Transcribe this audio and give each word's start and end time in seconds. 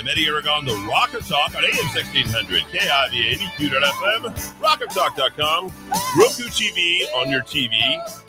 Am 0.00 0.08
Eddie 0.08 0.26
Aragon, 0.28 0.64
the 0.64 0.74
Rock 0.88 1.12
of 1.12 1.26
Talk 1.28 1.54
on 1.54 1.62
AM 1.62 1.86
1600, 1.92 2.62
KIV 2.72 3.36
82.fm, 3.36 4.32
rockoftalk.com, 4.58 5.66
Roku 6.16 6.44
TV 6.44 7.02
on 7.16 7.28
your 7.28 7.42
TV, 7.42 7.76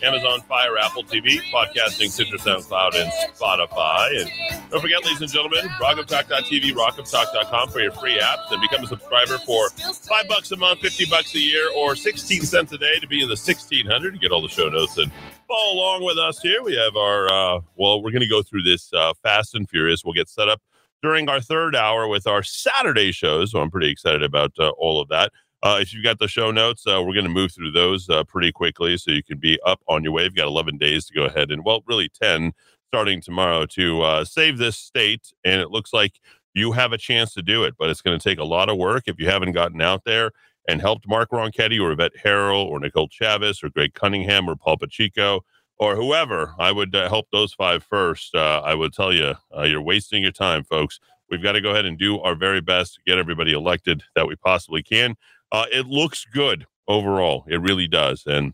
Amazon 0.03 0.41
Fire, 0.41 0.77
Apple 0.77 1.03
TV, 1.03 1.39
podcasting, 1.53 2.09
Stitcher, 2.09 2.35
SoundCloud, 2.35 2.95
and 2.95 3.09
Spotify. 3.33 4.19
And 4.19 4.69
don't 4.69 4.81
forget, 4.81 5.01
ladies 5.05 5.21
and 5.21 5.31
gentlemen, 5.31 5.65
rockoftalk.tv, 5.79 6.73
rockoftalk.com 6.73 7.69
for 7.69 7.79
your 7.79 7.93
free 7.93 8.19
apps 8.19 8.51
and 8.51 8.61
become 8.61 8.83
a 8.83 8.87
subscriber 8.87 9.37
for 9.37 9.69
five 9.69 10.27
bucks 10.27 10.51
a 10.51 10.57
month, 10.57 10.81
50 10.81 11.05
bucks 11.05 11.33
a 11.35 11.39
year, 11.39 11.71
or 11.77 11.95
16 11.95 12.41
cents 12.41 12.73
a 12.73 12.77
day 12.77 12.99
to 12.99 13.07
be 13.07 13.21
in 13.21 13.29
the 13.29 13.39
1600 13.39 14.13
to 14.13 14.19
get 14.19 14.33
all 14.33 14.41
the 14.41 14.49
show 14.49 14.67
notes 14.67 14.97
and 14.97 15.09
follow 15.47 15.73
along 15.73 16.03
with 16.03 16.17
us 16.17 16.41
here. 16.41 16.61
We 16.63 16.75
have 16.75 16.97
our, 16.97 17.27
uh, 17.31 17.61
well, 17.77 18.03
we're 18.03 18.11
going 18.11 18.23
to 18.23 18.27
go 18.27 18.41
through 18.41 18.63
this 18.63 18.91
uh, 18.91 19.13
fast 19.23 19.55
and 19.55 19.69
furious. 19.69 20.03
We'll 20.03 20.13
get 20.13 20.27
set 20.27 20.49
up 20.49 20.61
during 21.01 21.29
our 21.29 21.41
third 21.41 21.75
hour 21.75 22.07
with 22.07 22.27
our 22.27 22.43
Saturday 22.43 23.11
shows. 23.11 23.51
So 23.51 23.59
I'm 23.59 23.71
pretty 23.71 23.89
excited 23.89 24.23
about 24.23 24.53
uh, 24.59 24.69
all 24.71 25.01
of 25.01 25.07
that. 25.09 25.31
Uh, 25.63 25.77
if 25.79 25.93
you've 25.93 26.03
got 26.03 26.19
the 26.19 26.27
show 26.27 26.49
notes, 26.49 26.87
uh, 26.87 27.01
we're 27.03 27.13
going 27.13 27.25
to 27.25 27.29
move 27.29 27.51
through 27.51 27.71
those 27.71 28.09
uh, 28.09 28.23
pretty 28.23 28.51
quickly 28.51 28.97
so 28.97 29.11
you 29.11 29.23
can 29.23 29.37
be 29.37 29.59
up 29.65 29.79
on 29.87 30.03
your 30.03 30.11
way. 30.11 30.23
You've 30.23 30.35
got 30.35 30.47
11 30.47 30.77
days 30.77 31.05
to 31.05 31.13
go 31.13 31.25
ahead 31.25 31.51
and, 31.51 31.63
well, 31.63 31.83
really 31.85 32.09
10 32.09 32.53
starting 32.87 33.21
tomorrow 33.21 33.65
to 33.67 34.01
uh, 34.01 34.25
save 34.25 34.57
this 34.57 34.77
state. 34.77 35.31
And 35.45 35.61
it 35.61 35.69
looks 35.69 35.93
like 35.93 36.13
you 36.53 36.71
have 36.71 36.93
a 36.93 36.97
chance 36.97 37.33
to 37.35 37.41
do 37.41 37.63
it, 37.63 37.75
but 37.77 37.89
it's 37.89 38.01
going 38.01 38.17
to 38.17 38.29
take 38.29 38.39
a 38.39 38.43
lot 38.43 38.69
of 38.69 38.77
work 38.77 39.03
if 39.05 39.19
you 39.19 39.27
haven't 39.27 39.51
gotten 39.51 39.81
out 39.81 40.03
there 40.03 40.31
and 40.67 40.81
helped 40.81 41.07
Mark 41.07 41.29
Ronchetti 41.29 41.79
or 41.79 41.91
Yvette 41.91 42.17
Herrell 42.23 42.65
or 42.65 42.79
Nicole 42.79 43.07
Chavez 43.07 43.63
or 43.63 43.69
Greg 43.69 43.93
Cunningham 43.93 44.49
or 44.49 44.55
Paul 44.55 44.77
Pacheco 44.77 45.41
or 45.81 45.95
whoever, 45.95 46.53
I 46.59 46.71
would 46.71 46.95
uh, 46.95 47.09
help 47.09 47.25
those 47.31 47.53
five 47.53 47.83
first. 47.83 48.35
Uh, 48.35 48.61
I 48.63 48.75
would 48.75 48.93
tell 48.93 49.11
you, 49.11 49.33
uh, 49.57 49.63
you're 49.63 49.81
wasting 49.81 50.21
your 50.21 50.31
time, 50.31 50.63
folks. 50.63 50.99
We've 51.27 51.41
got 51.41 51.53
to 51.53 51.61
go 51.61 51.71
ahead 51.71 51.87
and 51.87 51.97
do 51.97 52.19
our 52.19 52.35
very 52.35 52.61
best 52.61 52.93
to 52.93 52.99
get 53.07 53.17
everybody 53.17 53.51
elected 53.51 54.03
that 54.15 54.27
we 54.27 54.35
possibly 54.35 54.83
can. 54.83 55.15
Uh, 55.51 55.65
it 55.71 55.87
looks 55.87 56.23
good 56.31 56.67
overall. 56.87 57.45
It 57.49 57.61
really 57.61 57.87
does. 57.87 58.23
And 58.27 58.53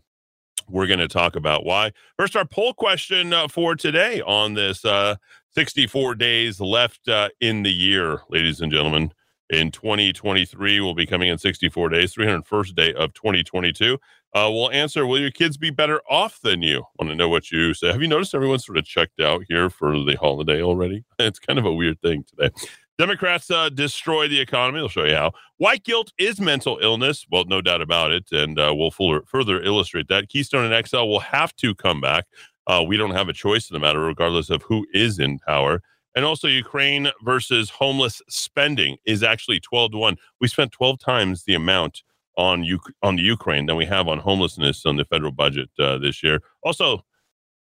we're 0.70 0.86
going 0.86 1.00
to 1.00 1.08
talk 1.08 1.36
about 1.36 1.66
why. 1.66 1.92
First, 2.16 2.34
our 2.34 2.46
poll 2.46 2.72
question 2.72 3.34
uh, 3.34 3.46
for 3.46 3.76
today 3.76 4.22
on 4.22 4.54
this 4.54 4.82
uh, 4.86 5.16
64 5.50 6.14
days 6.14 6.60
left 6.60 7.08
in 7.40 7.62
the 7.62 7.72
year, 7.72 8.22
ladies 8.30 8.62
and 8.62 8.72
gentlemen. 8.72 9.12
In 9.50 9.70
2023, 9.70 10.80
we'll 10.80 10.94
be 10.94 11.06
coming 11.06 11.28
in 11.28 11.38
64 11.38 11.88
days, 11.88 12.14
301st 12.14 12.74
day 12.74 12.92
of 12.94 13.12
2022 13.14 13.98
uh, 14.34 14.50
will 14.50 14.70
answer 14.70 15.06
Will 15.06 15.20
your 15.20 15.30
kids 15.30 15.56
be 15.56 15.70
better 15.70 16.00
off 16.08 16.40
than 16.42 16.62
you? 16.62 16.84
Want 16.98 17.10
to 17.10 17.16
know 17.16 17.28
what 17.28 17.50
you 17.50 17.74
say. 17.74 17.88
Have 17.88 18.02
you 18.02 18.08
noticed 18.08 18.34
everyone's 18.34 18.66
sort 18.66 18.78
of 18.78 18.84
checked 18.84 19.20
out 19.20 19.42
here 19.48 19.70
for 19.70 19.92
the 20.04 20.16
holiday 20.16 20.62
already? 20.62 21.04
It's 21.18 21.38
kind 21.38 21.58
of 21.58 21.64
a 21.64 21.72
weird 21.72 22.00
thing 22.00 22.24
today. 22.24 22.54
Democrats 22.98 23.48
uh, 23.50 23.68
destroy 23.68 24.26
the 24.26 24.40
economy. 24.40 24.80
I'll 24.80 24.88
show 24.88 25.04
you 25.04 25.14
how. 25.14 25.32
White 25.58 25.84
guilt 25.84 26.12
is 26.18 26.40
mental 26.40 26.78
illness. 26.82 27.26
Well, 27.30 27.44
no 27.44 27.60
doubt 27.60 27.80
about 27.80 28.10
it. 28.10 28.24
And 28.32 28.58
uh, 28.58 28.74
we'll 28.76 28.90
fuller, 28.90 29.22
further 29.26 29.62
illustrate 29.62 30.08
that. 30.08 30.28
Keystone 30.28 30.70
and 30.70 30.86
XL 30.86 31.04
will 31.04 31.20
have 31.20 31.54
to 31.56 31.74
come 31.76 32.00
back. 32.00 32.26
Uh, 32.66 32.82
we 32.86 32.96
don't 32.96 33.12
have 33.12 33.28
a 33.28 33.32
choice 33.32 33.70
in 33.70 33.74
the 33.74 33.80
matter, 33.80 34.00
regardless 34.00 34.50
of 34.50 34.62
who 34.62 34.84
is 34.92 35.20
in 35.20 35.38
power. 35.38 35.80
And 36.16 36.24
also, 36.24 36.48
Ukraine 36.48 37.08
versus 37.22 37.70
homeless 37.70 38.20
spending 38.28 38.96
is 39.04 39.22
actually 39.22 39.60
12 39.60 39.92
to 39.92 39.98
1. 39.98 40.16
We 40.40 40.48
spent 40.48 40.72
12 40.72 40.98
times 40.98 41.44
the 41.44 41.54
amount 41.54 42.02
on 42.38 42.64
U- 42.64 42.80
on 43.02 43.16
the 43.16 43.22
Ukraine 43.22 43.66
than 43.66 43.76
we 43.76 43.84
have 43.84 44.08
on 44.08 44.20
homelessness 44.20 44.86
on 44.86 44.96
the 44.96 45.04
federal 45.04 45.32
budget 45.32 45.68
uh, 45.78 45.98
this 45.98 46.22
year. 46.22 46.40
Also, 46.62 47.04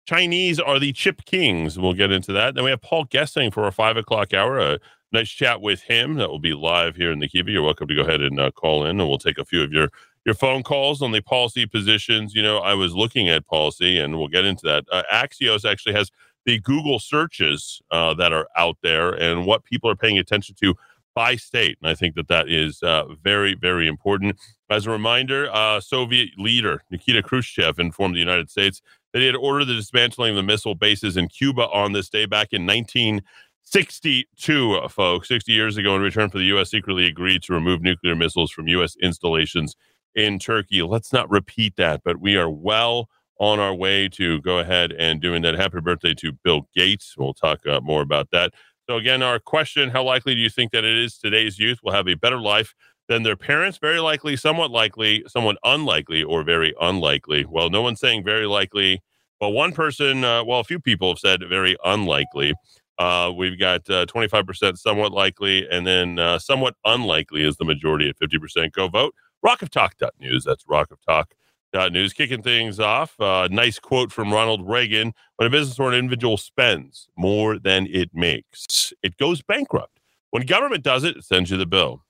Chinese 0.06 0.60
are 0.60 0.78
the 0.78 0.92
chip 0.92 1.24
kings. 1.24 1.78
We'll 1.78 1.94
get 1.94 2.12
into 2.12 2.32
that. 2.34 2.54
Then 2.54 2.64
we 2.64 2.70
have 2.70 2.82
Paul 2.82 3.06
Gessing 3.06 3.52
for 3.52 3.66
a 3.66 3.72
five 3.72 3.96
o'clock 3.96 4.32
hour. 4.32 4.58
A 4.58 4.78
nice 5.10 5.30
chat 5.30 5.60
with 5.62 5.82
him 5.82 6.14
that 6.14 6.28
will 6.30 6.38
be 6.38 6.52
live 6.54 6.96
here 6.96 7.10
in 7.10 7.18
the 7.18 7.28
Kiva. 7.28 7.50
You're 7.50 7.62
welcome 7.62 7.88
to 7.88 7.94
go 7.94 8.02
ahead 8.02 8.20
and 8.20 8.38
uh, 8.38 8.50
call 8.50 8.84
in, 8.84 9.00
and 9.00 9.08
we'll 9.08 9.18
take 9.18 9.38
a 9.38 9.44
few 9.44 9.62
of 9.62 9.72
your 9.72 9.88
your 10.26 10.34
phone 10.34 10.62
calls 10.62 11.00
on 11.00 11.12
the 11.12 11.22
policy 11.22 11.66
positions. 11.66 12.34
You 12.34 12.42
know, 12.42 12.58
I 12.58 12.74
was 12.74 12.94
looking 12.94 13.28
at 13.28 13.46
policy, 13.46 13.98
and 13.98 14.18
we'll 14.18 14.28
get 14.28 14.44
into 14.44 14.66
that. 14.66 14.84
Uh, 14.92 15.02
Axios 15.12 15.68
actually 15.68 15.94
has 15.94 16.10
the 16.44 16.58
Google 16.60 16.98
searches 16.98 17.80
uh, 17.90 18.14
that 18.14 18.32
are 18.32 18.48
out 18.56 18.76
there 18.82 19.10
and 19.10 19.46
what 19.46 19.64
people 19.64 19.90
are 19.90 19.96
paying 19.96 20.18
attention 20.18 20.54
to 20.60 20.74
by 21.18 21.34
state. 21.34 21.76
And 21.82 21.90
I 21.90 21.96
think 21.96 22.14
that 22.14 22.28
that 22.28 22.48
is 22.48 22.80
uh, 22.80 23.02
very, 23.24 23.56
very 23.56 23.88
important. 23.88 24.36
As 24.70 24.86
a 24.86 24.90
reminder, 24.90 25.50
uh, 25.52 25.80
Soviet 25.80 26.28
leader 26.38 26.84
Nikita 26.92 27.24
Khrushchev 27.24 27.80
informed 27.80 28.14
the 28.14 28.20
United 28.20 28.48
States 28.48 28.80
that 29.12 29.18
he 29.18 29.26
had 29.26 29.34
ordered 29.34 29.64
the 29.64 29.74
dismantling 29.74 30.30
of 30.30 30.36
the 30.36 30.44
missile 30.44 30.76
bases 30.76 31.16
in 31.16 31.26
Cuba 31.26 31.68
on 31.70 31.90
this 31.90 32.08
day 32.08 32.24
back 32.24 32.52
in 32.52 32.64
1962, 32.66 34.74
uh, 34.74 34.86
folks, 34.86 35.26
60 35.26 35.50
years 35.50 35.76
ago, 35.76 35.96
in 35.96 36.02
return 36.02 36.30
for 36.30 36.38
the 36.38 36.44
U.S. 36.44 36.70
secretly 36.70 37.08
agreed 37.08 37.42
to 37.42 37.52
remove 37.52 37.82
nuclear 37.82 38.14
missiles 38.14 38.52
from 38.52 38.68
U.S. 38.68 38.94
installations 39.02 39.74
in 40.14 40.38
Turkey. 40.38 40.82
Let's 40.82 41.12
not 41.12 41.28
repeat 41.28 41.74
that, 41.78 42.02
but 42.04 42.20
we 42.20 42.36
are 42.36 42.48
well 42.48 43.08
on 43.40 43.58
our 43.58 43.74
way 43.74 44.08
to 44.10 44.40
go 44.42 44.60
ahead 44.60 44.92
and 44.92 45.20
doing 45.20 45.42
that. 45.42 45.56
Happy 45.56 45.80
birthday 45.80 46.14
to 46.14 46.30
Bill 46.44 46.68
Gates. 46.76 47.16
We'll 47.18 47.34
talk 47.34 47.66
uh, 47.66 47.80
more 47.80 48.02
about 48.02 48.30
that. 48.30 48.52
So, 48.88 48.96
again, 48.96 49.22
our 49.22 49.38
question 49.38 49.90
how 49.90 50.02
likely 50.02 50.34
do 50.34 50.40
you 50.40 50.48
think 50.48 50.72
that 50.72 50.82
it 50.82 50.96
is 50.96 51.18
today's 51.18 51.58
youth 51.58 51.78
will 51.82 51.92
have 51.92 52.08
a 52.08 52.14
better 52.14 52.40
life 52.40 52.74
than 53.06 53.22
their 53.22 53.36
parents? 53.36 53.76
Very 53.76 54.00
likely, 54.00 54.34
somewhat 54.34 54.70
likely, 54.70 55.24
somewhat 55.28 55.58
unlikely, 55.62 56.22
or 56.22 56.42
very 56.42 56.74
unlikely. 56.80 57.44
Well, 57.44 57.68
no 57.68 57.82
one's 57.82 58.00
saying 58.00 58.24
very 58.24 58.46
likely. 58.46 59.02
Well, 59.42 59.52
one 59.52 59.72
person, 59.72 60.24
uh, 60.24 60.42
well, 60.42 60.60
a 60.60 60.64
few 60.64 60.80
people 60.80 61.10
have 61.10 61.18
said 61.18 61.42
very 61.46 61.76
unlikely. 61.84 62.54
Uh, 62.98 63.30
we've 63.36 63.58
got 63.58 63.88
uh, 63.90 64.06
25% 64.06 64.78
somewhat 64.78 65.12
likely, 65.12 65.68
and 65.68 65.86
then 65.86 66.18
uh, 66.18 66.38
somewhat 66.38 66.74
unlikely 66.86 67.42
is 67.42 67.58
the 67.58 67.66
majority 67.66 68.08
at 68.08 68.16
50%. 68.18 68.72
Go 68.72 68.88
vote. 68.88 69.14
Rock 69.42 69.60
of 69.60 69.70
Rockoftalk.news. 69.70 70.44
That's 70.44 70.64
Rock 70.66 70.90
of 70.92 70.98
Talk 71.06 71.34
uh, 71.74 71.88
news 71.88 72.12
kicking 72.12 72.42
things 72.42 72.80
off. 72.80 73.18
Uh, 73.20 73.48
nice 73.50 73.78
quote 73.78 74.12
from 74.12 74.32
Ronald 74.32 74.68
Reagan 74.68 75.12
When 75.36 75.46
a 75.46 75.50
business 75.50 75.78
or 75.78 75.88
an 75.88 75.98
individual 75.98 76.36
spends 76.36 77.08
more 77.16 77.58
than 77.58 77.86
it 77.90 78.10
makes, 78.14 78.92
it 79.02 79.16
goes 79.16 79.42
bankrupt. 79.42 80.00
When 80.30 80.44
government 80.44 80.84
does 80.84 81.04
it, 81.04 81.16
it 81.16 81.24
sends 81.24 81.50
you 81.50 81.56
the 81.56 81.66
bill. 81.66 82.04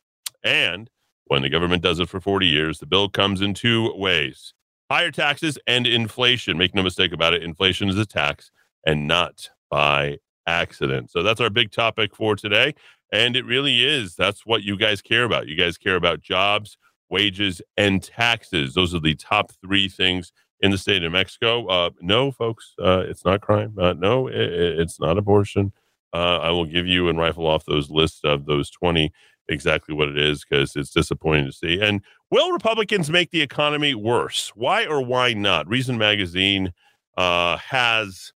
And 0.45 0.91
when 1.27 1.43
the 1.43 1.51
government 1.51 1.83
does 1.83 2.01
it 2.01 2.09
for 2.09 2.21
40 2.21 2.47
years, 2.47 2.79
the 2.79 2.87
bill 2.87 3.09
comes 3.09 3.41
in 3.41 3.55
two 3.55 3.93
ways 3.95 4.55
higher 4.91 5.11
taxes 5.11 5.59
and 5.67 5.87
inflation. 5.87 6.57
Make 6.57 6.75
no 6.75 6.83
mistake 6.83 7.13
about 7.13 7.35
it, 7.35 7.43
inflation 7.43 7.89
is 7.89 7.99
a 7.99 8.07
tax 8.07 8.51
and 8.87 9.07
not 9.07 9.51
by 9.71 10.19
accident. 10.47 11.11
So 11.11 11.23
that's 11.23 11.41
our 11.41 11.51
big 11.51 11.71
topic 11.71 12.17
for 12.17 12.35
today. 12.37 12.75
And 13.13 13.37
it 13.37 13.45
really 13.45 13.85
is. 13.85 14.15
That's 14.17 14.47
what 14.47 14.63
you 14.63 14.77
guys 14.77 15.03
care 15.03 15.25
about. 15.25 15.47
You 15.47 15.57
guys 15.57 15.79
care 15.79 15.97
about 15.97 16.21
jobs 16.21 16.77
wages, 17.11 17.63
and 17.77 18.03
taxes. 18.03 18.75
Those 18.75 18.95
are 18.95 19.01
the 19.01 19.15
top 19.15 19.53
three 19.63 19.89
things 19.89 20.33
in 20.61 20.71
the 20.71 20.79
state 20.79 21.05
of 21.05 21.13
Mexico. 21.13 21.67
Uh, 21.67 21.91
no, 22.01 22.31
folks, 22.31 22.75
uh, 22.83 23.05
it's 23.07 23.25
not 23.25 23.41
crime. 23.41 23.75
Uh, 23.79 23.95
no, 23.95 24.27
it, 24.29 24.35
it's 24.35 25.01
not 25.01 25.19
abortion. 25.19 25.73
Uh, 26.13 26.39
I 26.39 26.51
will 26.51 26.65
give 26.65 26.87
you 26.87 27.09
and 27.09 27.19
rifle 27.19 27.47
off 27.47 27.65
those 27.65 27.91
lists 27.91 28.21
of 28.25 28.47
those 28.47 28.71
20 28.71 29.13
exactly 29.49 29.95
what 29.95 30.09
it 30.09 30.19
is 30.19 30.45
because 30.45 30.77
it's 30.77 30.91
disappointing 30.91 31.47
to 31.47 31.53
see. 31.53 31.81
And 31.81 32.03
will 32.31 32.53
Republicans 32.53 33.11
make 33.11 33.31
the 33.31 33.41
economy 33.41 33.95
worse? 33.95 34.53
Why 34.55 34.87
or 34.87 35.03
why 35.03 35.33
not? 35.33 35.69
Reason 35.69 35.97
Magazine 35.97 36.73
uh, 37.17 37.57
has 37.57 38.33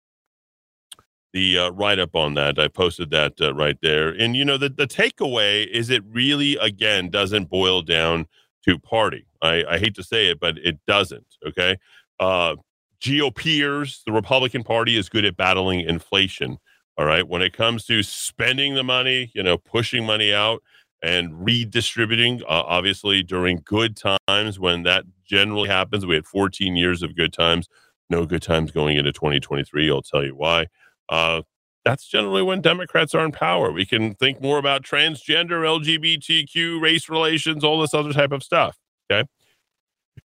the 1.33 1.59
uh, 1.59 1.71
write 1.71 1.99
up 1.99 2.17
on 2.17 2.35
that. 2.35 2.59
I 2.59 2.69
posted 2.69 3.11
that 3.11 3.41
uh, 3.41 3.55
right 3.55 3.79
there. 3.83 4.09
And, 4.09 4.35
you 4.37 4.44
know, 4.44 4.56
the, 4.56 4.69
the 4.69 4.87
takeaway 4.87 5.67
is 5.67 5.91
it 5.91 6.03
really, 6.09 6.56
again, 6.56 7.09
doesn't 7.09 7.50
boil 7.50 7.83
down 7.83 8.27
to 8.65 8.79
party. 8.79 9.27
I, 9.43 9.65
I 9.69 9.79
hate 9.79 9.95
to 9.97 10.03
say 10.03 10.27
it, 10.27 10.41
but 10.41 10.59
it 10.59 10.79
doesn't. 10.87 11.27
Okay. 11.47 11.77
Uh, 12.19 12.57
GOPers, 13.01 14.05
the 14.05 14.12
Republican 14.12 14.62
Party 14.62 14.97
is 14.97 15.09
good 15.09 15.25
at 15.25 15.37
battling 15.37 15.81
inflation. 15.81 16.59
All 16.99 17.07
right. 17.07 17.27
When 17.27 17.41
it 17.41 17.53
comes 17.53 17.87
to 17.87 18.03
spending 18.03 18.75
the 18.75 18.85
money, 18.85 19.31
you 19.35 19.43
know, 19.43 19.57
pushing 19.57 20.05
money 20.05 20.35
out 20.35 20.62
and 21.03 21.43
redistributing, 21.45 22.43
uh, 22.43 22.65
obviously 22.67 23.23
during 23.23 23.62
good 23.65 23.97
times 23.97 24.59
when 24.59 24.83
that 24.83 25.05
generally 25.25 25.69
happens, 25.69 26.05
we 26.05 26.15
had 26.15 26.27
14 26.27 26.77
years 26.77 27.03
of 27.03 27.17
good 27.17 27.33
times, 27.33 27.69
no 28.11 28.27
good 28.27 28.43
times 28.43 28.71
going 28.71 28.99
into 28.99 29.13
2023. 29.13 29.91
I'll 29.91 30.03
tell 30.03 30.25
you 30.25 30.35
why. 30.35 30.67
Uh, 31.09 31.43
that's 31.85 32.06
generally 32.06 32.43
when 32.43 32.61
Democrats 32.61 33.15
are 33.15 33.25
in 33.25 33.32
power. 33.32 33.73
We 33.73 33.87
can 33.87 34.15
think 34.15 34.41
more 34.41 34.59
about 34.59 34.82
transgender, 34.82 35.62
LGBTQ, 35.62 36.81
race 36.81 37.09
relations, 37.09 37.65
all 37.65 37.81
this 37.81 37.94
other 37.94 38.12
type 38.12 38.32
of 38.32 38.43
stuff. 38.43 38.77
Okay. 39.11 39.27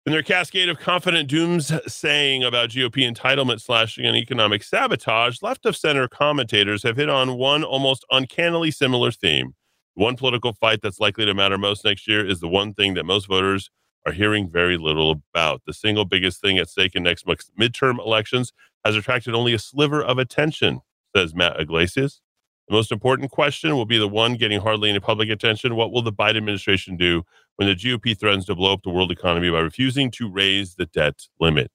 In 0.06 0.12
their 0.12 0.22
cascade 0.22 0.68
of 0.68 0.78
confident 0.78 1.28
dooms 1.28 1.72
saying 1.86 2.42
about 2.42 2.70
GOP 2.70 3.06
entitlement 3.06 3.60
slashing 3.60 4.06
and 4.06 4.16
economic 4.16 4.62
sabotage, 4.62 5.42
left 5.42 5.66
of 5.66 5.76
center 5.76 6.08
commentators 6.08 6.82
have 6.82 6.96
hit 6.96 7.10
on 7.10 7.36
one 7.36 7.62
almost 7.62 8.06
uncannily 8.10 8.70
similar 8.70 9.10
theme. 9.10 9.54
One 9.94 10.16
political 10.16 10.52
fight 10.52 10.80
that's 10.82 11.00
likely 11.00 11.26
to 11.26 11.34
matter 11.34 11.58
most 11.58 11.84
next 11.84 12.06
year 12.08 12.26
is 12.26 12.40
the 12.40 12.48
one 12.48 12.72
thing 12.72 12.94
that 12.94 13.04
most 13.04 13.26
voters 13.26 13.68
are 14.06 14.12
hearing 14.12 14.48
very 14.48 14.78
little 14.78 15.22
about. 15.34 15.62
The 15.66 15.74
single 15.74 16.04
biggest 16.04 16.40
thing 16.40 16.56
at 16.56 16.70
stake 16.70 16.94
in 16.94 17.02
next 17.02 17.26
month's 17.26 17.50
midterm 17.60 17.98
elections 17.98 18.52
has 18.84 18.96
attracted 18.96 19.34
only 19.34 19.52
a 19.52 19.58
sliver 19.58 20.02
of 20.02 20.18
attention, 20.18 20.80
says 21.14 21.34
Matt 21.34 21.60
Yglesias. 21.60 22.20
The 22.68 22.74
most 22.74 22.92
important 22.92 23.30
question 23.30 23.74
will 23.76 23.86
be 23.86 23.98
the 23.98 24.08
one 24.08 24.34
getting 24.34 24.60
hardly 24.60 24.90
any 24.90 25.00
public 25.00 25.30
attention. 25.30 25.74
What 25.74 25.90
will 25.90 26.02
the 26.02 26.12
Biden 26.12 26.36
administration 26.36 26.96
do 26.96 27.22
when 27.56 27.66
the 27.66 27.74
GOP 27.74 28.18
threatens 28.18 28.44
to 28.46 28.54
blow 28.54 28.74
up 28.74 28.82
the 28.82 28.90
world 28.90 29.10
economy 29.10 29.50
by 29.50 29.60
refusing 29.60 30.10
to 30.12 30.30
raise 30.30 30.74
the 30.74 30.84
debt 30.86 31.28
limit? 31.40 31.70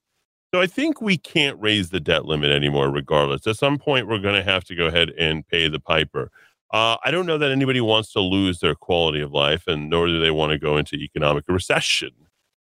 So 0.54 0.60
I 0.60 0.68
think 0.68 1.00
we 1.00 1.16
can't 1.18 1.60
raise 1.60 1.90
the 1.90 1.98
debt 1.98 2.26
limit 2.26 2.52
anymore, 2.52 2.88
regardless. 2.88 3.44
At 3.44 3.56
some 3.56 3.76
point, 3.76 4.06
we're 4.06 4.20
going 4.20 4.36
to 4.36 4.48
have 4.48 4.62
to 4.66 4.76
go 4.76 4.86
ahead 4.86 5.10
and 5.18 5.44
pay 5.48 5.66
the 5.66 5.80
piper. 5.80 6.30
Uh, 6.70 6.96
I 7.04 7.10
don't 7.10 7.26
know 7.26 7.38
that 7.38 7.50
anybody 7.50 7.80
wants 7.80 8.12
to 8.12 8.20
lose 8.20 8.60
their 8.60 8.76
quality 8.76 9.20
of 9.20 9.32
life, 9.32 9.66
and 9.66 9.90
nor 9.90 10.06
do 10.06 10.20
they 10.20 10.30
want 10.30 10.52
to 10.52 10.58
go 10.58 10.76
into 10.76 10.94
economic 10.94 11.44
recession, 11.48 12.10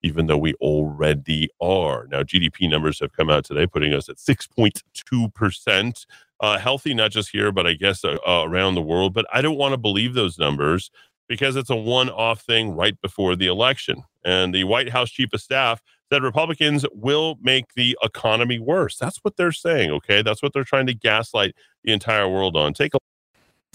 even 0.02 0.28
though 0.28 0.38
we 0.38 0.54
already 0.54 1.50
are. 1.60 2.06
Now, 2.10 2.22
GDP 2.22 2.70
numbers 2.70 3.00
have 3.00 3.12
come 3.12 3.28
out 3.28 3.44
today, 3.44 3.66
putting 3.66 3.92
us 3.92 4.08
at 4.08 4.16
6.2% 4.16 6.06
uh, 6.40 6.58
healthy, 6.58 6.94
not 6.94 7.10
just 7.10 7.30
here, 7.30 7.52
but 7.52 7.66
I 7.66 7.74
guess 7.74 8.04
uh, 8.04 8.18
uh, 8.26 8.44
around 8.46 8.74
the 8.74 8.82
world. 8.82 9.14
But 9.14 9.26
I 9.32 9.42
don't 9.42 9.58
want 9.58 9.72
to 9.72 9.78
believe 9.78 10.14
those 10.14 10.38
numbers 10.38 10.90
because 11.28 11.56
it's 11.56 11.70
a 11.70 11.76
one 11.76 12.10
off 12.10 12.42
thing 12.42 12.74
right 12.74 13.00
before 13.00 13.36
the 13.36 13.46
election. 13.46 14.02
And 14.24 14.54
the 14.54 14.64
White 14.64 14.90
House 14.90 15.10
chief 15.10 15.32
of 15.32 15.40
staff 15.40 15.80
said 16.12 16.22
Republicans 16.22 16.84
will 16.92 17.38
make 17.40 17.74
the 17.74 17.96
economy 18.02 18.58
worse. 18.58 18.96
That's 18.98 19.18
what 19.22 19.36
they're 19.36 19.52
saying. 19.52 19.90
Okay. 19.90 20.22
That's 20.22 20.42
what 20.42 20.52
they're 20.52 20.64
trying 20.64 20.86
to 20.86 20.94
gaslight 20.94 21.54
the 21.82 21.92
entire 21.92 22.28
world 22.28 22.56
on. 22.56 22.74
Take 22.74 22.94
a 22.94 22.98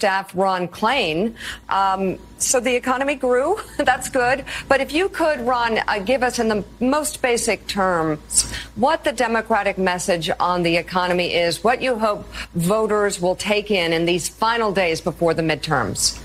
staff 0.00 0.34
Ron 0.34 0.66
Klain. 0.66 1.34
Um, 1.68 2.18
so 2.38 2.58
the 2.58 2.74
economy 2.74 3.16
grew. 3.16 3.58
That's 3.76 4.08
good. 4.08 4.46
But 4.66 4.80
if 4.80 4.94
you 4.94 5.10
could, 5.10 5.40
Ron, 5.42 5.78
uh, 5.86 5.98
give 5.98 6.22
us 6.22 6.38
in 6.38 6.48
the 6.48 6.64
most 6.80 7.20
basic 7.20 7.66
terms 7.66 8.50
what 8.76 9.04
the 9.04 9.12
Democratic 9.12 9.76
message 9.76 10.30
on 10.40 10.62
the 10.62 10.74
economy 10.78 11.34
is, 11.34 11.62
what 11.62 11.82
you 11.82 11.98
hope 11.98 12.24
voters 12.54 13.20
will 13.20 13.36
take 13.36 13.70
in 13.70 13.92
in 13.92 14.06
these 14.06 14.26
final 14.26 14.72
days 14.72 15.02
before 15.02 15.34
the 15.34 15.42
midterms. 15.42 16.18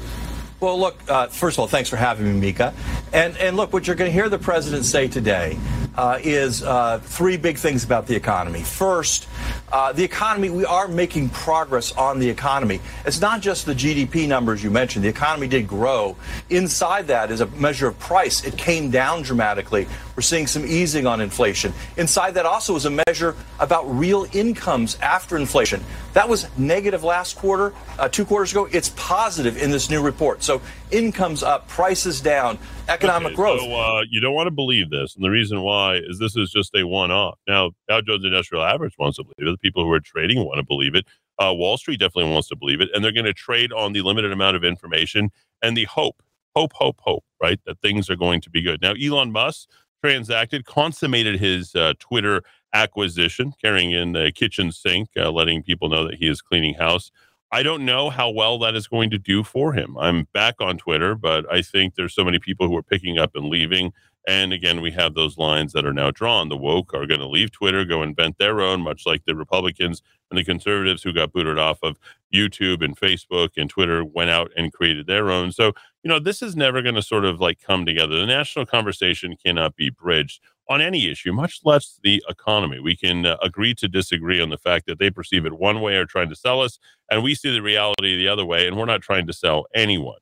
Well, 0.62 0.80
look, 0.80 0.98
uh, 1.10 1.28
first 1.28 1.58
of 1.58 1.60
all, 1.60 1.68
thanks 1.68 1.90
for 1.90 1.98
having 1.98 2.28
me, 2.28 2.40
Mika. 2.40 2.74
And, 3.12 3.36
and 3.40 3.58
look, 3.58 3.74
what 3.74 3.88
you're 3.88 3.98
going 3.98 4.10
to 4.10 4.14
hear 4.14 4.30
the 4.30 4.40
president 4.40 4.86
say 4.86 5.10
today 5.10 5.58
uh, 5.98 6.20
is 6.22 6.64
uh, 6.64 7.00
three 7.00 7.38
big 7.38 7.58
things 7.58 7.84
about 7.84 8.08
the 8.08 8.16
economy. 8.16 8.62
First, 8.62 9.28
uh, 9.72 9.92
the 9.92 10.04
economy, 10.04 10.50
we 10.50 10.66
are 10.66 10.88
making 10.88 11.30
progress 11.30 11.92
on 11.94 12.20
the 12.20 12.30
economy. 12.30 12.80
It's 13.06 13.22
not 13.22 13.42
just 13.42 13.66
the 13.66 13.74
GDP 13.74 14.28
numbers 14.28 14.64
you 14.64 14.70
mentioned. 14.70 15.06
The 15.06 15.10
economy 15.10 15.48
did 15.48 15.68
grow. 15.68 16.16
Inside 16.50 17.08
that 17.08 17.32
is 17.32 17.42
a 17.42 17.48
measure 17.48 17.88
of 17.88 17.98
price. 18.00 18.44
It 18.44 18.58
came 18.58 18.92
down 18.92 19.22
dramatically. 19.22 19.88
We're 20.16 20.22
seeing 20.22 20.48
some 20.48 20.66
easing 20.66 21.06
on 21.08 21.20
inflation. 21.22 21.74
Inside 21.98 22.36
that 22.36 22.46
also 22.46 22.76
is 22.76 22.86
a 22.86 23.02
measure 23.08 23.36
about 23.60 23.84
real 23.84 24.28
incomes 24.34 24.98
after 25.02 25.38
inflation. 25.38 25.84
That 26.14 26.30
was 26.30 26.48
negative 26.58 27.04
last 27.04 27.36
quarter, 27.36 27.74
uh, 28.00 28.08
two 28.08 28.26
quarters 28.26 28.52
ago. 28.52 28.68
It's 28.72 28.90
positive 28.96 29.62
in 29.62 29.72
this 29.72 29.90
new 29.90 30.02
report. 30.02 30.44
So 30.44 30.62
incomes 30.92 31.44
up, 31.44 31.68
prices 31.68 32.22
down, 32.22 32.58
economic 32.88 33.28
okay, 33.28 33.36
growth. 33.36 33.62
So, 33.62 33.74
uh, 33.74 34.04
you 34.10 34.22
don't 34.22 34.34
want 34.34 34.48
to 34.48 34.52
believe 34.52 34.90
this. 34.90 35.16
And 35.16 35.24
the 35.24 35.30
reason 35.30 35.62
why 35.62 35.85
is 35.94 36.20
this 36.20 36.36
is 36.36 36.52
just 36.52 36.76
a 36.76 36.84
one 36.86 37.12
off. 37.12 37.40
Now, 37.48 37.72
Dow 37.88 38.02
Jones 38.02 38.26
Industrial 38.26 38.64
Average 38.64 38.96
wants 38.98 39.18
to 39.18 39.24
believe 39.24 39.50
it. 39.50 39.52
The 39.52 39.58
people 39.58 39.84
who 39.84 39.92
are 39.92 40.00
trading 40.00 40.44
want 40.44 40.58
to 40.58 40.64
believe 40.64 40.96
it. 40.96 41.06
Uh, 41.38 41.54
Wall 41.54 41.78
Street 41.78 42.00
definitely 42.00 42.32
wants 42.32 42.48
to 42.50 42.56
believe 42.56 42.82
it. 42.82 42.90
And 42.94 43.04
they're 43.04 43.12
going 43.12 43.26
to 43.26 43.34
trade 43.34 43.72
on 43.72 43.94
the 43.94 44.02
limited 44.02 44.32
amount 44.32 44.56
of 44.56 44.64
information 44.64 45.32
and 45.62 45.76
the 45.76 45.86
hope, 45.86 46.22
hope, 46.56 46.74
hope, 46.74 47.00
hope, 47.02 47.24
right? 47.42 47.60
That 47.66 47.80
things 47.82 48.10
are 48.10 48.16
going 48.16 48.42
to 48.42 48.50
be 48.50 48.62
good. 48.62 48.82
Now, 48.82 48.94
Elon 48.94 49.32
Musk 49.32 49.70
transacted, 50.04 50.66
consummated 50.66 51.40
his 51.40 51.76
uh, 51.76 51.94
Twitter 52.00 52.42
acquisition, 52.74 53.54
carrying 53.62 53.92
in 53.92 54.14
the 54.14 54.32
kitchen 54.34 54.72
sink, 54.72 55.10
uh, 55.18 55.32
letting 55.32 55.64
people 55.64 55.90
know 55.90 56.06
that 56.06 56.16
he 56.16 56.28
is 56.28 56.42
cleaning 56.42 56.76
house. 56.76 57.12
I 57.52 57.64
don't 57.64 57.86
know 57.86 58.10
how 58.10 58.30
well 58.30 58.60
that 58.60 58.76
is 58.76 58.88
going 58.88 59.10
to 59.12 59.18
do 59.18 59.44
for 59.44 59.74
him. 59.74 59.98
I'm 59.98 60.28
back 60.34 60.56
on 60.60 60.78
Twitter, 60.78 61.16
but 61.16 61.52
I 61.52 61.62
think 61.62 61.96
there's 61.96 62.14
so 62.14 62.26
many 62.26 62.40
people 62.40 62.68
who 62.68 62.76
are 62.76 62.84
picking 62.84 63.18
up 63.18 63.32
and 63.36 63.46
leaving. 63.46 63.94
And 64.28 64.54
again, 64.54 64.82
we 64.82 64.92
have 64.92 65.14
those 65.14 65.38
lines 65.38 65.74
that 65.74 65.86
are 65.86 65.94
now 65.94 66.10
drawn. 66.10 66.50
The 66.50 66.58
woke 66.58 66.94
are 66.94 67.06
going 67.06 67.20
to 67.20 67.28
leave 67.28 67.52
Twitter, 67.52 67.86
go 67.86 68.02
invent 68.02 68.38
their 68.38 68.60
own, 68.60 68.82
much 68.82 69.06
like 69.06 69.26
the 69.26 69.36
Republicans 69.36 70.02
and 70.32 70.38
the 70.40 70.44
conservatives 70.44 71.04
who 71.04 71.14
got 71.14 71.32
booted 71.32 71.60
off 71.60 71.80
of 71.84 71.98
YouTube 72.34 72.84
and 72.84 73.00
Facebook 73.00 73.50
and 73.56 73.70
Twitter 73.70 74.04
went 74.04 74.32
out 74.32 74.52
and 74.58 74.74
created 74.74 75.06
their 75.06 75.30
own. 75.30 75.52
So, 75.52 75.74
you 76.04 76.10
know, 76.10 76.20
this 76.20 76.42
is 76.42 76.56
never 76.56 76.82
going 76.82 76.96
to 76.96 77.04
sort 77.04 77.26
of 77.26 77.40
like 77.40 77.62
come 77.62 77.86
together. 77.86 78.18
The 78.18 78.26
national 78.26 78.66
conversation 78.66 79.36
cannot 79.44 79.76
be 79.76 79.92
bridged 79.92 80.42
on 80.70 80.82
any 80.82 81.08
issue, 81.08 81.32
much 81.32 81.60
less 81.64 82.00
the 82.04 82.24
economy. 82.28 82.80
We 82.80 82.96
can 82.96 83.26
uh, 83.26 83.38
agree 83.44 83.76
to 83.76 83.88
disagree 83.88 84.42
on 84.42 84.50
the 84.50 84.58
fact 84.58 84.88
that 84.88 84.98
they 84.98 85.12
perceive 85.12 85.46
it 85.46 85.54
one 85.54 85.82
way 85.82 85.96
or 85.96 86.06
trying 86.06 86.30
to 86.30 86.36
sell 86.36 86.62
us, 86.62 86.80
and 87.12 87.24
we 87.24 87.36
see 87.36 87.52
the 87.52 87.62
reality 87.62 88.18
the 88.18 88.28
other 88.28 88.46
way, 88.46 88.68
and 88.68 88.76
we're 88.76 88.86
not 88.86 89.02
trying 89.02 89.28
to 89.28 89.34
sell 89.34 89.66
anyone. 89.76 90.18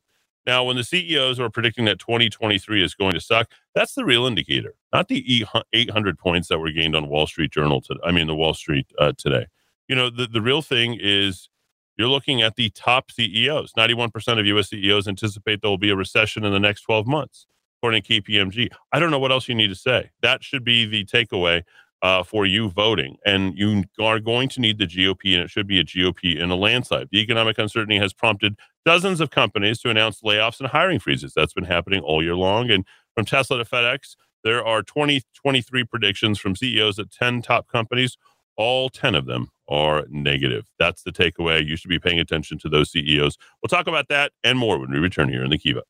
Now, 0.46 0.64
when 0.64 0.76
the 0.76 0.84
CEOs 0.84 1.40
are 1.40 1.48
predicting 1.48 1.86
that 1.86 1.98
2023 1.98 2.82
is 2.82 2.94
going 2.94 3.12
to 3.12 3.20
suck, 3.20 3.50
that's 3.74 3.94
the 3.94 4.04
real 4.04 4.26
indicator, 4.26 4.74
not 4.92 5.08
the 5.08 5.46
800 5.72 6.18
points 6.18 6.48
that 6.48 6.58
were 6.58 6.70
gained 6.70 6.94
on 6.94 7.08
Wall 7.08 7.26
Street 7.26 7.50
Journal. 7.50 7.80
To, 7.82 7.96
I 8.04 8.12
mean, 8.12 8.26
the 8.26 8.34
Wall 8.34 8.54
Street 8.54 8.86
uh, 8.98 9.12
today. 9.16 9.46
You 9.88 9.96
know, 9.96 10.10
the, 10.10 10.26
the 10.26 10.42
real 10.42 10.62
thing 10.62 10.98
is 11.00 11.48
you're 11.96 12.08
looking 12.08 12.42
at 12.42 12.56
the 12.56 12.70
top 12.70 13.10
CEOs. 13.10 13.72
91% 13.72 14.38
of 14.38 14.46
US 14.46 14.70
CEOs 14.70 15.08
anticipate 15.08 15.62
there 15.62 15.70
will 15.70 15.78
be 15.78 15.90
a 15.90 15.96
recession 15.96 16.44
in 16.44 16.52
the 16.52 16.60
next 16.60 16.82
12 16.82 17.06
months, 17.06 17.46
according 17.78 18.02
to 18.02 18.20
KPMG. 18.20 18.68
I 18.92 18.98
don't 18.98 19.10
know 19.10 19.18
what 19.18 19.32
else 19.32 19.48
you 19.48 19.54
need 19.54 19.68
to 19.68 19.74
say. 19.74 20.10
That 20.20 20.42
should 20.42 20.64
be 20.64 20.86
the 20.86 21.04
takeaway 21.04 21.62
uh, 22.04 22.22
for 22.22 22.44
you 22.44 22.68
voting. 22.68 23.16
And 23.24 23.56
you 23.56 23.84
are 23.98 24.20
going 24.20 24.50
to 24.50 24.60
need 24.60 24.76
the 24.76 24.86
GOP, 24.86 25.34
and 25.34 25.42
it 25.42 25.50
should 25.50 25.66
be 25.66 25.80
a 25.80 25.84
GOP 25.84 26.38
in 26.38 26.50
a 26.50 26.54
landslide. 26.54 27.08
The 27.10 27.20
economic 27.20 27.58
uncertainty 27.58 27.96
has 27.96 28.12
prompted 28.12 28.56
dozens 28.84 29.22
of 29.22 29.30
companies 29.30 29.80
to 29.80 29.88
announce 29.88 30.20
layoffs 30.20 30.60
and 30.60 30.68
hiring 30.68 30.98
freezes. 30.98 31.32
That's 31.34 31.54
been 31.54 31.64
happening 31.64 32.02
all 32.02 32.22
year 32.22 32.36
long. 32.36 32.70
And 32.70 32.84
from 33.14 33.24
Tesla 33.24 33.56
to 33.56 33.64
FedEx, 33.64 34.16
there 34.44 34.62
are 34.62 34.82
2023 34.82 35.84
predictions 35.84 36.38
from 36.38 36.54
CEOs 36.54 36.98
at 36.98 37.10
10 37.10 37.40
top 37.40 37.68
companies. 37.68 38.18
All 38.58 38.90
10 38.90 39.14
of 39.14 39.24
them 39.24 39.48
are 39.66 40.04
negative. 40.10 40.66
That's 40.78 41.04
the 41.04 41.10
takeaway. 41.10 41.66
You 41.66 41.76
should 41.76 41.88
be 41.88 41.98
paying 41.98 42.20
attention 42.20 42.58
to 42.58 42.68
those 42.68 42.92
CEOs. 42.92 43.38
We'll 43.62 43.68
talk 43.70 43.86
about 43.86 44.08
that 44.08 44.32
and 44.44 44.58
more 44.58 44.78
when 44.78 44.90
we 44.90 44.98
return 44.98 45.30
here 45.30 45.42
in 45.42 45.48
the 45.50 45.58
Kiva. 45.58 45.82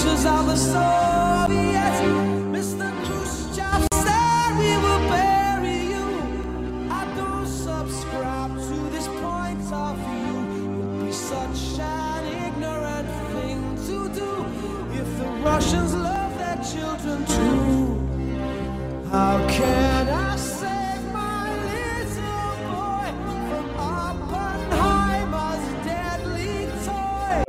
pictures 0.00 0.24
of 0.24 0.46
the 0.46 0.56
Soviets. 0.56 2.00
Mr. 2.56 2.90
Khrushchev 3.04 3.86
said 3.92 4.50
we 4.58 4.72
will 4.84 5.04
bury 5.10 5.80
you. 5.94 6.06
I 6.90 7.04
don't 7.16 7.46
subscribe 7.46 8.54
to 8.56 8.76
this 8.94 9.08
point 9.08 9.60
of 9.72 9.96
view. 9.98 10.36
It 10.56 10.68
would 10.68 11.06
be 11.06 11.12
such 11.12 11.78
an 11.80 12.24
ignorant 12.46 13.08
thing 13.32 13.60
to 13.88 14.08
do 14.20 14.46
if 14.92 15.08
the 15.18 15.28
Russians 15.44 15.94
love 15.94 16.38
their 16.38 16.60
children 16.72 17.26
too. 17.26 19.08
How 19.10 19.46
can 19.48 19.99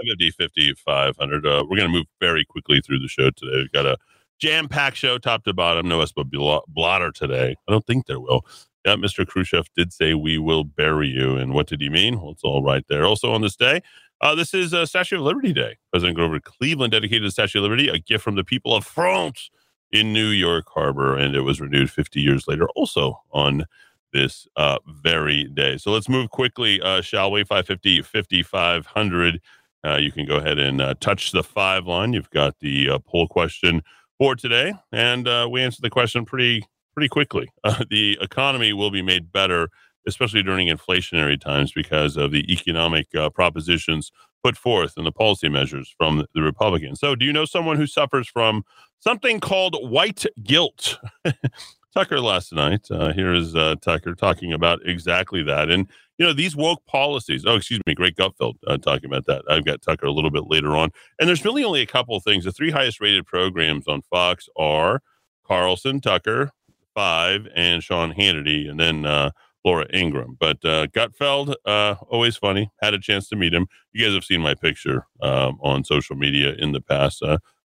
MD 0.09 0.33
5500. 0.33 1.45
Uh, 1.45 1.63
we're 1.69 1.77
going 1.77 1.89
to 1.89 1.97
move 1.97 2.07
very 2.19 2.45
quickly 2.45 2.81
through 2.81 2.99
the 2.99 3.07
show 3.07 3.29
today. 3.31 3.57
We've 3.57 3.71
got 3.71 3.85
a 3.85 3.97
jam 4.39 4.67
packed 4.67 4.97
show, 4.97 5.17
top 5.17 5.43
to 5.45 5.53
bottom. 5.53 5.87
No 5.87 6.01
us 6.01 6.11
but 6.11 6.27
blotter 6.67 7.11
today. 7.11 7.55
I 7.67 7.71
don't 7.71 7.85
think 7.85 8.05
there 8.05 8.19
will. 8.19 8.45
Yeah, 8.85 8.95
Mr. 8.95 9.27
Khrushchev 9.27 9.67
did 9.75 9.93
say 9.93 10.15
we 10.15 10.37
will 10.37 10.63
bury 10.63 11.07
you. 11.07 11.35
And 11.35 11.53
what 11.53 11.67
did 11.67 11.81
he 11.81 11.89
mean? 11.89 12.19
Well, 12.19 12.31
it's 12.31 12.43
all 12.43 12.63
right 12.63 12.83
there. 12.89 13.05
Also 13.05 13.31
on 13.31 13.41
this 13.41 13.55
day, 13.55 13.81
uh, 14.21 14.35
this 14.35 14.53
is 14.53 14.73
uh, 14.73 14.85
Statue 14.85 15.17
of 15.17 15.23
Liberty 15.23 15.53
Day. 15.53 15.77
President 15.91 16.15
Grover 16.15 16.39
Cleveland 16.39 16.91
dedicated 16.91 17.27
the 17.27 17.31
Statue 17.31 17.59
of 17.59 17.63
Liberty, 17.63 17.89
a 17.89 17.99
gift 17.99 18.23
from 18.23 18.35
the 18.35 18.43
people 18.43 18.75
of 18.75 18.85
France 18.85 19.49
in 19.91 20.13
New 20.13 20.29
York 20.29 20.65
Harbor, 20.73 21.17
and 21.17 21.35
it 21.35 21.41
was 21.41 21.59
renewed 21.59 21.91
50 21.91 22.21
years 22.21 22.47
later, 22.47 22.67
also 22.75 23.21
on 23.31 23.65
this 24.13 24.47
uh, 24.55 24.77
very 24.87 25.45
day. 25.45 25.77
So 25.77 25.91
let's 25.91 26.09
move 26.09 26.29
quickly, 26.29 26.81
uh, 26.81 27.01
shall 27.01 27.31
we? 27.31 27.43
550, 27.43 28.01
5500. 28.01 29.41
Uh, 29.85 29.97
you 29.97 30.11
can 30.11 30.25
go 30.25 30.35
ahead 30.35 30.59
and 30.59 30.81
uh, 30.81 30.93
touch 30.99 31.31
the 31.31 31.43
five 31.43 31.85
line. 31.87 32.13
You've 32.13 32.29
got 32.29 32.59
the 32.59 32.89
uh, 32.89 32.99
poll 32.99 33.27
question 33.27 33.81
for 34.17 34.35
today, 34.35 34.73
and 34.91 35.27
uh, 35.27 35.47
we 35.49 35.61
answered 35.61 35.81
the 35.81 35.89
question 35.89 36.25
pretty 36.25 36.63
pretty 36.93 37.09
quickly. 37.09 37.49
Uh, 37.63 37.83
the 37.89 38.17
economy 38.21 38.73
will 38.73 38.91
be 38.91 39.01
made 39.03 39.31
better, 39.31 39.69
especially 40.07 40.41
during 40.41 40.67
inflationary 40.67 41.39
times, 41.39 41.71
because 41.71 42.17
of 42.17 42.31
the 42.31 42.51
economic 42.51 43.07
uh, 43.15 43.29
propositions 43.29 44.11
put 44.43 44.57
forth 44.57 44.93
and 44.97 45.05
the 45.05 45.11
policy 45.11 45.47
measures 45.47 45.93
from 45.97 46.25
the 46.33 46.41
Republicans. 46.41 46.99
So, 46.99 47.15
do 47.15 47.25
you 47.25 47.33
know 47.33 47.45
someone 47.45 47.77
who 47.77 47.85
suffers 47.85 48.27
from 48.27 48.63
something 48.99 49.39
called 49.39 49.77
white 49.79 50.25
guilt? 50.43 50.99
Tucker 51.93 52.19
last 52.19 52.53
night. 52.53 52.89
Uh, 52.89 53.11
here 53.11 53.33
is 53.33 53.55
uh, 53.55 53.75
Tucker 53.81 54.15
talking 54.15 54.53
about 54.53 54.79
exactly 54.85 55.43
that. 55.43 55.69
And, 55.69 55.87
you 56.17 56.25
know, 56.25 56.31
these 56.33 56.55
woke 56.55 56.85
policies. 56.85 57.45
Oh, 57.45 57.55
excuse 57.55 57.81
me, 57.85 57.93
Greg 57.93 58.15
Gutfeld 58.15 58.55
uh, 58.65 58.77
talking 58.77 59.05
about 59.05 59.25
that. 59.25 59.43
I've 59.49 59.65
got 59.65 59.81
Tucker 59.81 60.05
a 60.05 60.11
little 60.11 60.31
bit 60.31 60.45
later 60.47 60.75
on. 60.75 60.91
And 61.19 61.27
there's 61.27 61.43
really 61.43 61.63
only 61.63 61.81
a 61.81 61.85
couple 61.85 62.17
things. 62.21 62.45
The 62.45 62.51
three 62.53 62.71
highest 62.71 63.01
rated 63.01 63.25
programs 63.25 63.87
on 63.87 64.03
Fox 64.03 64.47
are 64.55 65.01
Carlson, 65.45 65.99
Tucker, 65.99 66.51
five, 66.95 67.47
and 67.55 67.83
Sean 67.83 68.13
Hannity, 68.13 68.69
and 68.69 68.79
then 68.79 69.05
uh, 69.05 69.31
Laura 69.65 69.85
Ingraham. 69.93 70.37
But 70.39 70.63
uh, 70.63 70.87
Gutfeld, 70.87 71.55
uh, 71.65 71.95
always 72.07 72.37
funny. 72.37 72.71
Had 72.81 72.93
a 72.93 72.99
chance 72.99 73.27
to 73.29 73.35
meet 73.35 73.53
him. 73.53 73.67
You 73.91 74.05
guys 74.05 74.13
have 74.13 74.23
seen 74.23 74.41
my 74.41 74.53
picture 74.53 75.07
um, 75.21 75.57
on 75.61 75.83
social 75.83 76.15
media 76.15 76.53
in 76.57 76.71
the 76.71 76.81
past. 76.81 77.21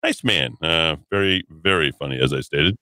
Nice 0.04 0.22
man. 0.22 0.56
Very, 1.10 1.44
very 1.50 1.90
funny, 1.90 2.20
as 2.20 2.32
I 2.32 2.40
stated. 2.40 2.76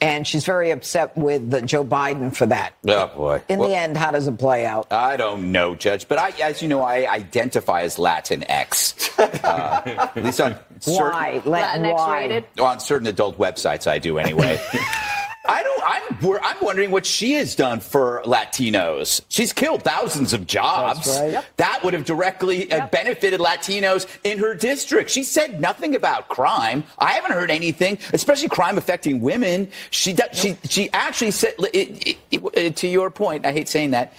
And 0.00 0.26
she's 0.26 0.44
very 0.44 0.70
upset 0.70 1.16
with 1.16 1.50
the 1.50 1.62
Joe 1.62 1.84
Biden 1.84 2.34
for 2.34 2.46
that. 2.46 2.74
Oh 2.86 3.06
boy! 3.08 3.42
In 3.48 3.58
well, 3.58 3.68
the 3.68 3.76
end, 3.76 3.96
how 3.96 4.10
does 4.10 4.26
it 4.26 4.38
play 4.38 4.66
out? 4.66 4.92
I 4.92 5.16
don't 5.16 5.52
know, 5.52 5.74
Judge. 5.74 6.08
But 6.08 6.18
I, 6.18 6.30
as 6.42 6.62
you 6.62 6.68
know, 6.68 6.82
I 6.82 7.10
identify 7.10 7.82
as 7.82 7.96
Latinx. 7.96 8.96
Uh, 9.48 9.82
at 9.84 10.16
least 10.16 10.40
on 10.40 10.52
why 10.84 11.34
certain, 11.34 11.52
Latinx 11.52 11.94
why? 11.94 12.18
rated 12.18 12.44
on 12.60 12.80
certain 12.80 13.06
adult 13.06 13.38
websites. 13.38 13.86
I 13.86 13.98
do 13.98 14.18
anyway. 14.18 14.60
I 15.48 15.62
don't. 15.62 15.82
I'm. 15.84 16.38
I'm 16.42 16.56
wondering 16.60 16.90
what 16.90 17.06
she 17.06 17.32
has 17.32 17.56
done 17.56 17.80
for 17.80 18.22
Latinos. 18.26 19.22
She's 19.28 19.52
killed 19.52 19.82
thousands 19.82 20.34
of 20.34 20.46
jobs. 20.46 21.08
Right. 21.08 21.32
Yep. 21.32 21.44
That 21.56 21.80
would 21.82 21.94
have 21.94 22.04
directly 22.04 22.70
uh, 22.70 22.76
yep. 22.76 22.90
benefited 22.90 23.40
Latinos 23.40 24.06
in 24.24 24.38
her 24.38 24.54
district. 24.54 25.10
She 25.10 25.22
said 25.22 25.58
nothing 25.58 25.94
about 25.94 26.28
crime. 26.28 26.84
I 26.98 27.12
haven't 27.12 27.32
heard 27.32 27.50
anything, 27.50 27.98
especially 28.12 28.48
crime 28.48 28.76
affecting 28.76 29.20
women. 29.22 29.70
She. 29.90 30.14
She. 30.32 30.58
She 30.68 30.90
actually 30.92 31.30
said. 31.30 31.54
It, 31.72 32.18
it, 32.30 32.42
it, 32.52 32.76
to 32.76 32.88
your 32.88 33.10
point, 33.10 33.46
I 33.46 33.52
hate 33.52 33.68
saying 33.68 33.92
that. 33.92 34.12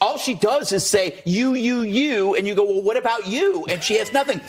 All 0.00 0.18
she 0.18 0.34
does 0.34 0.72
is 0.72 0.84
say 0.84 1.22
you, 1.24 1.54
you, 1.54 1.82
you, 1.82 2.34
and 2.34 2.48
you 2.48 2.54
go, 2.54 2.64
well, 2.64 2.82
what 2.82 2.96
about 2.96 3.28
you? 3.28 3.64
And 3.66 3.82
she 3.82 3.94
has 3.98 4.12
nothing. 4.12 4.40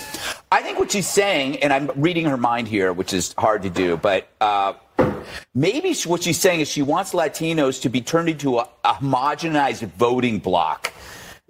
I 0.52 0.62
think 0.64 0.80
what 0.80 0.92
she's 0.92 1.08
saying, 1.08 1.58
and 1.58 1.72
I'm 1.72 1.92
reading 1.96 2.26
her 2.26 2.38
mind 2.38 2.68
here, 2.68 2.92
which 2.92 3.14
is 3.14 3.34
hard 3.38 3.62
to 3.64 3.70
do, 3.70 3.96
but. 3.96 4.28
Uh, 4.42 4.74
Maybe 5.56 5.94
what 6.06 6.24
she's 6.24 6.40
saying 6.40 6.62
is 6.62 6.68
she 6.68 6.82
wants 6.82 7.14
Latinos 7.14 7.82
to 7.84 7.90
be 7.90 8.02
turned 8.02 8.30
into 8.30 8.60
a, 8.60 8.68
a 8.84 8.94
homogenized 8.94 9.88
voting 9.94 10.40
block 10.40 10.92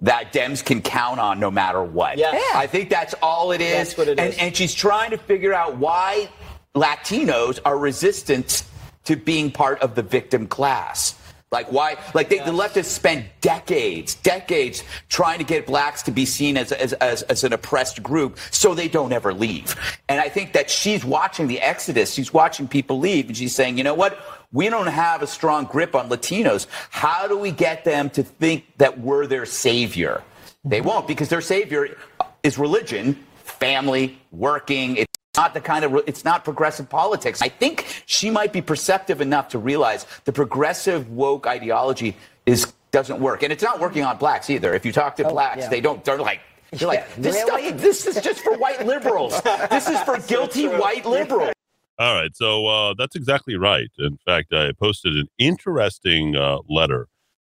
that 0.00 0.32
Dems 0.32 0.64
can 0.64 0.82
count 0.82 1.20
on 1.20 1.40
no 1.40 1.50
matter 1.50 1.82
what. 1.82 2.18
Yeah. 2.18 2.38
I 2.54 2.66
think 2.66 2.90
that's 2.90 3.14
all 3.22 3.52
it 3.52 3.60
is. 3.60 3.72
That's 3.72 3.98
what 3.98 4.08
it 4.08 4.18
and, 4.18 4.32
is. 4.32 4.38
and 4.38 4.56
she's 4.56 4.74
trying 4.74 5.10
to 5.10 5.18
figure 5.18 5.54
out 5.54 5.76
why 5.78 6.28
Latinos 6.74 7.58
are 7.64 7.78
resistant 7.78 8.64
to 9.04 9.16
being 9.16 9.50
part 9.50 9.80
of 9.80 9.94
the 9.94 10.02
victim 10.02 10.46
class. 10.46 11.14
Like 11.54 11.70
why? 11.70 11.96
Like 12.14 12.30
they, 12.30 12.38
the 12.38 12.50
leftists 12.50 12.86
spent 12.86 13.26
decades, 13.40 14.16
decades 14.16 14.82
trying 15.08 15.38
to 15.38 15.44
get 15.44 15.66
blacks 15.66 16.02
to 16.02 16.10
be 16.10 16.26
seen 16.26 16.56
as, 16.56 16.72
as, 16.72 16.94
as, 16.94 17.22
as, 17.22 17.44
an 17.44 17.52
oppressed 17.52 18.02
group, 18.02 18.40
so 18.50 18.74
they 18.74 18.88
don't 18.88 19.12
ever 19.12 19.32
leave. 19.32 19.76
And 20.08 20.20
I 20.20 20.28
think 20.28 20.52
that 20.54 20.68
she's 20.68 21.04
watching 21.04 21.46
the 21.46 21.60
exodus. 21.60 22.12
She's 22.12 22.34
watching 22.34 22.66
people 22.66 22.98
leave, 22.98 23.28
and 23.28 23.36
she's 23.36 23.54
saying, 23.54 23.78
you 23.78 23.84
know 23.84 23.94
what? 23.94 24.18
We 24.50 24.68
don't 24.68 24.88
have 24.88 25.22
a 25.22 25.28
strong 25.28 25.66
grip 25.66 25.94
on 25.94 26.08
Latinos. 26.08 26.66
How 26.90 27.28
do 27.28 27.38
we 27.38 27.52
get 27.52 27.84
them 27.84 28.10
to 28.10 28.24
think 28.24 28.64
that 28.78 28.98
we're 28.98 29.28
their 29.28 29.46
savior? 29.46 30.24
They 30.64 30.80
won't 30.80 31.06
because 31.06 31.28
their 31.28 31.40
savior 31.40 31.96
is 32.42 32.58
religion, 32.58 33.16
family, 33.44 34.18
working. 34.32 35.06
It's 35.34 35.40
not 35.40 35.52
the 35.52 35.60
kind 35.60 35.84
of 35.84 35.96
it's 36.06 36.24
not 36.24 36.44
progressive 36.44 36.88
politics. 36.88 37.42
I 37.42 37.48
think 37.48 38.04
she 38.06 38.30
might 38.30 38.52
be 38.52 38.62
perceptive 38.62 39.20
enough 39.20 39.48
to 39.48 39.58
realize 39.58 40.06
the 40.26 40.32
progressive 40.32 41.10
woke 41.10 41.48
ideology 41.48 42.16
is 42.46 42.72
doesn't 42.92 43.18
work, 43.18 43.42
and 43.42 43.52
it's 43.52 43.62
not 43.64 43.80
working 43.80 44.04
on 44.04 44.16
blacks 44.16 44.48
either. 44.48 44.74
If 44.74 44.86
you 44.86 44.92
talk 44.92 45.16
to 45.16 45.24
oh, 45.24 45.30
blacks, 45.30 45.62
yeah. 45.62 45.68
they 45.70 45.80
don't. 45.80 46.04
They're 46.04 46.18
like. 46.18 46.38
They're 46.70 46.86
like, 46.86 47.12
this 47.16 47.34
really? 47.34 47.66
stuff, 47.66 47.80
this 47.80 48.06
is 48.06 48.22
just 48.22 48.42
for 48.42 48.56
white 48.58 48.86
liberals. 48.86 49.42
this 49.70 49.88
is 49.88 50.00
for 50.02 50.18
guilty 50.28 50.66
so 50.66 50.80
white 50.80 51.04
liberals. 51.04 51.52
All 51.98 52.14
right, 52.14 52.30
so 52.36 52.66
uh, 52.66 52.94
that's 52.96 53.16
exactly 53.16 53.56
right. 53.56 53.90
In 53.98 54.16
fact, 54.24 54.52
I 54.52 54.70
posted 54.70 55.16
an 55.16 55.26
interesting 55.38 56.36
uh, 56.36 56.58
letter 56.68 57.08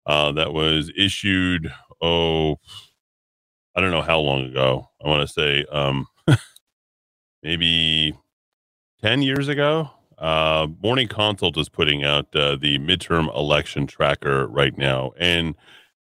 uh, 0.04 0.32
that 0.32 0.52
was 0.52 0.90
issued. 0.96 1.72
Oh, 2.02 2.56
I 3.76 3.80
don't 3.80 3.92
know 3.92 4.02
how 4.02 4.18
long 4.18 4.46
ago. 4.46 4.88
I 5.04 5.08
want 5.08 5.24
to 5.24 5.32
say 5.32 5.64
um, 5.70 6.08
maybe 7.42 8.14
10 9.02 9.22
years 9.22 9.48
ago. 9.48 9.90
Uh, 10.16 10.66
Morning 10.82 11.06
Consult 11.06 11.56
is 11.56 11.68
putting 11.68 12.04
out 12.04 12.34
uh, 12.34 12.56
the 12.56 12.78
midterm 12.78 13.34
election 13.36 13.86
tracker 13.86 14.48
right 14.48 14.76
now, 14.76 15.12
and 15.18 15.54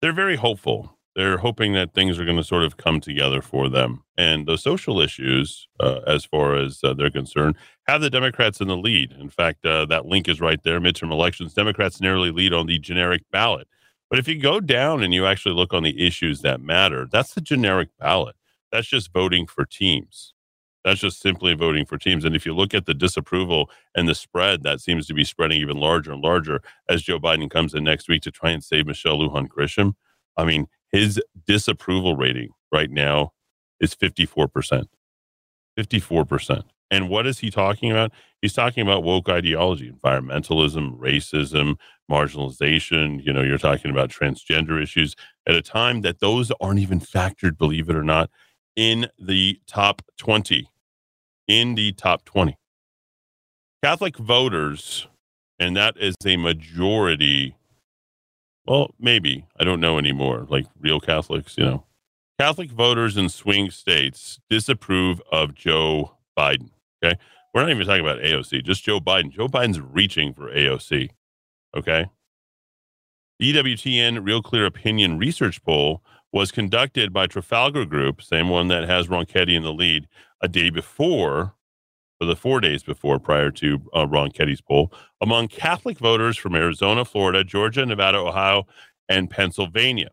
they're 0.00 0.12
very 0.12 0.36
hopeful. 0.36 0.96
They're 1.16 1.38
hoping 1.38 1.74
that 1.74 1.94
things 1.94 2.18
are 2.18 2.24
going 2.24 2.36
to 2.36 2.44
sort 2.44 2.64
of 2.64 2.76
come 2.76 3.00
together 3.00 3.40
for 3.40 3.68
them. 3.68 4.04
And 4.16 4.46
the 4.46 4.56
social 4.56 5.00
issues, 5.00 5.68
uh, 5.80 6.00
as 6.06 6.24
far 6.24 6.56
as 6.56 6.80
uh, 6.82 6.94
they're 6.94 7.10
concerned, 7.10 7.56
have 7.86 8.00
the 8.00 8.10
Democrats 8.10 8.60
in 8.60 8.68
the 8.68 8.76
lead. 8.76 9.12
In 9.12 9.30
fact, 9.30 9.64
uh, 9.64 9.86
that 9.86 10.06
link 10.06 10.28
is 10.28 10.40
right 10.40 10.60
there 10.62 10.80
midterm 10.80 11.12
elections. 11.12 11.54
Democrats 11.54 12.00
narrowly 12.00 12.32
lead 12.32 12.52
on 12.52 12.66
the 12.66 12.78
generic 12.78 13.22
ballot. 13.30 13.68
But 14.10 14.18
if 14.18 14.28
you 14.28 14.40
go 14.40 14.60
down 14.60 15.02
and 15.02 15.14
you 15.14 15.26
actually 15.26 15.54
look 15.54 15.72
on 15.72 15.82
the 15.82 16.06
issues 16.06 16.42
that 16.42 16.60
matter, 16.60 17.08
that's 17.10 17.34
the 17.34 17.40
generic 17.40 17.88
ballot. 17.98 18.36
That's 18.70 18.88
just 18.88 19.12
voting 19.12 19.46
for 19.46 19.64
teams. 19.64 20.33
That's 20.84 21.00
just 21.00 21.20
simply 21.20 21.54
voting 21.54 21.86
for 21.86 21.96
teams. 21.96 22.24
And 22.24 22.36
if 22.36 22.44
you 22.44 22.54
look 22.54 22.74
at 22.74 22.84
the 22.84 22.94
disapproval 22.94 23.70
and 23.94 24.06
the 24.06 24.14
spread, 24.14 24.62
that 24.64 24.80
seems 24.80 25.06
to 25.06 25.14
be 25.14 25.24
spreading 25.24 25.60
even 25.60 25.78
larger 25.78 26.12
and 26.12 26.22
larger 26.22 26.60
as 26.88 27.02
Joe 27.02 27.18
Biden 27.18 27.50
comes 27.50 27.72
in 27.74 27.84
next 27.84 28.08
week 28.08 28.22
to 28.22 28.30
try 28.30 28.50
and 28.50 28.62
save 28.62 28.86
Michelle 28.86 29.18
Lujan 29.18 29.48
Grisham. 29.48 29.94
I 30.36 30.44
mean, 30.44 30.66
his 30.92 31.20
disapproval 31.46 32.16
rating 32.16 32.50
right 32.70 32.90
now 32.90 33.32
is 33.80 33.94
54%. 33.94 34.84
54%. 35.78 36.62
And 36.90 37.08
what 37.08 37.26
is 37.26 37.38
he 37.38 37.50
talking 37.50 37.90
about? 37.90 38.12
He's 38.42 38.52
talking 38.52 38.82
about 38.82 39.02
woke 39.02 39.28
ideology, 39.28 39.90
environmentalism, 39.90 40.98
racism, 40.98 41.76
marginalization. 42.10 43.24
You 43.24 43.32
know, 43.32 43.42
you're 43.42 43.58
talking 43.58 43.90
about 43.90 44.10
transgender 44.10 44.80
issues 44.82 45.16
at 45.46 45.54
a 45.54 45.62
time 45.62 46.02
that 46.02 46.20
those 46.20 46.52
aren't 46.60 46.78
even 46.78 47.00
factored, 47.00 47.56
believe 47.56 47.88
it 47.88 47.96
or 47.96 48.04
not, 48.04 48.30
in 48.76 49.08
the 49.18 49.58
top 49.66 50.02
20 50.18 50.68
in 51.48 51.74
the 51.74 51.92
top 51.92 52.24
20. 52.24 52.56
Catholic 53.82 54.16
voters, 54.16 55.08
and 55.58 55.76
that 55.76 55.96
is 55.98 56.14
a 56.24 56.36
majority. 56.36 57.56
Well, 58.66 58.90
maybe. 58.98 59.46
I 59.58 59.64
don't 59.64 59.80
know 59.80 59.98
anymore. 59.98 60.46
Like 60.48 60.66
real 60.80 61.00
Catholics, 61.00 61.56
you 61.58 61.64
know. 61.64 61.84
Catholic 62.40 62.70
voters 62.70 63.16
in 63.16 63.28
swing 63.28 63.70
states 63.70 64.40
disapprove 64.50 65.20
of 65.30 65.54
Joe 65.54 66.16
Biden. 66.36 66.70
Okay. 67.04 67.18
We're 67.52 67.60
not 67.60 67.70
even 67.70 67.86
talking 67.86 68.00
about 68.00 68.18
AOC, 68.18 68.64
just 68.64 68.82
Joe 68.82 68.98
Biden. 68.98 69.30
Joe 69.30 69.46
Biden's 69.46 69.80
reaching 69.80 70.34
for 70.34 70.50
AOC. 70.50 71.10
Okay. 71.76 72.06
The 73.38 73.52
EWTN 73.52 74.24
Real 74.24 74.42
Clear 74.42 74.66
Opinion 74.66 75.18
research 75.18 75.62
poll 75.62 76.02
was 76.32 76.50
conducted 76.50 77.12
by 77.12 77.28
Trafalgar 77.28 77.84
Group, 77.84 78.20
same 78.20 78.48
one 78.48 78.66
that 78.68 78.88
has 78.88 79.06
Ronchetti 79.06 79.54
in 79.54 79.62
the 79.62 79.72
lead, 79.72 80.08
a 80.44 80.48
day 80.48 80.70
before, 80.70 81.54
or 82.20 82.26
the 82.26 82.36
four 82.36 82.60
days 82.60 82.82
before, 82.82 83.18
prior 83.18 83.50
to 83.50 83.80
uh, 83.94 84.06
Ronchetti's 84.06 84.60
poll, 84.60 84.92
among 85.22 85.48
Catholic 85.48 85.98
voters 85.98 86.36
from 86.36 86.54
Arizona, 86.54 87.06
Florida, 87.06 87.42
Georgia, 87.42 87.86
Nevada, 87.86 88.18
Ohio, 88.18 88.66
and 89.08 89.30
Pennsylvania. 89.30 90.10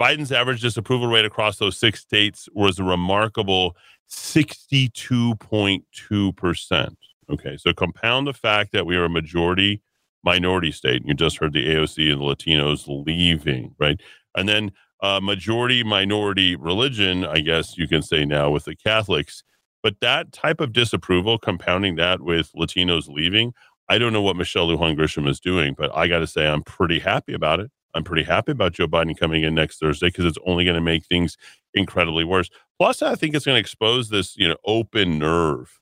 Biden's 0.00 0.30
average 0.30 0.60
disapproval 0.60 1.08
rate 1.08 1.24
across 1.24 1.58
those 1.58 1.76
six 1.76 1.98
states 2.00 2.48
was 2.52 2.78
a 2.78 2.84
remarkable 2.84 3.76
62.2%. 4.08 6.96
Okay, 7.28 7.56
so 7.56 7.72
compound 7.72 8.28
the 8.28 8.32
fact 8.32 8.70
that 8.70 8.86
we 8.86 8.94
are 8.94 9.06
a 9.06 9.10
majority 9.10 9.82
minority 10.22 10.70
state. 10.70 11.02
You 11.04 11.14
just 11.14 11.38
heard 11.38 11.52
the 11.52 11.66
AOC 11.66 12.12
and 12.12 12.20
the 12.20 12.24
Latinos 12.24 12.84
leaving, 12.86 13.74
right? 13.78 14.00
And 14.36 14.48
then 14.48 14.70
uh, 15.00 15.20
majority 15.20 15.84
minority 15.84 16.56
religion, 16.56 17.24
I 17.24 17.40
guess 17.40 17.76
you 17.76 17.88
can 17.88 18.02
say 18.02 18.24
now 18.24 18.50
with 18.50 18.64
the 18.64 18.76
Catholics. 18.76 19.42
But 19.82 20.00
that 20.00 20.32
type 20.32 20.60
of 20.60 20.72
disapproval, 20.72 21.38
compounding 21.38 21.96
that 21.96 22.20
with 22.20 22.50
Latinos 22.52 23.08
leaving, 23.08 23.52
I 23.88 23.98
don't 23.98 24.12
know 24.12 24.22
what 24.22 24.36
Michelle 24.36 24.66
Lujan 24.66 24.96
Grisham 24.96 25.28
is 25.28 25.38
doing, 25.38 25.74
but 25.76 25.94
I 25.94 26.08
got 26.08 26.18
to 26.20 26.26
say, 26.26 26.46
I'm 26.48 26.62
pretty 26.62 26.98
happy 26.98 27.34
about 27.34 27.60
it. 27.60 27.70
I'm 27.94 28.04
pretty 28.04 28.24
happy 28.24 28.52
about 28.52 28.72
Joe 28.72 28.88
Biden 28.88 29.16
coming 29.16 29.42
in 29.42 29.54
next 29.54 29.78
Thursday 29.78 30.08
because 30.08 30.24
it's 30.24 30.38
only 30.44 30.64
going 30.64 30.74
to 30.74 30.80
make 30.80 31.06
things 31.06 31.36
incredibly 31.72 32.24
worse. 32.24 32.50
Plus, 32.78 33.00
I 33.00 33.14
think 33.14 33.34
it's 33.34 33.46
going 33.46 33.56
to 33.56 33.60
expose 33.60 34.10
this, 34.10 34.36
you 34.36 34.48
know, 34.48 34.56
open 34.66 35.18
nerve 35.18 35.78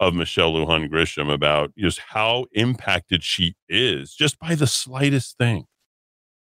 of 0.00 0.14
Michelle 0.14 0.52
Lujan 0.52 0.88
Grisham 0.88 1.32
about 1.32 1.72
just 1.76 1.98
how 1.98 2.46
impacted 2.52 3.24
she 3.24 3.54
is 3.68 4.14
just 4.14 4.38
by 4.38 4.54
the 4.54 4.66
slightest 4.66 5.36
thing. 5.36 5.66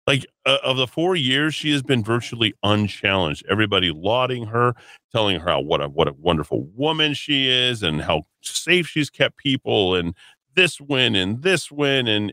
Like 0.06 0.26
uh, 0.44 0.59
of 0.64 0.76
the 0.76 0.87
four 0.88 1.14
years, 1.14 1.54
she 1.54 1.71
has 1.73 1.82
been 1.82 2.02
virtually 2.02 2.54
unchallenged. 2.62 3.44
Everybody 3.49 3.92
lauding 3.92 4.47
her, 4.47 4.75
telling 5.12 5.38
her 5.38 5.49
how 5.50 5.61
what 5.61 5.80
a 5.80 5.88
what 5.88 6.09
a 6.09 6.12
wonderful 6.14 6.64
woman 6.75 7.14
she 7.14 7.49
is, 7.49 7.82
and 7.82 8.02
how 8.02 8.23
safe 8.42 8.88
she's 8.88 9.11
kept 9.11 9.37
people, 9.37 9.94
and 9.94 10.14
this 10.56 10.80
win 10.80 11.14
and 11.14 11.42
this 11.42 11.71
win, 11.71 12.09
and 12.09 12.32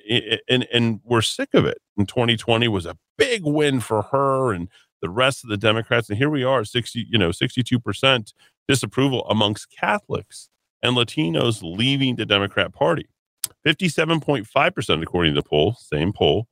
and 0.49 0.67
and 0.73 0.99
we're 1.03 1.21
sick 1.21 1.49
of 1.53 1.65
it. 1.65 1.77
And 1.95 2.07
2020 2.07 2.67
was 2.67 2.87
a 2.87 2.97
big 3.17 3.43
win 3.45 3.81
for 3.81 4.01
her 4.03 4.51
and 4.51 4.67
the 5.01 5.09
rest 5.09 5.43
of 5.43 5.49
the 5.49 5.57
Democrats, 5.57 6.09
and 6.09 6.17
here 6.17 6.29
we 6.29 6.43
are, 6.43 6.63
60 6.63 7.05
you 7.07 7.19
know 7.19 7.31
62 7.31 7.79
percent 7.79 8.33
disapproval 8.67 9.27
amongst 9.29 9.69
Catholics 9.69 10.49
and 10.81 10.95
Latinos 10.95 11.59
leaving 11.61 12.15
the 12.15 12.25
Democrat 12.25 12.73
Party. 12.73 13.07
57.5% 13.65 15.03
according 15.03 15.33
to 15.33 15.41
the 15.41 15.47
poll, 15.47 15.73
same 15.73 16.13
poll, 16.13 16.47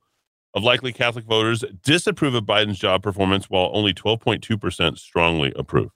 of 0.54 0.62
likely 0.62 0.92
Catholic 0.92 1.24
voters 1.24 1.64
disapprove 1.82 2.34
of 2.34 2.44
Biden's 2.44 2.78
job 2.78 3.02
performance, 3.02 3.50
while 3.50 3.70
only 3.72 3.94
12.2% 3.94 4.98
strongly 4.98 5.52
approve. 5.56 5.90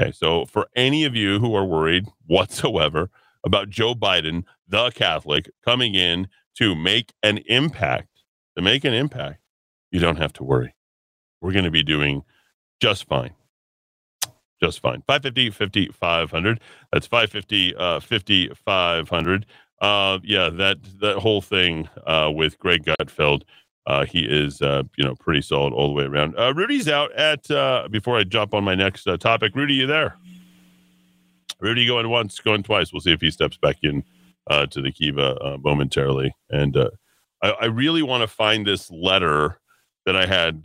Okay, 0.00 0.12
so 0.12 0.44
for 0.44 0.68
any 0.76 1.04
of 1.04 1.14
you 1.14 1.38
who 1.38 1.54
are 1.54 1.64
worried 1.64 2.06
whatsoever 2.26 3.10
about 3.44 3.70
Joe 3.70 3.94
Biden, 3.94 4.44
the 4.68 4.90
Catholic, 4.90 5.50
coming 5.64 5.94
in 5.94 6.28
to 6.56 6.74
make 6.74 7.12
an 7.22 7.38
impact, 7.46 8.22
to 8.56 8.62
make 8.62 8.84
an 8.84 8.92
impact, 8.92 9.40
you 9.90 10.00
don't 10.00 10.16
have 10.16 10.32
to 10.34 10.44
worry. 10.44 10.74
We're 11.40 11.52
going 11.52 11.64
to 11.64 11.70
be 11.70 11.82
doing 11.82 12.22
just 12.80 13.06
fine. 13.06 13.34
Just 14.62 14.80
fine. 14.80 15.02
550, 15.06 15.50
50, 15.50 15.88
500. 15.88 16.60
That's 16.92 17.06
550, 17.06 17.76
uh, 17.76 18.00
50, 18.00 18.50
500. 18.54 19.46
Uh, 19.80 20.18
yeah, 20.22 20.48
that 20.48 20.78
that 21.00 21.18
whole 21.18 21.42
thing 21.42 21.88
uh, 22.06 22.30
with 22.34 22.58
Greg 22.58 22.84
Gutfeld, 22.84 23.42
uh, 23.86 24.04
he 24.06 24.20
is 24.20 24.62
uh, 24.62 24.84
you 24.96 25.04
know 25.04 25.14
pretty 25.14 25.42
solid 25.42 25.72
all 25.72 25.88
the 25.88 25.94
way 25.94 26.04
around. 26.04 26.34
Uh, 26.38 26.52
Rudy's 26.54 26.88
out 26.88 27.12
at 27.12 27.46
before 27.90 28.16
I 28.16 28.24
jump 28.24 28.54
on 28.54 28.64
my 28.64 28.74
next 28.74 29.06
topic. 29.20 29.54
Rudy, 29.54 29.74
you 29.74 29.86
there? 29.86 30.16
Rudy 31.60 31.86
going 31.86 32.08
once, 32.08 32.38
going 32.40 32.62
twice. 32.62 32.92
We'll 32.92 33.00
see 33.00 33.12
if 33.12 33.20
he 33.20 33.30
steps 33.30 33.56
back 33.56 33.76
in 33.82 34.04
to 34.48 34.82
the 34.82 34.92
Kiva 34.92 35.58
momentarily. 35.62 36.34
And 36.50 36.76
I, 37.42 37.50
I 37.50 37.64
really 37.66 38.02
want 38.02 38.22
to 38.22 38.28
find 38.28 38.66
this 38.66 38.90
letter 38.90 39.58
that 40.04 40.16
I 40.16 40.26
had 40.26 40.62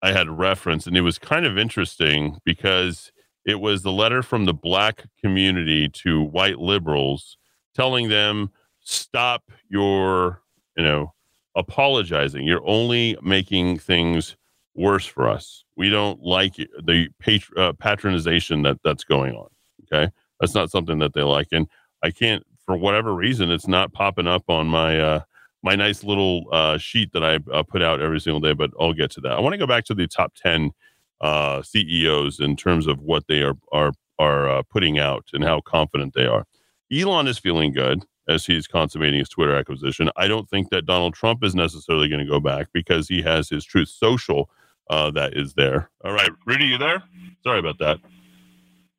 I 0.00 0.12
had 0.12 0.28
referenced, 0.28 0.86
and 0.86 0.96
it 0.96 1.00
was 1.00 1.18
kind 1.18 1.44
of 1.44 1.58
interesting 1.58 2.38
because 2.44 3.10
it 3.44 3.60
was 3.60 3.82
the 3.82 3.90
letter 3.90 4.22
from 4.22 4.44
the 4.44 4.54
black 4.54 5.06
community 5.20 5.88
to 5.88 6.22
white 6.22 6.58
liberals 6.58 7.36
telling 7.74 8.08
them 8.08 8.50
stop 8.80 9.42
your 9.68 10.42
you 10.76 10.84
know 10.84 11.12
apologizing 11.56 12.44
you're 12.44 12.66
only 12.66 13.16
making 13.22 13.78
things 13.78 14.36
worse 14.74 15.06
for 15.06 15.28
us 15.28 15.64
we 15.76 15.90
don't 15.90 16.22
like 16.22 16.54
the 16.56 17.08
uh, 17.56 17.72
patronization 17.72 18.62
that 18.62 18.78
that's 18.84 19.04
going 19.04 19.34
on 19.34 19.48
okay 19.84 20.10
that's 20.40 20.54
not 20.54 20.70
something 20.70 20.98
that 20.98 21.12
they 21.14 21.22
like 21.22 21.48
and 21.52 21.66
i 22.02 22.10
can't 22.10 22.44
for 22.64 22.76
whatever 22.76 23.14
reason 23.14 23.50
it's 23.50 23.66
not 23.66 23.92
popping 23.92 24.26
up 24.26 24.44
on 24.48 24.66
my 24.68 25.00
uh 25.00 25.20
my 25.62 25.74
nice 25.74 26.04
little 26.04 26.44
uh, 26.52 26.78
sheet 26.78 27.12
that 27.12 27.24
I 27.24 27.38
uh, 27.52 27.62
put 27.62 27.82
out 27.82 28.00
every 28.00 28.20
single 28.20 28.40
day, 28.40 28.52
but 28.52 28.70
I'll 28.80 28.92
get 28.92 29.10
to 29.12 29.20
that. 29.22 29.32
I 29.32 29.40
want 29.40 29.54
to 29.54 29.58
go 29.58 29.66
back 29.66 29.84
to 29.86 29.94
the 29.94 30.06
top 30.06 30.34
10 30.34 30.70
uh, 31.20 31.62
CEOs 31.62 32.40
in 32.40 32.56
terms 32.56 32.86
of 32.86 33.00
what 33.00 33.26
they 33.26 33.42
are, 33.42 33.54
are, 33.72 33.92
are 34.18 34.48
uh, 34.48 34.62
putting 34.70 34.98
out 34.98 35.26
and 35.32 35.42
how 35.42 35.60
confident 35.60 36.14
they 36.14 36.26
are. 36.26 36.44
Elon 36.92 37.26
is 37.26 37.38
feeling 37.38 37.72
good 37.72 38.04
as 38.28 38.46
he's 38.46 38.66
consummating 38.66 39.18
his 39.18 39.28
Twitter 39.28 39.56
acquisition. 39.56 40.10
I 40.16 40.28
don't 40.28 40.48
think 40.48 40.70
that 40.70 40.86
Donald 40.86 41.14
Trump 41.14 41.42
is 41.42 41.54
necessarily 41.54 42.08
going 42.08 42.24
to 42.24 42.30
go 42.30 42.40
back 42.40 42.68
because 42.72 43.08
he 43.08 43.22
has 43.22 43.48
his 43.48 43.64
Truth 43.64 43.88
Social 43.88 44.50
uh, 44.90 45.10
that 45.12 45.36
is 45.36 45.54
there. 45.54 45.90
All 46.04 46.12
right, 46.12 46.30
Rudy, 46.46 46.66
you 46.66 46.78
there? 46.78 47.02
Sorry 47.42 47.58
about 47.58 47.78
that. 47.78 47.98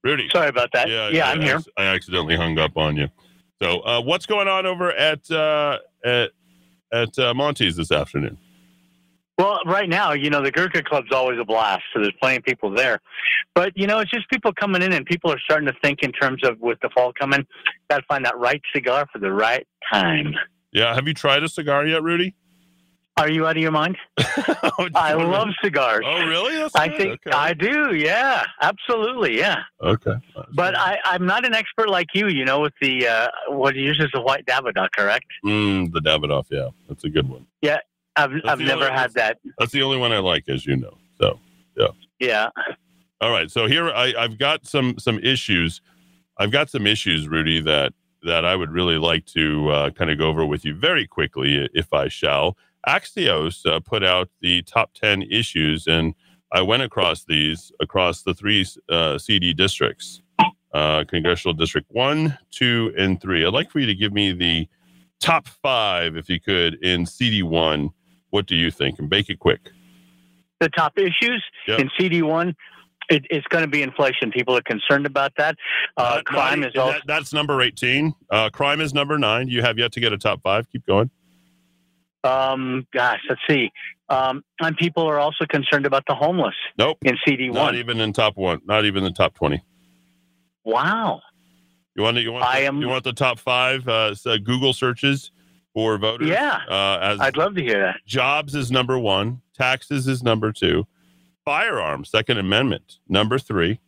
Rudy. 0.04 0.30
Sorry 0.30 0.49
about 0.49 0.69
that. 0.73 0.89
Yeah, 0.89 1.10
yeah, 1.10 1.30
I'm 1.30 1.41
I, 1.41 1.43
here. 1.43 1.62
I 1.78 1.86
accidentally 1.86 2.36
hung 2.36 2.58
up 2.58 2.78
on 2.78 2.95
you. 2.95 3.08
So, 3.62 3.82
uh, 3.82 4.02
what's 4.02 4.25
going 4.25 4.47
on 4.47 4.65
over 4.65 4.91
at 4.91 5.30
uh, 5.30 5.80
at 6.06 6.32
at 6.93 7.19
uh, 7.19 7.34
Monty's 7.34 7.75
this 7.75 7.91
afternoon? 7.91 8.38
Well, 9.39 9.58
right 9.65 9.88
now, 9.88 10.12
you 10.12 10.30
know, 10.30 10.43
the 10.43 10.52
Gurkha 10.52 10.84
Club's 10.84 11.13
always 11.13 11.39
a 11.39 11.45
blast, 11.45 11.84
so 11.93 12.02
there's 12.02 12.13
plenty 12.21 12.38
of 12.38 12.43
people 12.43 12.71
there. 12.75 12.99
But, 13.56 13.71
you 13.73 13.88
know, 13.88 13.99
it's 13.99 14.12
just 14.12 14.30
people 14.30 14.52
coming 14.54 14.82
in 14.82 14.91
and 14.91 15.06
people 15.06 15.32
are 15.32 15.39
starting 15.39 15.65
to 15.67 15.73
think 15.82 16.04
in 16.04 16.12
terms 16.12 16.43
of 16.43 16.60
with 16.60 16.78
the 16.82 16.89
fall 16.89 17.13
coming, 17.17 17.47
got 17.89 17.99
to 17.99 18.04
find 18.06 18.25
that 18.25 18.38
right 18.38 18.62
cigar 18.75 19.08
for 19.13 19.19
the 19.19 19.32
right 19.32 19.65
time. 19.89 20.36
Yeah. 20.73 20.93
Have 20.93 21.08
you 21.08 21.13
tried 21.13 21.41
a 21.43 21.47
cigar 21.47 21.88
yet, 21.88 22.04
Rudy? 22.04 22.36
Are 23.15 23.30
you 23.30 23.47
out 23.47 23.56
of 23.56 23.62
your 23.63 23.71
mind? 23.71 23.97
Oh, 24.62 24.89
I 24.95 25.13
love 25.13 25.47
cigars. 25.63 26.04
Oh, 26.06 26.25
really? 26.25 26.58
That's 26.58 26.75
I 26.75 26.88
good. 26.88 26.97
think 26.97 27.19
okay. 27.28 27.36
I 27.36 27.54
do. 27.54 27.95
Yeah, 27.95 28.43
absolutely. 28.62 29.38
Yeah. 29.38 29.58
Okay. 29.82 30.13
But 30.54 30.78
I, 30.78 30.97
I'm 31.06 31.25
not 31.25 31.45
an 31.45 31.54
expert 31.54 31.89
like 31.89 32.08
you, 32.13 32.28
you 32.28 32.45
know, 32.45 32.60
with 32.62 32.73
the, 32.82 33.08
uh, 33.08 33.28
what 33.49 33.75
uses 33.75 34.10
the 34.13 34.21
white 34.21 34.45
Davidoff, 34.45 34.89
correct? 34.95 35.25
Mm, 35.45 35.91
the 35.93 36.02
Davidoff, 36.02 36.45
yeah, 36.49 36.69
that's 36.88 37.04
a 37.06 37.10
good 37.10 37.28
one. 37.28 37.45
I've, 38.23 38.32
That's 38.32 38.47
I've 38.47 38.60
never 38.60 38.86
only- 38.86 38.97
had 38.97 39.13
that. 39.13 39.38
That's 39.58 39.71
the 39.71 39.82
only 39.84 39.97
one 39.97 40.12
I 40.12 40.19
like, 40.19 40.47
as 40.49 40.65
you 40.65 40.75
know. 40.75 40.97
So, 41.19 41.39
yeah. 41.77 41.88
Yeah. 42.19 42.49
all 43.21 43.32
right. 43.32 43.49
So 43.49 43.67
here 43.67 43.89
I, 43.89 44.13
I've 44.17 44.38
got 44.38 44.65
some 44.67 44.97
some 44.99 45.19
issues. 45.19 45.82
I've 46.38 46.51
got 46.51 46.69
some 46.69 46.86
issues, 46.88 47.27
Rudy, 47.27 47.62
that 47.62 47.93
that 48.23 48.43
I 48.45 48.55
would 48.55 48.71
really 48.71 48.97
like 48.97 49.25
to 49.27 49.69
uh, 49.69 49.89
kind 49.91 50.10
of 50.12 50.17
go 50.17 50.27
over 50.27 50.45
with 50.45 50.65
you 50.65 50.75
very 50.75 51.08
quickly, 51.08 51.69
if 51.73 51.93
I 51.93 52.08
shall. 52.10 52.58
Axios 52.88 53.65
uh, 53.65 53.79
put 53.79 54.03
out 54.03 54.29
the 54.41 54.62
top 54.63 54.93
ten 54.93 55.21
issues, 55.23 55.88
and 55.88 56.13
I 56.51 56.62
went 56.62 56.84
across 56.84 57.23
these 57.25 57.71
across 57.79 58.23
the 58.23 58.34
three 58.34 58.65
uh, 58.89 59.17
CD 59.17 59.53
districts, 59.53 60.21
uh, 60.73 61.03
congressional 61.08 61.53
district 61.53 61.88
one, 61.91 62.38
two, 62.51 62.93
and 62.97 63.21
three. 63.21 63.45
I'd 63.45 63.53
like 63.53 63.69
for 63.71 63.79
you 63.79 63.86
to 63.88 63.95
give 63.95 64.12
me 64.13 64.32
the 64.34 64.67
top 65.19 65.47
five, 65.47 66.15
if 66.17 66.29
you 66.29 66.39
could, 66.39 66.75
in 66.84 67.05
CD 67.05 67.43
one. 67.43 67.91
What 68.29 68.45
do 68.45 68.55
you 68.55 68.71
think? 68.71 68.99
And 68.99 69.09
make 69.09 69.29
it 69.29 69.39
quick. 69.39 69.71
the 70.61 70.67
top 70.69 70.97
issues 70.97 71.41
Yep. 71.69 71.79
in 71.79 71.89
CD1. 71.97 72.53
It, 73.09 73.25
it's 73.29 73.47
going 73.47 73.63
to 73.63 73.69
be 73.69 73.81
inflation. 73.81 74.29
People 74.29 74.57
are 74.57 74.61
concerned 74.61 75.05
about 75.05 75.31
that. 75.37 75.55
Uh, 75.95 76.15
Not- 76.17 76.25
crime 76.25 76.59
not- 76.59 76.69
is 76.69 76.75
also 76.75 76.91
that- 76.93 77.03
that's 77.07 77.31
number 77.33 77.61
18. 77.61 78.13
Uh, 78.29 78.49
crime 78.49 78.81
is 78.81 78.93
number 78.93 79.17
nine. 79.17 79.47
You 79.47 79.61
have 79.61 79.79
yet 79.79 79.93
to 79.93 79.99
get 80.01 80.11
a 80.11 80.17
top 80.17 80.41
five. 80.43 80.69
Keep 80.69 80.85
going. 80.85 81.09
Um, 82.25 82.85
gosh, 82.93 83.19
let's 83.29 83.39
see. 83.49 83.71
Um, 84.09 84.43
and 84.59 84.75
people 84.75 85.03
are 85.07 85.17
also 85.19 85.45
concerned 85.45 85.85
about 85.85 86.03
the 86.07 86.13
homeless 86.15 86.55
Nope. 86.77 86.97
in 87.05 87.17
CD1. 87.25 87.53
Not 87.53 87.75
even 87.75 88.01
in 88.01 88.11
top 88.11 88.35
one. 88.35 88.59
Not 88.65 88.83
even 88.85 89.03
the 89.05 89.11
top 89.11 89.35
20. 89.35 89.63
wow. 90.65 91.21
You 91.95 92.03
want, 92.03 92.17
you 92.17 92.31
want, 92.31 92.45
I 92.45 92.61
the, 92.61 92.67
am- 92.67 92.81
you 92.81 92.87
want 92.89 93.03
the 93.03 93.13
top 93.13 93.39
five 93.39 93.87
uh, 93.87 94.13
Google 94.43 94.73
searches 94.73 95.31
for 95.73 95.97
voters? 95.97 96.27
Yeah. 96.27 96.60
Uh, 96.69 96.99
as 97.01 97.19
I'd 97.19 97.38
love 97.38 97.55
to 97.55 97.62
hear 97.63 97.79
that. 97.79 97.97
jobs 98.05 98.55
is 98.55 98.71
number 98.71 98.97
one. 98.99 99.41
Taxes 99.58 100.08
is 100.08 100.23
number 100.23 100.51
two. 100.51 100.88
Firearms, 101.45 102.10
Second 102.10 102.38
Amendment, 102.38 102.99
number 103.08 103.39
three. 103.39 103.79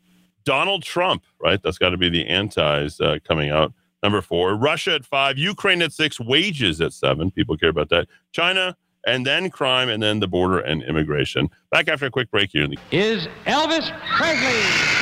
Donald 0.44 0.84
Trump, 0.84 1.24
right? 1.40 1.62
That's 1.62 1.78
got 1.78 1.90
to 1.90 1.98
be 1.98 2.10
the 2.10 2.26
antis 2.28 3.00
uh, 3.00 3.20
coming 3.28 3.50
out. 3.52 3.74
Number 4.02 4.22
four. 4.22 4.56
Russia 4.56 4.96
at 4.96 5.06
five. 5.06 5.38
Ukraine 5.38 5.82
at 5.84 5.94
six. 5.94 6.20
Wages 6.20 6.82
at 6.82 6.92
seven. 6.94 7.30
People 7.30 7.56
care 7.58 7.70
about 7.70 7.90
that. 7.90 8.08
China, 8.32 8.76
and 9.06 9.26
then 9.28 9.52
crime, 9.52 9.90
and 9.90 10.02
then 10.02 10.20
the 10.20 10.28
border 10.28 10.58
and 10.60 10.82
immigration. 10.82 11.50
Back 11.70 11.88
after 11.88 12.08
a 12.08 12.10
quick 12.12 12.32
break 12.32 12.50
here. 12.52 12.64
in 12.64 12.72
the- 12.72 12.80
is 12.92 13.28
Elvis 13.46 13.92
Presley. 14.18 15.01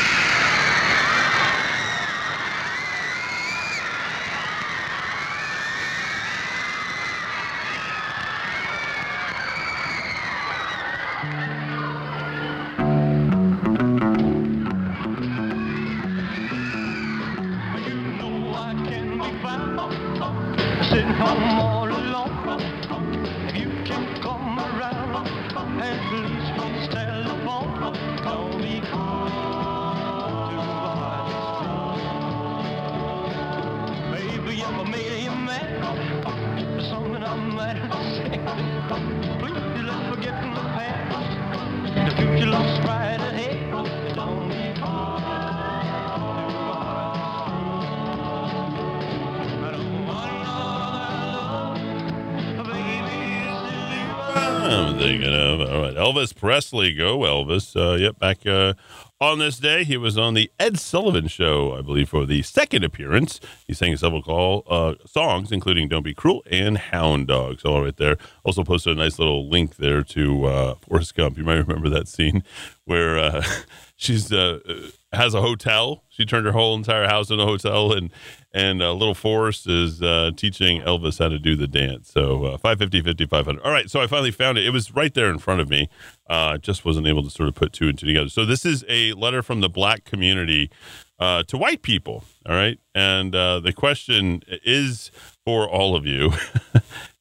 Elvis 56.71 57.39
Elvis. 57.39 57.75
Uh, 57.75 57.95
yep, 57.95 58.19
back 58.19 58.45
uh, 58.45 58.73
on 59.21 59.39
this 59.39 59.59
day, 59.59 59.83
he 59.83 59.97
was 59.97 60.17
on 60.17 60.33
the 60.33 60.49
Ed 60.59 60.79
Sullivan 60.79 61.27
Show, 61.27 61.75
I 61.77 61.81
believe, 61.81 62.09
for 62.09 62.25
the 62.25 62.41
second 62.41 62.83
appearance. 62.83 63.39
He 63.67 63.73
sang 63.73 63.95
several 63.97 64.23
call 64.23 64.63
uh, 64.67 64.95
songs, 65.05 65.51
including 65.51 65.89
"Don't 65.89 66.03
Be 66.03 66.13
Cruel" 66.13 66.43
and 66.49 66.77
"Hound 66.77 67.27
Dog." 67.27 67.59
So 67.59 67.73
all 67.73 67.83
right 67.83 67.97
there. 67.97 68.17
Also 68.43 68.63
posted 68.63 68.95
a 68.95 68.99
nice 68.99 69.19
little 69.19 69.49
link 69.49 69.75
there 69.75 70.03
to 70.03 70.45
uh, 70.45 70.75
Forrest 70.75 71.15
Gump. 71.15 71.37
You 71.37 71.43
might 71.43 71.55
remember 71.67 71.89
that 71.89 72.07
scene 72.07 72.43
where 72.85 73.19
uh, 73.19 73.43
she's 73.95 74.31
uh, 74.31 74.59
has 75.11 75.33
a 75.33 75.41
hotel. 75.41 76.03
She 76.09 76.25
turned 76.25 76.45
her 76.45 76.51
whole 76.51 76.75
entire 76.75 77.07
house 77.07 77.29
into 77.29 77.43
a 77.43 77.47
hotel, 77.47 77.91
and 77.91 78.11
and 78.51 78.81
uh, 78.81 78.93
little 78.93 79.13
Forrest 79.13 79.67
is 79.67 80.01
uh, 80.01 80.31
teaching 80.35 80.81
Elvis 80.81 81.19
how 81.19 81.29
to 81.29 81.37
do 81.37 81.55
the 81.55 81.67
dance. 81.67 82.11
So 82.11 82.45
uh, 82.45 82.57
550, 82.57 83.01
50, 83.01 83.25
500. 83.25 83.61
All 83.61 83.71
right, 83.71 83.89
so 83.89 84.01
I 84.01 84.07
finally 84.07 84.31
found 84.31 84.57
it. 84.57 84.65
It 84.65 84.71
was 84.71 84.93
right 84.93 85.13
there 85.13 85.29
in 85.29 85.37
front 85.37 85.61
of 85.61 85.69
me. 85.69 85.89
Uh, 86.29 86.57
just 86.57 86.85
wasn't 86.85 87.07
able 87.07 87.23
to 87.23 87.29
sort 87.29 87.49
of 87.49 87.55
put 87.55 87.73
two 87.73 87.87
and 87.87 87.97
two 87.97 88.07
together. 88.07 88.29
So 88.29 88.45
this 88.45 88.65
is 88.65 88.83
a 88.87 89.13
letter 89.13 89.43
from 89.43 89.61
the 89.61 89.69
black 89.69 90.03
community 90.03 90.71
uh, 91.19 91.43
to 91.43 91.57
white 91.57 91.81
people. 91.81 92.23
All 92.47 92.55
right, 92.55 92.79
and 92.95 93.35
uh, 93.35 93.59
the 93.59 93.73
question 93.73 94.41
is 94.65 95.11
for 95.45 95.69
all 95.69 95.95
of 95.95 96.05
you. 96.05 96.31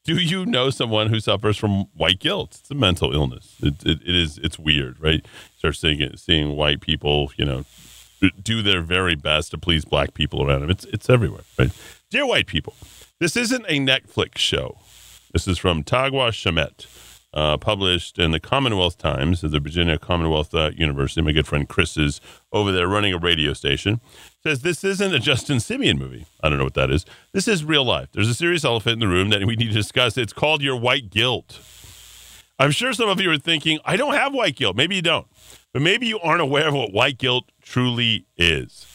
Do 0.05 0.17
you 0.17 0.47
know 0.47 0.71
someone 0.71 1.09
who 1.09 1.21
suffers 1.21 1.59
from 1.59 1.85
white 1.95 2.19
guilt? 2.19 2.57
It's 2.61 2.71
a 2.71 2.75
mental 2.75 3.13
illness. 3.15 3.57
It, 3.61 3.85
it, 3.85 4.01
it 4.07 4.17
is. 4.17 4.39
It's 4.39 4.59
weird, 4.59 4.99
right? 4.99 5.27
Start 5.59 5.77
seeing 5.77 6.17
seeing 6.17 6.57
white 6.57 6.81
people, 6.81 7.31
you 7.37 7.45
know, 7.45 7.67
do 8.43 8.63
their 8.63 8.81
very 8.81 9.15
best 9.15 9.51
to 9.53 9.59
please 9.59 9.85
black 9.85 10.15
people 10.15 10.43
around 10.43 10.61
them. 10.61 10.71
It's 10.71 10.85
it's 10.87 11.09
everywhere, 11.09 11.43
right? 11.59 11.71
Dear 12.11 12.27
white 12.27 12.47
people, 12.47 12.75
this 13.21 13.37
isn't 13.37 13.65
a 13.69 13.79
Netflix 13.79 14.39
show. 14.39 14.79
This 15.33 15.47
is 15.47 15.59
from 15.59 15.85
Tagwa 15.85 16.31
Shamet, 16.31 16.87
uh, 17.35 17.59
published 17.59 18.19
in 18.19 18.31
the 18.31 18.41
Commonwealth 18.41 18.97
Times 18.97 19.45
of 19.45 19.51
the 19.51 19.61
Virginia 19.61 19.99
Commonwealth 19.99 20.55
uh, 20.55 20.71
University. 20.75 21.21
My 21.21 21.33
good 21.33 21.47
friend 21.47 21.69
Chris 21.69 21.97
is 21.97 22.21
over 22.53 22.73
there 22.73 22.89
running 22.89 23.13
a 23.13 23.19
radio 23.19 23.53
station. 23.53 24.01
Says 24.43 24.63
this 24.63 24.83
isn't 24.85 25.15
a 25.15 25.19
Justin 25.19 25.59
Simien 25.59 25.99
movie. 25.99 26.27
I 26.43 26.49
don't 26.49 26.59
know 26.59 26.65
what 26.65 26.75
that 26.75 26.91
is. 26.91 27.05
This 27.33 27.47
is 27.47 27.65
real 27.65 27.85
life. 27.85 28.09
There's 28.13 28.29
a 28.29 28.35
serious 28.35 28.65
elephant 28.65 28.95
in 28.95 29.01
the 29.01 29.09
room 29.09 29.29
that 29.31 29.45
we 29.45 29.57
need 29.57 29.69
to 29.69 29.75
discuss. 29.75 30.17
It's 30.17 30.33
called 30.33 30.63
your 30.63 30.77
white 30.77 31.11
guilt. 31.11 31.61
I'm 32.59 32.71
sure 32.73 32.93
some 32.93 33.09
of 33.09 33.21
you 33.21 33.31
are 33.31 33.39
thinking, 33.39 33.79
I 33.85 33.97
don't 33.97 34.15
have 34.15 34.35
white 34.35 34.57
guilt. 34.57 34.77
Maybe 34.77 34.97
you 34.97 35.03
don't. 35.03 35.29
But 35.73 35.83
maybe 35.83 36.07
you 36.07 36.19
aren't 36.21 36.41
aware 36.41 36.69
of 36.69 36.75
what 36.75 36.93
white 36.93 37.19
guilt 37.19 37.45
truly 37.69 38.25
is. 38.37 38.87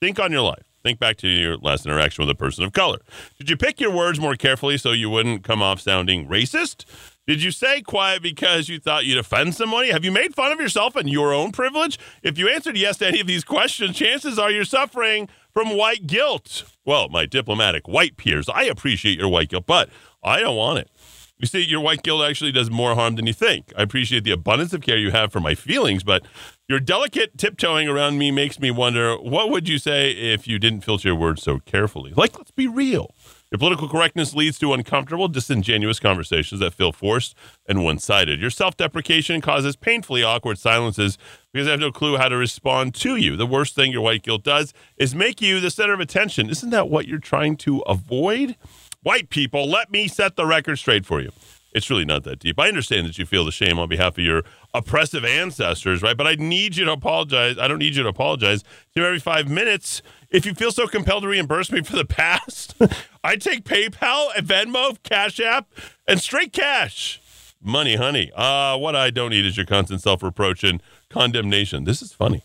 Think 0.00 0.20
on 0.20 0.30
your 0.30 0.42
life. 0.42 0.62
Think 0.82 0.98
back 0.98 1.16
to 1.18 1.28
your 1.28 1.56
last 1.56 1.86
interaction 1.86 2.22
with 2.24 2.30
a 2.30 2.38
person 2.38 2.62
of 2.62 2.72
color. 2.72 2.98
Did 3.38 3.48
you 3.50 3.56
pick 3.56 3.80
your 3.80 3.90
words 3.90 4.20
more 4.20 4.36
carefully 4.36 4.76
so 4.76 4.92
you 4.92 5.08
wouldn't 5.08 5.42
come 5.42 5.62
off 5.62 5.80
sounding 5.80 6.28
racist? 6.28 6.84
Did 7.26 7.42
you 7.42 7.50
say 7.50 7.80
quiet 7.80 8.22
because 8.22 8.68
you 8.68 8.78
thought 8.78 9.06
you'd 9.06 9.18
offend 9.18 9.54
somebody? 9.54 9.90
Have 9.90 10.04
you 10.04 10.12
made 10.12 10.34
fun 10.34 10.52
of 10.52 10.60
yourself 10.60 10.94
and 10.94 11.08
your 11.08 11.32
own 11.32 11.52
privilege? 11.52 11.98
If 12.22 12.38
you 12.38 12.50
answered 12.50 12.76
yes 12.76 12.98
to 12.98 13.08
any 13.08 13.20
of 13.20 13.26
these 13.26 13.44
questions, 13.44 13.96
chances 13.96 14.38
are 14.38 14.50
you're 14.50 14.66
suffering 14.66 15.30
from 15.52 15.76
white 15.76 16.06
guilt. 16.06 16.64
Well, 16.84 17.08
my 17.08 17.24
diplomatic 17.24 17.88
white 17.88 18.18
peers, 18.18 18.48
I 18.48 18.64
appreciate 18.64 19.18
your 19.18 19.30
white 19.30 19.48
guilt, 19.48 19.64
but 19.66 19.88
I 20.22 20.40
don't 20.40 20.56
want 20.56 20.80
it. 20.80 20.90
You 21.38 21.48
see, 21.48 21.64
your 21.64 21.80
white 21.80 22.02
guilt 22.04 22.22
actually 22.22 22.52
does 22.52 22.70
more 22.70 22.94
harm 22.94 23.16
than 23.16 23.26
you 23.26 23.32
think. 23.32 23.72
I 23.76 23.82
appreciate 23.82 24.22
the 24.22 24.30
abundance 24.30 24.72
of 24.72 24.82
care 24.82 24.96
you 24.96 25.10
have 25.10 25.32
for 25.32 25.40
my 25.40 25.56
feelings, 25.56 26.04
but 26.04 26.24
your 26.68 26.78
delicate 26.78 27.36
tiptoeing 27.36 27.88
around 27.88 28.18
me 28.18 28.30
makes 28.30 28.60
me 28.60 28.70
wonder 28.70 29.16
what 29.16 29.50
would 29.50 29.68
you 29.68 29.78
say 29.78 30.12
if 30.12 30.46
you 30.46 30.60
didn't 30.60 30.82
filter 30.82 31.08
your 31.08 31.16
words 31.16 31.42
so 31.42 31.58
carefully? 31.58 32.12
Like, 32.16 32.38
let's 32.38 32.52
be 32.52 32.68
real. 32.68 33.14
Your 33.50 33.58
political 33.58 33.88
correctness 33.88 34.34
leads 34.34 34.58
to 34.60 34.72
uncomfortable, 34.72 35.28
disingenuous 35.28 36.00
conversations 36.00 36.60
that 36.60 36.72
feel 36.72 36.92
forced 36.92 37.36
and 37.68 37.84
one 37.84 37.98
sided. 37.98 38.40
Your 38.40 38.50
self 38.50 38.76
deprecation 38.76 39.40
causes 39.40 39.76
painfully 39.76 40.22
awkward 40.22 40.58
silences 40.58 41.18
because 41.52 41.68
I 41.68 41.72
have 41.72 41.80
no 41.80 41.92
clue 41.92 42.16
how 42.16 42.28
to 42.28 42.36
respond 42.36 42.94
to 42.96 43.16
you. 43.16 43.36
The 43.36 43.46
worst 43.46 43.74
thing 43.74 43.92
your 43.92 44.02
white 44.02 44.22
guilt 44.22 44.42
does 44.44 44.72
is 44.96 45.14
make 45.14 45.40
you 45.40 45.60
the 45.60 45.70
center 45.70 45.92
of 45.92 46.00
attention. 46.00 46.48
Isn't 46.48 46.70
that 46.70 46.88
what 46.88 47.06
you're 47.06 47.18
trying 47.18 47.56
to 47.58 47.80
avoid? 47.80 48.56
White 49.04 49.28
people, 49.28 49.68
let 49.68 49.92
me 49.92 50.08
set 50.08 50.34
the 50.34 50.46
record 50.46 50.76
straight 50.76 51.04
for 51.04 51.20
you. 51.20 51.30
It's 51.74 51.90
really 51.90 52.06
not 52.06 52.24
that 52.24 52.38
deep. 52.38 52.58
I 52.58 52.68
understand 52.68 53.06
that 53.06 53.18
you 53.18 53.26
feel 53.26 53.44
the 53.44 53.52
shame 53.52 53.78
on 53.78 53.86
behalf 53.86 54.16
of 54.16 54.24
your 54.24 54.44
oppressive 54.72 55.26
ancestors, 55.26 56.00
right? 56.00 56.16
But 56.16 56.26
I 56.26 56.36
need 56.36 56.76
you 56.76 56.86
to 56.86 56.92
apologize. 56.92 57.58
I 57.58 57.68
don't 57.68 57.80
need 57.80 57.96
you 57.96 58.02
to 58.02 58.08
apologize 58.08 58.64
to 58.94 59.04
every 59.04 59.18
five 59.18 59.46
minutes. 59.46 60.00
If 60.30 60.46
you 60.46 60.54
feel 60.54 60.72
so 60.72 60.86
compelled 60.86 61.24
to 61.24 61.28
reimburse 61.28 61.70
me 61.70 61.82
for 61.82 61.96
the 61.96 62.04
past, 62.06 62.76
I 63.22 63.36
take 63.36 63.64
PayPal, 63.64 64.32
Venmo, 64.36 64.96
Cash 65.02 65.38
App, 65.38 65.68
and 66.08 66.18
straight 66.18 66.54
cash. 66.54 67.20
Money, 67.60 67.96
honey. 67.96 68.32
Uh, 68.34 68.78
what 68.78 68.96
I 68.96 69.10
don't 69.10 69.30
need 69.30 69.44
is 69.44 69.58
your 69.58 69.66
constant 69.66 70.00
self 70.00 70.22
reproach 70.22 70.64
and 70.64 70.82
condemnation. 71.10 71.84
This 71.84 72.00
is 72.00 72.14
funny. 72.14 72.42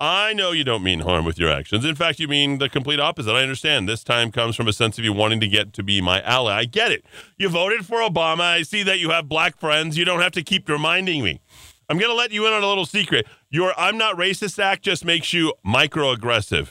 I 0.00 0.32
know 0.32 0.52
you 0.52 0.62
don't 0.62 0.84
mean 0.84 1.00
harm 1.00 1.24
with 1.24 1.40
your 1.40 1.50
actions. 1.50 1.84
In 1.84 1.96
fact, 1.96 2.20
you 2.20 2.28
mean 2.28 2.58
the 2.58 2.68
complete 2.68 3.00
opposite. 3.00 3.32
I 3.32 3.42
understand. 3.42 3.88
This 3.88 4.04
time 4.04 4.30
comes 4.30 4.54
from 4.54 4.68
a 4.68 4.72
sense 4.72 4.96
of 4.96 5.04
you 5.04 5.12
wanting 5.12 5.40
to 5.40 5.48
get 5.48 5.72
to 5.72 5.82
be 5.82 6.00
my 6.00 6.22
ally. 6.22 6.56
I 6.56 6.64
get 6.66 6.92
it. 6.92 7.04
You 7.36 7.48
voted 7.48 7.84
for 7.84 7.98
Obama. 7.98 8.42
I 8.42 8.62
see 8.62 8.84
that 8.84 9.00
you 9.00 9.10
have 9.10 9.28
black 9.28 9.58
friends. 9.58 9.98
You 9.98 10.04
don't 10.04 10.20
have 10.20 10.30
to 10.32 10.42
keep 10.44 10.68
reminding 10.68 11.24
me. 11.24 11.40
I'm 11.88 11.98
going 11.98 12.12
to 12.12 12.16
let 12.16 12.30
you 12.30 12.46
in 12.46 12.52
on 12.52 12.62
a 12.62 12.68
little 12.68 12.86
secret. 12.86 13.26
Your 13.50 13.72
I'm 13.76 13.98
not 13.98 14.16
racist 14.16 14.62
act 14.62 14.82
just 14.82 15.04
makes 15.04 15.32
you 15.32 15.52
microaggressive. 15.66 16.68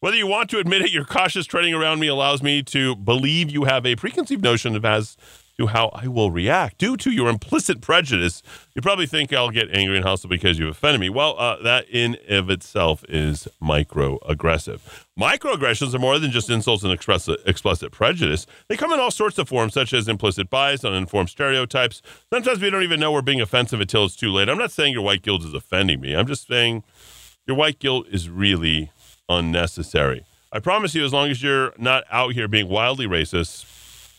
Whether 0.00 0.16
you 0.16 0.26
want 0.26 0.50
to 0.50 0.58
admit 0.58 0.82
it, 0.82 0.90
your 0.90 1.04
cautious 1.04 1.46
treading 1.46 1.74
around 1.74 2.00
me 2.00 2.08
allows 2.08 2.42
me 2.42 2.62
to 2.64 2.96
believe 2.96 3.50
you 3.50 3.64
have 3.64 3.86
a 3.86 3.94
preconceived 3.94 4.42
notion 4.42 4.74
of 4.74 4.84
as 4.84 5.16
to 5.58 5.66
how 5.66 5.90
I 5.92 6.06
will 6.06 6.30
react 6.30 6.78
due 6.78 6.96
to 6.98 7.10
your 7.10 7.28
implicit 7.28 7.80
prejudice. 7.80 8.42
You 8.74 8.82
probably 8.82 9.06
think 9.06 9.32
I'll 9.32 9.50
get 9.50 9.74
angry 9.76 9.96
and 9.96 10.04
hostile 10.04 10.30
because 10.30 10.58
you've 10.58 10.68
offended 10.70 11.00
me. 11.00 11.08
Well, 11.08 11.34
uh, 11.38 11.60
that 11.62 11.88
in 11.90 12.16
of 12.28 12.48
itself 12.48 13.04
is 13.08 13.48
microaggressive. 13.60 14.80
Microaggressions 15.18 15.94
are 15.94 15.98
more 15.98 16.18
than 16.20 16.30
just 16.30 16.48
insults 16.48 16.84
and 16.84 16.92
explicit 16.92 17.92
prejudice. 17.92 18.46
They 18.68 18.76
come 18.76 18.92
in 18.92 19.00
all 19.00 19.10
sorts 19.10 19.36
of 19.38 19.48
forms, 19.48 19.74
such 19.74 19.92
as 19.92 20.06
implicit 20.06 20.48
bias, 20.48 20.84
uninformed 20.84 21.30
stereotypes. 21.30 22.02
Sometimes 22.32 22.60
we 22.60 22.70
don't 22.70 22.84
even 22.84 23.00
know 23.00 23.10
we're 23.10 23.22
being 23.22 23.40
offensive 23.40 23.80
until 23.80 24.04
it's 24.04 24.16
too 24.16 24.30
late. 24.30 24.48
I'm 24.48 24.58
not 24.58 24.70
saying 24.70 24.92
your 24.92 25.02
white 25.02 25.22
guilt 25.22 25.42
is 25.42 25.54
offending 25.54 26.00
me. 26.00 26.14
I'm 26.14 26.26
just 26.28 26.46
saying 26.46 26.84
your 27.48 27.56
white 27.56 27.80
guilt 27.80 28.06
is 28.12 28.30
really 28.30 28.92
unnecessary. 29.28 30.24
I 30.52 30.60
promise 30.60 30.94
you, 30.94 31.04
as 31.04 31.12
long 31.12 31.30
as 31.30 31.42
you're 31.42 31.74
not 31.76 32.04
out 32.10 32.32
here 32.32 32.46
being 32.46 32.68
wildly 32.68 33.06
racist, 33.06 33.66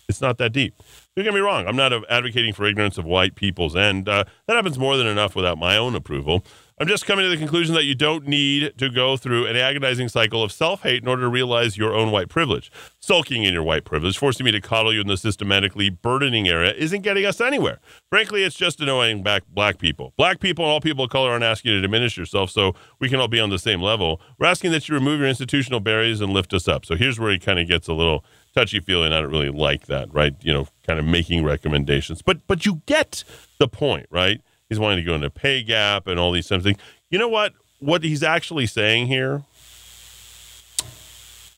it's 0.09 0.21
not 0.21 0.37
that 0.39 0.51
deep. 0.51 0.73
Don't 1.15 1.25
get 1.25 1.33
me 1.33 1.39
wrong. 1.41 1.67
I'm 1.67 1.75
not 1.75 1.91
advocating 2.09 2.53
for 2.53 2.65
ignorance 2.65 2.97
of 2.97 3.05
white 3.05 3.35
peoples, 3.35 3.75
and 3.75 4.07
uh, 4.07 4.23
that 4.47 4.55
happens 4.55 4.77
more 4.79 4.95
than 4.95 5.07
enough 5.07 5.35
without 5.35 5.57
my 5.57 5.75
own 5.75 5.95
approval. 5.95 6.45
I'm 6.81 6.87
just 6.87 7.05
coming 7.05 7.25
to 7.25 7.29
the 7.29 7.35
conclusion 7.35 7.75
that 7.75 7.83
you 7.83 7.93
don't 7.93 8.25
need 8.25 8.77
to 8.77 8.89
go 8.89 9.17
through 9.17 9.47
an 9.47 9.57
agonizing 9.57 10.07
cycle 10.07 10.41
of 10.41 10.49
self 10.53 10.83
hate 10.83 11.03
in 11.03 11.09
order 11.09 11.23
to 11.23 11.27
realize 11.27 11.77
your 11.77 11.93
own 11.93 12.09
white 12.09 12.29
privilege. 12.29 12.71
Sulking 13.01 13.43
in 13.43 13.53
your 13.53 13.63
white 13.63 13.83
privilege, 13.83 14.17
forcing 14.17 14.45
me 14.45 14.51
to 14.51 14.61
coddle 14.61 14.93
you 14.93 15.01
in 15.01 15.07
the 15.07 15.17
systematically 15.17 15.89
burdening 15.89 16.47
area, 16.47 16.73
isn't 16.73 17.01
getting 17.01 17.25
us 17.25 17.41
anywhere. 17.41 17.79
Frankly, 18.09 18.43
it's 18.43 18.55
just 18.55 18.79
annoying 18.79 19.21
back 19.23 19.43
black 19.49 19.77
people. 19.77 20.13
Black 20.15 20.39
people 20.39 20.63
and 20.63 20.71
all 20.71 20.79
people 20.79 21.03
of 21.03 21.09
color 21.09 21.31
aren't 21.31 21.43
asking 21.43 21.71
you 21.71 21.77
to 21.79 21.81
diminish 21.81 22.17
yourself 22.17 22.49
so 22.49 22.73
we 22.99 23.09
can 23.09 23.19
all 23.19 23.27
be 23.27 23.41
on 23.41 23.49
the 23.49 23.59
same 23.59 23.81
level. 23.81 24.21
We're 24.37 24.47
asking 24.47 24.71
that 24.71 24.87
you 24.87 24.95
remove 24.95 25.19
your 25.19 25.27
institutional 25.27 25.81
barriers 25.81 26.21
and 26.21 26.31
lift 26.31 26.53
us 26.53 26.69
up. 26.69 26.85
So 26.85 26.95
here's 26.95 27.19
where 27.19 27.29
he 27.29 27.39
kind 27.39 27.59
of 27.59 27.67
gets 27.67 27.89
a 27.89 27.93
little 27.93 28.23
touchy 28.55 28.79
feely. 28.79 29.07
I 29.07 29.09
don't 29.09 29.29
really 29.29 29.49
like 29.49 29.87
that, 29.87 30.13
right? 30.13 30.33
You 30.41 30.53
know, 30.53 30.67
kind 30.87 30.97
of 30.97 31.03
making 31.03 31.43
recommendations. 31.43 32.21
But 32.21 32.47
but 32.47 32.65
you 32.65 32.83
get 32.85 33.25
the 33.57 33.67
point, 33.67 34.05
right? 34.09 34.41
He's 34.69 34.79
wanting 34.79 34.97
to 34.97 35.03
go 35.03 35.15
into 35.15 35.29
pay 35.29 35.63
gap 35.63 36.07
and 36.07 36.19
all 36.19 36.31
these 36.31 36.47
types 36.47 36.59
of 36.59 36.63
things. 36.63 36.79
You 37.09 37.19
know 37.19 37.27
what? 37.27 37.53
What 37.79 38.03
he's 38.03 38.23
actually 38.23 38.67
saying 38.67 39.07
here, 39.07 39.43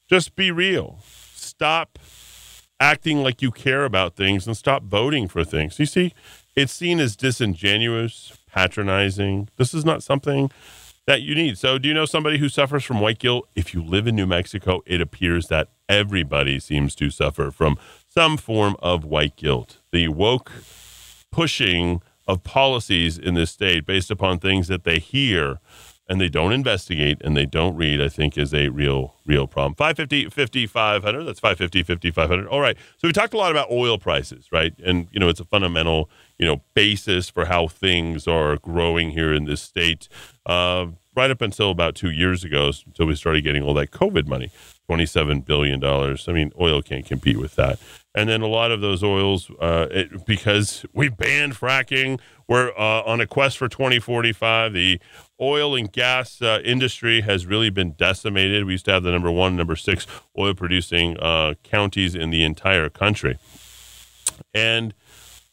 just 0.09 0.35
be 0.35 0.51
real. 0.51 0.99
Stop 1.33 1.99
acting 2.79 3.21
like 3.23 3.41
you 3.41 3.51
care 3.51 3.85
about 3.85 4.15
things 4.15 4.47
and 4.47 4.55
stop 4.55 4.83
voting 4.83 5.27
for 5.27 5.43
things. 5.43 5.79
You 5.79 5.85
see, 5.85 6.13
it's 6.55 6.73
seen 6.73 6.99
as 6.99 7.15
disingenuous, 7.15 8.37
patronizing. 8.51 9.49
This 9.57 9.73
is 9.73 9.83
not 9.83 10.03
something 10.03 10.51
that 11.07 11.21
you 11.21 11.35
need. 11.35 11.57
So, 11.57 11.77
do 11.77 11.87
you 11.87 11.93
know 11.93 12.05
somebody 12.05 12.37
who 12.37 12.49
suffers 12.49 12.83
from 12.83 12.99
white 12.99 13.19
guilt? 13.19 13.47
If 13.55 13.73
you 13.73 13.83
live 13.83 14.07
in 14.07 14.15
New 14.15 14.27
Mexico, 14.27 14.81
it 14.85 15.01
appears 15.01 15.47
that 15.47 15.69
everybody 15.89 16.59
seems 16.59 16.95
to 16.95 17.09
suffer 17.09 17.51
from 17.51 17.77
some 18.07 18.37
form 18.37 18.75
of 18.79 19.03
white 19.03 19.35
guilt. 19.35 19.79
The 19.91 20.07
woke 20.09 20.51
pushing 21.31 22.01
of 22.31 22.43
policies 22.43 23.17
in 23.17 23.33
this 23.33 23.51
state 23.51 23.85
based 23.85 24.09
upon 24.09 24.39
things 24.39 24.67
that 24.69 24.85
they 24.85 24.99
hear 24.99 25.59
and 26.07 26.19
they 26.19 26.29
don't 26.29 26.51
investigate 26.51 27.21
and 27.23 27.37
they 27.37 27.45
don't 27.45 27.75
read, 27.75 28.01
I 28.01 28.09
think 28.09 28.37
is 28.37 28.53
a 28.53 28.69
real, 28.69 29.15
real 29.25 29.47
problem. 29.47 29.75
550, 29.75 30.29
5500. 30.29 31.23
That's 31.23 31.39
550, 31.39 31.83
5500. 31.83 32.47
All 32.47 32.59
right. 32.59 32.77
So 32.97 33.07
we 33.07 33.13
talked 33.13 33.33
a 33.33 33.37
lot 33.37 33.51
about 33.51 33.69
oil 33.69 33.97
prices, 33.97 34.47
right? 34.51 34.73
And, 34.83 35.07
you 35.11 35.19
know, 35.19 35.29
it's 35.29 35.39
a 35.39 35.45
fundamental, 35.45 36.09
you 36.37 36.45
know, 36.45 36.63
basis 36.73 37.29
for 37.29 37.45
how 37.45 37.67
things 37.67 38.27
are 38.27 38.57
growing 38.57 39.11
here 39.11 39.33
in 39.33 39.45
this 39.45 39.61
state. 39.61 40.07
Uh, 40.45 40.87
right 41.15 41.31
up 41.31 41.41
until 41.41 41.71
about 41.71 41.95
two 41.95 42.09
years 42.11 42.43
ago, 42.43 42.71
until 42.85 43.05
we 43.05 43.15
started 43.15 43.43
getting 43.43 43.63
all 43.63 43.73
that 43.73 43.91
COVID 43.91 44.27
money. 44.27 44.49
$27 44.89 45.45
billion. 45.45 45.83
I 45.83 46.31
mean, 46.31 46.51
oil 46.59 46.81
can't 46.81 47.05
compete 47.05 47.37
with 47.37 47.55
that. 47.55 47.79
And 48.13 48.27
then 48.27 48.41
a 48.41 48.47
lot 48.47 48.71
of 48.71 48.81
those 48.81 49.03
oils, 49.03 49.49
uh, 49.61 49.87
it, 49.89 50.25
because 50.25 50.85
we 50.93 51.07
banned 51.07 51.53
fracking, 51.53 52.19
we're 52.47 52.71
uh, 52.77 53.03
on 53.03 53.21
a 53.21 53.27
quest 53.27 53.57
for 53.57 53.69
2045. 53.69 54.73
The 54.73 54.99
oil 55.39 55.75
and 55.75 55.89
gas 55.91 56.41
uh, 56.41 56.59
industry 56.63 57.21
has 57.21 57.45
really 57.45 57.69
been 57.69 57.93
decimated. 57.93 58.65
We 58.65 58.73
used 58.73 58.85
to 58.85 58.91
have 58.91 59.03
the 59.03 59.11
number 59.11 59.31
one, 59.31 59.55
number 59.55 59.77
six 59.77 60.05
oil 60.37 60.53
producing 60.53 61.17
uh, 61.19 61.53
counties 61.63 62.13
in 62.13 62.29
the 62.29 62.43
entire 62.43 62.89
country. 62.89 63.39
And 64.53 64.93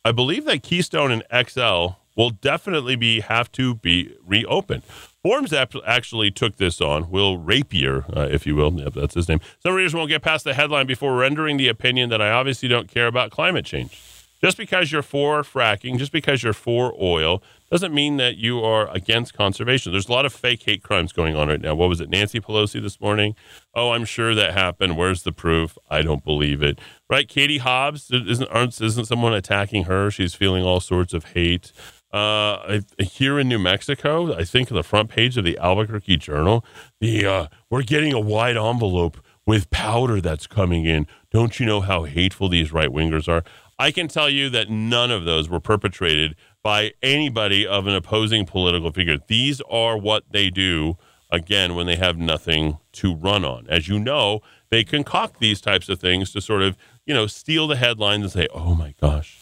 I 0.04 0.10
believe 0.10 0.44
that 0.46 0.62
Keystone 0.64 1.12
and 1.12 1.48
XL 1.48 1.98
will 2.16 2.30
definitely 2.30 2.96
be 2.96 3.20
have 3.20 3.52
to 3.52 3.76
be 3.76 4.16
reopened. 4.26 4.82
Forbes 5.22 5.52
ap- 5.52 5.74
actually 5.86 6.30
took 6.30 6.56
this 6.56 6.80
on. 6.80 7.10
Will 7.10 7.38
Rapier, 7.38 8.04
uh, 8.16 8.28
if 8.30 8.46
you 8.46 8.54
will, 8.54 8.72
yep, 8.80 8.94
that's 8.94 9.14
his 9.14 9.28
name. 9.28 9.40
Some 9.62 9.74
readers 9.74 9.94
won't 9.94 10.08
get 10.08 10.22
past 10.22 10.44
the 10.44 10.54
headline 10.54 10.86
before 10.86 11.16
rendering 11.16 11.56
the 11.56 11.68
opinion 11.68 12.08
that 12.10 12.22
I 12.22 12.30
obviously 12.30 12.68
don't 12.68 12.88
care 12.88 13.06
about 13.06 13.30
climate 13.30 13.64
change. 13.64 14.00
Just 14.40 14.56
because 14.56 14.92
you're 14.92 15.02
for 15.02 15.42
fracking, 15.42 15.98
just 15.98 16.12
because 16.12 16.44
you're 16.44 16.52
for 16.52 16.94
oil, 17.00 17.42
doesn't 17.72 17.92
mean 17.92 18.18
that 18.18 18.36
you 18.36 18.60
are 18.62 18.88
against 18.94 19.34
conservation. 19.34 19.90
There's 19.90 20.08
a 20.08 20.12
lot 20.12 20.24
of 20.24 20.32
fake 20.32 20.62
hate 20.62 20.82
crimes 20.84 21.12
going 21.12 21.34
on 21.34 21.48
right 21.48 21.60
now. 21.60 21.74
What 21.74 21.88
was 21.88 22.00
it, 22.00 22.08
Nancy 22.08 22.40
Pelosi 22.40 22.80
this 22.80 23.00
morning? 23.00 23.34
Oh, 23.74 23.90
I'm 23.90 24.04
sure 24.04 24.36
that 24.36 24.54
happened. 24.54 24.96
Where's 24.96 25.24
the 25.24 25.32
proof? 25.32 25.76
I 25.90 26.02
don't 26.02 26.24
believe 26.24 26.62
it. 26.62 26.78
Right? 27.10 27.28
Katie 27.28 27.58
Hobbs 27.58 28.10
isn't 28.12 28.48
isn't 28.80 29.06
someone 29.06 29.34
attacking 29.34 29.84
her? 29.84 30.08
She's 30.10 30.34
feeling 30.34 30.62
all 30.62 30.80
sorts 30.80 31.12
of 31.12 31.24
hate. 31.32 31.72
Uh, 32.10 32.80
here 32.98 33.38
in 33.38 33.48
New 33.48 33.58
Mexico, 33.58 34.34
I 34.34 34.44
think 34.44 34.68
the 34.68 34.82
front 34.82 35.10
page 35.10 35.36
of 35.36 35.44
the 35.44 35.58
Albuquerque 35.58 36.16
Journal, 36.16 36.64
the 37.00 37.26
uh, 37.26 37.46
we're 37.68 37.82
getting 37.82 38.14
a 38.14 38.20
wide 38.20 38.56
envelope 38.56 39.18
with 39.44 39.70
powder 39.70 40.20
that's 40.20 40.46
coming 40.46 40.86
in. 40.86 41.06
Don't 41.30 41.60
you 41.60 41.66
know 41.66 41.80
how 41.80 42.04
hateful 42.04 42.48
these 42.48 42.72
right 42.72 42.88
wingers 42.88 43.28
are? 43.28 43.44
I 43.78 43.90
can 43.90 44.08
tell 44.08 44.28
you 44.28 44.50
that 44.50 44.68
none 44.68 45.10
of 45.10 45.24
those 45.24 45.48
were 45.48 45.60
perpetrated 45.60 46.34
by 46.62 46.92
anybody 47.02 47.66
of 47.66 47.86
an 47.86 47.94
opposing 47.94 48.44
political 48.44 48.90
figure. 48.90 49.18
These 49.28 49.60
are 49.70 49.96
what 49.96 50.24
they 50.30 50.50
do, 50.50 50.96
again, 51.30 51.74
when 51.74 51.86
they 51.86 51.96
have 51.96 52.18
nothing 52.18 52.78
to 52.92 53.14
run 53.14 53.44
on. 53.44 53.66
As 53.68 53.86
you 53.86 53.98
know, 53.98 54.40
they 54.70 54.82
concoct 54.82 55.40
these 55.40 55.60
types 55.60 55.88
of 55.88 56.00
things 56.00 56.32
to 56.32 56.40
sort 56.40 56.62
of, 56.62 56.76
you 57.06 57.14
know, 57.14 57.26
steal 57.26 57.68
the 57.68 57.76
headlines 57.76 58.22
and 58.24 58.32
say, 58.32 58.48
oh 58.52 58.74
my 58.74 58.94
gosh, 59.00 59.38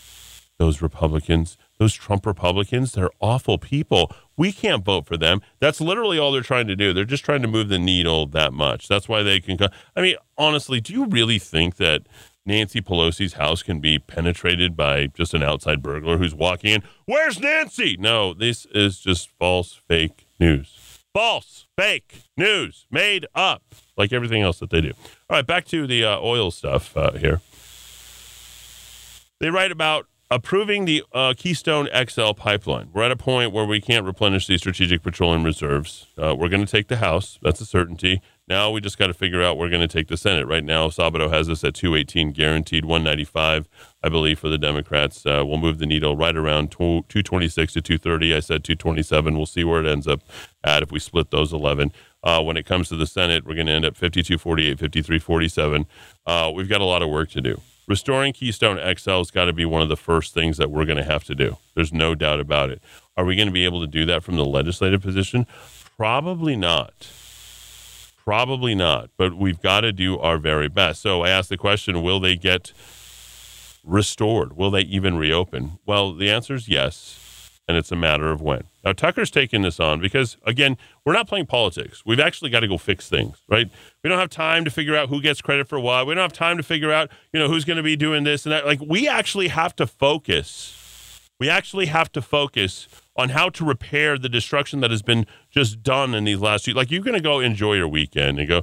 those 0.59 0.83
Republicans, 0.83 1.57
those 1.79 1.95
Trump 1.95 2.27
Republicans, 2.27 2.93
they're 2.93 3.11
awful 3.21 3.59
people. 3.59 4.13
We 4.37 4.53
can't 4.53 4.85
vote 4.85 5.07
for 5.07 5.17
them. 5.17 5.41
That's 5.61 5.81
literally 5.81 6.19
all 6.19 6.33
they're 6.33 6.43
trying 6.43 6.67
to 6.69 6.77
do. 6.77 6.93
They're 6.93 7.05
just 7.05 7.25
trying 7.25 7.43
to 7.43 7.49
move 7.49 7.69
the 7.69 7.79
needle 7.79 8.27
that 8.27 8.53
much. 8.53 8.89
That's 8.89 9.09
why 9.09 9.23
they 9.23 9.41
can. 9.41 9.59
I 9.95 10.01
mean, 10.01 10.17
honestly, 10.37 10.81
do 10.81 10.93
you 10.93 11.07
really 11.07 11.39
think 11.39 11.77
that 11.77 12.03
Nancy 12.45 12.81
Pelosi's 12.81 13.35
house 13.35 13.63
can 13.63 13.81
be 13.81 13.99
penetrated 13.99 14.77
by 14.77 15.09
just 15.09 15.35
an 15.35 15.43
outside 15.43 15.83
burglar 15.83 16.19
who's 16.19 16.35
walking 16.35 16.73
in? 16.73 16.83
Where's 17.05 17.41
Nancy? 17.41 17.97
No, 17.99 18.33
this 18.33 18.67
is 18.67 19.01
just 19.01 19.31
false, 19.39 19.81
fake 19.89 20.27
news. 20.39 21.01
False, 21.13 21.67
fake 21.79 22.25
news, 22.37 22.87
made 22.91 23.27
up, 23.35 23.63
like 23.97 24.13
everything 24.13 24.43
else 24.43 24.59
that 24.59 24.69
they 24.69 24.83
do. 24.83 24.93
All 25.31 25.37
right, 25.39 25.47
back 25.47 25.65
to 25.67 25.87
the 25.87 26.05
uh, 26.05 26.21
oil 26.21 26.51
stuff 26.51 26.95
uh, 26.97 27.13
here. 27.13 27.41
They 29.41 29.51
write 29.51 29.73
about 29.73 30.07
approving 30.31 30.85
the 30.85 31.05
uh, 31.13 31.35
Keystone 31.37 31.89
XL 31.95 32.33
pipeline. 32.33 32.91
We're 32.93 33.05
at 33.05 33.13
a 33.13 33.17
point 33.17 33.53
where 33.53 33.65
we 33.65 33.81
can't 33.81 34.05
replenish 34.05 34.47
these 34.47 34.61
strategic 34.61 35.03
petroleum 35.03 35.45
reserves. 35.45 36.07
Uh, 36.21 36.35
we're 36.37 36.49
going 36.49 36.65
to 36.65 36.71
take 36.71 36.89
the 36.89 36.97
House. 36.97 37.39
That's 37.43 37.61
a 37.61 37.67
certainty. 37.67 38.21
Now 38.49 38.71
we 38.71 38.81
just 38.81 38.99
got 38.99 39.09
to 39.09 39.15
figure 39.15 39.43
out 39.43 39.57
we're 39.57 39.69
going 39.69 39.87
to 39.87 39.89
take 39.89 40.09
the 40.09 40.17
Senate. 40.17 40.47
Right 40.47 40.65
now, 40.65 40.89
Sabato 40.89 41.31
has 41.31 41.49
us 41.49 41.65
at 41.65 41.75
218 41.75 42.33
guaranteed, 42.33 42.85
195, 42.85 43.69
I 44.03 44.09
believe, 44.09 44.39
for 44.39 44.49
the 44.49 44.59
Democrats. 44.59 45.25
Uh, 45.27 45.43
we'll 45.47 45.59
move 45.59 45.79
the 45.79 45.87
needle 45.87 46.17
right 46.17 46.37
around 46.37 46.71
226 46.71 47.73
to 47.75 47.83
230. 47.83 48.35
I 48.35 48.41
said 48.41 48.65
227. 48.65 49.37
We'll 49.37 49.47
see 49.47 49.65
where 49.65 49.85
it 49.85 49.89
ends 49.89 50.07
up 50.07 50.23
at 50.65 50.83
if 50.83 50.93
we 50.93 50.99
split 50.99 51.31
those 51.31 51.53
11. 51.53 51.93
Uh, 52.23 52.43
when 52.43 52.57
it 52.57 52.67
comes 52.67 52.89
to 52.89 52.97
the 52.97 53.07
Senate, 53.07 53.45
we're 53.47 53.55
going 53.55 53.67
to 53.69 53.73
end 53.73 53.85
up 53.85 53.97
52 53.97 54.39
48, 54.39 54.79
53 54.79 55.19
47. 55.19 55.87
Uh, 56.25 56.53
we've 56.55 56.69
got 56.69 56.81
a 56.81 56.85
lot 56.85 57.03
of 57.03 57.11
work 57.11 57.31
to 57.31 57.41
do. 57.41 57.61
Restoring 57.89 58.33
Keystone 58.33 58.79
XL 58.79 59.19
has 59.19 59.31
got 59.31 59.45
to 59.45 59.53
be 59.53 59.65
one 59.65 59.81
of 59.81 59.89
the 59.89 59.97
first 59.97 60.35
things 60.35 60.57
that 60.57 60.71
we're 60.71 60.85
going 60.85 60.99
to 60.99 61.05
have 61.05 61.23
to 61.25 61.37
do. 61.37 61.57
There's 61.75 61.93
no 61.93 62.17
doubt 62.17 62.41
about 62.41 62.71
it. 62.71 62.83
Are 63.17 63.25
we 63.25 63.37
going 63.37 63.47
to 63.47 63.53
be 63.53 63.65
able 63.65 63.81
to 63.81 63.87
do 63.87 64.05
that 64.07 64.25
from 64.25 64.37
the 64.37 64.45
legislative 64.45 65.03
position? 65.03 65.47
Probably 65.97 66.57
not. 66.57 67.09
Probably 68.25 68.75
not. 68.75 69.11
But 69.17 69.37
we've 69.37 69.63
got 69.63 69.83
to 69.83 69.93
do 69.93 70.19
our 70.19 70.37
very 70.37 70.69
best. 70.69 71.01
So 71.01 71.23
I 71.23 71.31
asked 71.31 71.49
the 71.49 71.57
question 71.57 72.03
will 72.03 72.19
they 72.19 72.35
get 72.35 72.73
restored? 73.85 74.57
Will 74.57 74.73
they 74.73 74.83
even 74.83 75.17
reopen? 75.17 75.79
Well, 75.87 76.13
the 76.13 76.29
answer 76.29 76.55
is 76.55 76.69
yes. 76.69 77.23
And 77.69 77.77
it's 77.77 77.93
a 77.93 77.97
matter 77.97 78.31
of 78.31 78.41
when. 78.41 78.65
Now, 78.87 78.93
Tucker's 78.93 79.33
taking 79.33 79.63
this 79.63 79.81
on 79.81 80.01
because, 80.01 80.37
again, 80.45 80.77
we're 81.05 81.13
not 81.13 81.27
playing 81.27 81.47
politics. 81.47 82.05
We've 82.07 82.21
actually 82.21 82.51
got 82.51 82.61
to 82.61 82.69
go 82.69 82.79
fix 82.79 83.09
things, 83.09 83.43
right? 83.49 83.69
We 84.05 84.09
don't 84.09 84.21
have 84.21 84.31
time 84.31 84.65
to 84.65 84.71
figure 84.71 84.95
out 84.95 85.09
who 85.09 85.21
gets 85.21 85.43
credit 85.43 85.67
for 85.67 85.81
what. 85.81 86.07
We 86.07 86.15
don't 86.15 86.23
have 86.23 86.33
time 86.33 86.57
to 86.57 86.63
figure 86.63 86.93
out, 86.93 87.11
you 87.33 87.41
know, 87.41 87.49
who's 87.49 87.65
going 87.65 87.79
to 87.79 87.83
be 87.83 87.97
doing 87.97 88.23
this 88.23 88.47
and 88.47 88.53
that. 88.53 88.65
Like, 88.65 88.79
we 88.81 89.09
actually 89.09 89.49
have 89.49 89.75
to 89.77 89.89
focus. 89.89 91.29
We 91.41 91.51
actually 91.51 91.87
have 91.87 92.13
to 92.13 92.23
focus 92.23 92.87
on 93.17 93.31
how 93.31 93.49
to 93.49 93.65
repair 93.65 94.19
the 94.19 94.29
destruction 94.29 94.79
that 94.83 94.93
has 94.93 95.03
been 95.03 95.27
just 95.51 95.83
done 95.83 96.15
in 96.15 96.23
these 96.23 96.39
last 96.39 96.67
few. 96.67 96.75
Like, 96.75 96.93
you're 96.93 97.03
going 97.03 97.15
to 97.15 97.21
go 97.21 97.41
enjoy 97.41 97.75
your 97.75 97.89
weekend 97.89 98.39
and 98.39 98.49
go. 98.49 98.63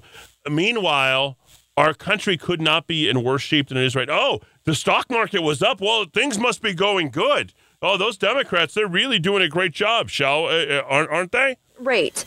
Meanwhile, 0.50 1.38
our 1.76 1.94
country 1.94 2.38
could 2.38 2.62
not 2.62 2.88
be 2.88 3.10
in 3.10 3.24
worse 3.26 3.42
shape 3.42 3.68
than 3.68 3.78
it 3.78 3.84
is 3.84 3.94
right. 3.94 4.10
Oh, 4.10 4.40
the 4.64 4.74
stock 4.74 5.10
market 5.10 5.42
was 5.42 5.62
up. 5.62 5.82
Well, 5.82 6.06
things 6.14 6.40
must 6.40 6.62
be 6.62 6.74
going 6.74 7.10
good. 7.10 7.54
Oh, 7.86 7.98
those 7.98 8.16
Democrats, 8.16 8.74
they're 8.74 8.88
really 8.88 9.20
doing 9.20 9.44
a 9.44 9.50
great 9.50 9.74
job, 9.74 10.10
shall 10.10 10.46
uh, 10.46 10.52
uh, 10.52 10.84
aren't, 10.88 11.10
aren't 11.10 11.32
they? 11.34 11.58
Right. 11.78 12.24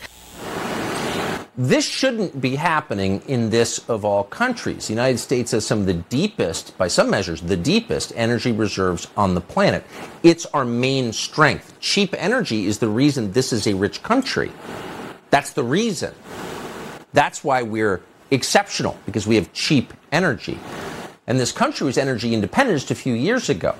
This 1.57 1.83
shouldn't 1.83 2.39
be 2.39 2.55
happening 2.55 3.23
in 3.27 3.49
this 3.49 3.79
of 3.89 4.05
all 4.05 4.25
countries. 4.25 4.85
The 4.85 4.93
United 4.93 5.17
States 5.17 5.49
has 5.53 5.65
some 5.65 5.79
of 5.79 5.87
the 5.87 5.95
deepest, 5.95 6.77
by 6.77 6.87
some 6.87 7.09
measures, 7.09 7.41
the 7.41 7.57
deepest 7.57 8.13
energy 8.15 8.51
reserves 8.51 9.07
on 9.17 9.33
the 9.33 9.41
planet. 9.41 9.83
It's 10.21 10.45
our 10.47 10.63
main 10.63 11.11
strength. 11.11 11.73
Cheap 11.79 12.13
energy 12.19 12.67
is 12.67 12.77
the 12.77 12.89
reason 12.89 13.31
this 13.31 13.51
is 13.51 13.65
a 13.65 13.73
rich 13.73 14.03
country. 14.03 14.51
That's 15.31 15.53
the 15.53 15.63
reason. 15.63 16.13
That's 17.13 17.43
why 17.43 17.63
we're 17.63 18.03
exceptional, 18.29 18.95
because 19.07 19.25
we 19.25 19.33
have 19.33 19.51
cheap 19.53 19.91
energy. 20.11 20.59
And 21.25 21.39
this 21.39 21.51
country 21.51 21.87
was 21.87 21.97
energy 21.97 22.35
independent 22.35 22.77
just 22.77 22.91
a 22.91 22.95
few 22.95 23.15
years 23.15 23.49
ago. 23.49 23.75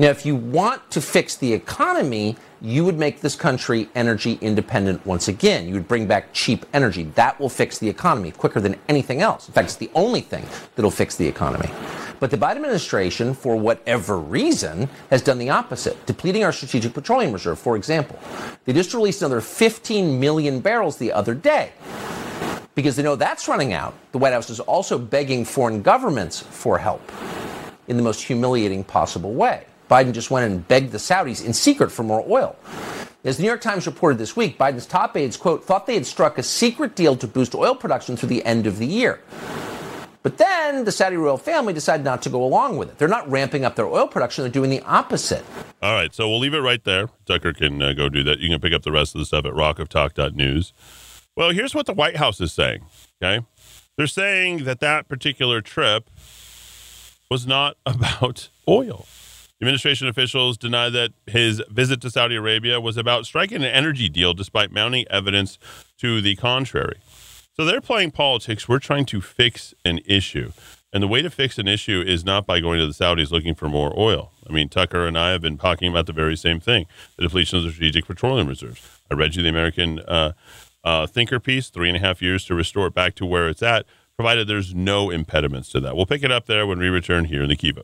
Now, 0.00 0.08
if 0.08 0.24
you 0.24 0.34
want 0.34 0.90
to 0.92 1.02
fix 1.02 1.36
the 1.36 1.52
economy, 1.52 2.38
you 2.62 2.86
would 2.86 2.98
make 2.98 3.20
this 3.20 3.36
country 3.36 3.90
energy 3.94 4.38
independent 4.40 5.04
once 5.04 5.28
again. 5.28 5.68
You 5.68 5.74
would 5.74 5.88
bring 5.88 6.06
back 6.06 6.32
cheap 6.32 6.64
energy. 6.72 7.02
That 7.16 7.38
will 7.38 7.50
fix 7.50 7.76
the 7.76 7.90
economy 7.90 8.30
quicker 8.30 8.62
than 8.62 8.76
anything 8.88 9.20
else. 9.20 9.46
In 9.46 9.52
fact, 9.52 9.66
it's 9.66 9.76
the 9.76 9.90
only 9.94 10.22
thing 10.22 10.46
that'll 10.74 10.90
fix 10.90 11.16
the 11.16 11.28
economy. 11.28 11.70
But 12.18 12.30
the 12.30 12.38
Biden 12.38 12.56
administration, 12.56 13.34
for 13.34 13.56
whatever 13.56 14.18
reason, 14.18 14.88
has 15.10 15.20
done 15.20 15.36
the 15.36 15.50
opposite, 15.50 16.06
depleting 16.06 16.44
our 16.44 16.52
strategic 16.52 16.94
petroleum 16.94 17.34
reserve, 17.34 17.58
for 17.58 17.76
example. 17.76 18.18
They 18.64 18.72
just 18.72 18.94
released 18.94 19.20
another 19.20 19.42
15 19.42 20.18
million 20.18 20.60
barrels 20.60 20.96
the 20.96 21.12
other 21.12 21.34
day. 21.34 21.72
Because 22.74 22.96
they 22.96 23.02
know 23.02 23.16
that's 23.16 23.48
running 23.48 23.74
out, 23.74 23.92
the 24.12 24.18
White 24.18 24.32
House 24.32 24.48
is 24.48 24.60
also 24.60 24.96
begging 24.96 25.44
foreign 25.44 25.82
governments 25.82 26.40
for 26.40 26.78
help 26.78 27.02
in 27.88 27.98
the 27.98 28.02
most 28.02 28.22
humiliating 28.22 28.82
possible 28.82 29.34
way. 29.34 29.66
Biden 29.90 30.12
just 30.12 30.30
went 30.30 30.50
and 30.50 30.66
begged 30.68 30.92
the 30.92 30.98
Saudis 30.98 31.44
in 31.44 31.52
secret 31.52 31.90
for 31.90 32.04
more 32.04 32.24
oil. 32.28 32.54
As 33.24 33.36
the 33.36 33.42
New 33.42 33.48
York 33.48 33.60
Times 33.60 33.86
reported 33.86 34.18
this 34.18 34.36
week, 34.36 34.56
Biden's 34.56 34.86
top 34.86 35.16
aides, 35.16 35.36
quote, 35.36 35.64
thought 35.64 35.86
they 35.86 35.94
had 35.94 36.06
struck 36.06 36.38
a 36.38 36.42
secret 36.44 36.94
deal 36.94 37.16
to 37.16 37.26
boost 37.26 37.54
oil 37.56 37.74
production 37.74 38.16
through 38.16 38.28
the 38.28 38.44
end 38.44 38.68
of 38.68 38.78
the 38.78 38.86
year. 38.86 39.20
But 40.22 40.38
then 40.38 40.84
the 40.84 40.92
Saudi 40.92 41.16
royal 41.16 41.38
family 41.38 41.72
decided 41.72 42.04
not 42.04 42.22
to 42.22 42.30
go 42.30 42.44
along 42.44 42.76
with 42.76 42.90
it. 42.90 42.98
They're 42.98 43.08
not 43.08 43.28
ramping 43.28 43.64
up 43.64 43.74
their 43.74 43.86
oil 43.86 44.06
production, 44.06 44.44
they're 44.44 44.52
doing 44.52 44.70
the 44.70 44.80
opposite. 44.82 45.44
All 45.82 45.92
right, 45.92 46.14
so 46.14 46.28
we'll 46.28 46.38
leave 46.38 46.54
it 46.54 46.60
right 46.60 46.84
there. 46.84 47.08
Tucker 47.26 47.52
can 47.52 47.82
uh, 47.82 47.92
go 47.92 48.08
do 48.08 48.22
that. 48.22 48.38
You 48.38 48.48
can 48.48 48.60
pick 48.60 48.72
up 48.72 48.82
the 48.82 48.92
rest 48.92 49.14
of 49.14 49.18
the 49.18 49.24
stuff 49.24 49.44
at 49.44 49.54
rockoftalk.news. 49.54 50.72
Well, 51.36 51.50
here's 51.50 51.74
what 51.74 51.86
the 51.86 51.94
White 51.94 52.16
House 52.16 52.40
is 52.40 52.52
saying. 52.52 52.84
Okay, 53.22 53.44
they're 53.96 54.06
saying 54.06 54.64
that 54.64 54.80
that 54.80 55.08
particular 55.08 55.60
trip 55.60 56.08
was 57.30 57.46
not 57.46 57.76
about 57.86 58.50
oil. 58.68 59.06
Administration 59.62 60.08
officials 60.08 60.56
deny 60.56 60.88
that 60.88 61.12
his 61.26 61.62
visit 61.68 62.00
to 62.00 62.10
Saudi 62.10 62.34
Arabia 62.34 62.80
was 62.80 62.96
about 62.96 63.26
striking 63.26 63.58
an 63.58 63.64
energy 63.64 64.08
deal 64.08 64.32
despite 64.32 64.72
mounting 64.72 65.04
evidence 65.10 65.58
to 65.98 66.22
the 66.22 66.34
contrary. 66.36 66.98
So 67.54 67.66
they're 67.66 67.82
playing 67.82 68.12
politics. 68.12 68.66
We're 68.66 68.78
trying 68.78 69.04
to 69.06 69.20
fix 69.20 69.74
an 69.84 70.00
issue. 70.06 70.52
And 70.94 71.02
the 71.02 71.08
way 71.08 71.20
to 71.20 71.28
fix 71.28 71.58
an 71.58 71.68
issue 71.68 72.02
is 72.04 72.24
not 72.24 72.46
by 72.46 72.60
going 72.60 72.80
to 72.80 72.86
the 72.86 72.92
Saudis 72.92 73.30
looking 73.30 73.54
for 73.54 73.68
more 73.68 73.92
oil. 73.98 74.32
I 74.48 74.52
mean, 74.52 74.70
Tucker 74.70 75.06
and 75.06 75.18
I 75.18 75.30
have 75.32 75.42
been 75.42 75.58
talking 75.58 75.88
about 75.88 76.06
the 76.06 76.14
very 76.14 76.36
same 76.36 76.58
thing 76.58 76.86
the 77.16 77.24
depletion 77.24 77.58
of 77.58 77.64
the 77.64 77.70
strategic 77.70 78.06
petroleum 78.06 78.48
reserves. 78.48 79.00
I 79.10 79.14
read 79.14 79.36
you 79.36 79.42
the 79.42 79.50
American 79.50 80.00
uh, 80.00 80.32
uh, 80.82 81.06
Thinker 81.06 81.38
piece, 81.38 81.68
three 81.68 81.88
and 81.88 81.96
a 81.98 82.00
half 82.00 82.22
years 82.22 82.46
to 82.46 82.54
restore 82.54 82.86
it 82.86 82.94
back 82.94 83.14
to 83.16 83.26
where 83.26 83.48
it's 83.48 83.62
at. 83.62 83.84
provided 84.16 84.48
there's 84.48 84.74
no 84.74 85.10
impediments 85.10 85.68
to 85.70 85.80
that. 85.80 85.94
We'll 85.94 86.06
pick 86.06 86.22
it 86.22 86.32
up 86.32 86.46
there 86.46 86.66
when 86.66 86.78
we 86.78 86.88
return 86.88 87.26
here 87.26 87.42
in 87.42 87.50
the 87.50 87.56
Kiva. 87.56 87.82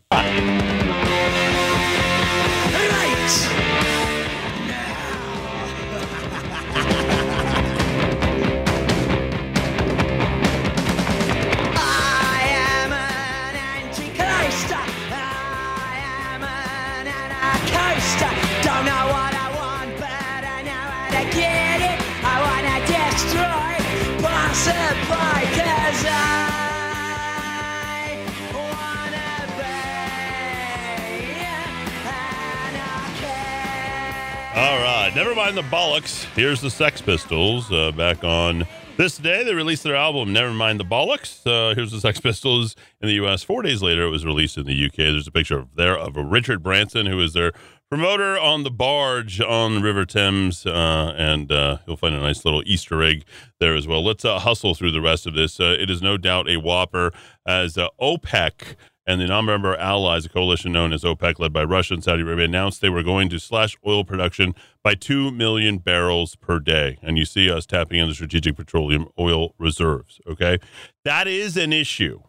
The 35.54 35.62
bollocks. 35.62 36.24
Here's 36.35 36.61
the 36.61 36.70
Sex 36.70 37.00
Pistols 37.00 37.70
uh, 37.70 37.92
back 37.92 38.24
on 38.24 38.66
this 38.96 39.16
day. 39.16 39.44
They 39.44 39.54
released 39.54 39.85
their 39.85 39.94
album, 39.94 40.32
Never 40.32 40.52
Mind 40.52 40.80
the 40.80 40.85
Bollocks. 40.85 41.46
Uh, 41.46 41.74
here's 41.74 41.92
the 41.92 42.00
Sex 42.00 42.20
Pistols 42.20 42.74
in 43.00 43.09
the 43.09 43.14
U.S. 43.14 43.42
Four 43.42 43.62
days 43.62 43.80
later, 43.80 44.02
it 44.02 44.11
was 44.11 44.26
released 44.26 44.59
in 44.59 44.66
the 44.66 44.74
U.K. 44.74 45.04
There's 45.12 45.28
a 45.28 45.30
picture 45.30 45.59
of 45.59 45.76
there 45.76 45.96
of 45.96 46.16
Richard 46.16 46.62
Branson, 46.62 47.06
who 47.06 47.20
is 47.20 47.32
their 47.32 47.52
promoter 47.88 48.37
on 48.38 48.64
the 48.64 48.70
barge 48.70 49.40
on 49.40 49.76
the 49.76 49.80
River 49.80 50.04
Thames, 50.04 50.66
uh, 50.66 51.14
and 51.16 51.52
uh, 51.52 51.78
you'll 51.87 51.96
find 51.96 52.14
a 52.14 52.20
nice 52.20 52.44
little 52.44 52.62
Easter 52.66 53.02
egg 53.02 53.24
there 53.61 53.76
as 53.76 53.87
well. 53.87 54.04
Let's 54.04 54.24
uh, 54.24 54.40
hustle 54.40 54.74
through 54.74 54.90
the 54.90 55.00
rest 55.00 55.26
of 55.26 55.35
this. 55.35 55.61
Uh, 55.61 55.76
it 55.78 55.90
is 55.90 56.02
no 56.02 56.16
doubt 56.16 56.48
a 56.48 56.56
whopper 56.56 57.12
as 57.46 57.78
uh, 57.78 57.88
OPEC 58.00 58.74
and 59.07 59.21
the 59.21 59.27
non-member 59.27 59.77
allies, 59.77 60.27
a 60.27 60.29
coalition 60.29 60.73
known 60.73 60.92
as 60.92 61.05
OPEC, 61.05 61.38
led 61.38 61.53
by 61.53 61.62
Russia 61.62 61.95
and 61.95 62.03
Saudi 62.03 62.23
Arabia, 62.23 62.47
announced 62.47 62.81
they 62.81 62.88
were 62.88 63.03
going 63.03 63.29
to 63.29 63.38
slash 63.38 63.77
oil 63.87 64.05
production 64.05 64.55
by 64.83 64.95
2 64.95 65.31
million 65.31 65.79
barrels 65.79 66.35
per 66.35 66.59
day. 66.59 66.99
And 67.03 67.16
you 67.16 67.25
see 67.25 67.51
us 67.51 67.66
tapping 67.66 68.01
into 68.01 68.14
strategic 68.14 68.57
petroleum 68.57 69.09
oil 69.19 69.55
reserves. 69.59 70.21
Okay. 70.27 70.59
That 71.05 71.29
is 71.29 71.57
an 71.57 71.73
issue, 71.73 72.21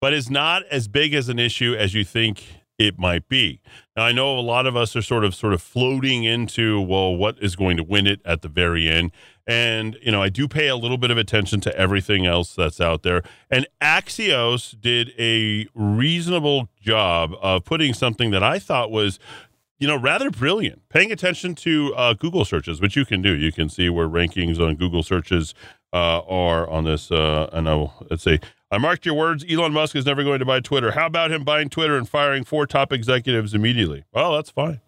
but 0.00 0.12
it's 0.12 0.30
not 0.30 0.62
as 0.70 0.88
big 0.88 1.12
as 1.12 1.28
an 1.28 1.38
issue 1.38 1.74
as 1.74 1.92
you 1.92 2.04
think 2.04 2.44
it 2.78 2.98
might 2.98 3.28
be. 3.28 3.60
Now, 3.96 4.04
I 4.04 4.12
know 4.12 4.36
a 4.38 4.40
lot 4.40 4.66
of 4.66 4.76
us 4.76 4.96
are 4.96 5.02
sort 5.02 5.24
of 5.24 5.34
sort 5.34 5.52
of 5.52 5.62
floating 5.62 6.24
into, 6.24 6.80
well, 6.80 7.14
what 7.14 7.36
is 7.40 7.54
going 7.54 7.76
to 7.76 7.84
win 7.84 8.06
it 8.06 8.20
at 8.24 8.42
the 8.42 8.48
very 8.48 8.88
end? 8.88 9.12
And, 9.46 9.98
you 10.00 10.10
know, 10.10 10.22
I 10.22 10.30
do 10.30 10.48
pay 10.48 10.68
a 10.68 10.76
little 10.76 10.96
bit 10.96 11.10
of 11.10 11.18
attention 11.18 11.60
to 11.62 11.76
everything 11.76 12.24
else 12.24 12.54
that's 12.54 12.80
out 12.80 13.02
there. 13.02 13.22
And 13.50 13.66
Axios 13.80 14.80
did 14.80 15.12
a 15.18 15.66
reasonable 15.74 16.68
job 16.80 17.34
of 17.42 17.64
putting 17.64 17.92
something 17.92 18.30
that 18.30 18.42
I 18.42 18.58
thought 18.58 18.90
was, 18.90 19.18
you 19.78 19.86
know, 19.86 19.96
rather 19.96 20.30
brilliant. 20.30 20.88
Paying 20.88 21.12
attention 21.12 21.54
to 21.56 21.94
uh, 21.94 22.14
Google 22.14 22.46
searches, 22.46 22.80
which 22.80 22.96
you 22.96 23.04
can 23.04 23.20
do. 23.20 23.34
You 23.34 23.52
can 23.52 23.68
see 23.68 23.90
where 23.90 24.08
rankings 24.08 24.58
on 24.58 24.76
Google 24.76 25.02
searches 25.02 25.52
uh, 25.92 26.20
are 26.20 26.68
on 26.70 26.84
this. 26.84 27.10
Uh, 27.10 27.50
I 27.52 27.60
know, 27.60 27.92
let's 28.10 28.24
see. 28.24 28.40
I 28.70 28.78
marked 28.78 29.04
your 29.04 29.14
words. 29.14 29.44
Elon 29.48 29.72
Musk 29.72 29.94
is 29.94 30.06
never 30.06 30.24
going 30.24 30.40
to 30.40 30.46
buy 30.46 30.60
Twitter. 30.60 30.92
How 30.92 31.06
about 31.06 31.30
him 31.30 31.44
buying 31.44 31.68
Twitter 31.68 31.96
and 31.96 32.08
firing 32.08 32.44
four 32.44 32.66
top 32.66 32.92
executives 32.92 33.54
immediately? 33.54 34.04
Well, 34.12 34.32
that's 34.32 34.50
fine. 34.50 34.80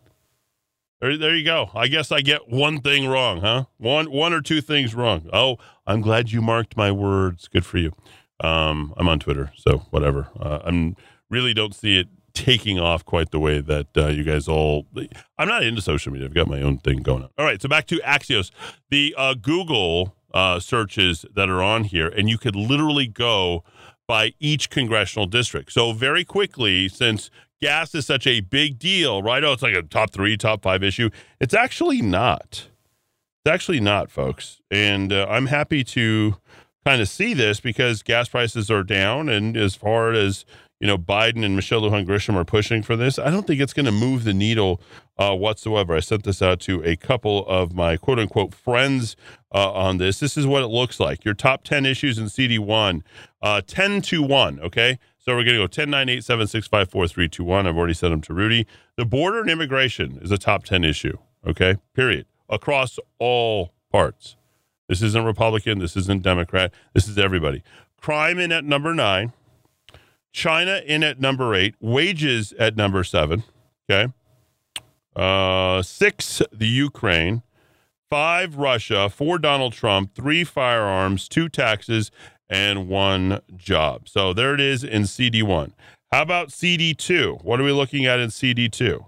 There, 1.00 1.18
there 1.18 1.36
you 1.36 1.44
go. 1.44 1.70
I 1.74 1.88
guess 1.88 2.10
I 2.10 2.22
get 2.22 2.48
one 2.48 2.80
thing 2.80 3.06
wrong, 3.06 3.42
huh? 3.42 3.64
One, 3.76 4.10
one 4.10 4.32
or 4.32 4.40
two 4.40 4.62
things 4.62 4.94
wrong. 4.94 5.28
Oh, 5.32 5.58
I'm 5.86 6.00
glad 6.00 6.32
you 6.32 6.40
marked 6.40 6.76
my 6.76 6.90
words. 6.90 7.48
Good 7.48 7.66
for 7.66 7.78
you. 7.78 7.92
Um, 8.40 8.94
I'm 8.96 9.08
on 9.08 9.18
Twitter, 9.18 9.52
so 9.56 9.78
whatever. 9.90 10.28
Uh, 10.38 10.60
I'm 10.64 10.96
really 11.28 11.52
don't 11.52 11.74
see 11.74 11.98
it 11.98 12.08
taking 12.32 12.78
off 12.78 13.04
quite 13.04 13.30
the 13.30 13.38
way 13.38 13.60
that 13.60 13.86
uh, 13.96 14.08
you 14.08 14.24
guys 14.24 14.48
all. 14.48 14.86
I'm 15.38 15.48
not 15.48 15.64
into 15.64 15.82
social 15.82 16.12
media. 16.12 16.28
I've 16.28 16.34
got 16.34 16.48
my 16.48 16.62
own 16.62 16.78
thing 16.78 16.98
going 17.02 17.22
on. 17.24 17.30
All 17.38 17.44
right, 17.44 17.60
so 17.60 17.68
back 17.68 17.86
to 17.88 17.96
Axios, 17.98 18.50
the 18.90 19.14
uh, 19.18 19.34
Google 19.34 20.14
uh, 20.32 20.60
searches 20.60 21.24
that 21.34 21.48
are 21.50 21.62
on 21.62 21.84
here, 21.84 22.08
and 22.08 22.28
you 22.28 22.38
could 22.38 22.56
literally 22.56 23.06
go 23.06 23.64
by 24.06 24.34
each 24.38 24.70
congressional 24.70 25.26
district. 25.26 25.72
So 25.72 25.92
very 25.92 26.24
quickly, 26.24 26.88
since 26.88 27.30
gas 27.60 27.94
is 27.94 28.06
such 28.06 28.26
a 28.26 28.40
big 28.40 28.78
deal, 28.78 29.22
right? 29.22 29.42
Oh, 29.44 29.52
it's 29.52 29.62
like 29.62 29.74
a 29.74 29.82
top 29.82 30.12
three, 30.12 30.36
top 30.36 30.62
five 30.62 30.82
issue. 30.82 31.10
It's 31.40 31.54
actually 31.54 32.02
not. 32.02 32.68
It's 33.44 33.52
actually 33.52 33.80
not, 33.80 34.10
folks. 34.10 34.60
And 34.70 35.12
uh, 35.12 35.26
I'm 35.28 35.46
happy 35.46 35.84
to 35.84 36.36
kind 36.84 37.00
of 37.00 37.08
see 37.08 37.34
this 37.34 37.60
because 37.60 38.02
gas 38.02 38.28
prices 38.28 38.70
are 38.70 38.82
down. 38.82 39.28
And 39.28 39.56
as 39.56 39.74
far 39.74 40.12
as, 40.12 40.44
you 40.80 40.86
know, 40.86 40.98
Biden 40.98 41.44
and 41.44 41.56
Michelle 41.56 41.80
Lujan 41.82 42.06
Grisham 42.06 42.34
are 42.34 42.44
pushing 42.44 42.82
for 42.82 42.96
this, 42.96 43.18
I 43.18 43.30
don't 43.30 43.46
think 43.46 43.60
it's 43.60 43.72
going 43.72 43.86
to 43.86 43.92
move 43.92 44.24
the 44.24 44.34
needle 44.34 44.80
uh, 45.18 45.34
whatsoever. 45.34 45.96
I 45.96 46.00
sent 46.00 46.24
this 46.24 46.42
out 46.42 46.60
to 46.60 46.82
a 46.84 46.96
couple 46.96 47.46
of 47.46 47.72
my 47.72 47.96
quote 47.96 48.18
unquote 48.18 48.54
friends 48.54 49.16
uh, 49.54 49.72
on 49.72 49.98
this. 49.98 50.20
This 50.20 50.36
is 50.36 50.46
what 50.46 50.62
it 50.62 50.68
looks 50.68 51.00
like. 51.00 51.24
Your 51.24 51.34
top 51.34 51.64
10 51.64 51.86
issues 51.86 52.18
in 52.18 52.26
CD1, 52.26 53.02
uh, 53.42 53.62
10 53.66 54.02
to 54.02 54.22
1. 54.22 54.60
Okay. 54.60 54.98
So 55.26 55.34
we're 55.34 55.42
going 55.42 55.56
to 55.56 55.62
go 55.62 55.66
10, 55.66 55.90
9, 55.90 56.08
8, 56.08 56.24
7, 56.24 56.46
6, 56.46 56.68
5, 56.68 56.88
4, 56.88 57.08
3, 57.08 57.28
2, 57.28 57.42
1. 57.44 57.66
I've 57.66 57.76
already 57.76 57.94
sent 57.94 58.12
them 58.12 58.20
to 58.22 58.32
Rudy. 58.32 58.64
The 58.96 59.04
border 59.04 59.40
and 59.40 59.50
immigration 59.50 60.20
is 60.22 60.30
a 60.30 60.38
top 60.38 60.62
10 60.62 60.84
issue. 60.84 61.18
Okay. 61.44 61.76
Period. 61.94 62.26
Across 62.48 63.00
all 63.18 63.72
parts. 63.90 64.36
This 64.88 65.02
isn't 65.02 65.24
Republican. 65.24 65.80
This 65.80 65.96
isn't 65.96 66.22
Democrat. 66.22 66.72
This 66.94 67.08
is 67.08 67.18
everybody. 67.18 67.64
Crime 68.00 68.38
in 68.38 68.52
at 68.52 68.64
number 68.64 68.94
nine. 68.94 69.32
China 70.32 70.80
in 70.86 71.02
at 71.02 71.18
number 71.20 71.56
eight. 71.56 71.74
Wages 71.80 72.52
at 72.56 72.76
number 72.76 73.02
seven. 73.02 73.42
Okay. 73.90 74.12
Uh, 75.16 75.82
six, 75.82 76.40
the 76.52 76.68
Ukraine. 76.68 77.42
Five, 78.08 78.54
Russia. 78.54 79.10
Four, 79.10 79.40
Donald 79.40 79.72
Trump. 79.72 80.14
Three, 80.14 80.44
firearms. 80.44 81.28
Two, 81.28 81.48
taxes. 81.48 82.12
And 82.48 82.88
one 82.88 83.40
job. 83.56 84.08
So 84.08 84.32
there 84.32 84.54
it 84.54 84.60
is 84.60 84.84
in 84.84 85.02
CD1. 85.02 85.72
How 86.12 86.22
about 86.22 86.50
CD2? 86.50 87.42
What 87.42 87.60
are 87.60 87.64
we 87.64 87.72
looking 87.72 88.06
at 88.06 88.20
in 88.20 88.28
CD2? 88.28 89.04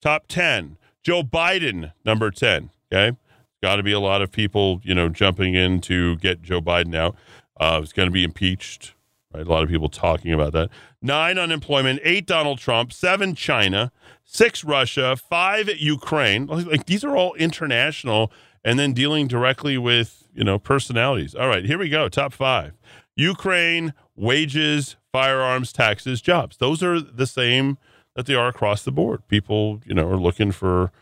Top 0.00 0.26
10. 0.28 0.76
Joe 1.02 1.22
Biden, 1.22 1.92
number 2.04 2.30
10. 2.30 2.70
Okay. 2.92 3.16
Got 3.62 3.76
to 3.76 3.82
be 3.82 3.92
a 3.92 4.00
lot 4.00 4.22
of 4.22 4.30
people, 4.30 4.80
you 4.84 4.94
know, 4.94 5.08
jumping 5.08 5.54
in 5.54 5.80
to 5.82 6.16
get 6.16 6.42
Joe 6.42 6.60
Biden 6.60 6.94
out. 6.94 7.16
Uh, 7.58 7.80
he's 7.80 7.92
going 7.92 8.06
to 8.06 8.12
be 8.12 8.22
impeached. 8.22 8.94
Right. 9.32 9.46
A 9.46 9.50
lot 9.50 9.64
of 9.64 9.68
people 9.68 9.88
talking 9.88 10.32
about 10.32 10.52
that. 10.52 10.70
Nine, 11.02 11.38
unemployment. 11.38 12.00
Eight, 12.04 12.26
Donald 12.26 12.58
Trump. 12.58 12.92
Seven, 12.92 13.34
China. 13.34 13.90
Six, 14.24 14.64
Russia. 14.64 15.16
Five, 15.16 15.68
Ukraine. 15.78 16.46
Like 16.46 16.86
these 16.86 17.04
are 17.04 17.16
all 17.16 17.34
international 17.34 18.30
and 18.64 18.78
then 18.78 18.92
dealing 18.92 19.28
directly 19.28 19.78
with, 19.78 20.25
you 20.36 20.44
know, 20.44 20.58
personalities. 20.58 21.34
All 21.34 21.48
right. 21.48 21.64
Here 21.64 21.78
we 21.78 21.88
go. 21.88 22.08
Top 22.08 22.32
five 22.32 22.72
Ukraine, 23.16 23.94
wages, 24.14 24.96
firearms, 25.12 25.72
taxes, 25.72 26.20
jobs. 26.20 26.58
Those 26.58 26.82
are 26.82 27.00
the 27.00 27.26
same 27.26 27.78
that 28.14 28.26
they 28.26 28.34
are 28.34 28.48
across 28.48 28.82
the 28.82 28.92
board. 28.92 29.26
People, 29.28 29.80
you 29.84 29.94
know, 29.94 30.08
are 30.08 30.18
looking 30.18 30.52
for 30.52 30.92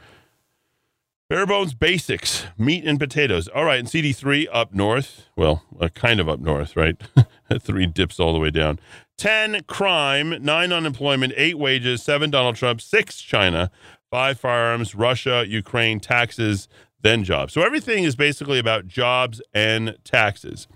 bare 1.28 1.46
bones 1.46 1.74
basics, 1.74 2.44
meat 2.56 2.84
and 2.84 2.98
potatoes. 2.98 3.48
All 3.48 3.64
right, 3.64 3.78
and 3.78 3.88
CD3 3.88 4.46
up 4.52 4.72
north. 4.72 5.28
Well, 5.36 5.64
uh, 5.80 5.88
kind 5.88 6.20
of 6.20 6.28
up 6.28 6.40
north, 6.40 6.76
right? 6.76 6.96
Three 7.60 7.86
dips 7.86 8.20
all 8.20 8.32
the 8.32 8.38
way 8.38 8.50
down. 8.50 8.78
10 9.16 9.62
crime, 9.64 10.42
9 10.42 10.72
unemployment, 10.72 11.32
8 11.36 11.58
wages, 11.58 12.02
7 12.02 12.30
Donald 12.30 12.56
Trump, 12.56 12.80
6 12.80 13.20
China, 13.20 13.70
5 14.10 14.38
firearms, 14.38 14.94
Russia, 14.94 15.44
Ukraine, 15.46 16.00
taxes, 16.00 16.68
then 17.04 17.22
jobs. 17.22 17.52
So 17.52 17.62
everything 17.62 18.02
is 18.02 18.16
basically 18.16 18.58
about 18.58 18.88
jobs 18.88 19.40
and 19.52 19.96
taxes. 20.02 20.66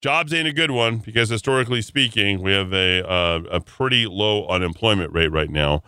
Jobs 0.00 0.32
ain't 0.32 0.48
a 0.48 0.52
good 0.52 0.70
one 0.70 0.98
because 0.98 1.28
historically 1.28 1.82
speaking, 1.82 2.40
we 2.42 2.52
have 2.52 2.72
a 2.72 3.08
uh, 3.08 3.42
a 3.50 3.60
pretty 3.60 4.06
low 4.06 4.46
unemployment 4.48 5.12
rate 5.12 5.30
right 5.30 5.50
now. 5.50 5.82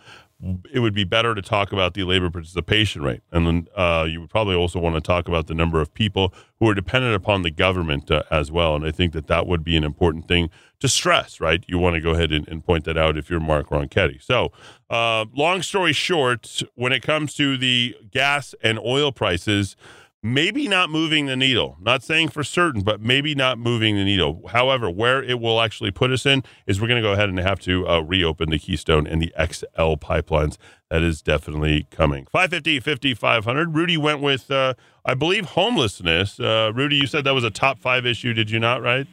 It 0.73 0.79
would 0.79 0.93
be 0.93 1.03
better 1.03 1.35
to 1.35 1.41
talk 1.41 1.71
about 1.71 1.93
the 1.93 2.03
labor 2.03 2.29
participation 2.29 3.03
rate, 3.03 3.21
and 3.31 3.45
then 3.45 3.67
uh, 3.75 4.07
you 4.09 4.21
would 4.21 4.29
probably 4.29 4.55
also 4.55 4.79
want 4.79 4.95
to 4.95 5.01
talk 5.01 5.27
about 5.27 5.47
the 5.47 5.53
number 5.53 5.81
of 5.81 5.93
people 5.93 6.33
who 6.59 6.67
are 6.67 6.73
dependent 6.73 7.15
upon 7.15 7.43
the 7.43 7.51
government 7.51 8.09
uh, 8.09 8.23
as 8.31 8.51
well. 8.51 8.75
And 8.75 8.85
I 8.85 8.91
think 8.91 9.13
that 9.13 9.27
that 9.27 9.45
would 9.45 9.63
be 9.63 9.77
an 9.77 9.83
important 9.83 10.27
thing 10.27 10.49
to 10.79 10.87
stress. 10.87 11.39
Right? 11.39 11.63
You 11.67 11.77
want 11.77 11.95
to 11.95 12.01
go 12.01 12.11
ahead 12.11 12.31
and, 12.31 12.47
and 12.47 12.65
point 12.65 12.85
that 12.85 12.97
out 12.97 13.17
if 13.17 13.29
you're 13.29 13.39
Mark 13.39 13.69
Ronchetti. 13.69 14.21
So, 14.21 14.51
uh, 14.89 15.25
long 15.35 15.61
story 15.61 15.93
short, 15.93 16.63
when 16.75 16.91
it 16.91 17.01
comes 17.01 17.35
to 17.35 17.57
the 17.57 17.95
gas 18.11 18.55
and 18.63 18.79
oil 18.79 19.11
prices 19.11 19.75
maybe 20.23 20.67
not 20.67 20.89
moving 20.89 21.25
the 21.25 21.35
needle. 21.35 21.77
Not 21.81 22.03
saying 22.03 22.29
for 22.29 22.43
certain, 22.43 22.81
but 22.81 23.01
maybe 23.01 23.33
not 23.33 23.57
moving 23.57 23.95
the 23.95 24.03
needle. 24.03 24.41
However, 24.49 24.89
where 24.89 25.23
it 25.23 25.39
will 25.39 25.61
actually 25.61 25.91
put 25.91 26.11
us 26.11 26.25
in 26.25 26.43
is 26.67 26.79
we're 26.79 26.87
going 26.87 27.01
to 27.01 27.07
go 27.07 27.13
ahead 27.13 27.29
and 27.29 27.39
have 27.39 27.59
to 27.61 27.87
uh, 27.87 27.99
reopen 28.01 28.49
the 28.51 28.59
Keystone 28.59 29.07
and 29.07 29.21
the 29.21 29.33
XL 29.37 29.95
pipelines. 29.95 30.57
That 30.89 31.01
is 31.01 31.21
definitely 31.21 31.87
coming. 31.89 32.27
550, 32.31 32.79
50, 32.81 33.13
500. 33.15 33.75
Rudy 33.75 33.97
went 33.97 34.21
with, 34.21 34.51
uh, 34.51 34.73
I 35.05 35.13
believe, 35.15 35.45
homelessness. 35.45 36.39
Uh, 36.39 36.71
Rudy, 36.73 36.97
you 36.97 37.07
said 37.07 37.23
that 37.23 37.33
was 37.33 37.43
a 37.43 37.49
top 37.51 37.79
five 37.79 38.05
issue, 38.05 38.33
did 38.33 38.51
you 38.51 38.59
not, 38.59 38.81
right? 38.81 39.07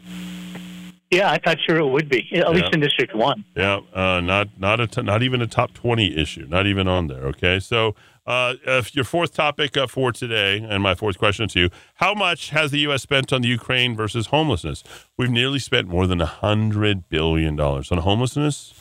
Yeah, 1.11 1.31
I 1.31 1.39
thought 1.39 1.57
sure 1.67 1.79
it 1.79 1.87
would 1.87 2.11
be, 2.11 2.29
at 2.35 2.51
least 2.51 2.65
Yeah. 2.65 2.71
in 2.75 2.81
District 2.81 3.15
One. 3.15 3.43
Yeah, 3.57 3.81
uh, 3.95 4.21
not 4.21 4.49
not 4.59 4.79
a 4.79 4.87
t- 4.87 5.01
not 5.01 5.23
even 5.23 5.41
a 5.41 5.47
top 5.47 5.73
twenty 5.73 6.15
issue, 6.15 6.47
not 6.51 6.67
even 6.67 6.87
on 6.87 7.07
there. 7.07 7.23
Okay, 7.29 7.61
so 7.61 7.95
uh, 8.29 8.83
your 8.93 9.05
fourth 9.05 9.33
topic 9.33 9.75
uh, 9.75 9.87
for 9.87 10.13
today, 10.13 10.59
and 10.59 10.83
my 10.83 10.95
fourth 10.95 11.17
question 11.19 11.49
to 11.49 11.61
you: 11.61 11.71
How 11.95 12.13
much 12.13 12.51
has 12.51 12.71
the 12.71 12.81
U.S. 12.81 13.03
spent 13.03 13.33
on 13.33 13.41
the 13.41 13.49
Ukraine 13.49 13.97
versus 13.97 14.27
homelessness? 14.27 14.85
We've 15.17 15.31
nearly 15.31 15.59
spent 15.59 15.89
more 15.89 16.07
than 16.07 16.21
hundred 16.21 17.09
billion 17.09 17.57
dollars 17.57 17.91
on 17.91 17.99
homelessness. 17.99 18.75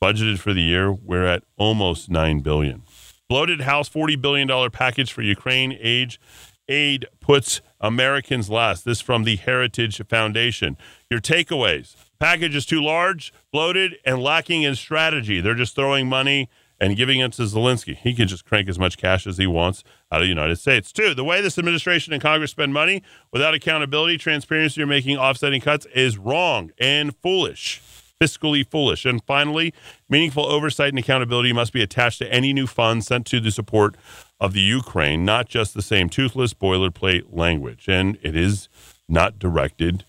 Budgeted 0.00 0.38
for 0.38 0.54
the 0.54 0.62
year, 0.62 0.92
we're 0.92 1.26
at 1.26 1.42
almost 1.56 2.08
nine 2.08 2.38
billion. 2.38 2.84
Bloated 3.28 3.62
House 3.62 3.88
forty 3.88 4.14
billion 4.14 4.46
dollar 4.46 4.70
package 4.70 5.12
for 5.12 5.22
Ukraine 5.22 5.76
age 5.80 6.20
aid 6.68 7.06
puts 7.18 7.60
Americans 7.80 8.48
last. 8.48 8.84
This 8.84 9.00
from 9.00 9.24
the 9.24 9.34
Heritage 9.34 10.00
Foundation. 10.06 10.76
Your 11.10 11.20
takeaways: 11.20 11.96
package 12.20 12.54
is 12.54 12.66
too 12.66 12.80
large, 12.80 13.32
bloated, 13.52 13.96
and 14.04 14.22
lacking 14.22 14.62
in 14.62 14.76
strategy. 14.76 15.40
They're 15.40 15.56
just 15.56 15.74
throwing 15.74 16.08
money 16.08 16.48
and 16.80 16.96
giving 16.96 17.20
it 17.20 17.32
to 17.32 17.42
Zelensky. 17.42 17.96
He 17.96 18.14
can 18.14 18.28
just 18.28 18.44
crank 18.44 18.68
as 18.68 18.78
much 18.78 18.96
cash 18.96 19.26
as 19.26 19.38
he 19.38 19.46
wants 19.46 19.82
out 20.12 20.20
of 20.20 20.24
the 20.24 20.28
United 20.28 20.56
States. 20.56 20.92
Two, 20.92 21.14
the 21.14 21.24
way 21.24 21.40
this 21.40 21.58
administration 21.58 22.12
and 22.12 22.22
Congress 22.22 22.50
spend 22.50 22.72
money 22.72 23.02
without 23.32 23.54
accountability, 23.54 24.18
transparency, 24.18 24.82
or 24.82 24.86
making 24.86 25.16
offsetting 25.16 25.60
cuts 25.60 25.86
is 25.94 26.18
wrong 26.18 26.70
and 26.78 27.16
foolish 27.16 27.82
fiscally 28.20 28.68
foolish. 28.68 29.04
And 29.04 29.22
finally, 29.24 29.72
meaningful 30.08 30.44
oversight 30.44 30.88
and 30.88 30.98
accountability 30.98 31.52
must 31.52 31.72
be 31.72 31.82
attached 31.82 32.18
to 32.18 32.32
any 32.32 32.52
new 32.52 32.66
funds 32.66 33.06
sent 33.06 33.26
to 33.26 33.40
the 33.40 33.50
support 33.50 33.96
of 34.40 34.52
the 34.52 34.60
Ukraine, 34.60 35.24
not 35.24 35.48
just 35.48 35.74
the 35.74 35.82
same 35.82 36.08
toothless 36.08 36.54
boilerplate 36.54 37.24
language. 37.30 37.88
And 37.88 38.18
it 38.22 38.36
is 38.36 38.68
not 39.08 39.38
directed 39.38 40.04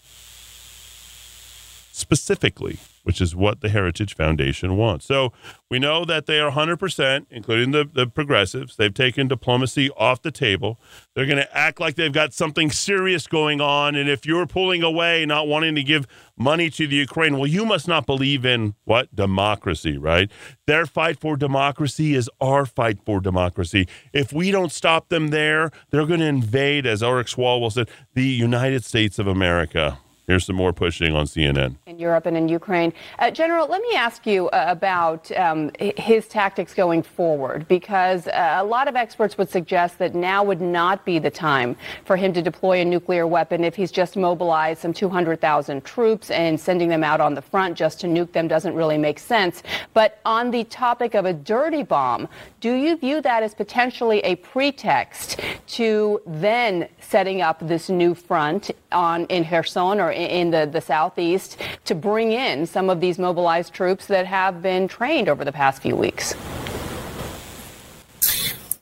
specifically, 1.92 2.78
which 3.04 3.22
is 3.22 3.36
what 3.36 3.62
the 3.62 3.70
Heritage 3.70 4.16
Foundation 4.16 4.78
wants. 4.78 5.06
So 5.06 5.34
we 5.70 5.80
know 5.80 6.06
that 6.06 6.26
they 6.26 6.40
are 6.40 6.52
100%, 6.52 7.26
including 7.30 7.72
the, 7.72 7.90
the 7.92 8.08
progressives. 8.08 8.76
They've 8.76 8.94
taken 8.94 9.28
diplomacy 9.28 9.90
off 9.92 10.22
the 10.22 10.32
table. 10.32 10.80
They're 11.16 11.26
going 11.26 11.38
to 11.38 11.58
act 11.58 11.80
like 11.80 11.96
they've 11.96 12.12
got 12.12 12.34
something 12.34 12.72
serious 12.72 13.28
going 13.28 13.62
on. 13.62 13.96
And 13.96 14.10
if 14.10 14.26
you're 14.26 14.48
pulling 14.48 14.84
away, 14.84 15.26
not 15.26 15.48
wanting 15.48 15.76
to 15.76 15.84
give 15.84 16.08
money 16.38 16.70
to 16.72 16.88
the 16.88 16.96
Ukraine, 16.96 17.38
well, 17.38 17.48
you 17.48 17.66
must 17.66 17.88
not 17.88 18.06
believe 18.06 18.46
in 18.46 18.76
what? 18.86 19.14
Democracy, 19.16 19.98
right? 19.98 20.32
Their 20.66 20.86
fight 20.86 21.20
for 21.20 21.38
democracy 21.38 22.16
is 22.16 22.30
our 22.42 22.66
fight 22.66 23.00
for 23.06 23.20
democracy. 23.20 23.88
If 24.14 24.34
we 24.34 24.52
don't 24.52 24.72
stop 24.72 25.10
them 25.10 25.30
there, 25.30 25.72
they're 25.90 26.06
going 26.06 26.20
to 26.20 26.26
invade, 26.26 26.86
as 26.86 27.04
Eric 27.04 27.28
Swalwell 27.28 27.72
said, 27.72 27.90
the 28.14 28.26
United 28.26 28.84
States 28.84 29.20
of 29.20 29.28
America. 29.28 30.00
Here's 30.30 30.46
some 30.46 30.58
more 30.58 30.74
pushing 30.74 31.16
on 31.16 31.26
CNN. 31.26 31.78
in 31.88 31.98
Europe 31.98 32.28
and 32.28 32.38
in 32.38 32.48
Ukraine. 32.48 32.94
Uh, 33.18 33.32
General, 33.32 33.68
let 33.68 33.82
me 33.82 33.96
ask 33.96 34.28
you 34.28 34.48
uh, 34.50 34.66
about 34.68 35.32
um, 35.32 35.72
his 35.80 36.28
tactics 36.28 36.76
going 36.76 37.02
forward, 37.02 37.68
because 37.68 38.28
uh, 38.28 38.58
a 38.60 38.64
lot 38.64 38.88
of 38.88 38.96
experts 38.96 39.40
would 39.40 39.50
suggest 39.50 39.98
that 39.98 40.14
now 40.14 40.44
would 40.44 40.62
not 40.62 41.04
be 41.04 41.18
the 41.18 41.32
time 41.32 41.76
for 42.06 42.16
him 42.16 42.32
to 42.34 42.44
deploy 42.44 42.82
a 42.82 42.86
nuclear 42.86 43.26
weapon 43.26 43.64
if 43.64 43.74
he's 43.74 43.92
just 43.92 44.16
mobilized 44.16 44.82
some 44.82 44.94
200,000 44.94 45.84
troops 45.84 46.30
and 46.30 46.60
sending 46.60 46.90
them 46.90 47.04
out 47.04 47.20
on 47.20 47.34
the 47.34 47.42
front 47.42 47.76
just 47.76 48.00
to 48.00 48.06
nuke 48.06 48.32
them 48.32 48.48
doesn't 48.48 48.76
really 48.76 49.00
make 49.00 49.18
sense. 49.18 49.64
But 49.96 50.20
on 50.26 50.52
the 50.52 50.64
topic 50.66 51.16
of 51.16 51.26
a 51.26 51.34
dirty 51.34 51.82
bomb, 51.82 52.28
do 52.60 52.76
you 52.76 52.98
view 52.98 53.20
that 53.22 53.42
as 53.42 53.56
potentially 53.56 54.20
a 54.20 54.36
pretext 54.36 55.40
to 55.70 56.22
then 56.28 56.88
setting 57.10 57.42
up 57.42 57.58
this 57.68 57.90
new 57.90 58.14
front 58.14 58.70
on 58.92 59.26
in 59.26 59.44
Kherson 59.44 60.00
or 60.00 60.12
in, 60.12 60.52
the, 60.52 60.70
the 60.72 60.80
southeast 60.80 61.60
to 61.86 61.96
bring 61.96 62.32
in 62.32 62.68
some 62.68 62.90
of 62.90 63.02
these 63.02 63.18
mobilized 63.18 63.74
troops 63.74 64.06
that 64.08 64.28
have 64.28 64.62
been 64.62 64.88
trained 64.88 65.28
over 65.28 65.44
the 65.44 65.52
past 65.52 65.82
few 65.82 65.96
weeks? 65.96 66.36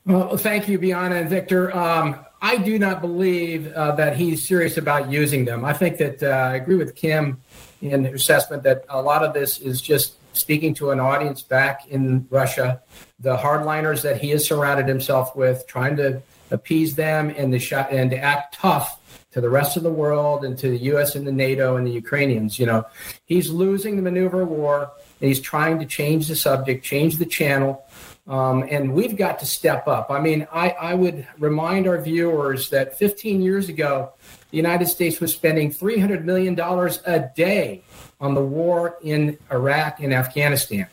Well, 0.06 0.36
thank 0.36 0.68
you, 0.68 0.78
Bianna 0.78 1.16
and 1.16 1.30
Victor. 1.30 1.76
Um, 1.76 2.18
I 2.42 2.58
do 2.58 2.78
not 2.78 3.00
believe 3.02 3.72
uh, 3.72 3.96
that 3.96 4.18
he's 4.18 4.46
serious 4.46 4.78
about 4.78 5.10
using 5.10 5.46
them. 5.46 5.64
I 5.64 5.74
think 5.74 5.98
that 5.98 6.22
uh, 6.22 6.28
I 6.28 6.56
agree 6.56 6.76
with 6.76 6.96
Kim 6.96 7.42
in 7.82 8.04
her 8.06 8.16
assessment 8.16 8.64
that 8.64 8.86
a 8.90 9.02
lot 9.02 9.24
of 9.24 9.34
this 9.34 9.60
is 9.60 9.82
just 9.82 10.16
speaking 10.34 10.74
to 10.76 10.92
an 10.92 11.00
audience 11.00 11.42
back 11.42 11.88
in 11.88 12.28
Russia, 12.30 12.82
the 13.20 13.38
hardliners 13.38 14.02
that 14.02 14.22
he 14.22 14.30
has 14.30 14.46
surrounded 14.46 14.88
himself 14.88 15.36
with, 15.36 15.66
trying 15.66 15.96
to 15.96 16.22
appease 16.52 16.96
them 16.96 17.30
and 17.30 17.52
to, 17.52 17.60
shot, 17.60 17.92
and 17.92 18.12
to 18.12 18.18
act 18.18 18.56
tough 18.56 19.00
to 19.32 19.42
the 19.42 19.50
rest 19.50 19.78
of 19.78 19.84
the 19.84 19.92
world 19.92 20.44
and 20.44 20.58
to 20.58 20.70
the 20.70 20.78
U.S. 20.78 21.16
and 21.16 21.28
the 21.28 21.32
NATO 21.32 21.76
and 21.76 21.86
the 21.86 21.92
Ukrainians. 21.92 22.58
You 22.58 22.66
know, 22.66 22.86
he's 23.26 23.50
losing 23.50 23.96
the 23.96 24.02
maneuver 24.02 24.46
war, 24.46 24.92
and 25.22 25.28
he's 25.28 25.40
trying 25.40 25.80
to 25.80 25.86
change 25.86 26.28
the 26.28 26.36
subject, 26.36 26.84
change 26.84 27.18
the 27.18 27.26
channel. 27.26 27.86
Um, 28.28 28.66
and 28.70 28.94
we've 28.94 29.16
got 29.16 29.40
to 29.40 29.46
step 29.46 29.88
up. 29.88 30.10
I 30.10 30.20
mean, 30.20 30.48
I, 30.52 30.72
I 30.72 30.94
would 30.96 31.28
remind 31.40 31.88
our 31.88 32.02
viewers 32.02 32.70
that 32.72 32.98
15 32.98 33.42
years 33.42 33.70
ago, 33.70 34.12
the 34.52 34.58
United 34.58 34.88
States 34.88 35.20
was 35.20 35.34
spending 35.34 35.72
$300 35.72 36.24
million 36.24 36.60
a 36.60 37.30
day 37.36 37.84
on 38.20 38.34
the 38.34 38.44
war 38.44 38.98
in 39.02 39.38
Iraq 39.52 40.00
and 40.00 40.14
Afghanistan. 40.14 40.88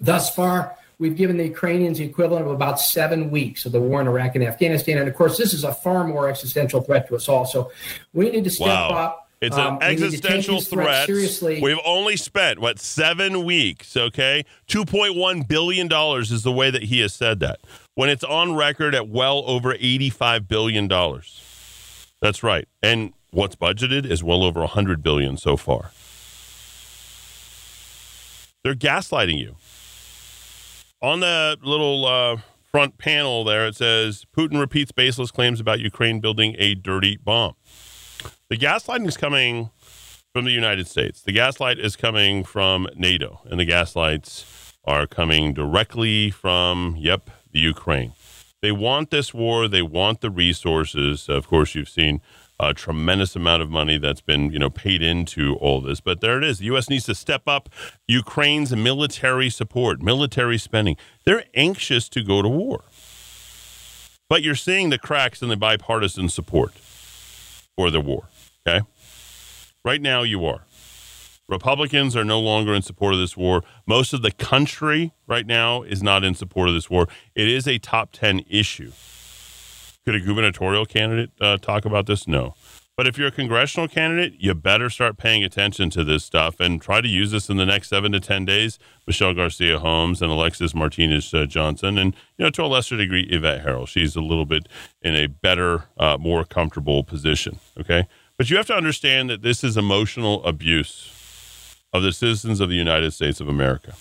Thus 0.00 0.34
far, 0.34 0.76
we've 1.00 1.16
given 1.16 1.36
the 1.36 1.44
Ukrainians 1.44 1.98
the 1.98 2.04
equivalent 2.04 2.46
of 2.46 2.52
about 2.52 2.78
seven 2.78 3.30
weeks 3.30 3.64
of 3.66 3.72
the 3.72 3.80
war 3.80 4.00
in 4.00 4.06
Iraq 4.06 4.36
and 4.36 4.44
Afghanistan. 4.44 4.98
And 4.98 5.08
of 5.08 5.14
course, 5.16 5.36
this 5.36 5.52
is 5.52 5.64
a 5.64 5.74
far 5.74 6.06
more 6.06 6.28
existential 6.28 6.80
threat 6.82 7.08
to 7.08 7.16
us 7.16 7.28
all. 7.28 7.46
So 7.46 7.72
we 8.12 8.30
need 8.30 8.44
to 8.44 8.50
step 8.50 8.68
Wow. 8.68 8.90
up. 8.90 9.26
It's 9.40 9.56
Um, 9.56 9.78
an 9.80 9.88
we 9.88 9.94
need 9.94 9.96
to 9.96 10.20
take 10.20 10.24
existential 10.36 10.60
threat. 10.60 11.06
Seriously. 11.06 11.60
We've 11.62 11.78
only 11.86 12.16
spent 12.18 12.58
what 12.58 12.78
seven 12.78 13.42
weeks. 13.44 13.96
Okay, 13.96 14.44
two 14.68 14.84
point 14.84 15.16
one 15.16 15.40
billion 15.40 15.88
dollars 15.88 16.30
is 16.30 16.42
the 16.42 16.52
way 16.52 16.70
that 16.70 16.82
he 16.84 17.00
has 17.00 17.14
said 17.14 17.40
that. 17.40 17.58
When 17.94 18.10
it's 18.10 18.22
on 18.22 18.54
record 18.54 18.94
at 18.94 19.08
well 19.08 19.42
over 19.46 19.74
eighty-five 19.80 20.46
billion 20.46 20.86
dollars. 20.88 21.40
That's 22.20 22.42
right. 22.42 22.68
And 22.82 23.14
what's 23.30 23.56
budgeted 23.56 24.04
is 24.04 24.22
well 24.22 24.44
over 24.44 24.60
a 24.60 24.66
hundred 24.66 25.02
billion 25.02 25.38
so 25.38 25.56
far. 25.56 25.90
They're 28.62 28.74
gaslighting 28.74 29.38
you. 29.38 29.56
On 31.02 31.20
the 31.20 31.56
little 31.62 32.04
uh, 32.04 32.36
front 32.70 32.98
panel 32.98 33.42
there, 33.42 33.66
it 33.66 33.74
says 33.74 34.26
Putin 34.36 34.60
repeats 34.60 34.92
baseless 34.92 35.30
claims 35.30 35.58
about 35.58 35.80
Ukraine 35.80 36.20
building 36.20 36.54
a 36.58 36.74
dirty 36.74 37.16
bomb. 37.16 37.54
The 38.50 38.58
gaslighting 38.58 39.08
is 39.08 39.16
coming 39.16 39.70
from 40.34 40.44
the 40.44 40.50
United 40.50 40.86
States. 40.86 41.22
The 41.22 41.32
gaslight 41.32 41.78
is 41.78 41.96
coming 41.96 42.44
from 42.44 42.86
NATO, 42.94 43.40
and 43.46 43.58
the 43.58 43.64
gaslights 43.64 44.74
are 44.84 45.06
coming 45.06 45.54
directly 45.54 46.30
from, 46.30 46.96
yep, 46.98 47.30
the 47.50 47.60
Ukraine. 47.60 48.12
They 48.60 48.72
want 48.72 49.10
this 49.10 49.32
war. 49.32 49.68
They 49.68 49.80
want 49.80 50.20
the 50.20 50.30
resources. 50.30 51.30
Of 51.30 51.48
course, 51.48 51.74
you've 51.74 51.88
seen 51.88 52.20
a 52.62 52.74
tremendous 52.74 53.34
amount 53.34 53.62
of 53.62 53.70
money 53.70 53.96
that's 53.96 54.20
been, 54.20 54.52
you 54.52 54.58
know, 54.58 54.68
paid 54.68 55.02
into 55.02 55.54
all 55.56 55.80
this. 55.80 56.00
But 56.00 56.20
there 56.20 56.36
it 56.36 56.44
is. 56.44 56.58
The 56.58 56.66
U.S. 56.66 56.90
needs 56.90 57.06
to 57.06 57.14
step 57.14 57.48
up 57.48 57.70
Ukraine's 58.06 58.76
military 58.76 59.48
support, 59.48 60.02
military 60.02 60.58
spending. 60.58 60.96
They're 61.24 61.44
anxious 61.54 62.08
to 62.10 62.22
go 62.22 62.42
to 62.42 62.48
war. 62.48 62.84
But 64.28 64.42
you're 64.42 64.54
seeing 64.54 64.90
the 64.90 64.98
cracks 64.98 65.40
in 65.42 65.48
the 65.48 65.56
bipartisan 65.56 66.28
support 66.28 66.72
for 66.72 67.90
the 67.90 68.00
war. 68.00 68.28
Okay. 68.66 68.84
Right 69.82 70.02
now, 70.02 70.22
you 70.22 70.44
are. 70.44 70.66
Republicans 71.48 72.14
are 72.14 72.24
no 72.24 72.38
longer 72.38 72.74
in 72.74 72.82
support 72.82 73.14
of 73.14 73.18
this 73.18 73.36
war. 73.36 73.64
Most 73.86 74.12
of 74.12 74.22
the 74.22 74.30
country 74.30 75.12
right 75.26 75.46
now 75.46 75.82
is 75.82 76.02
not 76.02 76.22
in 76.22 76.34
support 76.34 76.68
of 76.68 76.74
this 76.74 76.90
war. 76.90 77.08
It 77.34 77.48
is 77.48 77.66
a 77.66 77.78
top 77.78 78.12
10 78.12 78.44
issue. 78.48 78.92
Could 80.04 80.14
a 80.14 80.20
gubernatorial 80.20 80.86
candidate 80.86 81.30
uh, 81.40 81.58
talk 81.58 81.84
about 81.84 82.06
this? 82.06 82.26
No. 82.26 82.54
But 82.96 83.06
if 83.06 83.16
you're 83.16 83.28
a 83.28 83.32
congressional 83.32 83.88
candidate, 83.88 84.34
you 84.38 84.52
better 84.54 84.90
start 84.90 85.16
paying 85.16 85.42
attention 85.42 85.88
to 85.90 86.04
this 86.04 86.22
stuff 86.22 86.60
and 86.60 86.82
try 86.82 87.00
to 87.00 87.08
use 87.08 87.30
this 87.30 87.48
in 87.48 87.56
the 87.56 87.64
next 87.64 87.88
seven 87.88 88.12
to 88.12 88.20
10 88.20 88.44
days. 88.44 88.78
Michelle 89.06 89.32
Garcia 89.32 89.78
Holmes 89.78 90.20
and 90.20 90.30
Alexis 90.30 90.74
Martinez 90.74 91.32
uh, 91.32 91.46
Johnson, 91.46 91.96
and, 91.96 92.14
you 92.36 92.44
know, 92.44 92.50
to 92.50 92.62
a 92.62 92.66
lesser 92.66 92.98
degree, 92.98 93.22
Yvette 93.30 93.62
Herrell. 93.64 93.86
She's 93.86 94.16
a 94.16 94.20
little 94.20 94.44
bit 94.44 94.68
in 95.00 95.16
a 95.16 95.28
better, 95.28 95.84
uh, 95.96 96.18
more 96.20 96.44
comfortable 96.44 97.02
position. 97.02 97.58
Okay. 97.78 98.06
But 98.36 98.50
you 98.50 98.58
have 98.58 98.66
to 98.66 98.74
understand 98.76 99.30
that 99.30 99.40
this 99.40 99.64
is 99.64 99.78
emotional 99.78 100.44
abuse 100.44 101.76
of 101.92 102.02
the 102.02 102.12
citizens 102.12 102.60
of 102.60 102.68
the 102.68 102.76
United 102.76 103.12
States 103.12 103.40
of 103.40 103.48
America. 103.48 103.94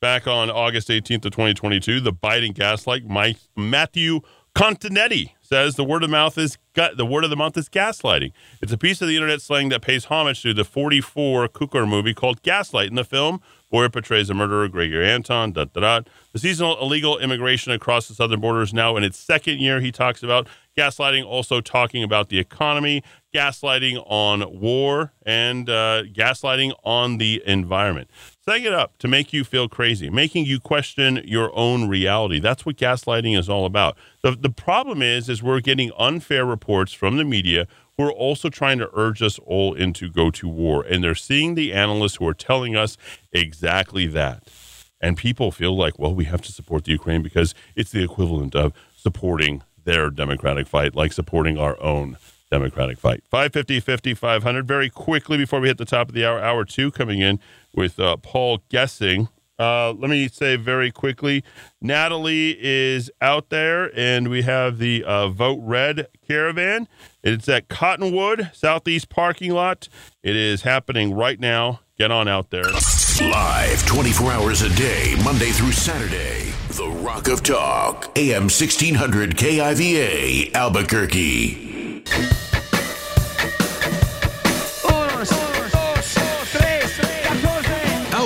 Back 0.00 0.28
on 0.28 0.48
August 0.48 0.88
18th 0.88 1.24
of 1.24 1.32
2022, 1.32 1.98
the 1.98 2.12
Biden 2.12 2.54
gaslight 2.54 3.06
Mike, 3.06 3.38
Matthew 3.56 4.20
Continetti 4.58 5.34
says 5.40 5.76
the 5.76 5.84
word 5.84 6.02
of 6.02 6.10
mouth 6.10 6.36
is 6.36 6.58
the 6.74 7.06
word 7.06 7.22
of 7.22 7.30
the 7.30 7.36
month 7.36 7.56
is 7.56 7.68
gaslighting. 7.68 8.32
It's 8.60 8.72
a 8.72 8.76
piece 8.76 9.00
of 9.00 9.06
the 9.06 9.14
internet 9.14 9.40
slang 9.40 9.68
that 9.68 9.82
pays 9.82 10.06
homage 10.06 10.42
to 10.42 10.52
the 10.52 10.64
44 10.64 11.46
Cukor 11.46 11.88
movie 11.88 12.12
called 12.12 12.42
Gaslight. 12.42 12.88
In 12.88 12.96
the 12.96 13.04
film, 13.04 13.40
Boyer 13.70 13.88
portrays 13.88 14.30
a 14.30 14.34
murderer, 14.34 14.66
Gregory 14.66 15.08
Anton. 15.08 15.52
Da, 15.52 15.66
da, 15.66 15.80
da. 15.80 16.00
The 16.32 16.40
seasonal 16.40 16.76
illegal 16.80 17.18
immigration 17.18 17.70
across 17.70 18.08
the 18.08 18.14
southern 18.14 18.40
border 18.40 18.62
is 18.62 18.74
now 18.74 18.96
in 18.96 19.04
its 19.04 19.16
second 19.16 19.60
year. 19.60 19.80
He 19.80 19.92
talks 19.92 20.24
about 20.24 20.48
gaslighting, 20.76 21.24
also 21.24 21.60
talking 21.60 22.02
about 22.02 22.28
the 22.28 22.40
economy, 22.40 23.04
gaslighting 23.32 24.02
on 24.08 24.58
war, 24.60 25.12
and 25.24 25.70
uh, 25.70 26.02
gaslighting 26.02 26.72
on 26.82 27.18
the 27.18 27.44
environment. 27.46 28.10
Setting 28.48 28.64
it 28.64 28.72
up 28.72 28.96
to 29.00 29.08
make 29.08 29.34
you 29.34 29.44
feel 29.44 29.68
crazy, 29.68 30.08
making 30.08 30.46
you 30.46 30.58
question 30.58 31.20
your 31.22 31.54
own 31.54 31.86
reality. 31.86 32.40
That's 32.40 32.64
what 32.64 32.76
gaslighting 32.76 33.38
is 33.38 33.46
all 33.46 33.66
about. 33.66 33.98
The, 34.22 34.30
the 34.30 34.48
problem 34.48 35.02
is, 35.02 35.28
is 35.28 35.42
we're 35.42 35.60
getting 35.60 35.92
unfair 35.98 36.46
reports 36.46 36.94
from 36.94 37.18
the 37.18 37.26
media 37.26 37.68
who 37.98 38.04
are 38.04 38.10
also 38.10 38.48
trying 38.48 38.78
to 38.78 38.88
urge 38.94 39.20
us 39.20 39.38
all 39.40 39.74
into 39.74 40.08
go 40.08 40.30
to 40.30 40.48
war. 40.48 40.82
And 40.82 41.04
they're 41.04 41.14
seeing 41.14 41.56
the 41.56 41.74
analysts 41.74 42.16
who 42.16 42.26
are 42.26 42.32
telling 42.32 42.74
us 42.74 42.96
exactly 43.32 44.06
that. 44.06 44.44
And 44.98 45.18
people 45.18 45.50
feel 45.50 45.76
like, 45.76 45.98
well, 45.98 46.14
we 46.14 46.24
have 46.24 46.40
to 46.40 46.50
support 46.50 46.84
the 46.84 46.92
Ukraine 46.92 47.20
because 47.20 47.54
it's 47.76 47.90
the 47.90 48.02
equivalent 48.02 48.54
of 48.54 48.72
supporting 48.96 49.62
their 49.84 50.08
democratic 50.08 50.68
fight, 50.68 50.94
like 50.94 51.12
supporting 51.12 51.58
our 51.58 51.78
own 51.82 52.16
democratic 52.50 52.98
fight. 52.98 53.22
550, 53.28 53.80
50, 53.80 54.14
500. 54.14 54.66
Very 54.66 54.88
quickly 54.88 55.36
before 55.36 55.60
we 55.60 55.68
hit 55.68 55.78
the 55.78 55.84
top 55.84 56.08
of 56.08 56.14
the 56.14 56.24
hour, 56.24 56.40
hour 56.40 56.64
two 56.64 56.90
coming 56.90 57.20
in 57.20 57.38
with 57.78 58.00
uh, 58.00 58.16
Paul 58.16 58.58
Gessing. 58.68 59.28
Uh, 59.56 59.92
let 59.92 60.10
me 60.10 60.28
say 60.28 60.56
very 60.56 60.90
quickly 60.90 61.44
Natalie 61.80 62.56
is 62.60 63.08
out 63.20 63.50
there, 63.50 63.96
and 63.96 64.28
we 64.28 64.42
have 64.42 64.78
the 64.78 65.04
uh, 65.04 65.28
Vote 65.28 65.60
Red 65.62 66.08
caravan. 66.26 66.88
It's 67.22 67.48
at 67.48 67.68
Cottonwood 67.68 68.50
Southeast 68.52 69.08
parking 69.08 69.52
lot. 69.52 69.88
It 70.22 70.34
is 70.34 70.62
happening 70.62 71.14
right 71.14 71.38
now. 71.38 71.80
Get 71.96 72.10
on 72.10 72.26
out 72.28 72.50
there. 72.50 72.70
Live 73.20 73.86
24 73.86 74.32
hours 74.32 74.62
a 74.62 74.74
day, 74.76 75.14
Monday 75.24 75.50
through 75.50 75.72
Saturday. 75.72 76.52
The 76.70 76.88
Rock 76.88 77.28
of 77.28 77.42
Talk. 77.42 78.10
AM 78.16 78.42
1600 78.44 79.36
KIVA, 79.36 80.52
Albuquerque. 80.54 82.04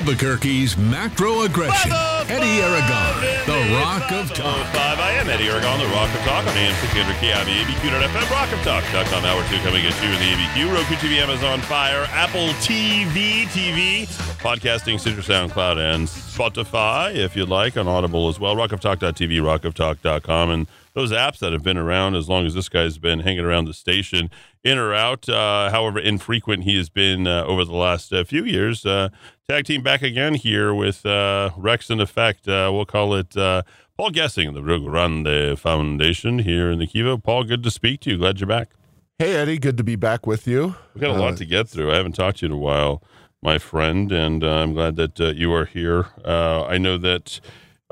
Albuquerque's 0.03 0.77
macro 0.77 1.43
aggression. 1.43 1.93
Eddie 2.27 2.61
Aragon, 2.61 3.47
the 3.47 3.73
Rock 3.77 4.11
of 4.11 4.35
Talk. 4.35 4.67
5 4.75 4.99
I 4.99 5.13
am 5.13 5.29
Eddie 5.29 5.49
Aragon, 5.49 5.79
the 5.79 5.87
Rock 5.95 6.13
of 6.13 6.21
Talk 6.23 6.45
on 6.45 6.57
AM 6.57 6.75
600 6.81 7.15
KIV, 7.23 7.63
ABQ.FM, 7.63 8.25
rockoftalk.com. 8.25 9.25
Hour 9.25 9.45
2 9.49 9.59
coming 9.59 9.87
at 9.87 10.03
you 10.03 10.09
in 10.09 10.19
the 10.19 10.35
ABQ, 10.35 10.75
Roku 10.75 10.95
TV, 10.97 11.23
Amazon 11.23 11.61
Fire, 11.61 12.09
Apple 12.11 12.49
TV, 12.59 13.45
TV, 13.45 14.09
podcasting, 14.41 14.99
Stitcher, 14.99 15.21
SoundCloud, 15.21 15.79
and 15.79 16.09
Spotify, 16.09 17.15
if 17.15 17.37
you'd 17.37 17.49
like, 17.49 17.77
on 17.77 17.87
Audible 17.87 18.29
as 18.29 18.41
well. 18.41 18.57
Rock 18.57 18.73
of 18.73 18.81
Talk.tv, 18.81 19.41
Rock 19.41 19.63
Rockoftalk.tv, 19.63 20.01
rockoftalk.com, 20.03 20.51
and 20.51 20.67
those 20.95 21.11
apps 21.13 21.39
that 21.39 21.53
have 21.53 21.63
been 21.63 21.79
around 21.79 22.15
as 22.15 22.29
long 22.29 22.47
as 22.47 22.55
this 22.55 22.69
guy's 22.69 22.99
been 22.99 23.21
hanging 23.21 23.45
around 23.45 23.65
the 23.65 23.75
station, 23.75 24.31
in 24.63 24.79
or 24.79 24.93
out, 24.93 25.29
uh, 25.29 25.71
however 25.71 25.99
infrequent 25.99 26.65
he 26.65 26.77
has 26.77 26.89
been 26.89 27.27
uh, 27.27 27.45
over 27.45 27.65
the 27.65 27.75
last 27.75 28.13
uh, 28.13 28.25
few 28.25 28.45
years. 28.45 28.85
Uh, 28.85 29.09
tag 29.49 29.65
team 29.65 29.83
back 29.83 30.03
again 30.03 30.35
here 30.35 30.75
with 30.75 31.05
uh, 31.07 31.51
Rex 31.57 31.91
in 31.91 32.01
effect. 32.01 32.47
Uh, 32.47 32.71
we'll 32.73 32.85
call 32.85 33.15
it 33.15 33.31
Paul 33.31 34.11
Gessing, 34.11 34.53
the 34.55 34.63
Rio 34.63 34.81
Grande 34.81 35.59
Foundation 35.59 36.41
here 36.41 36.71
in 36.71 36.79
the 36.79 36.87
Kiva. 36.87 37.19
Paul, 37.19 37.45
good 37.45 37.63
to 37.63 37.71
speak 37.71 38.01
to 38.01 38.11
you. 38.11 38.19
Glad 38.19 38.41
you're 38.41 38.47
back. 38.47 38.71
Hey, 39.19 39.37
Eddie, 39.37 39.59
good 39.59 39.77
to 39.77 39.85
be 39.85 39.97
back 39.97 40.27
with 40.27 40.47
you. 40.47 40.75
We've 40.95 41.03
got 41.03 41.17
a 41.17 41.21
lot 41.21 41.37
to 41.39 41.45
get 41.45 41.69
through. 41.69 41.93
I 41.93 41.97
haven't 41.97 42.13
talked 42.13 42.39
to 42.39 42.47
you 42.47 42.53
in 42.53 42.59
a 42.59 42.61
while, 42.61 43.03
my 43.43 43.59
friend, 43.59 44.11
and 44.13 44.43
I'm 44.43 44.75
glad 44.75 44.97
that 44.97 45.19
you 45.37 45.53
are 45.53 45.65
here. 45.65 46.09
I 46.25 46.79
know 46.79 46.99
that. 46.99 47.41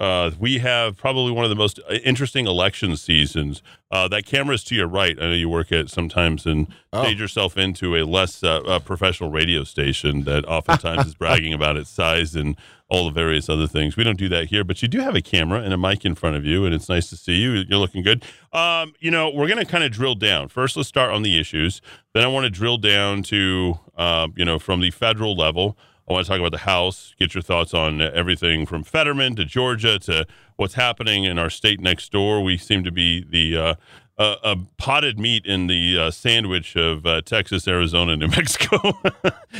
Uh, 0.01 0.31
we 0.39 0.59
have 0.59 0.97
probably 0.97 1.31
one 1.31 1.45
of 1.45 1.51
the 1.51 1.55
most 1.57 1.79
interesting 2.03 2.47
election 2.47 2.97
seasons. 2.97 3.63
Uh, 3.91 4.09
that 4.09 4.25
camera's 4.25 4.65
to 4.65 4.75
your 4.75 4.87
right. 4.89 5.17
I 5.21 5.27
know 5.27 5.33
you 5.33 5.49
work 5.51 5.71
at 5.73 5.91
sometimes 5.91 6.47
and 6.47 6.67
Oh. 6.93 7.05
stage 7.05 7.21
yourself 7.21 7.57
into 7.57 7.95
a 7.95 8.03
less 8.05 8.43
uh, 8.43 8.63
uh, 8.63 8.79
professional 8.81 9.31
radio 9.31 9.63
station 9.63 10.25
that 10.25 10.45
oftentimes 10.47 11.07
is 11.07 11.15
bragging 11.23 11.53
about 11.53 11.77
its 11.77 11.89
size 11.91 12.35
and 12.35 12.57
all 12.89 13.05
the 13.05 13.13
various 13.13 13.49
other 13.49 13.69
things. 13.69 13.97
We 13.97 14.03
don't 14.03 14.19
do 14.19 14.29
that 14.31 14.47
here, 14.47 14.65
but 14.65 14.83
you 14.83 14.89
do 14.89 14.99
have 15.01 15.15
a 15.15 15.21
camera 15.23 15.61
and 15.61 15.73
a 15.73 15.77
mic 15.79 16.05
in 16.05 16.17
front 16.17 16.35
of 16.35 16.45
you, 16.45 16.65
and 16.65 16.75
it's 16.75 16.89
nice 16.89 17.09
to 17.11 17.17
see 17.17 17.35
you. 17.37 17.53
You're 17.69 17.79
looking 17.79 18.03
good. 18.03 18.25
Um, 18.53 18.95
you 18.99 19.13
know, 19.13 19.31
we're 19.31 19.47
going 19.47 19.65
to 19.65 19.71
kind 19.71 19.85
of 19.85 19.93
drill 19.93 20.17
down. 20.17 20.49
First, 20.49 20.77
let's 20.77 20.89
start 20.89 21.13
on 21.13 21.23
the 21.23 21.39
issues. 21.39 21.81
Then 22.15 22.25
I 22.25 22.27
want 22.27 22.45
to 22.45 22.51
drill 22.51 22.79
down 22.79 23.23
to, 23.25 23.79
um, 23.97 24.33
you 24.37 24.45
know, 24.45 24.59
from 24.59 24.81
the 24.81 24.91
federal 24.91 25.37
level. 25.37 25.77
I 26.11 26.13
want 26.13 26.27
to 26.27 26.33
talk 26.33 26.41
about 26.41 26.51
the 26.51 26.59
House, 26.59 27.15
get 27.21 27.37
your 27.37 27.43
thoughts 27.43 27.73
on 27.73 28.03
everything 28.03 28.67
from 28.67 28.83
Fetterman 28.83 29.37
to 29.37 29.45
Georgia 29.45 29.97
to 30.01 30.27
what's 30.57 30.75
happening 30.75 31.23
in 31.23 31.39
our 31.39 31.49
state 31.49 31.79
next 31.79 32.11
door. 32.11 32.43
We 32.43 32.59
seem 32.59 32.83
to 32.83 32.91
be 32.91 33.25
the 33.25 33.57
uh, 33.57 33.75
uh, 34.19 34.35
uh, 34.43 34.57
potted 34.77 35.21
meat 35.21 35.47
in 35.47 35.69
the 35.69 35.97
uh, 35.97 36.11
sandwich 36.11 36.75
of 36.75 37.07
uh, 37.07 37.21
Texas, 37.21 37.69
Arizona, 37.69 38.17
New 38.17 38.27
Mexico. 38.37 38.93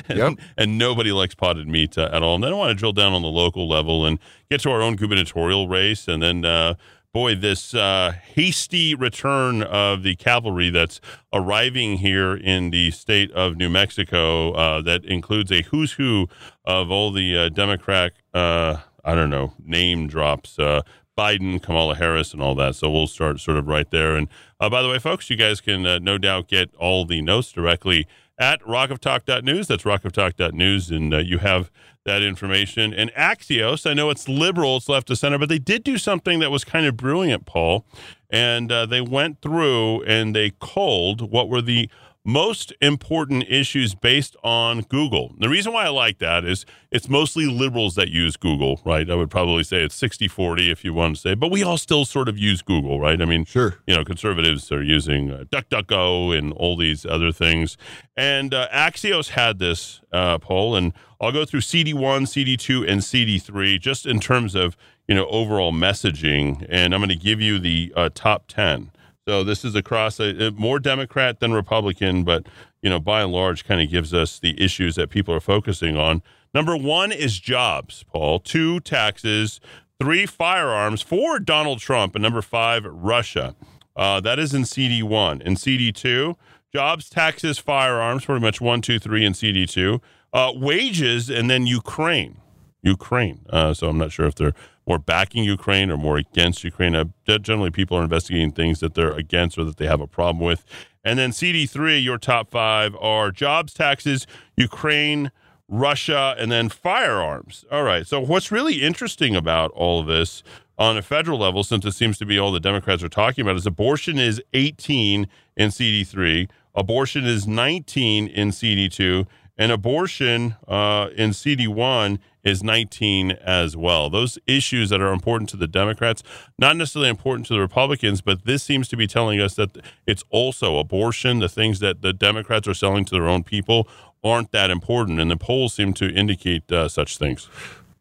and, 0.09 0.41
and 0.57 0.77
nobody 0.77 1.13
likes 1.13 1.37
potted 1.37 1.69
meat 1.69 1.97
uh, 1.97 2.11
at 2.13 2.25
all. 2.25 2.35
And 2.35 2.43
then 2.43 2.53
I 2.53 2.57
want 2.57 2.71
to 2.71 2.75
drill 2.75 2.95
down 2.95 3.13
on 3.13 3.23
the 3.23 3.29
local 3.29 3.69
level 3.69 4.05
and 4.05 4.19
get 4.51 4.61
to 4.63 4.71
our 4.73 4.83
own 4.83 4.97
gubernatorial 4.97 5.69
race. 5.69 6.09
And 6.09 6.21
then, 6.21 6.45
uh, 6.45 6.75
boy, 7.13 7.35
this 7.35 7.75
uh, 7.75 8.13
hasty 8.35 8.95
return 8.95 9.63
of 9.63 10.03
the 10.03 10.15
cavalry 10.17 10.71
that's 10.71 11.01
arriving 11.33 11.99
here 11.99 12.35
in 12.35 12.71
the 12.71 12.91
state 12.93 13.31
of 13.33 13.57
New 13.57 13.69
Mexico 13.69 14.53
uh, 14.53 14.81
that 14.83 15.05
includes 15.05 15.51
a 15.51 15.63
who's 15.63 15.93
who 15.93 16.29
of 16.65 16.91
all 16.91 17.11
the 17.11 17.37
uh, 17.37 17.49
Democrat, 17.49 18.13
uh, 18.33 18.77
I 19.05 19.15
don't 19.15 19.31
know, 19.31 19.55
name 19.65 20.07
drops. 20.07 20.59
Uh, 20.59 20.83
Biden, 21.19 21.61
Kamala 21.61 21.97
Harris, 21.97 22.33
and 22.33 22.41
all 22.41 22.55
that. 22.55 22.77
So 22.77 22.91
we'll 22.91 23.07
start 23.07 23.41
sort 23.41 23.59
of 23.59 23.67
right 23.69 23.91
there. 23.91 24.17
And 24.17 24.29
uh, 24.59 24.71
by 24.71 24.81
the 24.81 24.89
way, 24.89 24.99
folks, 24.99 25.29
you 25.29 25.37
guys 25.37 25.61
can 25.61 25.83
no 26.03 26.17
doubt 26.17 26.49
get 26.49 26.75
all 26.77 27.05
the 27.05 27.21
notes 27.21 27.53
directly 27.53 28.07
at 28.39 28.63
rockoftalk.news. 28.63 29.67
That's 29.67 29.83
rockoftalk.news. 29.83 30.91
And 30.91 31.13
you 31.27 31.39
have 31.39 31.71
that 32.05 32.23
information. 32.23 32.95
And 32.95 33.13
Axios, 33.15 33.89
I 33.89 33.95
know 33.95 34.11
it's 34.11 34.29
liberal, 34.29 34.79
it's 34.79 34.89
left 34.89 35.09
to 35.09 35.17
center, 35.17 35.39
but 35.39 35.49
they 35.49 35.59
did 35.59 35.85
do 35.85 35.99
something 35.99 36.41
that 36.41 36.51
was 36.51 36.65
kind 36.65 36.87
of 36.87 36.97
brilliant, 36.97 37.47
Paul. 37.47 37.85
And 38.31 38.71
uh, 38.71 38.87
they 38.87 39.01
went 39.01 39.41
through 39.43 40.03
and 40.05 40.35
they 40.35 40.53
culled 40.61 41.31
what 41.31 41.49
were 41.49 41.61
the 41.61 41.91
most 42.25 42.73
important 42.83 43.45
issues 43.49 43.95
based 43.95 44.37
on 44.45 44.83
Google. 44.83 45.35
The 45.39 45.49
reason 45.49 45.73
why 45.73 45.87
I 45.87 45.89
like 45.89 46.19
that 46.19 46.45
is 46.45 46.67
it's 46.91 47.09
mostly 47.09 47.47
liberals 47.47 47.95
that 47.95 48.11
use 48.11 48.37
Google, 48.37 48.81
right? 48.85 49.11
I 49.11 49.15
would 49.15 49.31
probably 49.31 49.65
say 49.65 49.83
it's 49.83 49.95
60 49.95 50.29
40 50.29 50.71
if 50.71 50.85
you 50.85 50.93
want 50.93 51.17
to 51.17 51.21
say, 51.21 51.35
but 51.35 51.51
we 51.51 51.63
all 51.63 51.79
still 51.79 52.05
sort 52.05 52.29
of 52.29 52.37
use 52.37 52.61
Google, 52.61 53.01
right? 53.01 53.21
I 53.21 53.25
mean, 53.25 53.45
sure. 53.47 53.77
You 53.87 53.97
know, 53.97 54.05
conservatives 54.05 54.71
are 54.71 54.83
using 54.83 55.31
uh, 55.31 55.45
DuckDuckGo 55.51 56.37
and 56.37 56.53
all 56.53 56.77
these 56.77 57.07
other 57.07 57.33
things. 57.33 57.79
And 58.17 58.53
uh, 58.53 58.69
Axios 58.69 59.31
had 59.31 59.59
this 59.59 60.03
uh, 60.13 60.39
poll, 60.39 60.77
and 60.77 60.93
I'll 61.21 61.33
go 61.33 61.47
through 61.47 61.61
CD1, 61.61 61.95
CD2, 61.95 62.89
and 62.89 63.01
CD3 63.01 63.81
just 63.81 64.05
in 64.05 64.21
terms 64.21 64.55
of, 64.55 64.77
you 65.09 65.15
know, 65.15 65.27
overall 65.27 65.73
messaging. 65.73 66.67
And 66.69 66.95
I'm 66.95 67.01
going 67.01 67.09
to 67.09 67.17
give 67.17 67.41
you 67.41 67.59
the 67.59 67.93
uh, 67.97 68.11
top 68.13 68.45
10. 68.49 68.91
So 69.29 69.45
this 69.45 69.65
is 69.65 69.75
across 69.75 70.19
a, 70.19 70.47
a 70.47 70.51
more 70.53 70.79
Democrat 70.79 71.41
than 71.41 71.53
Republican, 71.53 72.25
but 72.25 72.47
you 72.83 72.89
know, 72.89 72.99
by 72.99 73.23
and 73.23 73.33
large, 73.33 73.65
kind 73.65 73.81
of 73.81 73.91
gives 73.91 74.15
us 74.15 74.39
the 74.39 74.61
issues 74.63 74.95
that 74.97 75.11
people 75.11 75.35
are 75.35 75.41
focusing 75.41 75.97
on. 75.97 76.23
Number 76.55 76.77
one 76.77 77.13
is 77.13 77.39
jobs, 77.39 78.05
Paul. 78.13 78.41
Two, 78.41 78.81
taxes. 78.81 79.61
Three, 80.01 80.25
firearms. 80.27 81.03
Four, 81.03 81.39
Donald 81.39 81.79
Trump. 81.79 82.15
And 82.15 82.23
number 82.23 82.43
five, 82.43 82.85
Russia. 82.87 83.55
Uh, 83.95 84.21
that 84.21 84.39
is 84.39 84.55
in 84.55 84.65
CD 84.65 85.03
one. 85.03 85.43
In 85.43 85.57
CD 85.57 85.93
two, 85.93 86.37
jobs, 86.73 87.11
taxes, 87.11 87.59
firearms. 87.59 88.25
Pretty 88.25 88.41
much 88.41 88.61
one, 88.61 88.81
two, 88.81 88.99
three 88.99 89.25
in 89.25 89.35
CD 89.35 89.67
two. 89.67 90.01
Uh, 90.33 90.53
wages, 90.55 91.29
and 91.29 91.51
then 91.51 91.67
Ukraine. 91.67 92.39
Ukraine. 92.83 93.41
Uh, 93.51 93.75
so 93.75 93.89
I'm 93.89 93.99
not 93.99 94.11
sure 94.11 94.27
if 94.27 94.35
they're 94.35 94.55
more 94.91 94.99
backing 94.99 95.45
Ukraine 95.45 95.89
or 95.89 95.97
more 95.97 96.17
against 96.17 96.65
Ukraine. 96.65 96.97
Uh, 96.97 97.05
generally, 97.25 97.71
people 97.71 97.97
are 97.97 98.03
investigating 98.03 98.51
things 98.51 98.81
that 98.81 98.95
they're 98.95 99.13
against 99.13 99.57
or 99.57 99.63
that 99.63 99.77
they 99.77 99.87
have 99.87 100.01
a 100.01 100.07
problem 100.09 100.45
with. 100.45 100.65
And 101.05 101.17
then 101.17 101.31
CD3, 101.31 102.03
your 102.03 102.19
top 102.19 102.51
five 102.51 102.97
are 102.97 103.31
jobs, 103.31 103.73
taxes, 103.73 104.27
Ukraine, 104.57 105.31
Russia, 105.69 106.35
and 106.37 106.51
then 106.51 106.69
firearms. 106.69 107.65
All 107.71 107.85
right. 107.85 108.05
So, 108.05 108.19
what's 108.21 108.51
really 108.51 108.83
interesting 108.83 109.37
about 109.37 109.71
all 109.77 110.01
of 110.01 110.09
this 110.09 110.43
on 110.77 110.97
a 110.97 111.03
federal 111.03 111.39
level, 111.39 111.63
since 111.63 111.85
it 111.85 111.93
seems 111.93 112.19
to 112.19 112.27
be 112.27 112.37
all 112.37 112.51
the 112.51 112.59
Democrats 112.59 113.05
are 113.05 113.09
talking 113.09 113.43
about, 113.43 113.55
is 113.55 113.67
abortion 113.67 114.19
is 114.19 114.43
18 114.55 115.29
in 115.57 115.69
CD3, 115.69 116.51
abortion 116.75 117.27
is 117.27 117.47
19 117.47 118.27
in 118.27 118.49
CD2, 118.49 119.25
and 119.57 119.71
abortion 119.71 120.57
uh, 120.67 121.11
in 121.15 121.31
CD1 121.31 122.19
is 122.45 122.63
19 122.63 123.33
as 123.33 123.77
well. 123.77 124.11
Those 124.11 124.39
issues 124.47 124.91
that 124.91 125.01
are 125.01 125.13
important 125.13 125.51
to 125.51 125.57
the 125.57 125.67
Democrats, 125.67 126.23
not 126.59 126.77
necessarily 126.77 127.11
important 127.11 127.47
to 127.47 127.55
the 127.55 127.61
Republicans, 127.61 128.21
but 128.21 128.45
this 128.45 128.63
seems 128.63 128.89
to 128.89 128.97
be 128.97 129.07
telling 129.07 129.41
us 129.41 129.55
that 129.55 129.79
it's 130.07 130.25
also 130.31 130.79
abortion, 130.79 131.39
the 131.39 131.49
things 131.49 131.81
that 131.81 132.03
the 132.03 132.13
Democrats 132.13 132.67
are 132.69 132.75
selling 132.75 133.05
to 133.07 133.13
their 133.13 133.29
own 133.29 133.45
people 133.45 133.89
aren't 134.23 134.53
that 134.53 134.71
important. 134.71 135.21
And 135.21 135.31
the 135.31 135.37
polls 135.37 135.75
seem 135.75 135.93
to 135.95 136.09
indicate 136.13 136.71
uh, 136.71 136.89
such 136.89 137.17
things. 137.19 137.49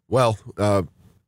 Well, 0.08 0.38
uh, 0.58 0.84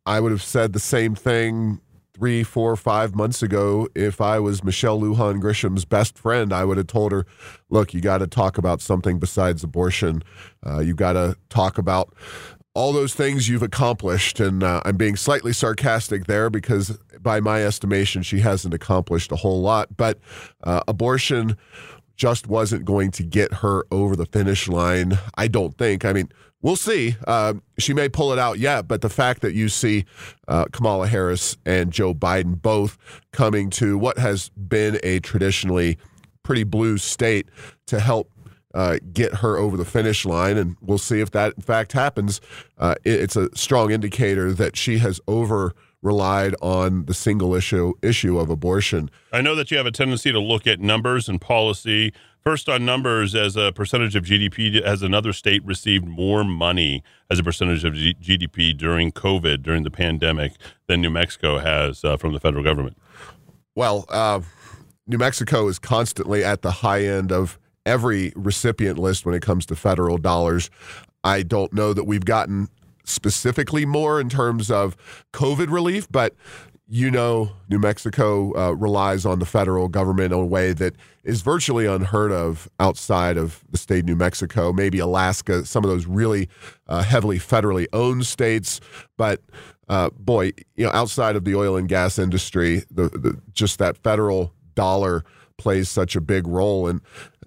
I 0.05 0.20
would 0.20 0.32
have 0.32 0.43
said 0.43 0.74
the 0.74 0.80
same 0.80 1.16
thing 1.16 1.82
three, 2.14 2.43
four, 2.43 2.76
five 2.76 3.16
months 3.16 3.41
ago. 3.41 3.88
If 3.95 4.22
I 4.22 4.39
was 4.39 4.64
Michelle 4.64 4.99
Lujan 4.99 5.39
Grisham's 5.39 5.86
best 5.86 6.18
friend, 6.18 6.53
I 6.53 6.66
would 6.66 6.78
have 6.78 6.88
told 6.88 7.12
her, 7.12 7.26
look, 7.70 7.93
you 7.93 8.01
got 8.01 8.20
to 8.20 8.28
talk 8.28 8.57
about 8.57 8.82
something 8.82 9.18
besides 9.18 9.64
abortion. 9.64 10.24
Uh, 10.66 10.80
you 10.80 10.93
got 10.93 11.14
to 11.14 11.36
talk 11.49 11.78
about 11.78 12.14
all 12.74 12.93
those 12.93 13.13
things 13.13 13.49
you've 13.49 13.63
accomplished. 13.63 14.39
And 14.39 14.63
uh, 14.63 14.82
I'm 14.86 14.97
being 14.97 15.15
slightly 15.15 15.53
sarcastic 15.53 16.26
there 16.26 16.49
because, 16.49 16.97
by 17.19 17.39
my 17.39 17.63
estimation, 17.63 18.24
she 18.24 18.39
hasn't 18.39 18.74
accomplished 18.74 19.32
a 19.32 19.38
whole 19.38 19.61
lot. 19.61 19.97
But 19.97 20.19
uh, 20.63 20.82
abortion 20.88 21.57
just 22.15 22.47
wasn't 22.47 22.86
going 22.86 23.11
to 23.11 23.24
get 23.24 23.53
her 23.55 23.84
over 23.91 24.15
the 24.15 24.26
finish 24.26 24.67
line. 24.67 25.17
I 25.36 25.47
don't 25.47 25.78
think. 25.78 26.05
I 26.05 26.13
mean, 26.13 26.30
we'll 26.61 26.76
see. 26.76 27.15
Uh, 27.28 27.55
she 27.80 27.93
may 27.93 28.09
pull 28.09 28.32
it 28.32 28.39
out 28.39 28.59
yet, 28.59 28.88
but 28.88 29.01
the 29.01 29.09
fact 29.09 29.41
that 29.41 29.53
you 29.53 29.69
see 29.69 30.05
uh, 30.47 30.65
Kamala 30.72 31.07
Harris 31.07 31.57
and 31.65 31.91
Joe 31.91 32.13
Biden 32.13 32.61
both 32.61 32.97
coming 33.32 33.69
to 33.72 33.97
what 33.97 34.17
has 34.19 34.49
been 34.49 34.99
a 35.03 35.19
traditionally 35.19 35.97
pretty 36.43 36.63
blue 36.63 36.97
state 36.97 37.49
to 37.88 37.99
help 37.99 38.30
uh, 38.74 38.97
get 39.13 39.36
her 39.36 39.57
over 39.57 39.78
the 39.78 39.86
finish 39.86 40.26
line, 40.26 40.57
and 40.57 40.78
we'll 40.82 40.97
see 40.97 41.19
if 41.19 41.32
that 41.32 41.53
in 41.55 41.61
fact 41.61 41.91
happens. 41.93 42.41
Uh, 42.78 42.95
it, 43.03 43.22
it's 43.22 43.36
a 43.36 43.49
strong 43.55 43.91
indicator 43.91 44.53
that 44.53 44.76
she 44.76 44.97
has 44.99 45.19
over 45.28 45.74
relied 46.01 46.55
on 46.61 47.05
the 47.05 47.13
single 47.13 47.53
issue 47.53 47.93
issue 48.01 48.39
of 48.39 48.49
abortion. 48.49 49.09
I 49.32 49.41
know 49.41 49.55
that 49.55 49.72
you 49.72 49.78
have 49.78 49.86
a 49.86 49.91
tendency 49.91 50.32
to 50.32 50.39
look 50.39 50.67
at 50.67 50.80
numbers 50.80 51.30
and 51.30 51.39
policy. 51.39 52.13
First, 52.41 52.67
on 52.67 52.84
numbers, 52.84 53.36
as 53.36 53.55
a 53.55 53.72
percentage 53.72 54.15
of 54.15 54.24
GDP, 54.24 54.84
has 54.84 55.03
another 55.03 55.32
state 55.32 55.63
received 55.63 56.07
more 56.07 56.43
money 56.43 57.03
as 57.30 57.38
a 57.38 57.43
percentage 57.43 57.84
of 57.84 57.93
G- 57.93 58.15
GDP 58.15 58.76
during 58.76 59.11
COVID, 59.11 59.61
during 59.61 59.84
the 59.84 59.91
pandemic, 59.91 60.53
than 60.88 61.01
New 61.01 61.11
Mexico 61.11 61.59
has 61.59 62.03
uh, 62.03 62.17
from 62.17 62.34
the 62.34 62.39
federal 62.39 62.63
government? 62.63 62.97
Well, 63.76 64.05
uh, 64.09 64.41
New 65.05 65.19
Mexico 65.19 65.67
is 65.67 65.78
constantly 65.78 66.43
at 66.43 66.63
the 66.63 66.72
high 66.72 67.03
end 67.03 67.32
of 67.32 67.59
every 67.86 68.34
recipient 68.36 68.98
list 68.98 69.26
when 69.26 69.36
it 69.36 69.42
comes 69.42 69.66
to 69.68 69.76
federal 69.76 70.18
dollars. 70.18 70.70
I 71.24 71.44
don't 71.44 71.74
know 71.74 71.94
that 71.94 72.06
we've 72.06 72.26
gotten 72.26 72.70
specifically 73.04 73.86
more 73.86 74.20
in 74.20 74.30
terms 74.30 74.70
of 74.72 74.96
COVID 75.34 75.72
relief, 75.72 76.08
but 76.12 76.36
you 76.94 77.10
know, 77.10 77.52
New 77.70 77.80
Mexico 77.80 78.54
uh, 78.54 78.72
relies 78.74 79.26
on 79.26 79.40
the 79.40 79.46
federal 79.46 79.88
government 79.88 80.34
in 80.34 80.40
a 80.40 80.46
way 80.46 80.74
that 80.74 80.94
is 81.24 81.42
virtually 81.42 81.86
unheard 81.86 82.34
of 82.34 82.68
outside 82.82 83.38
of 83.38 83.64
the 83.70 83.78
state 83.78 84.00
of 84.00 84.06
New 84.08 84.18
Mexico, 84.18 84.74
maybe 84.74 85.00
Alaska, 85.00 85.66
some 85.66 85.86
of 85.86 85.90
those 85.90 86.06
really 86.06 86.50
uh, 86.90 87.02
heavily 87.02 87.40
federally 87.40 87.88
owned 87.94 88.26
states. 88.26 88.82
But 89.18 89.40
uh, 89.88 90.10
boy, 90.10 90.52
you 90.76 90.86
know, 90.86 90.92
outside 90.92 91.38
of 91.38 91.46
the 91.46 91.56
oil 91.56 91.78
and 91.78 91.88
gas 91.88 92.20
industry, 92.20 92.84
the, 92.92 93.04
the 93.04 93.40
just 93.54 93.80
that 93.80 93.98
federal 94.00 94.54
dollar 94.76 95.24
plays 95.58 95.88
such 95.88 96.18
a 96.18 96.22
big 96.22 96.46
role. 96.46 96.88
And 96.88 97.00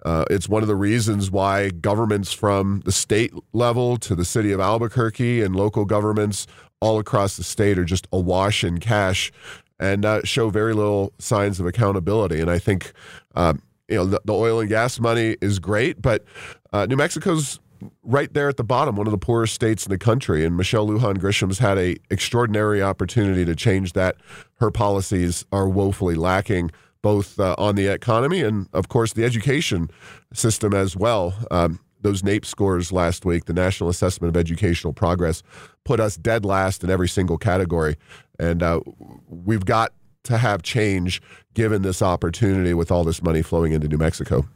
uh, 0.05 0.25
it's 0.31 0.49
one 0.49 0.63
of 0.63 0.69
the 0.69 0.77
reasons 0.77 1.31
why 1.31 1.71
governments 1.71 2.33
from 2.33 2.83
the 2.85 2.93
state 2.93 3.33
level 3.53 3.97
to 3.99 4.15
the 4.15 4.25
city 4.25 4.53
of 4.53 4.61
Albuquerque 4.61 5.43
and 5.43 5.57
local 5.57 5.85
governments 5.85 6.47
all 6.81 6.99
across 6.99 7.37
the 7.37 7.45
state 7.45 7.79
are 7.79 7.85
just 7.85 8.07
awash 8.13 8.63
in 8.63 8.79
cash 8.79 9.33
and 9.81 10.05
uh, 10.05 10.21
show 10.23 10.51
very 10.51 10.75
little 10.75 11.13
signs 11.19 11.59
of 11.59 11.67
accountability. 11.67 12.41
And 12.41 12.51
I 12.51 12.59
think, 12.59 12.93
uh, 13.35 13.55
you 13.89 13.97
know, 13.97 14.05
the, 14.05 14.21
the, 14.25 14.35
oil 14.35 14.61
and 14.61 14.69
gas 14.69 15.01
money 15.01 15.37
is 15.41 15.59
great, 15.59 16.01
but 16.01 16.25
uh, 16.73 16.87
New 16.87 16.97
Mexico's 16.97 17.59
right 18.03 18.33
there 18.33 18.49
at 18.49 18.57
the 18.57 18.65
bottom, 18.65 18.97
one 18.97 19.07
of 19.07 19.11
the 19.11 19.19
poorest 19.19 19.55
states 19.55 19.87
in 19.87 19.91
the 19.91 19.99
country. 19.99 20.45
And 20.45 20.57
Michelle 20.57 20.87
Lujan 20.87 21.19
Grisham's 21.19 21.59
had 21.59 21.79
a 21.79 21.97
extraordinary 22.11 22.83
opportunity 22.83 23.45
to 23.45 23.55
change 23.55 23.95
that. 23.95 24.17
Her 24.57 24.71
policies 24.71 25.45
are 25.53 25.69
woefully 25.69 26.15
lacking 26.15 26.71
both 27.05 27.39
uh, 27.39 27.55
on 27.59 27.75
the 27.75 27.87
economy 27.87 28.41
and, 28.41 28.67
of 28.73 28.89
course, 28.89 29.13
the 29.13 29.25
education 29.25 29.91
system 30.33 30.73
as 30.73 30.97
well. 30.97 31.35
Um, 31.51 31.79
those 32.01 32.23
NAEP 32.23 32.47
scores 32.47 32.93
last 32.93 33.27
week, 33.27 33.45
the 33.45 33.53
National 33.53 33.91
Assessment 33.91 34.35
of 34.35 34.41
Educational 34.41 34.95
Progress, 34.95 35.43
put 35.85 36.01
us 36.01 36.17
dead 36.17 36.47
last 36.47 36.83
in 36.83 36.89
every 36.89 37.09
single 37.09 37.37
category. 37.37 37.97
And 38.39 38.63
uh, 38.63 38.81
we've 39.29 39.67
got 39.67 39.93
to 40.23 40.39
have 40.39 40.63
change 40.63 41.21
given 41.53 41.83
this 41.83 42.01
opportunity 42.01 42.73
with 42.73 42.91
all 42.91 43.05
this 43.05 43.23
money 43.23 43.43
flowing 43.43 43.73
into 43.73 43.87
New 43.87 43.99
Mexico. 43.99 44.49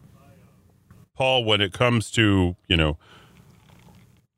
Paul, 1.14 1.44
when 1.44 1.61
it 1.61 1.74
comes 1.74 2.11
to, 2.12 2.57
you 2.66 2.76
know, 2.78 2.96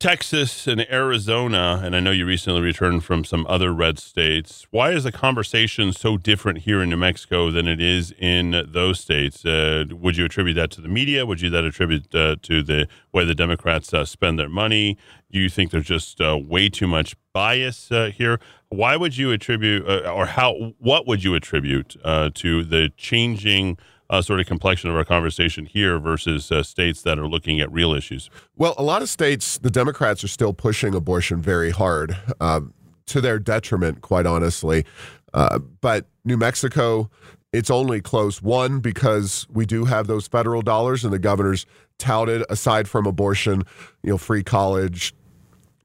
Texas 0.01 0.65
and 0.65 0.81
Arizona, 0.91 1.79
and 1.83 1.95
I 1.95 1.99
know 1.99 2.09
you 2.09 2.25
recently 2.25 2.59
returned 2.59 3.03
from 3.03 3.23
some 3.23 3.45
other 3.47 3.71
red 3.71 3.99
states. 3.99 4.65
Why 4.71 4.93
is 4.93 5.03
the 5.03 5.11
conversation 5.11 5.93
so 5.93 6.17
different 6.17 6.63
here 6.63 6.81
in 6.81 6.89
New 6.89 6.97
Mexico 6.97 7.51
than 7.51 7.67
it 7.67 7.79
is 7.79 8.11
in 8.17 8.65
those 8.67 8.99
states? 8.99 9.45
Uh, 9.45 9.85
would 9.91 10.17
you 10.17 10.25
attribute 10.25 10.55
that 10.55 10.71
to 10.71 10.81
the 10.81 10.87
media? 10.87 11.23
Would 11.27 11.41
you 11.41 11.51
that 11.51 11.65
attribute 11.65 12.15
uh, 12.15 12.37
to 12.41 12.63
the 12.63 12.87
way 13.13 13.25
the 13.25 13.35
Democrats 13.35 13.93
uh, 13.93 14.03
spend 14.03 14.39
their 14.39 14.49
money? 14.49 14.97
Do 15.31 15.37
you 15.37 15.49
think 15.49 15.69
there's 15.69 15.85
just 15.85 16.19
uh, 16.19 16.35
way 16.35 16.67
too 16.67 16.87
much 16.87 17.15
bias 17.31 17.91
uh, 17.91 18.09
here? 18.11 18.39
Why 18.69 18.97
would 18.97 19.15
you 19.15 19.31
attribute, 19.31 19.87
uh, 19.87 20.11
or 20.11 20.25
how? 20.25 20.73
What 20.79 21.05
would 21.05 21.23
you 21.23 21.35
attribute 21.35 21.95
to 22.03 22.63
the 22.63 22.91
changing? 22.97 23.77
Uh, 24.11 24.21
sort 24.21 24.39
of 24.39 24.45
complexion 24.45 24.89
of 24.89 24.95
our 24.95 25.05
conversation 25.05 25.65
here 25.65 25.97
versus 25.97 26.51
uh, 26.51 26.61
states 26.61 27.01
that 27.01 27.17
are 27.17 27.27
looking 27.27 27.59
at 27.59 27.71
real 27.71 27.93
issues? 27.93 28.29
Well, 28.57 28.75
a 28.77 28.83
lot 28.83 29.01
of 29.01 29.09
states, 29.09 29.57
the 29.57 29.71
Democrats 29.71 30.23
are 30.23 30.27
still 30.27 30.53
pushing 30.53 30.93
abortion 30.93 31.41
very 31.41 31.71
hard, 31.71 32.17
uh, 32.39 32.61
to 33.07 33.21
their 33.21 33.39
detriment, 33.39 34.01
quite 34.01 34.25
honestly. 34.25 34.85
Uh, 35.33 35.59
but 35.59 36.05
New 36.25 36.37
Mexico, 36.37 37.09
it's 37.53 37.69
only 37.69 38.01
close. 38.01 38.41
One, 38.41 38.79
because 38.79 39.47
we 39.51 39.65
do 39.65 39.85
have 39.85 40.07
those 40.07 40.27
federal 40.27 40.61
dollars, 40.61 41.03
and 41.03 41.13
the 41.13 41.19
governor's 41.19 41.65
touted, 41.97 42.43
aside 42.49 42.87
from 42.87 43.05
abortion, 43.05 43.63
you 44.03 44.11
know, 44.11 44.17
free 44.17 44.43
college, 44.43 45.13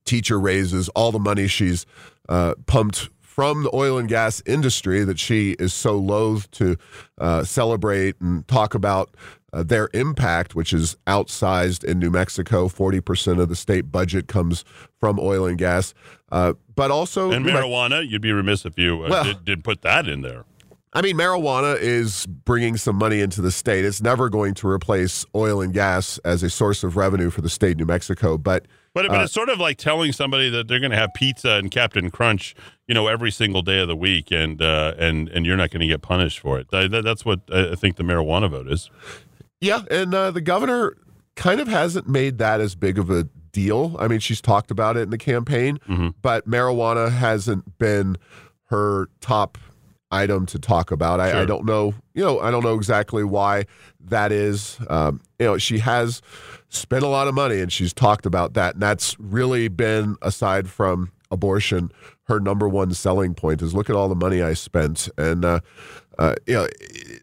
teacher 0.04 0.38
raises, 0.38 0.88
all 0.90 1.12
the 1.12 1.18
money 1.18 1.46
she's 1.46 1.86
uh, 2.28 2.54
pumped 2.66 3.08
from 3.36 3.64
the 3.64 3.70
oil 3.76 3.98
and 3.98 4.08
gas 4.08 4.42
industry 4.46 5.04
that 5.04 5.18
she 5.18 5.50
is 5.58 5.74
so 5.74 5.94
loath 5.98 6.50
to 6.52 6.74
uh, 7.18 7.44
celebrate 7.44 8.18
and 8.18 8.48
talk 8.48 8.74
about 8.74 9.14
uh, 9.52 9.62
their 9.62 9.90
impact, 9.92 10.54
which 10.54 10.72
is 10.72 10.96
outsized 11.06 11.84
in 11.84 11.98
New 11.98 12.10
Mexico. 12.10 12.66
40% 12.66 13.38
of 13.38 13.50
the 13.50 13.54
state 13.54 13.92
budget 13.92 14.26
comes 14.26 14.64
from 14.98 15.20
oil 15.20 15.44
and 15.44 15.58
gas. 15.58 15.92
Uh, 16.32 16.54
but 16.74 16.90
also. 16.90 17.30
And 17.30 17.44
marijuana, 17.44 18.08
you'd 18.08 18.22
be 18.22 18.32
remiss 18.32 18.64
if 18.64 18.78
you 18.78 19.04
uh, 19.04 19.08
well, 19.10 19.24
did, 19.24 19.44
did 19.44 19.64
put 19.64 19.82
that 19.82 20.08
in 20.08 20.22
there. 20.22 20.46
I 20.94 21.02
mean, 21.02 21.18
marijuana 21.18 21.78
is 21.78 22.24
bringing 22.24 22.78
some 22.78 22.96
money 22.96 23.20
into 23.20 23.42
the 23.42 23.50
state. 23.50 23.84
It's 23.84 24.00
never 24.00 24.30
going 24.30 24.54
to 24.54 24.66
replace 24.66 25.26
oil 25.34 25.60
and 25.60 25.74
gas 25.74 26.16
as 26.24 26.42
a 26.42 26.48
source 26.48 26.82
of 26.82 26.96
revenue 26.96 27.28
for 27.28 27.42
the 27.42 27.50
state 27.50 27.72
of 27.72 27.78
New 27.80 27.84
Mexico. 27.84 28.38
But 28.38 28.64
but, 28.96 29.08
but 29.08 29.20
uh, 29.20 29.24
it's 29.24 29.34
sort 29.34 29.50
of 29.50 29.58
like 29.60 29.76
telling 29.76 30.12
somebody 30.12 30.48
that 30.48 30.68
they're 30.68 30.80
going 30.80 30.92
to 30.92 30.96
have 30.96 31.12
pizza 31.12 31.50
and 31.50 31.70
Captain 31.70 32.10
Crunch, 32.10 32.54
you 32.88 32.94
know, 32.94 33.08
every 33.08 33.30
single 33.30 33.62
day 33.62 33.80
of 33.80 33.88
the 33.88 33.96
week, 33.96 34.30
and 34.30 34.62
uh, 34.62 34.94
and 34.98 35.28
and 35.30 35.44
you're 35.44 35.56
not 35.56 35.70
going 35.70 35.80
to 35.80 35.86
get 35.86 36.02
punished 36.02 36.38
for 36.38 36.58
it. 36.58 36.70
That, 36.70 37.02
that's 37.04 37.24
what 37.24 37.40
I 37.52 37.74
think 37.74 37.96
the 37.96 38.04
marijuana 38.04 38.50
vote 38.50 38.68
is. 38.68 38.90
Yeah, 39.60 39.82
and 39.90 40.14
uh, 40.14 40.30
the 40.30 40.40
governor 40.40 40.96
kind 41.34 41.60
of 41.60 41.68
hasn't 41.68 42.08
made 42.08 42.38
that 42.38 42.60
as 42.60 42.74
big 42.74 42.98
of 42.98 43.10
a 43.10 43.24
deal. 43.52 43.96
I 43.98 44.08
mean, 44.08 44.20
she's 44.20 44.40
talked 44.40 44.70
about 44.70 44.96
it 44.96 45.00
in 45.00 45.10
the 45.10 45.18
campaign, 45.18 45.78
mm-hmm. 45.88 46.08
but 46.22 46.48
marijuana 46.48 47.10
hasn't 47.10 47.78
been 47.78 48.16
her 48.64 49.08
top 49.20 49.58
item 50.10 50.46
to 50.46 50.58
talk 50.58 50.90
about. 50.90 51.20
I, 51.20 51.30
sure. 51.30 51.40
I, 51.40 51.44
don't 51.44 51.64
know, 51.64 51.94
you 52.14 52.22
know, 52.22 52.38
I 52.40 52.50
don't 52.50 52.62
know 52.62 52.74
exactly 52.74 53.24
why 53.24 53.66
that 54.00 54.32
is. 54.32 54.78
Um, 54.88 55.20
you 55.38 55.46
know, 55.46 55.58
she 55.58 55.78
has 55.78 56.22
spent 56.68 57.02
a 57.02 57.08
lot 57.08 57.28
of 57.28 57.34
money 57.34 57.60
and 57.60 57.72
she's 57.72 57.92
talked 57.92 58.26
about 58.26 58.54
that. 58.54 58.74
And 58.74 58.82
that's 58.82 59.18
really 59.18 59.68
been, 59.68 60.16
aside 60.22 60.68
from 60.68 61.12
abortion, 61.30 61.90
her 62.26 62.40
number 62.40 62.68
one 62.68 62.92
selling 62.92 63.34
point 63.34 63.62
is 63.62 63.74
look 63.74 63.88
at 63.88 63.96
all 63.96 64.08
the 64.08 64.14
money 64.14 64.42
I 64.42 64.54
spent. 64.54 65.08
And, 65.16 65.44
uh, 65.44 65.60
uh, 66.18 66.34
you 66.46 66.54
know, 66.54 66.68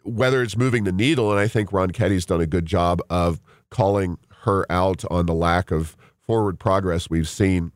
whether 0.04 0.42
it's 0.42 0.58
moving 0.58 0.84
the 0.84 0.92
needle, 0.92 1.32
and 1.32 1.40
I 1.40 1.48
think 1.48 1.72
Ronchetti's 1.72 2.26
done 2.26 2.42
a 2.42 2.48
good 2.48 2.66
job 2.66 3.02
of 3.10 3.42
calling 3.70 4.18
her 4.44 4.66
out 4.72 5.04
on 5.10 5.26
the 5.26 5.34
lack 5.34 5.72
of 5.72 5.96
forward 6.26 6.60
progress 6.60 7.10
we've 7.10 7.30
seen 7.30 7.72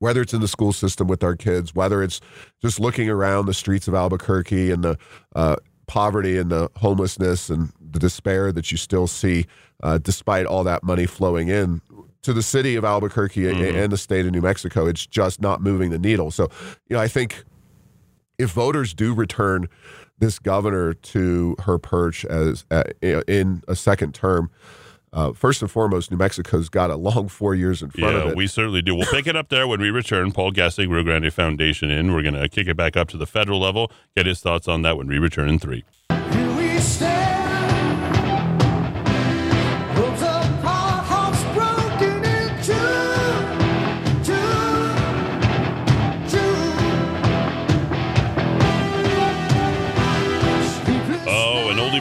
whether 0.00 0.20
it's 0.20 0.34
in 0.34 0.42
the 0.42 0.48
school 0.48 0.72
system 0.72 1.08
with 1.08 1.24
our 1.24 1.34
kids, 1.34 1.74
whether 1.74 2.02
it's 2.02 2.20
just 2.60 2.78
looking 2.78 3.08
around 3.08 3.46
the 3.46 3.54
streets 3.54 3.88
of 3.88 3.94
Albuquerque 3.94 4.70
and 4.70 4.84
the 4.84 4.98
uh, 5.34 5.56
poverty 5.86 6.36
and 6.36 6.50
the 6.50 6.70
homelessness 6.76 7.48
and 7.48 7.72
the 7.80 7.98
despair 7.98 8.52
that 8.52 8.70
you 8.70 8.76
still 8.76 9.06
see 9.06 9.46
uh, 9.82 9.96
despite 9.96 10.44
all 10.44 10.62
that 10.64 10.82
money 10.82 11.06
flowing 11.06 11.48
in 11.48 11.80
to 12.24 12.32
the 12.32 12.42
city 12.42 12.74
of 12.76 12.84
Albuquerque 12.84 13.42
Mm-hmm. 13.42 13.76
and 13.76 13.92
the 13.92 13.96
state 13.96 14.26
of 14.26 14.32
New 14.32 14.40
Mexico. 14.42 14.86
It's 14.86 15.06
just 15.06 15.40
not 15.40 15.60
moving 15.62 15.90
the 15.90 15.98
needle. 15.98 16.30
So, 16.30 16.48
you 16.88 16.96
know, 16.96 17.00
I 17.02 17.08
think 17.08 17.44
if 18.38 18.50
voters 18.50 18.92
do 18.94 19.14
return 19.14 19.68
this 20.18 20.38
governor 20.38 20.94
to 20.94 21.56
her 21.64 21.78
perch 21.78 22.24
as 22.24 22.64
uh, 22.70 22.84
in 23.02 23.62
a 23.68 23.76
second 23.76 24.14
term, 24.14 24.50
uh, 25.12 25.32
first 25.32 25.62
and 25.62 25.70
foremost, 25.70 26.10
New 26.10 26.16
Mexico's 26.16 26.68
got 26.68 26.90
a 26.90 26.96
long 26.96 27.28
four 27.28 27.54
years 27.54 27.82
in 27.82 27.90
front 27.90 28.16
of 28.16 28.24
Yeah, 28.24 28.30
it. 28.30 28.36
we 28.36 28.46
certainly 28.48 28.82
do. 28.82 28.96
We'll 28.96 29.06
pick 29.06 29.26
it 29.28 29.36
up 29.36 29.48
there 29.48 29.68
when 29.68 29.80
we 29.80 29.90
return. 29.90 30.32
Paul 30.32 30.50
Gessing, 30.50 30.90
Rio 30.90 31.04
Grande 31.04 31.32
Foundation 31.32 31.88
in. 31.90 32.12
We're 32.12 32.22
going 32.22 32.34
to 32.34 32.48
kick 32.48 32.66
it 32.66 32.76
back 32.76 32.96
up 32.96 33.08
to 33.10 33.16
the 33.16 33.26
federal 33.26 33.60
level. 33.60 33.92
Get 34.16 34.26
his 34.26 34.40
thoughts 34.40 34.66
on 34.66 34.82
that 34.82 34.96
when 34.96 35.06
we 35.06 35.18
return 35.18 35.48
in 35.48 35.58
three. 35.60 35.84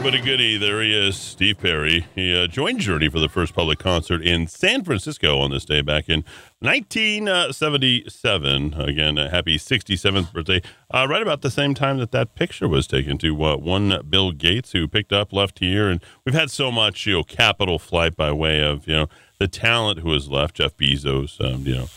But 0.04 0.14
a 0.14 0.20
goodie. 0.20 0.58
There 0.58 0.82
he 0.82 0.93
is, 0.93 1.16
Steve 1.16 1.60
Perry. 1.60 2.06
He 2.14 2.36
uh, 2.36 2.47
joined 2.47 2.82
Journey 2.82 3.08
for 3.08 3.20
the 3.20 3.30
first 3.30 3.56
public 3.56 3.80
concert 3.80 4.22
in 4.22 4.47
San 4.47 4.84
Francisco 4.84 5.39
on 5.39 5.51
this 5.51 5.64
day 5.64 5.80
back 5.80 6.10
in 6.10 6.26
1977. 6.60 8.74
Again, 8.74 9.18
a 9.18 9.30
happy 9.30 9.58
67th 9.58 10.34
birthday. 10.34 10.62
Uh, 10.93 11.08
right 11.10 11.22
about 11.22 11.41
the 11.41 11.49
same 11.49 11.74
time 11.74 11.99
that 11.99 12.12
that 12.12 12.36
picture 12.36 12.68
was 12.68 12.86
taken 12.86 13.18
to 13.20 13.45
uh, 13.45 13.56
one 13.56 14.01
Bill 14.10 14.34
Gates, 14.34 14.74
who 14.74 14.89
picked 14.89 15.14
up, 15.14 15.32
left 15.32 15.60
here, 15.60 15.88
and 15.88 16.04
we've 16.26 16.36
had 16.36 16.51
so 16.51 16.70
much, 16.70 17.06
you 17.06 17.14
know, 17.14 17.24
capital 17.24 17.80
flight 17.80 18.18
by 18.18 18.34
way 18.34 18.62
of, 18.62 18.86
you 18.86 18.95
know, 18.95 19.08
the 19.39 19.47
talent 19.47 19.99
who 19.99 20.12
has 20.12 20.28
left. 20.28 20.56
Jeff 20.56 20.76
Bezos, 20.76 21.39
um, 21.39 21.66
you 21.66 21.76
know. 21.76 21.88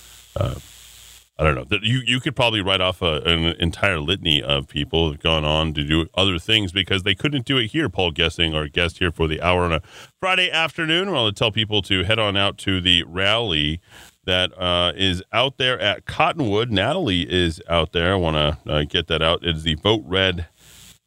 I 1.38 1.44
don't 1.44 1.54
know. 1.54 1.78
You 1.82 2.00
you 2.04 2.18
could 2.18 2.34
probably 2.34 2.62
write 2.62 2.80
off 2.80 3.02
a, 3.02 3.20
an 3.22 3.44
entire 3.60 4.00
litany 4.00 4.42
of 4.42 4.68
people 4.68 5.10
who've 5.10 5.20
gone 5.20 5.44
on 5.44 5.74
to 5.74 5.84
do 5.84 6.06
other 6.14 6.38
things 6.38 6.72
because 6.72 7.02
they 7.02 7.14
couldn't 7.14 7.44
do 7.44 7.58
it 7.58 7.68
here. 7.68 7.90
Paul 7.90 8.10
Gessing, 8.10 8.54
our 8.54 8.68
guest 8.68 8.98
here 8.98 9.12
for 9.12 9.28
the 9.28 9.42
hour 9.42 9.64
on 9.64 9.72
a 9.72 9.82
Friday 10.18 10.50
afternoon. 10.50 11.12
Well, 11.12 11.26
to 11.26 11.32
tell 11.32 11.50
people 11.50 11.82
to 11.82 12.04
head 12.04 12.18
on 12.18 12.38
out 12.38 12.56
to 12.58 12.80
the 12.80 13.02
rally 13.02 13.80
that 14.24 14.50
uh, 14.58 14.92
is 14.96 15.22
out 15.32 15.58
there 15.58 15.78
at 15.78 16.06
Cottonwood. 16.06 16.70
Natalie 16.70 17.30
is 17.30 17.60
out 17.68 17.92
there. 17.92 18.14
I 18.14 18.16
want 18.16 18.36
to 18.36 18.72
uh, 18.72 18.84
get 18.84 19.06
that 19.08 19.22
out. 19.22 19.44
It 19.44 19.56
is 19.56 19.62
the 19.62 19.74
Vote 19.74 20.02
Red 20.06 20.46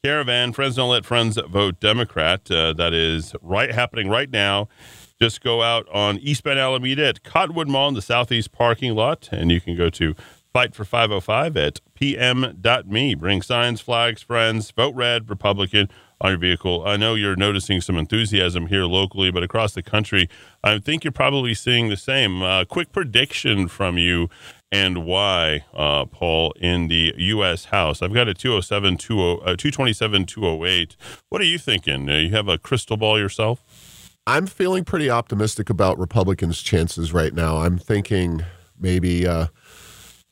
Caravan. 0.03 0.53
Friends 0.53 0.75
don't 0.75 0.89
let 0.91 1.05
friends 1.05 1.37
vote 1.49 1.79
Democrat. 1.79 2.49
Uh, 2.49 2.73
that 2.73 2.93
is 2.93 3.35
right 3.41 3.73
happening 3.73 4.09
right 4.09 4.29
now. 4.29 4.69
Just 5.21 5.41
go 5.41 5.61
out 5.61 5.87
on 5.89 6.17
East 6.19 6.43
Bend 6.43 6.59
Alameda 6.59 7.07
at 7.07 7.23
Cottonwood 7.23 7.67
Mall 7.67 7.89
in 7.89 7.93
the 7.93 8.01
southeast 8.01 8.51
parking 8.51 8.95
lot, 8.95 9.27
and 9.31 9.51
you 9.51 9.59
can 9.59 9.75
go 9.75 9.89
to 9.89 10.15
Fight 10.51 10.73
for 10.73 10.83
505 10.83 11.57
at 11.57 11.79
pm.me. 11.93 13.13
Bring 13.13 13.41
signs, 13.43 13.81
flags, 13.81 14.23
friends, 14.23 14.71
vote 14.71 14.95
red, 14.95 15.29
Republican 15.29 15.89
on 16.19 16.31
your 16.31 16.39
vehicle. 16.39 16.83
I 16.87 16.97
know 16.97 17.13
you're 17.13 17.35
noticing 17.35 17.81
some 17.81 17.97
enthusiasm 17.97 18.65
here 18.65 18.85
locally, 18.85 19.29
but 19.29 19.43
across 19.43 19.73
the 19.73 19.83
country, 19.83 20.27
I 20.63 20.79
think 20.79 21.03
you're 21.03 21.11
probably 21.11 21.53
seeing 21.53 21.89
the 21.89 21.97
same. 21.97 22.41
Uh, 22.41 22.65
quick 22.65 22.91
prediction 22.91 23.67
from 23.67 23.99
you 23.99 24.27
and 24.71 25.05
why, 25.05 25.65
uh, 25.73 26.05
Paul, 26.05 26.53
in 26.59 26.87
the 26.87 27.13
U.S. 27.15 27.65
House. 27.65 28.01
I've 28.01 28.13
got 28.13 28.27
a 28.27 28.33
207, 28.33 28.97
20, 28.97 29.41
uh, 29.41 29.55
227, 29.55 30.25
208. 30.25 30.95
What 31.29 31.41
are 31.41 31.45
you 31.45 31.59
thinking? 31.59 32.09
Uh, 32.09 32.15
you 32.17 32.29
have 32.31 32.47
a 32.47 32.57
crystal 32.57 32.97
ball 32.97 33.19
yourself? 33.19 33.63
I'm 34.27 34.45
feeling 34.47 34.83
pretty 34.85 35.09
optimistic 35.09 35.69
about 35.69 35.97
Republicans' 35.97 36.61
chances 36.61 37.11
right 37.13 37.33
now. 37.33 37.57
I'm 37.57 37.77
thinking 37.77 38.43
maybe 38.79 39.27
uh, 39.27 39.47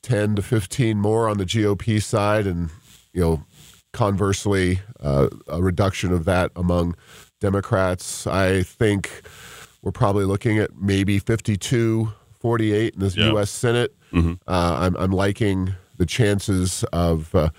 10 0.02 0.36
to 0.36 0.42
15 0.42 0.98
more 0.98 1.28
on 1.28 1.38
the 1.38 1.44
GOP 1.44 2.00
side, 2.02 2.46
and 2.46 2.70
you 3.12 3.20
know, 3.20 3.42
conversely, 3.92 4.80
uh, 5.00 5.28
a 5.48 5.60
reduction 5.62 6.12
of 6.12 6.24
that 6.26 6.52
among 6.54 6.94
Democrats. 7.40 8.26
I 8.26 8.62
think 8.62 9.22
we're 9.82 9.92
probably 9.92 10.24
looking 10.24 10.58
at 10.58 10.76
maybe 10.76 11.18
52 11.18 12.12
48 12.40 12.94
in 12.94 13.00
the 13.00 13.08
Yeah. 13.16 13.26
U.S. 13.32 13.50
Senate. 13.50 13.94
Mm-hmm. 14.12 14.34
Uh, 14.46 14.76
I'm, 14.80 14.96
I'm 14.96 15.10
liking 15.10 15.74
the 15.96 16.06
chances 16.06 16.84
of, 16.92 17.34
uh, 17.34 17.50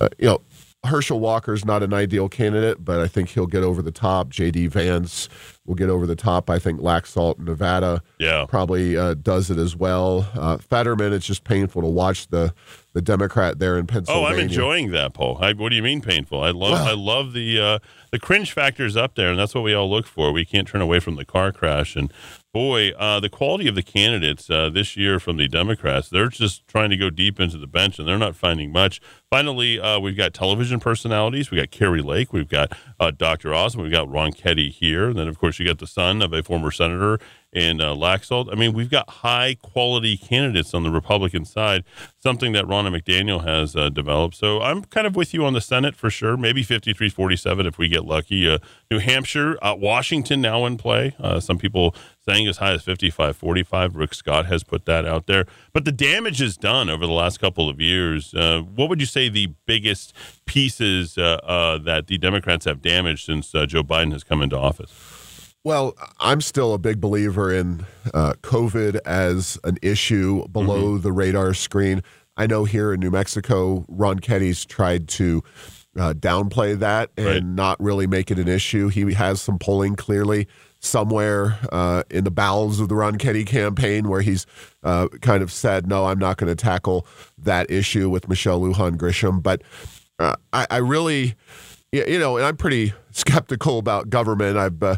uh, 0.00 0.08
you 0.18 0.26
know, 0.26 0.42
Herschel 0.84 1.20
Walker's 1.20 1.64
not 1.64 1.84
an 1.84 1.94
ideal 1.94 2.28
candidate, 2.28 2.84
but 2.84 2.98
I 3.00 3.06
think 3.06 3.28
he'll 3.30 3.46
get 3.46 3.62
over 3.62 3.82
the 3.82 3.92
top. 3.92 4.28
J.D. 4.30 4.66
Vance 4.66 5.28
will 5.66 5.74
get 5.74 5.88
over 5.90 6.06
the 6.06 6.16
top. 6.16 6.48
I 6.50 6.58
think 6.58 6.80
Laxalt 6.80 7.06
Salt 7.16 7.38
Nevada 7.38 8.02
Yeah. 8.18 8.44
probably 8.48 8.96
uh, 8.96 9.14
does 9.14 9.50
it 9.50 9.58
as 9.58 9.74
well. 9.74 10.28
Uh, 10.34 10.58
Fetterman, 10.58 11.12
it's 11.12 11.26
just 11.26 11.44
painful 11.44 11.82
to 11.82 11.88
watch 11.88 12.28
the 12.28 12.52
the 12.92 13.02
Democrat 13.02 13.58
there 13.58 13.76
in 13.76 13.86
Pennsylvania. 13.86 14.26
Oh, 14.26 14.30
I'm 14.32 14.38
enjoying 14.38 14.90
that, 14.92 15.12
Paul. 15.12 15.36
I, 15.42 15.52
what 15.52 15.68
do 15.68 15.76
you 15.76 15.82
mean 15.82 16.00
painful? 16.00 16.42
I 16.42 16.50
love 16.50 16.74
I 16.86 16.92
love 16.92 17.32
the 17.34 17.60
uh, 17.60 17.78
the 18.10 18.18
cringe 18.18 18.52
factors 18.52 18.96
up 18.96 19.14
there, 19.16 19.28
and 19.28 19.38
that's 19.38 19.54
what 19.54 19.64
we 19.64 19.74
all 19.74 19.90
look 19.90 20.06
for. 20.06 20.32
We 20.32 20.44
can't 20.46 20.66
turn 20.66 20.80
away 20.80 21.00
from 21.00 21.16
the 21.16 21.24
car 21.24 21.52
crash. 21.52 21.94
And 21.96 22.10
boy, 22.56 22.90
uh, 22.92 23.20
the 23.20 23.28
quality 23.28 23.68
of 23.68 23.74
the 23.74 23.82
candidates 23.82 24.48
uh, 24.48 24.70
this 24.70 24.96
year 24.96 25.20
from 25.20 25.36
the 25.36 25.46
Democrats, 25.46 26.08
they're 26.08 26.30
just 26.30 26.66
trying 26.66 26.88
to 26.88 26.96
go 26.96 27.10
deep 27.10 27.38
into 27.38 27.58
the 27.58 27.66
bench, 27.66 27.98
and 27.98 28.08
they're 28.08 28.16
not 28.16 28.34
finding 28.34 28.72
much. 28.72 28.98
Finally, 29.28 29.78
uh, 29.78 29.98
we've 29.98 30.16
got 30.16 30.32
television 30.32 30.80
personalities. 30.80 31.50
We've 31.50 31.60
got 31.60 31.70
Kari 31.70 32.00
Lake. 32.00 32.32
We've 32.32 32.48
got 32.48 32.72
uh, 32.98 33.10
Dr. 33.10 33.52
Osmond. 33.52 33.82
We've 33.82 33.92
got 33.92 34.08
Ronchetti 34.08 34.70
here. 34.70 35.08
And 35.08 35.18
then, 35.18 35.28
of 35.28 35.38
course, 35.38 35.58
you 35.58 35.66
got 35.66 35.80
the 35.80 35.86
son 35.86 36.22
of 36.22 36.32
a 36.32 36.42
former 36.42 36.70
senator 36.70 37.18
in 37.52 37.80
uh, 37.80 37.94
Laxalt. 37.94 38.52
I 38.52 38.54
mean, 38.54 38.72
we've 38.72 38.90
got 38.90 39.08
high 39.08 39.56
quality 39.62 40.16
candidates 40.16 40.74
on 40.74 40.82
the 40.82 40.90
Republican 40.90 41.44
side, 41.44 41.84
something 42.18 42.52
that 42.52 42.66
Ronna 42.66 42.94
McDaniel 42.94 43.44
has 43.44 43.74
uh, 43.74 43.88
developed. 43.88 44.36
So 44.36 44.60
I'm 44.60 44.84
kind 44.84 45.06
of 45.06 45.16
with 45.16 45.32
you 45.32 45.44
on 45.44 45.54
the 45.54 45.60
Senate 45.60 45.96
for 45.96 46.10
sure. 46.10 46.36
Maybe 46.36 46.62
53 46.62 47.08
47 47.08 47.66
if 47.66 47.78
we 47.78 47.88
get 47.88 48.04
lucky. 48.04 48.48
Uh, 48.48 48.58
New 48.90 48.98
Hampshire, 48.98 49.58
uh, 49.62 49.74
Washington 49.76 50.40
now 50.40 50.66
in 50.66 50.76
play. 50.76 51.16
Uh, 51.18 51.40
some 51.40 51.58
people 51.58 51.94
saying 52.28 52.46
as 52.48 52.56
high 52.58 52.72
as 52.72 52.82
55 52.82 53.36
45. 53.36 53.96
Rick 53.96 54.14
Scott 54.14 54.46
has 54.46 54.64
put 54.64 54.84
that 54.86 55.06
out 55.06 55.26
there. 55.26 55.46
But 55.72 55.84
the 55.84 55.92
damage 55.92 56.40
is 56.40 56.56
done 56.56 56.88
over 56.90 57.06
the 57.06 57.12
last 57.12 57.38
couple 57.38 57.68
of 57.68 57.80
years. 57.80 58.34
Uh, 58.34 58.60
what 58.74 58.88
would 58.88 59.00
you 59.00 59.06
say 59.06 59.28
the 59.28 59.52
biggest 59.66 60.12
pieces 60.46 61.18
uh, 61.18 61.38
uh, 61.44 61.78
that 61.78 62.06
the 62.06 62.18
Democrats 62.18 62.64
have 62.64 62.80
damaged 62.82 63.26
since 63.26 63.54
uh, 63.54 63.66
Joe 63.66 63.82
Biden 63.82 64.12
has 64.12 64.24
come 64.24 64.42
into 64.42 64.56
office? 64.58 65.54
Well, 65.64 65.94
I'm 66.20 66.40
still 66.40 66.74
a 66.74 66.78
big 66.78 67.00
believer 67.00 67.52
in 67.52 67.86
uh, 68.14 68.34
COVID 68.42 69.00
as 69.04 69.58
an 69.64 69.78
issue 69.82 70.46
below 70.48 70.92
Mm-hmm. 70.94 71.02
the 71.02 71.12
radar 71.12 71.54
screen. 71.54 72.02
I 72.36 72.46
know 72.46 72.64
here 72.64 72.92
in 72.92 73.00
New 73.00 73.10
Mexico, 73.10 73.84
Ronchetti's 73.88 74.64
tried 74.64 75.08
to 75.08 75.42
uh, 75.98 76.12
downplay 76.12 76.78
that 76.78 77.10
and 77.16 77.26
Right. 77.26 77.42
not 77.44 77.80
really 77.82 78.06
make 78.06 78.30
it 78.30 78.38
an 78.38 78.46
issue. 78.48 78.88
He 78.88 79.12
has 79.14 79.40
some 79.40 79.58
polling 79.58 79.96
clearly 79.96 80.46
somewhere 80.86 81.58
uh, 81.72 82.02
in 82.10 82.24
the 82.24 82.30
bowels 82.30 82.80
of 82.80 82.88
the 82.88 82.94
Ronchetti 82.94 83.46
campaign 83.46 84.08
where 84.08 84.22
he's 84.22 84.46
uh, 84.82 85.08
kind 85.20 85.42
of 85.42 85.52
said, 85.52 85.86
no, 85.86 86.06
I'm 86.06 86.18
not 86.18 86.36
going 86.36 86.48
to 86.48 86.56
tackle 86.56 87.06
that 87.38 87.70
issue 87.70 88.08
with 88.08 88.28
Michelle 88.28 88.60
Lujan 88.60 88.96
Grisham. 88.96 89.42
But 89.42 89.62
uh, 90.18 90.36
I, 90.52 90.66
I 90.70 90.76
really 90.78 91.34
you 91.92 92.18
know, 92.18 92.36
and 92.36 92.44
I'm 92.44 92.56
pretty 92.56 92.92
skeptical 93.10 93.78
about 93.78 94.10
government. 94.10 94.58
I've 94.58 94.82
uh, 94.82 94.96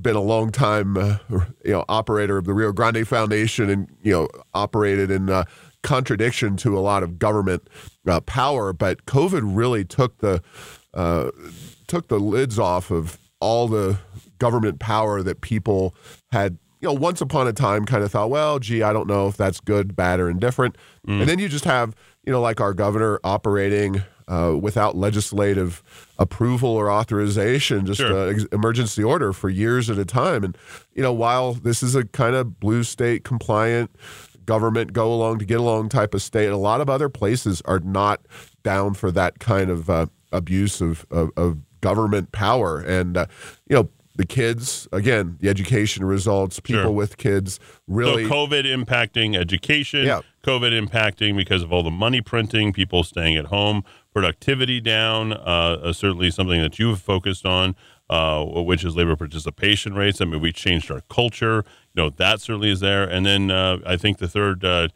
been 0.00 0.16
a 0.16 0.20
long 0.20 0.50
time, 0.50 0.96
uh, 0.96 1.18
you 1.30 1.72
know, 1.72 1.84
operator 1.88 2.36
of 2.36 2.44
the 2.44 2.52
Rio 2.52 2.72
Grande 2.72 3.06
Foundation, 3.06 3.70
and 3.70 3.88
you 4.02 4.12
know, 4.12 4.28
operated 4.52 5.10
in 5.10 5.30
uh, 5.30 5.44
contradiction 5.82 6.56
to 6.58 6.76
a 6.76 6.80
lot 6.80 7.02
of 7.02 7.18
government 7.18 7.68
power. 8.26 8.72
But 8.72 9.06
COVID 9.06 9.42
really 9.44 9.84
took 9.84 10.18
the 10.18 10.42
took 11.86 12.08
the 12.08 12.18
lids 12.18 12.58
off 12.58 12.90
of 12.90 13.18
all 13.40 13.68
the 13.68 13.98
government 14.44 14.78
power 14.78 15.22
that 15.22 15.40
people 15.40 15.94
had. 16.32 16.58
You 16.80 16.88
know, 16.90 16.94
once 17.00 17.22
upon 17.22 17.48
a 17.48 17.52
time, 17.54 17.86
kind 17.86 18.04
of 18.04 18.10
thought, 18.12 18.28
well, 18.28 18.58
gee, 18.58 18.82
I 18.82 18.92
don't 18.92 19.08
know 19.08 19.26
if 19.26 19.38
that's 19.38 19.58
good, 19.58 19.96
bad, 19.96 20.20
or 20.20 20.28
indifferent. 20.28 20.76
And 21.08 21.26
then 21.26 21.38
you 21.38 21.48
just 21.48 21.64
have, 21.64 21.94
you 22.26 22.30
know, 22.32 22.42
like 22.42 22.60
our 22.60 22.74
governor 22.74 23.18
operating 23.24 24.02
uh, 24.28 24.54
without 24.60 24.94
legislative 24.94 25.82
approval 26.18 26.68
or 26.68 26.90
authorization, 26.90 27.86
just 27.86 28.00
Sure. 28.02 28.12
uh, 28.14 28.32
ex- 28.32 28.44
emergency 28.52 29.02
order 29.02 29.32
for 29.32 29.48
years 29.48 29.88
at 29.88 29.96
a 29.98 30.04
time. 30.04 30.44
And 30.44 30.58
you 30.94 31.02
know, 31.02 31.12
while 31.12 31.54
this 31.54 31.82
is 31.82 31.94
a 31.94 32.04
kind 32.04 32.36
of 32.36 32.60
blue 32.60 32.82
state 32.82 33.24
compliant 33.24 33.90
government, 34.44 34.92
go 34.92 35.10
along 35.10 35.38
to 35.38 35.46
get 35.46 35.58
along 35.60 35.88
type 35.88 36.12
of 36.14 36.20
state, 36.20 36.48
a 36.48 36.56
lot 36.58 36.82
of 36.82 36.90
other 36.90 37.08
places 37.08 37.62
are 37.64 37.80
not 37.80 38.20
down 38.62 38.92
for 38.92 39.10
that 39.10 39.38
kind 39.38 39.70
of 39.70 39.88
uh, 39.88 40.06
abuse 40.32 40.82
of, 40.82 41.06
of, 41.10 41.30
of 41.36 41.58
government 41.80 42.30
power. 42.32 42.80
And 42.80 43.16
uh, 43.16 43.26
you 43.68 43.76
know, 43.76 43.88
the 44.16 44.24
kids 44.26 44.86
again, 44.92 45.36
the 45.40 45.48
education 45.48 46.04
results, 46.04 46.60
people 46.60 46.82
Sure. 46.84 46.90
with 46.92 47.16
kids 47.16 47.58
really. 47.88 48.24
So 48.24 48.30
COVID 48.30 48.64
impacting 48.64 49.36
education, 49.36 50.04
Yeah. 50.06 50.20
COVID 50.44 50.72
impacting 50.86 51.36
because 51.36 51.62
of 51.62 51.72
all 51.72 51.82
the 51.82 51.90
money 51.90 52.20
printing, 52.20 52.72
people 52.72 53.02
staying 53.02 53.36
at 53.36 53.46
home, 53.46 53.82
productivity 54.12 54.80
down, 54.80 55.32
uh, 55.32 55.36
uh, 55.36 55.92
certainly 55.92 56.30
something 56.30 56.60
that 56.60 56.78
you've 56.78 57.00
focused 57.00 57.44
on. 57.46 57.74
uh, 58.10 58.44
which 58.44 58.84
is 58.84 58.94
labor 58.94 59.16
participation 59.16 59.94
rates. 59.94 60.20
I 60.20 60.26
mean, 60.26 60.42
we 60.42 60.52
changed 60.52 60.90
our 60.90 61.00
culture. 61.08 61.64
You 61.94 62.02
know, 62.02 62.10
that 62.10 62.42
certainly 62.42 62.70
is 62.70 62.80
there. 62.80 63.02
And 63.04 63.24
then 63.24 63.50
uh, 63.50 63.78
I 63.86 63.96
think 63.96 64.18
the 64.18 64.28
third 64.28 64.62
uh, 64.62 64.88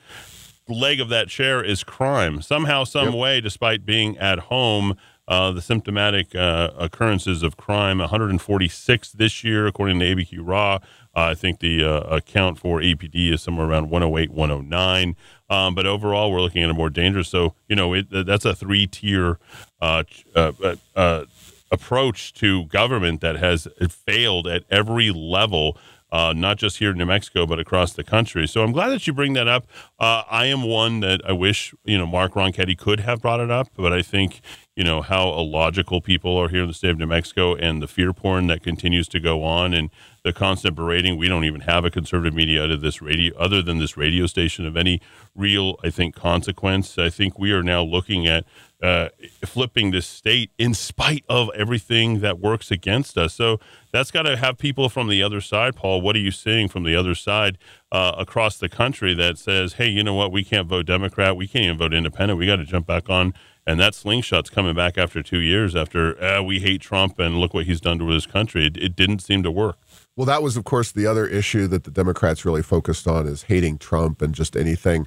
leg 0.68 1.00
of 1.00 1.08
that 1.08 1.28
chair 1.28 1.64
is 1.64 1.82
crime. 1.82 2.42
Somehow, 2.42 2.84
some 2.84 3.14
way, 3.14 3.40
despite 3.40 3.86
being 3.86 4.18
at 4.18 4.38
home, 4.38 4.94
uh, 5.28 5.52
the 5.52 5.60
symptomatic 5.60 6.34
uh, 6.34 6.70
occurrences 6.78 7.42
of 7.42 7.58
crime 7.58 7.98
146 7.98 9.12
this 9.12 9.44
year, 9.44 9.66
according 9.66 10.00
to 10.00 10.06
ABQ 10.06 10.38
Raw. 10.40 10.76
Uh, 11.14 11.30
I 11.30 11.34
think 11.34 11.60
the 11.60 11.84
uh, 11.84 12.00
account 12.16 12.58
for 12.58 12.80
APD 12.80 13.32
is 13.32 13.42
somewhere 13.42 13.66
around 13.66 13.90
108, 13.90 14.30
109. 14.30 15.16
Um, 15.50 15.74
but 15.74 15.86
overall, 15.86 16.32
we're 16.32 16.40
looking 16.40 16.62
at 16.62 16.70
a 16.70 16.74
more 16.74 16.88
dangerous. 16.88 17.28
So, 17.28 17.54
you 17.68 17.76
know, 17.76 17.92
it, 17.92 18.06
that's 18.10 18.46
a 18.46 18.54
three 18.54 18.86
tier 18.86 19.38
uh, 19.82 20.04
uh, 20.34 21.24
approach 21.70 22.32
to 22.34 22.64
government 22.66 23.20
that 23.20 23.36
has 23.36 23.68
failed 23.90 24.46
at 24.46 24.64
every 24.70 25.10
level. 25.10 25.76
Uh, 26.10 26.32
not 26.34 26.56
just 26.56 26.78
here 26.78 26.92
in 26.92 26.96
New 26.96 27.04
Mexico, 27.04 27.44
but 27.44 27.58
across 27.58 27.92
the 27.92 28.02
country. 28.02 28.48
So 28.48 28.62
I'm 28.62 28.72
glad 28.72 28.88
that 28.88 29.06
you 29.06 29.12
bring 29.12 29.34
that 29.34 29.46
up. 29.46 29.66
Uh, 29.98 30.22
I 30.30 30.46
am 30.46 30.62
one 30.62 31.00
that 31.00 31.20
I 31.28 31.32
wish, 31.32 31.74
you 31.84 31.98
know, 31.98 32.06
Mark 32.06 32.32
Ronchetti 32.32 32.78
could 32.78 33.00
have 33.00 33.20
brought 33.20 33.40
it 33.40 33.50
up, 33.50 33.68
but 33.76 33.92
I 33.92 34.00
think, 34.00 34.40
you 34.74 34.84
know, 34.84 35.02
how 35.02 35.28
illogical 35.28 36.00
people 36.00 36.34
are 36.38 36.48
here 36.48 36.62
in 36.62 36.68
the 36.68 36.72
state 36.72 36.92
of 36.92 36.98
New 36.98 37.06
Mexico 37.06 37.54
and 37.54 37.82
the 37.82 37.86
fear 37.86 38.14
porn 38.14 38.46
that 38.46 38.62
continues 38.62 39.06
to 39.08 39.20
go 39.20 39.44
on 39.44 39.74
and 39.74 39.90
the 40.24 40.32
constant 40.32 40.74
berating. 40.74 41.18
We 41.18 41.28
don't 41.28 41.44
even 41.44 41.60
have 41.62 41.84
a 41.84 41.90
conservative 41.90 42.34
media 42.34 42.64
out 42.64 42.70
of 42.70 42.80
this 42.80 43.02
radio, 43.02 43.36
other 43.36 43.60
than 43.60 43.78
this 43.78 43.96
radio 43.96 44.26
station 44.26 44.66
of 44.66 44.76
any 44.76 45.02
real, 45.34 45.78
I 45.84 45.90
think, 45.90 46.14
consequence. 46.14 46.96
I 46.96 47.10
think 47.10 47.38
we 47.38 47.52
are 47.52 47.62
now 47.62 47.82
looking 47.82 48.26
at 48.26 48.44
uh, 48.82 49.08
flipping 49.44 49.90
this 49.90 50.06
state 50.06 50.50
in 50.58 50.72
spite 50.74 51.24
of 51.28 51.50
everything 51.54 52.20
that 52.20 52.38
works 52.38 52.70
against 52.70 53.18
us. 53.18 53.34
So 53.34 53.58
that's 53.92 54.10
got 54.10 54.22
to 54.22 54.36
have 54.36 54.58
people 54.58 54.88
from 54.88 55.08
the 55.08 55.22
other 55.22 55.40
side, 55.40 55.74
Paul. 55.74 56.00
What 56.00 56.14
are 56.14 56.20
you 56.20 56.30
seeing 56.30 56.68
from 56.68 56.84
the 56.84 56.94
other 56.94 57.14
side 57.14 57.58
uh, 57.90 58.14
across 58.16 58.58
the 58.58 58.68
country 58.68 59.14
that 59.14 59.38
says, 59.38 59.74
hey, 59.74 59.88
you 59.88 60.04
know 60.04 60.14
what? 60.14 60.30
We 60.30 60.44
can't 60.44 60.68
vote 60.68 60.86
Democrat. 60.86 61.36
We 61.36 61.48
can't 61.48 61.64
even 61.64 61.78
vote 61.78 61.94
independent. 61.94 62.38
We 62.38 62.46
got 62.46 62.56
to 62.56 62.64
jump 62.64 62.86
back 62.86 63.10
on. 63.10 63.34
And 63.66 63.78
that 63.80 63.94
slingshot's 63.94 64.48
coming 64.48 64.74
back 64.74 64.96
after 64.96 65.22
two 65.22 65.40
years 65.40 65.76
after 65.76 66.22
uh, 66.22 66.42
we 66.42 66.60
hate 66.60 66.80
Trump 66.80 67.18
and 67.18 67.38
look 67.38 67.52
what 67.52 67.66
he's 67.66 67.82
done 67.82 67.98
to 67.98 68.10
this 68.10 68.24
country. 68.24 68.64
It, 68.66 68.76
it 68.78 68.96
didn't 68.96 69.18
seem 69.18 69.42
to 69.42 69.50
work. 69.50 69.76
Well, 70.16 70.24
that 70.24 70.42
was, 70.42 70.56
of 70.56 70.64
course, 70.64 70.90
the 70.90 71.06
other 71.06 71.26
issue 71.26 71.66
that 71.66 71.84
the 71.84 71.90
Democrats 71.90 72.44
really 72.44 72.62
focused 72.62 73.06
on 73.06 73.26
is 73.26 73.42
hating 73.42 73.78
Trump 73.78 74.22
and 74.22 74.34
just 74.34 74.56
anything 74.56 75.06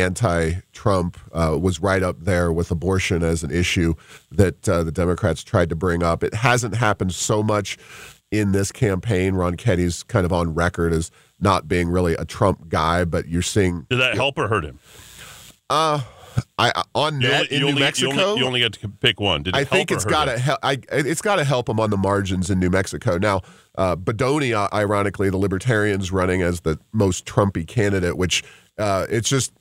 anti-Trump 0.00 1.18
uh, 1.32 1.56
was 1.60 1.80
right 1.80 2.02
up 2.02 2.16
there 2.20 2.52
with 2.52 2.70
abortion 2.70 3.22
as 3.22 3.42
an 3.42 3.50
issue 3.50 3.94
that 4.30 4.68
uh, 4.68 4.82
the 4.82 4.92
Democrats 4.92 5.42
tried 5.42 5.68
to 5.70 5.76
bring 5.76 6.02
up. 6.02 6.22
It 6.22 6.34
hasn't 6.34 6.74
happened 6.76 7.14
so 7.14 7.42
much 7.42 7.78
in 8.30 8.52
this 8.52 8.72
campaign. 8.72 9.34
Ronchetti's 9.34 10.02
kind 10.02 10.24
of 10.26 10.32
on 10.32 10.54
record 10.54 10.92
as 10.92 11.10
not 11.40 11.68
being 11.68 11.88
really 11.88 12.14
a 12.14 12.24
Trump 12.24 12.68
guy, 12.68 13.04
but 13.04 13.28
you're 13.28 13.42
seeing. 13.42 13.86
Did 13.90 14.00
that 14.00 14.14
help 14.14 14.38
or 14.38 14.48
hurt 14.48 14.64
him? 14.64 14.78
Uh, 15.70 16.00
I 16.58 16.84
on 16.94 17.20
You 17.20 17.28
net 17.28 17.46
only- 17.52 17.56
in 17.56 17.74
New 17.74 17.80
Mexico. 17.80 18.12
You 18.12 18.20
only, 18.22 18.40
you 18.40 18.46
only 18.46 18.60
get 18.60 18.72
to 18.74 18.88
pick 18.88 19.20
one. 19.20 19.42
Did 19.42 19.54
it 19.54 19.58
I 19.58 19.64
think 19.64 19.90
it's 19.90 20.04
got 20.04 20.26
to 20.26 20.38
help. 20.38 20.58
I, 20.62 20.78
it's 20.92 21.22
got 21.22 21.36
to 21.36 21.44
help 21.44 21.68
him 21.68 21.80
on 21.80 21.90
the 21.90 21.96
margins 21.96 22.48
in 22.50 22.60
New 22.60 22.70
Mexico. 22.70 23.18
Now, 23.18 23.42
uh, 23.76 23.96
Bedonie, 23.96 24.52
uh, 24.54 24.68
ironically, 24.72 25.30
the 25.30 25.36
Libertarians 25.36 26.12
running 26.12 26.42
as 26.42 26.60
the 26.60 26.78
most 26.92 27.26
Trumpy 27.26 27.66
candidate, 27.66 28.16
which 28.16 28.44
uh, 28.78 29.06
it's 29.10 29.28
just 29.28 29.52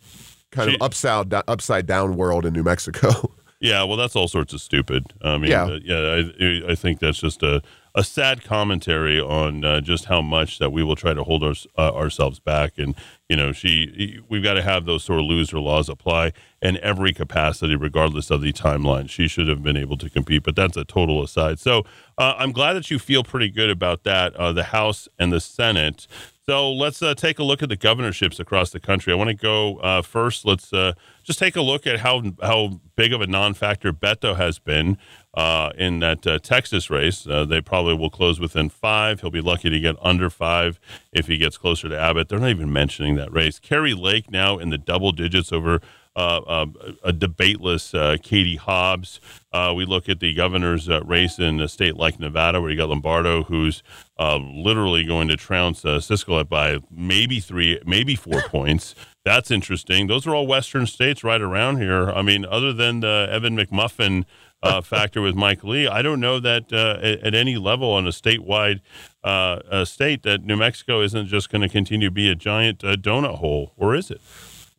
kind 0.51 0.69
of 0.73 0.81
upside 0.81 1.33
upside 1.33 1.85
down 1.85 2.15
world 2.15 2.45
in 2.45 2.53
New 2.53 2.63
Mexico. 2.63 3.31
Yeah, 3.59 3.83
well, 3.85 3.97
that's 3.97 4.15
all 4.15 4.27
sorts 4.27 4.53
of 4.53 4.61
stupid. 4.61 5.03
I 5.23 5.39
mean, 5.39 5.49
Yeah. 5.49 5.63
uh, 5.65 5.79
yeah, 5.83 6.21
I, 6.67 6.73
I 6.73 6.75
think 6.75 6.99
that's 6.99 7.17
just 7.19 7.41
a, 7.41 7.63
a 7.95 8.03
sad 8.03 8.43
commentary 8.43 9.19
on 9.19 9.65
uh, 9.65 9.81
just 9.81 10.05
how 10.05 10.21
much 10.21 10.59
that 10.59 10.71
we 10.71 10.83
will 10.83 10.95
try 10.95 11.15
to 11.15 11.23
hold 11.23 11.43
our, 11.43 11.55
uh, 11.75 11.91
ourselves 11.95 12.37
back. 12.39 12.73
And 12.77 12.93
you 13.27 13.35
know, 13.35 13.51
she, 13.53 14.19
we've 14.29 14.43
got 14.43 14.53
to 14.53 14.61
have 14.61 14.85
those 14.85 15.03
sort 15.03 15.21
of 15.21 15.25
loser 15.25 15.59
laws 15.59 15.89
apply 15.89 16.33
in 16.61 16.77
every 16.83 17.13
capacity, 17.13 17.75
regardless 17.75 18.29
of 18.29 18.41
the 18.41 18.53
timeline. 18.53 19.09
She 19.09 19.27
should 19.27 19.47
have 19.47 19.63
been 19.63 19.75
able 19.75 19.97
to 19.97 20.09
compete, 20.11 20.43
but 20.43 20.55
that's 20.55 20.77
a 20.77 20.85
total 20.85 21.23
aside. 21.23 21.57
So 21.57 21.83
uh, 22.19 22.35
I'm 22.37 22.51
glad 22.51 22.73
that 22.73 22.91
you 22.91 22.99
feel 22.99 23.23
pretty 23.23 23.49
good 23.49 23.71
about 23.71 24.03
that. 24.03 24.35
Uh, 24.35 24.53
the 24.53 24.65
House 24.65 25.07
and 25.17 25.33
the 25.33 25.41
Senate. 25.41 26.05
So 26.49 26.71
let's 26.71 27.01
uh, 27.01 27.13
take 27.13 27.39
a 27.39 27.43
look 27.43 27.61
at 27.61 27.67
the 27.67 27.75
governorships 27.75 28.39
across 28.39 28.69
the 28.69 28.79
country. 28.79 29.11
I 29.11 29.17
want 29.17 29.27
to 29.29 29.33
go 29.33 29.79
uh, 29.79 30.01
first. 30.01 30.45
Let's 30.45 30.71
uh, 30.71 30.93
just 31.21 31.39
take 31.39 31.57
a 31.57 31.61
look 31.61 31.85
at 31.85 31.99
how 31.99 32.23
how 32.41 32.79
big 32.95 33.11
of 33.11 33.19
a 33.19 33.27
non-factor 33.27 33.91
Beto 33.91 34.33
has 34.37 34.57
been 34.57 34.97
uh, 35.33 35.73
in 35.77 35.99
that 35.99 36.25
uh, 36.25 36.39
Texas 36.39 36.89
race. 36.89 37.27
Uh, 37.27 37.43
they 37.43 37.59
probably 37.59 37.95
will 37.95 38.09
close 38.09 38.39
within 38.39 38.69
five. 38.69 39.19
He'll 39.19 39.29
be 39.29 39.41
lucky 39.41 39.69
to 39.69 39.77
get 39.77 39.97
under 40.01 40.29
five 40.29 40.79
if 41.11 41.27
he 41.27 41.37
gets 41.37 41.57
closer 41.57 41.89
to 41.89 41.99
Abbott. 41.99 42.29
They're 42.29 42.39
not 42.39 42.51
even 42.51 42.71
mentioning 42.71 43.15
that 43.15 43.33
race. 43.33 43.59
Kari 43.59 43.93
Lake 43.93 44.31
now 44.31 44.57
in 44.57 44.69
the 44.69 44.77
double 44.77 45.11
digits 45.11 45.51
over 45.51 45.81
uh, 46.15 46.65
a 47.03 47.11
debateless 47.11 47.91
Katie 48.23 48.55
Hobbs. 48.55 49.19
We 49.53 49.83
look 49.83 50.07
at 50.07 50.21
the 50.21 50.33
governor's 50.33 50.87
race 50.87 51.39
in 51.39 51.59
a 51.59 51.67
state 51.67 51.97
like 51.97 52.21
Nevada, 52.21 52.61
where 52.61 52.71
you 52.71 52.77
got 52.77 52.87
Lombardo, 52.87 53.43
who's 53.43 53.83
uh, 54.19 54.37
literally 54.37 55.03
going 55.03 55.27
to 55.27 55.37
trounce 55.37 55.85
uh, 55.85 55.97
Sisolak 55.97 56.49
by 56.49 56.79
maybe 56.89 57.39
three, 57.39 57.79
maybe 57.85 58.15
four 58.15 58.41
points. 58.47 58.95
That's 59.23 59.51
interesting. 59.51 60.07
Those 60.07 60.25
are 60.25 60.33
all 60.33 60.47
Western 60.47 60.87
states 60.87 61.23
right 61.23 61.41
around 61.41 61.77
here. 61.77 62.09
I 62.09 62.21
mean, 62.21 62.45
other 62.45 62.71
than 62.73 63.01
the 63.01 63.27
Evan 63.29 63.57
McMuffin 63.57 64.25
uh, 64.63 64.81
factor 64.93 65.21
with 65.21 65.35
Mike 65.35 65.63
Lee, 65.63 65.87
I 65.87 66.01
don't 66.01 66.19
know 66.19 66.39
that 66.39 66.71
uh, 66.71 66.99
at, 67.01 67.19
at 67.19 67.35
any 67.35 67.57
level 67.57 67.91
on 67.91 68.07
a 68.07 68.11
statewide 68.11 68.79
uh, 69.23 69.59
uh, 69.69 69.85
state 69.85 70.23
that 70.23 70.43
New 70.43 70.55
Mexico 70.55 71.01
isn't 71.01 71.27
just 71.27 71.49
going 71.49 71.61
to 71.61 71.69
continue 71.69 72.07
to 72.07 72.13
be 72.13 72.29
a 72.29 72.35
giant 72.35 72.83
uh, 72.83 72.95
donut 72.95 73.39
hole, 73.39 73.73
or 73.75 73.95
is 73.95 74.09
it? 74.09 74.21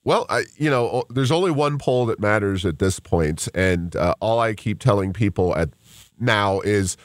Well, 0.05 0.24
I, 0.30 0.45
you 0.57 0.70
know, 0.70 1.05
there's 1.11 1.30
only 1.30 1.51
one 1.51 1.76
poll 1.76 2.07
that 2.07 2.18
matters 2.18 2.64
at 2.64 2.78
this 2.78 2.99
point, 2.99 3.49
and 3.55 3.95
uh, 3.95 4.14
all 4.20 4.41
I 4.41 4.55
keep 4.55 4.78
telling 4.78 5.12
people 5.12 5.55
at 5.55 5.68
now 6.18 6.61
is, 6.61 6.97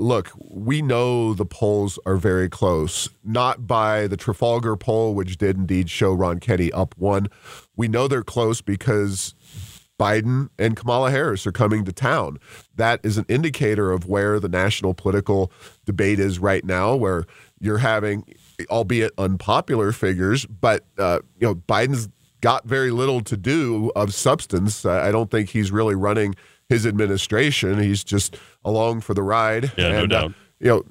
look, 0.00 0.30
we 0.38 0.82
know 0.82 1.34
the 1.34 1.44
polls 1.44 1.98
are 2.06 2.16
very 2.16 2.48
close. 2.48 3.08
Not 3.22 3.66
by 3.66 4.06
the 4.06 4.16
Trafalgar 4.16 4.76
poll, 4.76 5.14
which 5.14 5.36
did 5.36 5.56
indeed 5.56 5.90
show 5.90 6.16
Ronchetti 6.16 6.70
up 6.74 6.94
one. 6.96 7.28
We 7.76 7.86
know 7.86 8.08
they're 8.08 8.22
close 8.22 8.62
because 8.62 9.34
Biden 10.00 10.48
and 10.58 10.76
Kamala 10.76 11.10
Harris 11.10 11.46
are 11.46 11.52
coming 11.52 11.84
to 11.84 11.92
town. 11.92 12.38
That 12.74 13.00
is 13.02 13.18
an 13.18 13.26
indicator 13.28 13.92
of 13.92 14.06
where 14.06 14.40
the 14.40 14.48
national 14.48 14.94
political 14.94 15.52
debate 15.84 16.18
is 16.18 16.38
right 16.38 16.64
now, 16.64 16.96
where 16.96 17.26
you're 17.60 17.78
having, 17.78 18.24
albeit 18.70 19.12
unpopular 19.18 19.92
figures, 19.92 20.46
but 20.46 20.86
uh, 20.98 21.20
you 21.38 21.46
know 21.46 21.54
Biden's 21.54 22.08
got 22.40 22.64
very 22.64 22.90
little 22.90 23.20
to 23.20 23.36
do 23.36 23.92
of 23.94 24.14
substance. 24.14 24.86
I 24.86 25.12
don't 25.12 25.30
think 25.30 25.50
he's 25.50 25.70
really 25.70 25.94
running 25.94 26.34
his 26.70 26.86
administration. 26.86 27.78
He's 27.78 28.02
just 28.02 28.38
along 28.64 29.02
for 29.02 29.12
the 29.12 29.22
ride. 29.22 29.72
Yeah, 29.76 29.90
no 29.90 30.02
And, 30.04 30.12
uh, 30.12 30.28
you 30.60 30.68
know, 30.68 30.84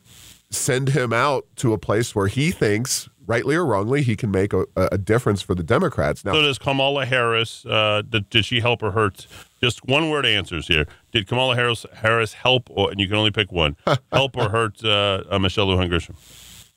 send 0.52 0.90
him 0.90 1.12
out 1.12 1.46
to 1.56 1.74
a 1.74 1.78
place 1.78 2.14
where 2.14 2.28
he 2.28 2.52
thinks, 2.52 3.10
rightly 3.26 3.56
or 3.56 3.66
wrongly, 3.66 4.04
he 4.04 4.16
can 4.16 4.30
make 4.30 4.52
a, 4.54 4.66
a 4.76 4.98
difference 4.98 5.42
for 5.42 5.56
the 5.56 5.64
Democrats. 5.64 6.26
Now, 6.26 6.34
So 6.34 6.42
does 6.42 6.58
Kamala 6.60 7.06
Harris? 7.06 7.66
Uh, 7.66 8.02
did, 8.08 8.30
did 8.30 8.46
she 8.46 8.60
help 8.60 8.84
or 8.84 8.92
hurt? 8.92 9.26
Just 9.62 9.86
one 9.88 10.10
word 10.10 10.26
answers 10.26 10.68
here. 10.68 10.86
Did 11.12 11.28
Kamala 11.28 11.56
Harris 11.56 11.86
Harris 11.94 12.34
help, 12.34 12.70
or, 12.70 12.92
and 12.92 13.00
you 13.00 13.08
can 13.08 13.16
only 13.16 13.32
pick 13.32 13.52
one, 13.52 13.76
help 14.12 14.36
or 14.36 14.50
hurt 14.50 14.84
uh, 14.84 15.24
uh, 15.30 15.40
Michelle 15.40 15.68
Lujan 15.68 15.90
Grisham? 15.90 16.16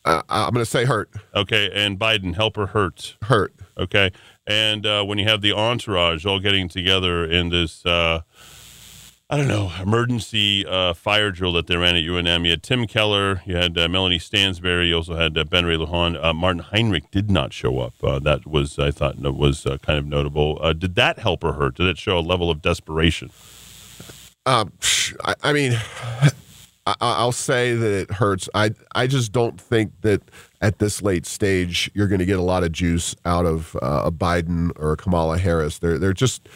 Uh, 0.05 0.23
I'm 0.29 0.53
going 0.53 0.65
to 0.65 0.71
say 0.71 0.85
hurt. 0.85 1.11
Okay, 1.35 1.71
and 1.75 1.99
Biden 1.99 2.35
help 2.35 2.57
or 2.59 2.67
hurt? 2.67 3.17
Hurt. 3.23 3.55
Okay, 3.79 4.11
and 4.47 4.85
uh, 4.85 5.05
when 5.05 5.19
you 5.19 5.27
have 5.29 5.41
the 5.41 5.53
entourage 5.53 6.25
all 6.25 6.39
getting 6.39 6.69
together 6.69 7.25
in 7.25 7.49
this. 7.49 7.85
I 9.33 9.39
don't 9.39 9.49
know, 9.49 9.73
emergency 9.81 10.67
uh, 10.67 10.93
fire 10.93 11.31
drill 11.31 11.55
that 11.55 11.67
they 11.67 11.75
ran 11.79 11.97
at 11.97 12.03
UNM. 12.03 12.45
You 12.45 12.51
had 12.51 12.63
Tim 12.63 12.87
Keller, 12.87 13.41
you 13.47 13.57
had 13.57 13.79
uh, 13.79 13.89
Melanie 13.89 14.19
Stansbury, 14.19 14.89
you 14.89 14.97
also 14.97 15.17
had 15.17 15.39
uh, 15.39 15.45
Ben 15.45 15.65
Ray 15.65 15.79
Lujan. 15.79 16.23
Uh, 16.23 16.35
Martin 16.35 16.61
Heinrich 16.61 17.11
did 17.11 17.31
not 17.31 17.55
show 17.55 17.79
up. 17.79 17.95
Uh, 18.05 18.19
that 18.19 18.47
was, 18.47 18.79
I 18.79 18.91
thought, 18.91 19.17
was 19.17 19.65
uh, 19.65 19.79
kind 19.79 19.99
of 19.99 20.05
notable. 20.05 20.75
Did 20.75 20.97
that 20.97 21.19
help 21.19 21.45
or 21.45 21.55
hurt? 21.55 21.77
Did 21.77 21.87
it 21.87 21.97
show 21.97 22.19
a 22.19 22.21
level 22.21 22.51
of 22.51 22.61
desperation? 22.61 23.31
Um, 24.45 24.71
I, 25.25 25.35
I 25.43 25.55
mean, 25.55 25.81
I, 26.87 26.95
I'll 27.01 27.33
say 27.33 27.75
that 27.75 27.91
it 27.91 28.11
hurts. 28.11 28.51
I 28.55 28.73
I 28.95 29.07
just 29.07 29.33
don't 29.33 29.59
think 29.59 29.93
that 30.03 30.21
at 30.61 30.79
this 30.79 31.01
late 31.01 31.25
stage 31.25 31.91
you're 31.95 32.09
going 32.09 32.19
to 32.19 32.27
get 32.27 32.39
a 32.39 32.43
lot 32.43 32.65
of 32.65 32.73
juice 32.73 33.17
out 33.25 33.47
of 33.47 33.79
a 33.81 34.13
Biden 34.13 34.73
or 34.77 34.93
a 34.93 34.97
Kamala 34.99 35.39
Harris. 35.39 35.79
They're 35.79 35.99
they're 35.99 36.13
just 36.13 36.51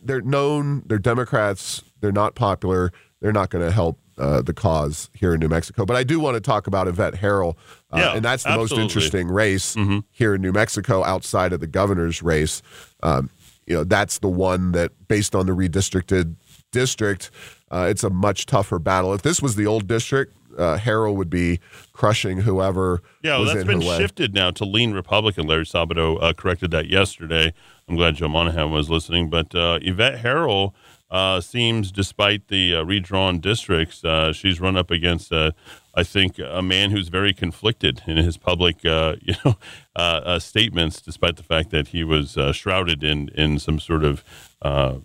they're 0.00 0.20
known. 0.20 0.84
They're 0.86 0.98
Democrats. 0.98 1.82
They're 2.00 2.12
not 2.12 2.34
popular. 2.34 2.92
They're 3.20 3.32
not 3.32 3.50
going 3.50 3.64
to 3.64 3.72
help 3.72 3.98
uh, 4.18 4.42
the 4.42 4.52
cause 4.54 5.10
here 5.14 5.34
in 5.34 5.40
New 5.40 5.48
Mexico. 5.48 5.84
But 5.84 5.96
I 5.96 6.04
do 6.04 6.18
want 6.20 6.34
to 6.36 6.40
talk 6.40 6.66
about 6.66 6.88
Yvette 6.88 7.14
Herrell, 7.16 7.56
uh, 7.92 7.98
Yeah, 7.98 8.14
and 8.16 8.24
that's 8.24 8.44
the 8.44 8.50
absolutely. 8.50 8.78
most 8.78 8.82
interesting 8.96 9.28
race 9.28 9.76
here 10.10 10.34
in 10.34 10.40
New 10.42 10.52
Mexico 10.52 11.04
outside 11.04 11.52
of 11.52 11.60
the 11.60 11.66
governor's 11.66 12.22
race. 12.22 12.62
Um, 13.02 13.30
you 13.66 13.74
know, 13.74 13.84
that's 13.84 14.20
the 14.20 14.28
one 14.28 14.72
that, 14.72 14.92
based 15.08 15.34
on 15.34 15.46
the 15.46 15.52
redistricted 15.52 16.36
district, 16.72 17.30
uh, 17.70 17.86
it's 17.90 18.04
a 18.04 18.10
much 18.10 18.46
tougher 18.46 18.78
battle. 18.78 19.12
If 19.12 19.22
this 19.22 19.42
was 19.42 19.56
the 19.56 19.66
old 19.66 19.86
district, 19.86 20.34
uh, 20.56 20.78
Herrell 20.78 21.14
would 21.16 21.28
be 21.28 21.60
crushing 21.92 22.38
whoever 22.38 23.02
Yeah, 23.22 23.36
well, 23.38 23.46
that's 23.54 23.64
been 23.64 23.80
shifted 23.82 24.32
now 24.34 24.50
to 24.52 24.64
lean 24.64 24.92
Republican. 24.92 25.46
Larry 25.46 25.64
Sabato 25.64 26.22
uh, 26.22 26.32
corrected 26.32 26.70
that 26.70 26.86
yesterday. 26.86 27.52
I'm 27.88 27.96
glad 27.96 28.14
Joe 28.16 28.28
Monahan 28.28 28.70
was 28.70 28.88
listening. 28.88 29.28
But 29.28 29.54
uh, 29.54 29.78
Yvette 29.82 30.20
Herrell 30.20 30.74
uh, 31.10 31.40
seems, 31.40 31.92
despite 31.92 32.48
the 32.48 32.74
uh, 32.74 32.82
redrawn 32.82 33.38
districts, 33.38 34.04
uh, 34.04 34.32
she's 34.32 34.60
run 34.60 34.76
up 34.76 34.90
against, 34.90 35.32
uh, 35.32 35.52
I 35.94 36.02
think, 36.02 36.38
a 36.38 36.62
man 36.62 36.90
who's 36.90 37.08
very 37.08 37.32
conflicted 37.32 38.02
in 38.06 38.16
his 38.16 38.36
public, 38.36 38.84
uh, 38.84 39.16
you 39.22 39.34
know, 39.44 39.56
uh, 39.94 40.38
statements, 40.38 41.00
despite 41.00 41.36
the 41.36 41.42
fact 41.42 41.70
that 41.70 41.88
he 41.88 42.02
was 42.04 42.36
shrouded 42.52 43.04
in 43.04 43.28
in 43.30 43.58
some 43.58 43.78
sort 43.78 44.04
of, 44.04 44.24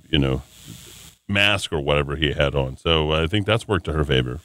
you 0.10 0.18
know, 0.18 0.41
mask 1.28 1.72
or 1.72 1.80
whatever 1.80 2.16
he 2.16 2.34
had 2.34 2.56
on. 2.56 2.78
So 2.78 3.12
I 3.12 3.28
think 3.28 3.45
that's 3.45 3.68
worked 3.68 3.86
to 3.86 3.93
her 3.93 4.04
favor. 4.04 4.39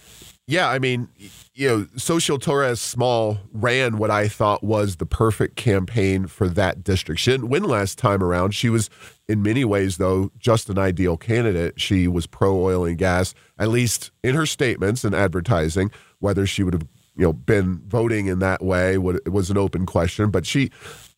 Yeah, 0.49 0.69
I 0.69 0.79
mean, 0.79 1.09
you 1.55 1.69
know, 1.69 1.85
Xochitl 1.97 2.41
Torres 2.41 2.81
Small 2.81 3.39
ran 3.53 3.99
what 3.99 4.13
I 4.13 4.29
thought 4.29 4.63
was 4.63 4.97
the 4.97 5.07
perfect 5.07 5.57
campaign 5.57 6.29
for 6.29 6.49
that 6.51 6.85
district. 6.85 7.21
She 7.21 7.33
didn't 7.33 7.49
win 7.49 7.65
last 7.65 7.99
time 7.99 8.23
around. 8.23 8.55
She 8.55 8.69
was, 8.69 8.89
in 9.29 9.43
many 9.43 9.65
ways, 9.65 9.97
though, 9.97 10.31
just 10.39 10.71
an 10.71 10.79
ideal 10.79 11.17
candidate. 11.17 11.81
She 11.81 12.07
was 12.09 12.27
pro 12.27 12.61
oil 12.63 12.85
and 12.85 12.97
gas, 12.97 13.35
at 13.59 13.69
least 13.69 14.11
in 14.23 14.35
her 14.35 14.47
statements 14.47 15.05
and 15.05 15.15
advertising. 15.15 15.91
Whether 16.19 16.47
she 16.47 16.63
would 16.63 16.75
have, 16.75 16.87
you 17.17 17.25
know, 17.25 17.33
been 17.33 17.83
voting 17.87 18.27
in 18.27 18.39
that 18.39 18.63
way 18.63 18.99
would, 18.99 19.17
it 19.17 19.33
was 19.33 19.51
an 19.51 19.59
open 19.59 19.85
question. 19.87 20.31
But 20.31 20.47
she, 20.47 20.71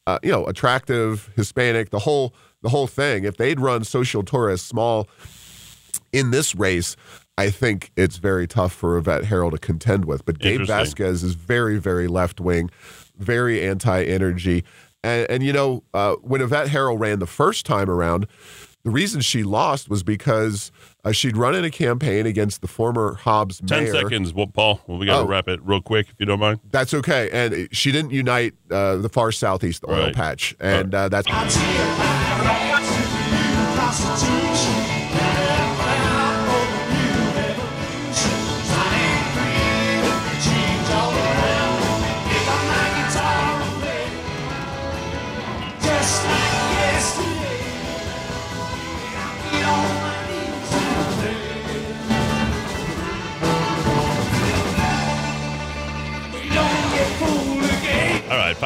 uh, 0.06 0.18
you 0.22 0.32
know, 0.32 0.46
attractive, 0.46 1.30
Hispanic, 1.36 1.90
the 1.90 2.00
whole 2.00 2.34
the 2.62 2.70
whole 2.70 2.86
thing. 2.86 3.24
If 3.24 3.36
they'd 3.36 3.60
run 3.60 3.82
Xochitl 3.82 4.26
Torres 4.26 4.62
Small 4.62 5.08
in 6.12 6.30
this 6.30 6.54
race, 6.54 6.96
I 7.36 7.50
think 7.50 7.92
it's 7.96 8.16
very 8.16 8.48
tough 8.48 8.72
for 8.72 8.98
Yvette 8.98 9.24
Herrell 9.24 9.52
to 9.52 9.58
contend 9.58 10.06
with. 10.06 10.24
But 10.24 10.38
Gabe 10.40 10.62
Vasquez 10.66 11.22
is 11.22 11.34
very, 11.34 11.78
very 11.78 12.08
left 12.08 12.40
wing, 12.40 12.70
very 13.16 13.64
anti 13.64 14.02
energy. 14.02 14.64
And, 15.08 15.30
and, 15.30 15.42
you 15.42 15.52
know, 15.52 15.82
uh, 15.94 16.14
when 16.22 16.40
Yvette 16.40 16.68
Herrell 16.68 16.98
ran 16.98 17.18
the 17.18 17.26
first 17.26 17.64
time 17.66 17.88
around, 17.88 18.26
the 18.84 18.90
reason 18.90 19.20
she 19.20 19.42
lost 19.42 19.88
was 19.90 20.02
because 20.02 20.70
uh, 21.04 21.12
she'd 21.12 21.36
run 21.36 21.54
in 21.54 21.64
a 21.64 21.70
campaign 21.70 22.26
against 22.26 22.60
the 22.60 22.68
former 22.68 23.14
Hobbs 23.14 23.60
Ten 23.66 23.84
mayor. 23.84 23.92
seconds, 23.92 24.32
well, 24.32 24.46
Paul. 24.46 24.80
Well, 24.86 24.98
we 24.98 25.06
got 25.06 25.16
to 25.18 25.24
Oh. 25.24 25.26
wrap 25.26 25.48
it 25.48 25.60
real 25.62 25.80
quick, 25.82 26.06
if 26.08 26.14
you 26.18 26.26
don't 26.26 26.38
mind. 26.40 26.60
That's 26.70 26.94
okay. 26.94 27.28
And 27.32 27.68
she 27.72 27.90
didn't 27.90 28.12
unite 28.12 28.54
uh, 28.70 28.96
the 28.96 29.08
far 29.08 29.32
southeast 29.32 29.84
oil 29.88 30.04
Right. 30.04 30.14
patch. 30.14 30.54
And 30.60 30.94
uh, 30.94 31.08
that's. 31.08 31.26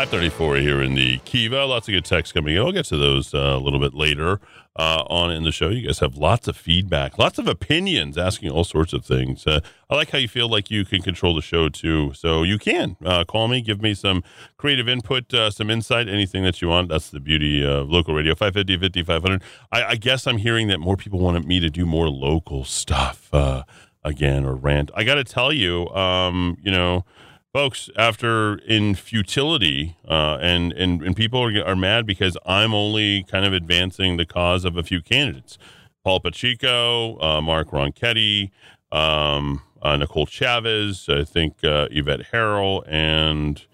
534 0.02 0.56
here 0.56 0.82
in 0.82 0.96
the 0.96 1.18
Kiva. 1.18 1.64
Lots 1.64 1.86
of 1.86 1.92
good 1.92 2.04
texts 2.04 2.32
coming 2.32 2.56
in. 2.56 2.60
I'll 2.60 2.72
get 2.72 2.86
to 2.86 2.96
those 2.96 3.32
uh, 3.32 3.38
a 3.38 3.58
little 3.58 3.78
bit 3.78 3.94
later 3.94 4.40
uh, 4.74 5.04
on 5.08 5.30
in 5.30 5.44
the 5.44 5.52
show. 5.52 5.68
You 5.68 5.86
guys 5.86 6.00
have 6.00 6.16
lots 6.16 6.48
of 6.48 6.56
feedback, 6.56 7.18
lots 7.18 7.38
of 7.38 7.46
opinions, 7.46 8.18
asking 8.18 8.50
all 8.50 8.64
sorts 8.64 8.92
of 8.92 9.04
things. 9.04 9.46
Uh, 9.46 9.60
I 9.88 9.94
like 9.94 10.10
how 10.10 10.18
you 10.18 10.26
feel 10.26 10.48
like 10.48 10.72
you 10.72 10.84
can 10.84 11.02
control 11.02 11.36
the 11.36 11.40
show 11.40 11.68
too. 11.68 12.14
So 12.14 12.42
you 12.42 12.58
can 12.58 12.96
uh, 13.04 13.24
call 13.24 13.46
me, 13.46 13.62
give 13.62 13.80
me 13.80 13.94
some 13.94 14.24
creative 14.56 14.88
input, 14.88 15.32
uh, 15.32 15.52
some 15.52 15.70
insight, 15.70 16.08
anything 16.08 16.42
that 16.42 16.60
you 16.60 16.66
want. 16.66 16.88
That's 16.88 17.10
the 17.10 17.20
beauty 17.20 17.64
of 17.64 17.88
local 17.88 18.12
radio. 18.12 18.34
550 18.34 18.78
50 18.78 19.04
500. 19.04 19.42
I, 19.70 19.84
I 19.84 19.94
guess 19.94 20.26
I'm 20.26 20.38
hearing 20.38 20.66
that 20.66 20.80
more 20.80 20.96
people 20.96 21.20
wanted 21.20 21.46
me 21.46 21.60
to 21.60 21.70
do 21.70 21.86
more 21.86 22.08
local 22.08 22.64
stuff 22.64 23.32
uh, 23.32 23.62
again 24.02 24.44
or 24.44 24.56
rant. 24.56 24.90
I 24.96 25.04
got 25.04 25.14
to 25.14 25.24
tell 25.24 25.52
you, 25.52 25.86
um, 25.90 26.58
you 26.60 26.72
know, 26.72 27.04
folks 27.52 27.90
after 27.96 28.56
in 28.60 28.94
futility 28.94 29.96
uh, 30.08 30.38
and, 30.40 30.72
and 30.72 31.02
and 31.02 31.14
people 31.14 31.42
are, 31.42 31.64
are 31.64 31.76
mad 31.76 32.06
because 32.06 32.36
i'm 32.46 32.72
only 32.72 33.24
kind 33.24 33.44
of 33.44 33.52
advancing 33.52 34.16
the 34.16 34.24
cause 34.24 34.64
of 34.64 34.76
a 34.76 34.82
few 34.82 35.02
candidates. 35.02 35.58
Paul 36.02 36.20
pacheco 36.20 37.20
uh, 37.20 37.40
mark 37.42 37.70
ronchetti 37.70 38.50
um, 38.90 39.62
uh, 39.82 39.96
nicole 39.96 40.26
chavez 40.26 41.08
i 41.08 41.24
think 41.24 41.62
uh, 41.62 41.88
yvette 41.90 42.26
herrell 42.32 42.84
and 42.88 43.66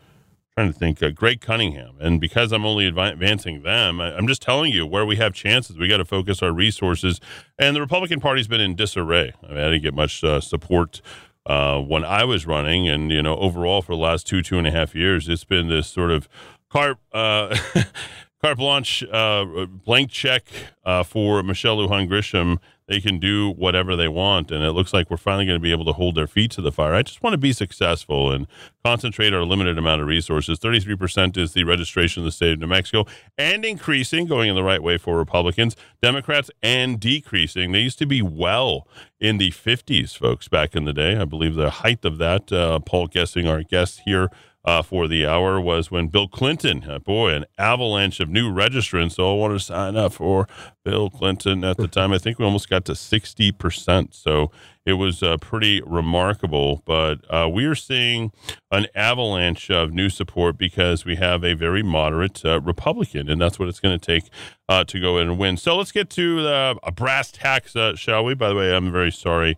trying 0.57 0.73
to 0.73 0.77
think 0.77 1.01
uh, 1.01 1.11
greg 1.11 1.41
cunningham. 1.41 1.95
And 2.01 2.21
because 2.21 2.51
i'm 2.51 2.67
only 2.67 2.91
advi- 2.91 3.13
advancing 3.13 3.63
them 3.63 4.01
I, 4.01 4.13
i'm 4.17 4.27
just 4.27 4.43
telling 4.43 4.73
you 4.73 4.87
where 4.87 5.07
we 5.07 5.17
have 5.17 5.35
chances. 5.35 5.79
We 5.79 5.87
got 5.87 5.99
to 5.99 6.05
focus 6.05 6.43
our 6.43 6.53
resources. 6.53 7.21
And 7.61 7.77
the 7.77 7.81
republican 7.81 8.19
party's 8.19 8.49
been 8.49 8.61
in 8.61 8.75
disarray. 8.75 9.35
I, 9.45 9.49
mean, 9.49 9.59
I 9.59 9.71
didn't 9.71 9.83
get 9.83 9.95
much 9.95 10.25
uh, 10.25 10.41
support 10.41 11.01
uh, 11.49 11.81
when 11.81 12.05
I 12.05 12.25
was 12.25 12.47
running, 12.47 12.89
and 12.89 13.11
you 13.11 13.23
know, 13.23 13.37
overall 13.37 13.83
for 13.83 13.93
the 13.93 14.01
last 14.01 14.27
two 14.27 14.43
two 14.43 14.59
and 14.59 14.67
a 14.67 14.71
half 14.71 14.95
years, 14.95 15.29
it's 15.29 15.45
been 15.45 15.69
this 15.69 15.89
sort 15.89 16.11
of 16.11 16.29
carte 16.71 16.99
uh, 17.13 17.57
carte 18.43 18.59
blanche, 18.59 19.03
uh, 19.11 19.67
blank 19.67 20.11
check 20.11 20.45
uh, 20.85 21.03
for 21.03 21.43
Michelle 21.43 21.79
Lujan 21.79 22.09
Grisham. 22.09 22.59
They 22.89 23.01
can 23.01 23.19
do 23.19 23.51
whatever 23.51 23.95
they 23.95 24.09
want, 24.09 24.51
and 24.51 24.65
it 24.65 24.73
looks 24.73 24.95
like 24.95 25.11
we're 25.11 25.19
finally 25.19 25.45
going 25.45 25.59
to 25.59 25.63
be 25.63 25.73
able 25.73 25.85
to 25.85 25.93
hold 25.93 26.15
their 26.15 26.27
feet 26.27 26.51
to 26.53 26.63
the 26.63 26.73
fire. 26.73 26.95
I 26.95 27.03
just 27.03 27.23
want 27.23 27.35
to 27.35 27.39
be 27.39 27.53
successful 27.53 28.33
and 28.33 28.47
concentrate 28.83 29.35
our 29.35 29.45
limited 29.45 29.77
amount 29.77 30.01
of 30.01 30.09
resources. 30.09 30.59
Thirty-three 30.59 30.97
percent 30.97 31.37
is 31.37 31.53
the 31.53 31.65
registration 31.65 32.23
in 32.23 32.27
the 32.27 32.33
state 32.33 32.55
of 32.55 32.61
New 32.61 32.67
Mexico, 32.67 33.05
and 33.37 33.65
increasing, 33.65 34.27
going 34.27 34.49
in 34.49 34.57
the 34.57 34.65
right 34.65 34.83
way 34.83 34.97
for 34.97 35.19
Republicans, 35.19 35.77
Democrats, 36.01 36.51
and 36.63 36.99
decreasing. 36.99 37.73
They 37.73 37.81
used 37.81 37.99
to 37.99 38.07
be 38.07 38.23
well 38.23 38.89
in 39.21 39.39
the 39.39 39.51
50s, 39.51 40.17
folks, 40.17 40.49
back 40.49 40.75
in 40.75 40.85
the 40.85 40.93
day. 40.93 41.17
I 41.17 41.25
believe 41.25 41.55
the 41.55 41.71
height 41.71 42.05
of 42.05 42.19
that, 42.19 42.51
uh, 42.51 42.79
Paul 42.81 43.09
Gessing, 43.09 43.47
our 43.49 43.63
guest 43.63 44.03
here 44.05 44.31
uh, 44.69 44.83
for 44.83 45.09
the 45.09 45.27
hour, 45.27 45.59
was 45.59 45.91
when 45.91 46.09
Bill 46.09 46.29
Clinton, 46.29 46.85
uh, 46.89 46.99
boy, 46.99 47.33
an 47.33 47.47
avalanche 47.57 48.21
of 48.21 48.29
new 48.29 48.53
registrants 48.53 49.19
all 49.19 49.41
wanted 49.41 49.55
to 49.55 49.61
sign 49.61 49.97
up 49.97 50.13
for 50.13 50.47
Bill 50.85 51.09
Clinton 51.09 51.65
at 51.65 51.79
the 51.79 51.89
time. 51.89 52.13
I 52.13 52.19
think 52.19 52.39
we 52.39 52.45
almost 52.45 52.69
got 52.69 52.85
to 52.85 52.93
60%. 52.93 54.15
So 54.15 54.51
it 54.85 54.95
was 54.95 55.23
uh, 55.23 55.39
pretty 55.39 55.81
remarkable. 55.87 56.83
But 56.85 57.21
uh, 57.31 57.49
we 57.51 57.65
are 57.65 57.75
seeing 57.75 58.31
an 58.71 58.87
avalanche 58.95 59.71
of 59.71 59.93
new 59.93 60.11
support 60.11 60.59
because 60.59 61.07
we 61.07 61.17
have 61.17 61.45
a 61.45 61.55
very 61.55 61.83
moderate 61.83 62.45
uh, 62.45 62.61
Republican, 62.61 63.31
and 63.31 63.41
that's 63.41 63.59
what 63.59 63.69
it's 63.69 63.81
going 63.81 63.99
to 63.99 64.07
take 64.07 64.31
uh, 64.69 64.85
to 64.85 65.01
go 65.01 65.17
in 65.17 65.31
and 65.31 65.39
win. 65.39 65.57
So 65.57 65.77
let's 65.79 65.93
get 65.93 66.11
to 66.11 66.43
the 66.43 66.79
brass 66.95 67.31
tacks, 67.31 67.75
uh, 67.75 67.97
shall 67.97 68.23
we? 68.23 68.35
By 68.35 68.51
the 68.51 68.55
way, 68.55 68.75
I'm 68.75 68.93
very 68.93 69.13
sorry. 69.13 69.57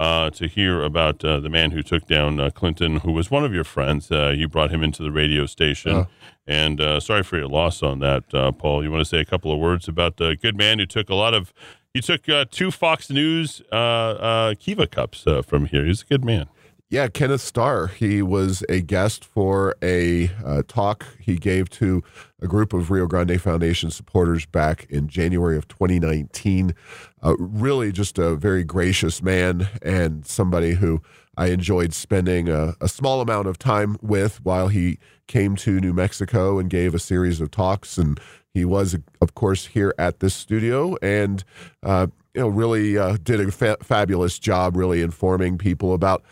Uh, 0.00 0.30
to 0.30 0.48
hear 0.48 0.82
about 0.82 1.22
uh, 1.22 1.38
the 1.40 1.50
man 1.50 1.72
who 1.72 1.82
took 1.82 2.06
down 2.06 2.40
uh, 2.40 2.48
Clinton, 2.48 3.00
who 3.00 3.12
was 3.12 3.30
one 3.30 3.44
of 3.44 3.52
your 3.52 3.64
friends. 3.64 4.10
Uh, 4.10 4.32
you 4.34 4.48
brought 4.48 4.70
him 4.70 4.82
into 4.82 5.02
the 5.02 5.10
radio 5.12 5.44
station. 5.44 5.92
Oh. 5.92 6.06
And 6.46 6.80
uh, 6.80 7.00
sorry 7.00 7.22
for 7.22 7.36
your 7.36 7.48
loss 7.48 7.82
on 7.82 7.98
that, 7.98 8.24
uh, 8.32 8.50
Paul. 8.52 8.82
You 8.82 8.90
want 8.90 9.02
to 9.02 9.04
say 9.04 9.20
a 9.20 9.26
couple 9.26 9.52
of 9.52 9.58
words 9.58 9.88
about 9.88 10.16
the 10.16 10.38
good 10.40 10.56
man 10.56 10.78
who 10.78 10.86
took 10.86 11.10
a 11.10 11.14
lot 11.14 11.34
of, 11.34 11.52
he 11.92 12.00
took 12.00 12.26
uh, 12.30 12.46
two 12.50 12.70
Fox 12.70 13.10
News 13.10 13.60
uh, 13.70 13.74
uh, 13.74 14.54
Kiva 14.58 14.86
Cups 14.86 15.26
uh, 15.26 15.42
from 15.42 15.66
here. 15.66 15.84
He's 15.84 16.00
a 16.00 16.06
good 16.06 16.24
man. 16.24 16.48
Yeah, 16.90 17.06
Kenneth 17.06 17.40
Starr. 17.40 17.86
He 17.86 18.20
was 18.20 18.64
a 18.68 18.80
guest 18.80 19.24
for 19.24 19.76
a 19.80 20.28
uh, 20.44 20.64
talk 20.66 21.06
he 21.20 21.36
gave 21.36 21.70
to 21.70 22.02
a 22.42 22.48
group 22.48 22.72
of 22.72 22.90
Rio 22.90 23.06
Grande 23.06 23.40
Foundation 23.40 23.92
supporters 23.92 24.44
back 24.44 24.88
in 24.90 25.06
January 25.06 25.56
of 25.56 25.68
2019. 25.68 26.74
Uh, 27.22 27.36
really, 27.38 27.92
just 27.92 28.18
a 28.18 28.34
very 28.34 28.64
gracious 28.64 29.22
man 29.22 29.68
and 29.82 30.26
somebody 30.26 30.72
who 30.72 31.00
I 31.36 31.50
enjoyed 31.50 31.94
spending 31.94 32.48
a, 32.48 32.74
a 32.80 32.88
small 32.88 33.20
amount 33.20 33.46
of 33.46 33.56
time 33.56 33.96
with 34.02 34.44
while 34.44 34.66
he 34.66 34.98
came 35.28 35.54
to 35.56 35.78
New 35.78 35.92
Mexico 35.92 36.58
and 36.58 36.68
gave 36.68 36.92
a 36.92 36.98
series 36.98 37.40
of 37.40 37.52
talks. 37.52 37.98
And 37.98 38.18
he 38.52 38.64
was, 38.64 38.96
of 39.20 39.36
course, 39.36 39.66
here 39.66 39.94
at 39.96 40.18
this 40.18 40.34
studio 40.34 40.96
and 41.00 41.44
uh, 41.84 42.08
you 42.34 42.40
know 42.40 42.48
really 42.48 42.96
uh, 42.96 43.16
did 43.22 43.40
a 43.40 43.50
fa- 43.50 43.76
fabulous 43.82 44.38
job, 44.38 44.76
really 44.76 45.02
informing 45.02 45.58
people 45.58 45.94
about 45.94 46.22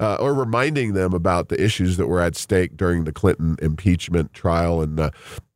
uh, 0.00 0.16
or 0.20 0.34
reminding 0.34 0.94
them 0.94 1.12
about 1.12 1.48
the 1.48 1.62
issues 1.62 1.96
that 1.96 2.06
were 2.06 2.20
at 2.20 2.36
stake 2.36 2.76
during 2.76 3.04
the 3.04 3.12
Clinton 3.12 3.56
impeachment 3.60 4.32
trial. 4.32 4.80
And 4.80 4.98
uh, 4.98 5.10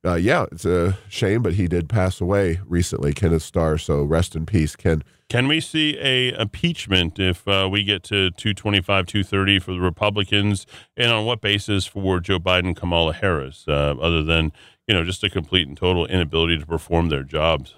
uh, 0.05 0.14
yeah, 0.14 0.47
it's 0.51 0.64
a 0.64 0.99
shame, 1.09 1.43
but 1.43 1.55
he 1.55 1.68
did 1.68 1.88
pass 1.88 2.20
away 2.20 2.61
recently, 2.66 3.12
Kenneth 3.12 3.43
Starr. 3.43 3.78
So 3.78 4.03
rest 4.03 4.34
in 4.34 4.47
peace, 4.47 4.76
Ken. 4.76 5.03
Can 5.28 5.47
we 5.47 5.61
see 5.61 5.97
a 6.01 6.30
impeachment 6.41 7.20
if 7.20 7.47
uh, 7.47 7.68
we 7.70 7.84
get 7.84 8.03
to 8.05 8.30
225, 8.32 9.07
230 9.07 9.59
for 9.61 9.72
the 9.72 9.80
Republicans, 9.80 10.66
and 10.97 11.12
on 11.12 11.24
what 11.24 11.41
basis 11.41 11.86
for 11.86 12.18
Joe 12.18 12.41
Biden, 12.41 12.74
Kamala 12.74 13.12
Harris, 13.12 13.64
uh, 13.68 13.95
other 14.01 14.24
than 14.24 14.51
you 14.88 14.95
know 14.95 15.05
just 15.05 15.22
a 15.22 15.30
complete 15.30 15.68
and 15.68 15.76
total 15.76 16.05
inability 16.07 16.59
to 16.59 16.66
perform 16.66 17.11
their 17.11 17.22
jobs? 17.22 17.76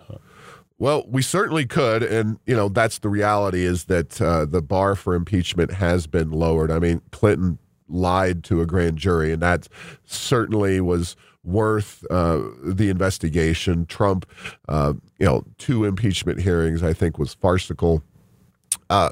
Well, 0.83 1.05
we 1.07 1.23
certainly 1.23 1.65
could, 1.65 2.03
and 2.03 2.41
you 2.45 2.57
know 2.57 2.69
that's 2.69 2.99
the 2.99 3.09
reality 3.09 3.65
is 3.65 3.85
that 3.85 4.21
uh, 4.21 4.47
the 4.47 4.61
bar 4.61 4.97
for 4.97 5.15
impeachment 5.15 5.75
has 5.75 6.09
been 6.09 6.33
lowered. 6.33 6.73
I 6.73 6.81
mean, 6.81 7.03
Clinton 7.13 7.61
lied 7.89 8.43
to 8.45 8.61
a 8.61 8.67
grand 8.67 8.99
jury, 8.99 9.31
and 9.31 9.41
that 9.41 9.69
certainly 10.05 10.81
was 10.81 11.15
worth 11.45 12.05
uh, 12.11 12.43
the 12.65 12.89
investigation. 12.89 13.87
Trump, 13.87 14.29
uh, 14.69 14.95
you 15.21 15.27
know, 15.27 15.45
two 15.57 15.85
impeachment 15.85 16.41
hearings, 16.41 16.83
I 16.83 16.95
think, 16.95 17.17
was 17.17 17.33
farcical. 17.33 18.03
Uh, 18.91 19.11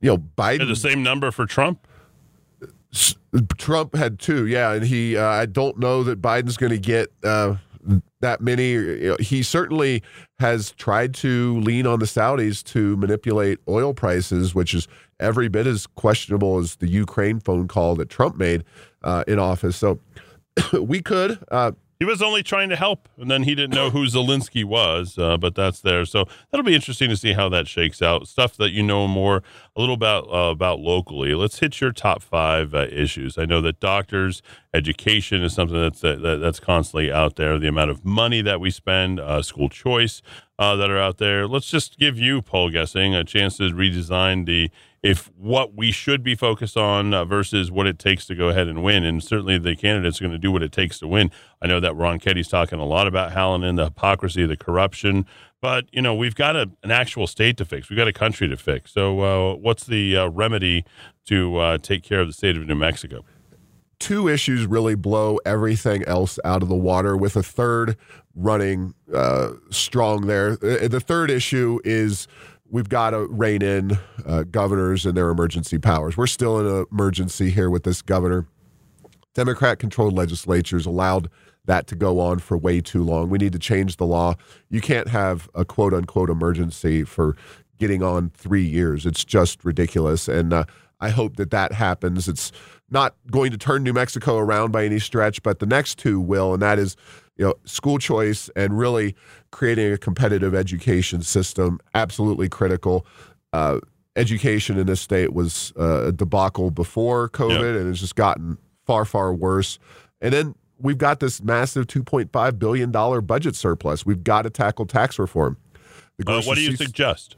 you 0.00 0.10
know, 0.10 0.18
Biden 0.18 0.66
the 0.66 0.74
same 0.74 1.04
number 1.04 1.30
for 1.30 1.46
Trump. 1.46 1.86
Trump 3.56 3.94
had 3.94 4.18
two, 4.18 4.48
yeah, 4.48 4.72
and 4.72 4.84
he. 4.84 5.16
Uh, 5.16 5.28
I 5.28 5.46
don't 5.46 5.78
know 5.78 6.02
that 6.02 6.20
Biden's 6.20 6.56
going 6.56 6.72
to 6.72 6.78
get 6.80 7.12
uh, 7.22 7.54
that 8.20 8.40
many. 8.40 8.70
You 8.70 9.08
know, 9.10 9.16
he 9.20 9.42
certainly 9.42 10.02
has 10.38 10.72
tried 10.72 11.14
to 11.14 11.58
lean 11.60 11.86
on 11.86 11.98
the 11.98 12.06
Saudis 12.06 12.62
to 12.64 12.96
manipulate 12.96 13.58
oil 13.68 13.94
prices, 13.94 14.54
which 14.54 14.74
is 14.74 14.88
every 15.20 15.48
bit 15.48 15.66
as 15.66 15.86
questionable 15.86 16.58
as 16.58 16.76
the 16.76 16.88
Ukraine 16.88 17.40
phone 17.40 17.68
call 17.68 17.94
that 17.96 18.08
Trump 18.08 18.36
made 18.36 18.64
uh, 19.02 19.24
in 19.26 19.38
office. 19.38 19.76
So 19.76 19.98
we 20.72 21.00
could. 21.00 21.38
Uh, 21.50 21.72
He 22.02 22.04
was 22.04 22.20
only 22.20 22.42
trying 22.42 22.68
to 22.70 22.74
help, 22.74 23.08
and 23.16 23.30
then 23.30 23.44
he 23.44 23.54
didn't 23.54 23.76
know 23.76 23.90
who 23.90 24.06
Zelensky 24.06 24.64
was, 24.64 25.16
uh, 25.16 25.36
but 25.36 25.54
that's 25.54 25.80
there. 25.82 26.04
So 26.04 26.24
that'll 26.50 26.66
be 26.66 26.74
interesting 26.74 27.08
to 27.10 27.16
see 27.16 27.34
how 27.34 27.48
that 27.50 27.68
shakes 27.68 28.02
out. 28.02 28.26
Stuff 28.26 28.56
that 28.56 28.72
you 28.72 28.82
know 28.82 29.06
more 29.06 29.44
a 29.76 29.80
little 29.80 29.94
about 29.94 30.24
uh, 30.24 30.50
about 30.50 30.80
locally. 30.80 31.32
Let's 31.36 31.60
hit 31.60 31.80
your 31.80 31.92
top 31.92 32.20
five 32.20 32.74
uh, 32.74 32.88
issues. 32.90 33.38
I 33.38 33.44
know 33.44 33.60
that 33.60 33.78
doctors, 33.78 34.42
education 34.74 35.44
is 35.44 35.54
something 35.54 35.80
that's 35.80 36.00
that, 36.00 36.40
that's 36.42 36.58
constantly 36.58 37.12
out 37.12 37.36
there. 37.36 37.56
The 37.56 37.68
amount 37.68 37.92
of 37.92 38.04
money 38.04 38.42
that 38.42 38.58
we 38.58 38.72
spend, 38.72 39.20
uh, 39.20 39.40
school 39.40 39.68
choice 39.68 40.22
uh, 40.58 40.74
that 40.74 40.90
are 40.90 40.98
out 40.98 41.18
there. 41.18 41.46
Let's 41.46 41.70
just 41.70 42.00
give 42.00 42.18
you, 42.18 42.42
Paul 42.42 42.72
Gessing, 42.72 43.14
a 43.14 43.22
chance 43.22 43.58
to 43.58 43.70
redesign 43.70 44.46
the 44.46 44.72
if 45.02 45.30
what 45.36 45.74
we 45.74 45.90
should 45.90 46.22
be 46.22 46.34
focused 46.34 46.76
on 46.76 47.12
uh, 47.12 47.24
versus 47.24 47.70
what 47.70 47.86
it 47.86 47.98
takes 47.98 48.24
to 48.26 48.34
go 48.34 48.48
ahead 48.48 48.68
and 48.68 48.82
win. 48.84 49.04
And 49.04 49.22
certainly 49.22 49.58
the 49.58 49.74
candidates 49.74 50.20
are 50.20 50.24
going 50.24 50.32
to 50.32 50.38
do 50.38 50.52
what 50.52 50.62
it 50.62 50.70
takes 50.70 50.98
to 51.00 51.08
win. 51.08 51.30
I 51.60 51.66
know 51.66 51.80
that 51.80 51.94
Ronchetti's 51.94 52.48
talking 52.48 52.78
a 52.78 52.84
lot 52.84 53.08
about 53.08 53.32
Hallinan, 53.32 53.76
the 53.76 53.84
hypocrisy, 53.84 54.46
the 54.46 54.56
corruption. 54.56 55.26
But, 55.60 55.86
you 55.92 56.02
know, 56.02 56.14
we've 56.14 56.34
got 56.34 56.56
a, 56.56 56.70
an 56.82 56.90
actual 56.90 57.26
state 57.26 57.56
to 57.56 57.64
fix. 57.64 57.88
We've 57.88 57.96
got 57.96 58.08
a 58.08 58.12
country 58.12 58.48
to 58.48 58.56
fix. 58.56 58.92
So 58.92 59.20
uh, 59.20 59.56
what's 59.56 59.86
the 59.86 60.16
uh, 60.16 60.28
remedy 60.28 60.84
to 61.26 61.56
uh, 61.56 61.78
take 61.78 62.02
care 62.02 62.20
of 62.20 62.26
the 62.26 62.32
state 62.32 62.56
of 62.56 62.66
New 62.66 62.74
Mexico? 62.74 63.24
two 63.98 64.26
issues 64.26 64.66
really 64.66 64.96
blow 64.96 65.38
everything 65.46 66.02
else 66.08 66.36
out 66.44 66.60
of 66.60 66.68
the 66.68 66.74
water, 66.74 67.16
with 67.16 67.36
a 67.36 67.42
third 67.42 67.96
running 68.34 68.94
uh, 69.14 69.50
strong 69.70 70.26
there. 70.26 70.54
Uh, 70.54 70.88
The 70.88 70.98
third 70.98 71.30
issue 71.30 71.78
is 71.84 72.26
we've 72.72 72.88
got 72.88 73.10
to 73.10 73.26
rein 73.28 73.62
in 73.62 73.98
uh, 74.26 74.42
governors 74.44 75.06
and 75.06 75.16
their 75.16 75.30
emergency 75.30 75.78
powers. 75.78 76.16
We're 76.16 76.26
still 76.26 76.58
in 76.58 76.66
an 76.66 76.86
emergency 76.90 77.50
here 77.50 77.70
with 77.70 77.84
this 77.84 78.02
governor. 78.02 78.46
Democrat 79.34 79.78
controlled 79.78 80.14
legislatures 80.14 80.86
allowed 80.86 81.28
that 81.66 81.86
to 81.86 81.94
go 81.94 82.18
on 82.18 82.40
for 82.40 82.56
way 82.58 82.80
too 82.80 83.04
long. 83.04 83.28
We 83.28 83.38
need 83.38 83.52
to 83.52 83.58
change 83.58 83.98
the 83.98 84.06
law. 84.06 84.34
You 84.68 84.80
can't 84.80 85.08
have 85.08 85.48
a 85.54 85.64
quote 85.64 85.94
unquote 85.94 86.30
emergency 86.30 87.04
for 87.04 87.36
getting 87.78 88.02
on 88.02 88.30
three 88.30 88.64
years. 88.64 89.06
It's 89.06 89.24
just 89.24 89.64
ridiculous. 89.64 90.26
And 90.26 90.52
uh, 90.52 90.64
I 91.00 91.10
hope 91.10 91.36
that 91.36 91.50
that 91.50 91.72
happens. 91.72 92.26
It's 92.26 92.52
not 92.90 93.14
going 93.30 93.52
to 93.52 93.58
turn 93.58 93.82
New 93.82 93.92
Mexico 93.92 94.38
around 94.38 94.72
by 94.72 94.84
any 94.84 94.98
stretch, 94.98 95.42
but 95.42 95.58
the 95.58 95.66
next 95.66 95.98
two 95.98 96.20
will, 96.20 96.52
and 96.52 96.62
that 96.62 96.78
is, 96.78 96.96
you 97.42 97.48
know, 97.48 97.54
school 97.64 97.98
choice 97.98 98.48
and 98.54 98.78
really 98.78 99.16
creating 99.50 99.92
a 99.92 99.98
competitive 99.98 100.54
education 100.54 101.22
system. 101.22 101.80
Absolutely 101.92 102.48
critical. 102.48 103.04
Uh, 103.52 103.80
education 104.14 104.78
in 104.78 104.86
this 104.86 105.00
state 105.00 105.32
was 105.32 105.72
uh, 105.76 106.04
a 106.06 106.12
debacle 106.12 106.70
before 106.70 107.28
COVID, 107.30 107.80
and 107.80 107.90
it's 107.90 107.98
just 107.98 108.14
gotten 108.14 108.58
far, 108.86 109.04
far 109.04 109.34
worse. 109.34 109.80
And 110.20 110.32
then 110.32 110.54
we've 110.78 110.98
got 110.98 111.18
this 111.18 111.42
massive 111.42 111.88
$2.5 111.88 112.58
billion 112.60 112.92
budget 113.26 113.56
surplus. 113.56 114.06
We've 114.06 114.22
got 114.22 114.42
to 114.42 114.50
tackle 114.50 114.86
tax 114.86 115.18
reform. 115.18 115.56
The 116.18 116.30
Uh, 116.30 116.42
what 116.42 116.54
do 116.54 116.60
you 116.60 116.70
receipts- 116.70 116.90
suggest? 116.90 117.36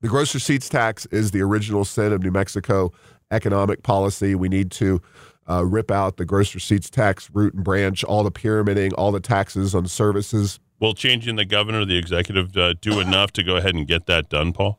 the 0.00 0.08
gross 0.08 0.32
receipts 0.34 0.70
tax 0.70 1.04
is 1.12 1.32
the 1.32 1.42
original 1.42 1.84
sin 1.84 2.14
of 2.14 2.22
New 2.22 2.30
Mexico 2.30 2.92
economic 3.30 3.82
policy. 3.82 4.34
We 4.34 4.48
need 4.48 4.70
to 4.72 5.02
uh, 5.52 5.62
rip 5.62 5.90
out 5.90 6.16
the 6.16 6.24
gross 6.24 6.54
receipts 6.54 6.88
tax 6.88 7.30
root 7.32 7.54
and 7.54 7.64
branch, 7.64 8.04
all 8.04 8.24
the 8.24 8.30
pyramiding, 8.30 8.92
all 8.94 9.12
the 9.12 9.20
taxes 9.20 9.74
on 9.74 9.86
services. 9.86 10.58
Will 10.80 10.94
changing 10.94 11.36
the 11.36 11.44
governor, 11.44 11.84
the 11.84 11.96
executive, 11.96 12.56
uh, 12.56 12.74
do 12.80 13.00
enough 13.06 13.32
to 13.32 13.42
go 13.42 13.56
ahead 13.56 13.74
and 13.74 13.86
get 13.86 14.06
that 14.06 14.28
done, 14.28 14.52
Paul? 14.52 14.78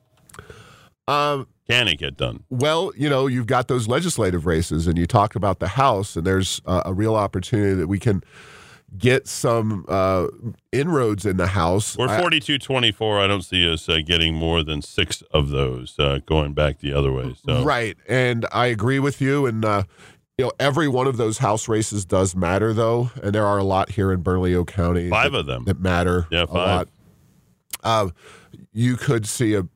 Um, 1.07 1.47
Can 1.69 1.87
it 1.87 1.99
get 1.99 2.17
done? 2.17 2.43
Well, 2.49 2.91
you 2.95 3.09
know, 3.09 3.27
you've 3.27 3.47
got 3.47 3.67
those 3.67 3.87
legislative 3.87 4.45
races, 4.45 4.87
and 4.87 4.97
you 4.97 5.05
talked 5.05 5.35
about 5.35 5.59
the 5.59 5.67
House, 5.69 6.15
and 6.15 6.25
there's 6.25 6.61
uh, 6.65 6.83
a 6.85 6.93
real 6.93 7.15
opportunity 7.15 7.73
that 7.75 7.87
we 7.87 7.99
can 7.99 8.23
get 8.97 9.27
some 9.27 9.85
uh, 9.87 10.27
inroads 10.71 11.25
in 11.25 11.37
the 11.37 11.47
House. 11.47 11.97
We're 11.97 12.09
I- 12.09 12.19
42 12.19 12.57
24. 12.59 13.19
I 13.19 13.27
don't 13.27 13.41
see 13.41 13.71
us 13.71 13.89
uh, 13.89 13.99
getting 14.05 14.33
more 14.33 14.63
than 14.63 14.81
six 14.81 15.21
of 15.33 15.49
those 15.49 15.97
uh, 15.99 16.19
going 16.25 16.53
back 16.53 16.79
the 16.79 16.93
other 16.93 17.11
way. 17.11 17.35
So 17.45 17.63
Right. 17.63 17.97
And 18.07 18.45
I 18.51 18.67
agree 18.67 18.99
with 18.99 19.21
you. 19.21 19.45
And, 19.45 19.65
uh, 19.65 19.83
you 20.37 20.45
know, 20.45 20.51
every 20.59 20.87
one 20.87 21.05
of 21.07 21.17
those 21.17 21.37
House 21.37 21.67
races 21.67 22.05
does 22.05 22.35
matter, 22.35 22.73
though. 22.73 23.11
And 23.21 23.33
there 23.35 23.45
are 23.45 23.57
a 23.59 23.63
lot 23.63 23.91
here 23.91 24.11
in 24.11 24.21
Bernalillo 24.21 24.65
County. 24.65 25.09
Five 25.09 25.33
that, 25.33 25.39
of 25.39 25.45
them. 25.45 25.65
That 25.65 25.79
matter 25.79 26.27
Yeah, 26.31 26.43
a 26.43 26.47
five. 26.47 26.55
lot. 26.55 26.87
Uh, 27.83 28.09
you 28.71 28.95
could 28.95 29.27
see 29.27 29.53
a 29.55 29.67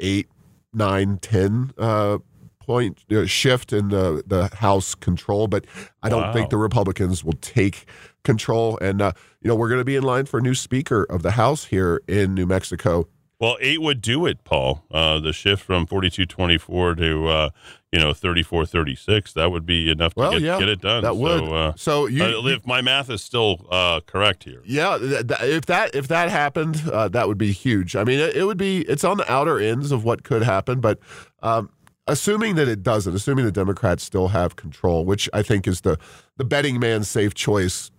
eight, 0.00 0.28
nine, 0.72 1.18
ten 1.18 1.72
uh, 1.76 2.18
point 2.60 3.04
uh, 3.10 3.26
shift 3.26 3.72
in 3.72 3.88
the, 3.88 4.22
the 4.26 4.48
House 4.56 4.94
control, 4.94 5.46
but 5.48 5.66
I 6.02 6.08
don't 6.08 6.22
Wow. 6.22 6.32
think 6.32 6.50
the 6.50 6.56
Republicans 6.56 7.22
will 7.24 7.38
take 7.40 7.86
control. 8.24 8.78
And, 8.80 9.02
uh, 9.02 9.12
you 9.42 9.48
know, 9.48 9.54
we're 9.54 9.68
going 9.68 9.80
to 9.80 9.84
be 9.84 9.96
in 9.96 10.04
line 10.04 10.24
for 10.26 10.38
a 10.38 10.42
new 10.42 10.54
Speaker 10.54 11.04
of 11.04 11.22
the 11.22 11.32
House 11.32 11.64
here 11.66 12.00
in 12.08 12.34
New 12.34 12.46
Mexico. 12.46 13.08
Well, 13.40 13.56
eight 13.60 13.80
would 13.80 14.00
do 14.00 14.26
it, 14.26 14.42
Paul. 14.42 14.82
Uh, 14.90 15.20
the 15.20 15.32
shift 15.32 15.62
from 15.62 15.86
42 15.86 16.26
24 16.26 16.96
to, 16.96 17.28
uh, 17.28 17.50
you 17.92 18.00
know, 18.00 18.12
34 18.12 18.66
36, 18.66 19.32
that 19.34 19.52
would 19.52 19.64
be 19.64 19.90
enough 19.90 20.14
to 20.14 20.20
Well, 20.20 20.30
get, 20.32 20.42
yeah, 20.42 20.58
get 20.58 20.68
it 20.68 20.80
done. 20.80 21.04
that 21.04 21.16
would. 21.16 21.38
So, 21.46 21.54
uh, 21.54 21.72
So 21.76 22.06
you- 22.06 22.48
if 22.48 22.66
my 22.66 22.80
math 22.82 23.08
is 23.10 23.22
still 23.22 23.64
uh, 23.70 24.00
correct 24.06 24.42
here. 24.42 24.60
Yeah, 24.66 24.98
th- 24.98 25.28
th- 25.28 25.40
if 25.42 25.66
that 25.66 25.94
if 25.94 26.08
that 26.08 26.30
happened, 26.30 26.82
uh, 26.92 27.06
that 27.08 27.28
would 27.28 27.38
be 27.38 27.52
huge. 27.52 27.94
I 27.94 28.02
mean, 28.02 28.18
it, 28.18 28.34
it 28.36 28.44
would 28.44 28.58
be. 28.58 28.80
It's 28.82 29.04
on 29.04 29.18
the 29.18 29.32
outer 29.32 29.60
ends 29.60 29.92
of 29.92 30.02
what 30.04 30.24
could 30.24 30.42
happen, 30.42 30.80
but 30.80 30.98
um, 31.40 31.70
assuming 32.08 32.56
that 32.56 32.66
it 32.66 32.82
doesn't, 32.82 33.14
assuming 33.14 33.44
the 33.44 33.52
Democrats 33.52 34.02
still 34.02 34.28
have 34.28 34.56
control, 34.56 35.04
which 35.04 35.28
I 35.32 35.42
think 35.42 35.68
is 35.68 35.82
the 35.82 35.96
the 36.38 36.44
betting 36.44 36.80
man's 36.80 37.08
safe 37.08 37.34
choice. 37.34 37.92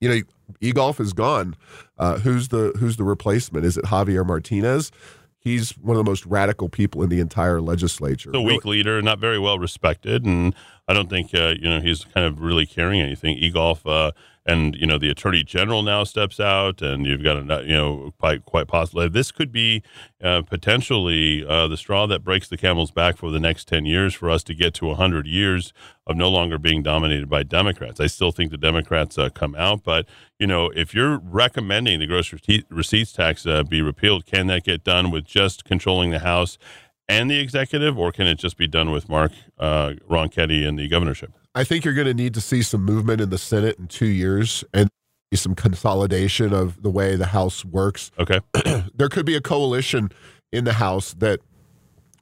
You 0.00 0.08
know, 0.08 0.20
Egolf 0.60 1.00
is 1.00 1.12
gone. 1.12 1.56
Uh, 1.98 2.18
who's 2.18 2.48
the 2.48 2.72
who's 2.78 2.96
the 2.96 3.04
replacement? 3.04 3.64
Is 3.64 3.76
it 3.76 3.84
Javier 3.84 4.26
Martinez? 4.26 4.90
He's 5.40 5.70
one 5.78 5.96
of 5.96 6.04
the 6.04 6.08
most 6.10 6.26
radical 6.26 6.68
people 6.68 7.02
in 7.02 7.08
the 7.08 7.20
entire 7.20 7.60
legislature. 7.60 8.30
The 8.30 8.42
weak 8.42 8.64
leader, 8.64 9.00
not 9.00 9.18
very 9.18 9.38
well 9.38 9.58
respected, 9.58 10.24
and 10.24 10.54
I 10.88 10.94
don't 10.94 11.10
think 11.10 11.34
uh, 11.34 11.54
you 11.60 11.68
know 11.68 11.80
he's 11.80 12.04
kind 12.04 12.26
of 12.26 12.40
really 12.40 12.66
carrying 12.66 13.02
anything. 13.02 13.38
Egolf 13.38 13.80
uh, 13.84 14.12
and 14.48 14.74
you 14.74 14.86
know 14.86 14.96
the 14.96 15.10
attorney 15.10 15.44
general 15.44 15.82
now 15.82 16.02
steps 16.04 16.40
out, 16.40 16.80
and 16.80 17.04
you've 17.06 17.22
got 17.22 17.36
a 17.36 17.64
you 17.64 17.76
know 17.76 18.14
quite 18.18 18.46
quite 18.46 18.66
possibly 18.66 19.06
this 19.08 19.30
could 19.30 19.52
be 19.52 19.82
uh, 20.24 20.40
potentially 20.42 21.44
uh, 21.46 21.68
the 21.68 21.76
straw 21.76 22.06
that 22.06 22.24
breaks 22.24 22.48
the 22.48 22.56
camel's 22.56 22.90
back 22.90 23.18
for 23.18 23.30
the 23.30 23.38
next 23.38 23.68
ten 23.68 23.84
years 23.84 24.14
for 24.14 24.30
us 24.30 24.42
to 24.44 24.54
get 24.54 24.72
to 24.74 24.92
hundred 24.94 25.26
years 25.26 25.74
of 26.06 26.16
no 26.16 26.30
longer 26.30 26.56
being 26.56 26.82
dominated 26.82 27.28
by 27.28 27.42
Democrats. 27.42 28.00
I 28.00 28.06
still 28.06 28.32
think 28.32 28.50
the 28.50 28.56
Democrats 28.56 29.18
uh, 29.18 29.28
come 29.28 29.54
out, 29.54 29.84
but 29.84 30.06
you 30.38 30.46
know 30.46 30.70
if 30.74 30.94
you're 30.94 31.18
recommending 31.18 32.00
the 32.00 32.06
gross 32.06 32.32
receipts 32.70 33.12
tax 33.12 33.44
uh, 33.44 33.62
be 33.62 33.82
repealed, 33.82 34.24
can 34.24 34.46
that 34.46 34.64
get 34.64 34.82
done 34.82 35.10
with 35.10 35.26
just 35.26 35.64
controlling 35.64 36.10
the 36.10 36.20
House? 36.20 36.56
And 37.08 37.30
the 37.30 37.38
executive, 37.38 37.98
or 37.98 38.12
can 38.12 38.26
it 38.26 38.36
just 38.36 38.56
be 38.56 38.66
done 38.66 38.90
with 38.90 39.08
Mark 39.08 39.32
uh, 39.58 39.94
Ronchetti 40.08 40.66
and 40.66 40.78
the 40.78 40.88
governorship? 40.88 41.32
I 41.54 41.64
think 41.64 41.84
you're 41.84 41.94
going 41.94 42.06
to 42.06 42.14
need 42.14 42.34
to 42.34 42.40
see 42.40 42.62
some 42.62 42.84
movement 42.84 43.20
in 43.20 43.30
the 43.30 43.38
Senate 43.38 43.78
in 43.78 43.86
two 43.86 44.06
years 44.06 44.62
and 44.74 44.90
some 45.34 45.54
consolidation 45.54 46.52
of 46.52 46.82
the 46.82 46.90
way 46.90 47.16
the 47.16 47.26
House 47.26 47.64
works. 47.64 48.10
Okay. 48.18 48.40
there 48.94 49.08
could 49.08 49.26
be 49.26 49.34
a 49.34 49.40
coalition 49.40 50.10
in 50.52 50.64
the 50.64 50.74
House 50.74 51.14
that 51.14 51.40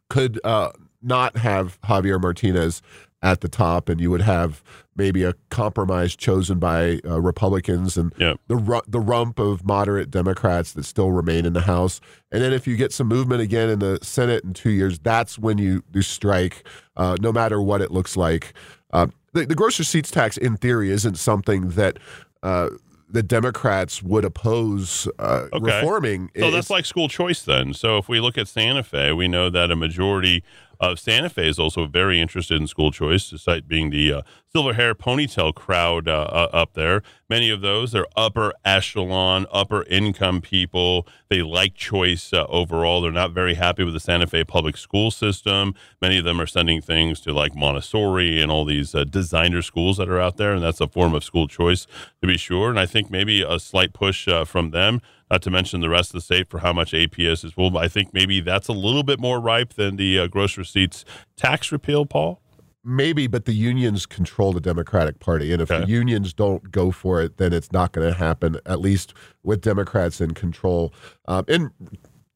could 0.09 0.41
uh, 0.45 0.71
not 1.03 1.37
have 1.37 1.81
Javier 1.83 2.21
Martinez 2.21 2.83
at 3.23 3.41
the 3.41 3.49
top, 3.49 3.89
and 3.89 4.01
you 4.01 4.11
would 4.11 4.23
have 4.23 4.63
maybe 4.97 5.23
a 5.25 5.35
compromise 5.51 6.17
chosen 6.17 6.59
by 6.59 7.01
uh, 7.05 7.21
Republicans 7.21 7.97
and 7.97 8.13
the 8.49 8.57
ru- 8.57 8.81
the 8.89 9.01
rump 9.01 9.39
of 9.39 9.65
moderate 9.65 10.11
Democrats 10.11 10.73
that 10.73 10.85
still 10.85 11.11
remain 11.13 11.45
in 11.47 11.53
the 11.53 11.63
House. 11.63 12.01
And 12.33 12.43
then 12.43 12.53
if 12.53 12.67
you 12.67 12.77
get 12.77 12.93
some 12.93 13.07
movement 13.09 13.41
again 13.41 13.69
in 13.69 13.79
the 13.79 13.99
Senate 14.03 14.45
in 14.45 14.55
two 14.55 14.71
years, 14.71 14.99
that's 14.99 15.39
when 15.39 15.59
you 15.59 15.83
you 15.93 16.03
strike, 16.03 16.67
uh, 16.97 17.17
no 17.21 17.33
matter 17.33 17.61
what 17.61 17.81
it 17.81 17.91
looks 17.91 18.17
like. 18.17 18.55
Uh, 18.93 19.09
the, 19.33 19.45
the 19.47 19.55
gross 19.55 19.79
receipts 19.79 20.11
tax, 20.11 20.37
in 20.37 20.57
theory, 20.57 20.91
isn't 20.91 21.17
something 21.17 21.71
that. 21.71 21.99
Uh, 22.43 22.71
the 23.09 23.23
Democrats 23.23 24.03
would 24.03 24.25
oppose 24.25 25.07
uh, 25.21 25.47
Okay. 25.53 25.65
reforming. 25.81 26.27
So 26.35 26.41
It's- 26.41 26.53
that's 26.53 26.71
like 26.71 26.85
school 26.85 27.09
choice 27.09 27.41
then. 27.41 27.73
So 27.73 27.99
if 27.99 28.09
we 28.09 28.19
look 28.19 28.37
at 28.37 28.49
Santa 28.49 28.83
Fe, 28.83 29.13
we 29.13 29.29
know 29.29 29.49
that 29.49 29.71
a 29.71 29.77
majority 29.77 30.43
of 30.81 30.99
Santa 30.99 31.29
Fe 31.29 31.49
is 31.49 31.59
also 31.59 31.87
very 31.87 32.21
interested 32.21 32.61
in 32.61 32.67
school 32.67 32.91
choice, 32.91 33.31
despite 33.31 33.69
being 33.69 33.91
the 33.91 34.13
uh, 34.13 34.23
silver 34.57 34.73
hair 34.73 34.95
ponytail 34.95 35.55
crowd 35.55 36.09
uh, 36.09 36.29
uh, 36.31 36.49
up 36.53 36.73
there. 36.75 37.03
Many 37.29 37.51
of 37.51 37.61
those 37.61 37.95
are 37.95 38.07
upper 38.17 38.53
echelon, 38.65 39.47
upper 39.53 39.85
income 39.85 40.41
people. 40.41 41.07
They 41.29 41.43
like 41.43 41.75
choice 41.75 42.33
uh, 42.33 42.47
overall. 42.49 43.03
They're 43.03 43.13
not 43.13 43.33
very 43.33 43.55
happy 43.55 43.85
with 43.85 43.95
the 43.95 44.01
Santa 44.01 44.27
Fe 44.27 44.45
public 44.45 44.77
school 44.77 45.11
system. 45.11 45.75
Many 46.01 46.19
of 46.19 46.25
them 46.25 46.41
are 46.41 46.47
sending 46.47 46.81
things 46.81 47.21
to 47.21 47.33
like 47.33 47.55
Montessori 47.55 48.41
and 48.41 48.51
all 48.51 48.65
these 48.65 48.95
uh, 48.95 49.05
designer 49.05 49.63
schools 49.63 49.99
that 49.99 50.09
are 50.09 50.21
out 50.21 50.37
there, 50.37 50.53
and 50.53 50.63
that's 50.63 50.81
a 50.81 50.89
form 50.89 51.15
of 51.15 51.23
school 51.23 51.49
choice 51.49 51.87
to 52.21 52.27
be 52.27 52.37
sure. 52.37 52.71
And 52.71 52.79
I 52.79 52.87
think 52.87 53.11
maybe 53.11 53.43
a 53.43 53.59
slight 53.59 53.93
push 53.93 54.27
uh, 54.29 54.45
from 54.45 54.71
them 54.71 55.03
not 55.31 55.43
to 55.43 55.51
mention 55.51 55.81
the 55.81 55.89
rest 55.91 56.11
of 56.11 56.15
the 56.15 56.21
state 56.21 56.49
for 56.49 56.61
how 56.61 56.73
much 56.73 56.93
APS 56.93 57.45
is. 57.45 57.57
Well, 57.57 57.77
I 57.79 57.89
think 57.89 58.15
maybe 58.15 58.41
that's 58.41 58.69
a 58.69 58.73
little 58.73 59.03
bit 59.03 59.19
more 59.19 59.41
ripe 59.41 59.75
than 59.75 59.97
the 59.97 60.21
uh, 60.21 60.27
gross 60.29 60.57
receipts 60.57 61.05
tax 61.37 61.73
repeal, 61.73 62.07
Paul. 62.07 62.41
maybe, 62.85 63.27
but 63.27 63.45
the 63.45 63.53
unions 63.53 64.07
control 64.07 64.53
the 64.53 64.61
Democratic 64.61 65.19
Party, 65.19 65.53
and 65.53 65.61
if 65.61 65.69
the 65.69 65.87
unions 65.89 66.33
don't 66.33 66.71
go 66.71 66.93
for 66.93 67.21
it, 67.21 67.37
then 67.37 67.53
it's 67.53 67.73
not 67.73 67.91
going 67.93 68.07
to 68.07 68.17
happen. 68.17 68.59
At 68.65 68.81
least 68.81 69.13
with 69.43 69.61
Democrats 69.61 70.21
in 70.21 70.35
control. 70.35 70.95
Um, 71.27 71.45
and 71.49 71.71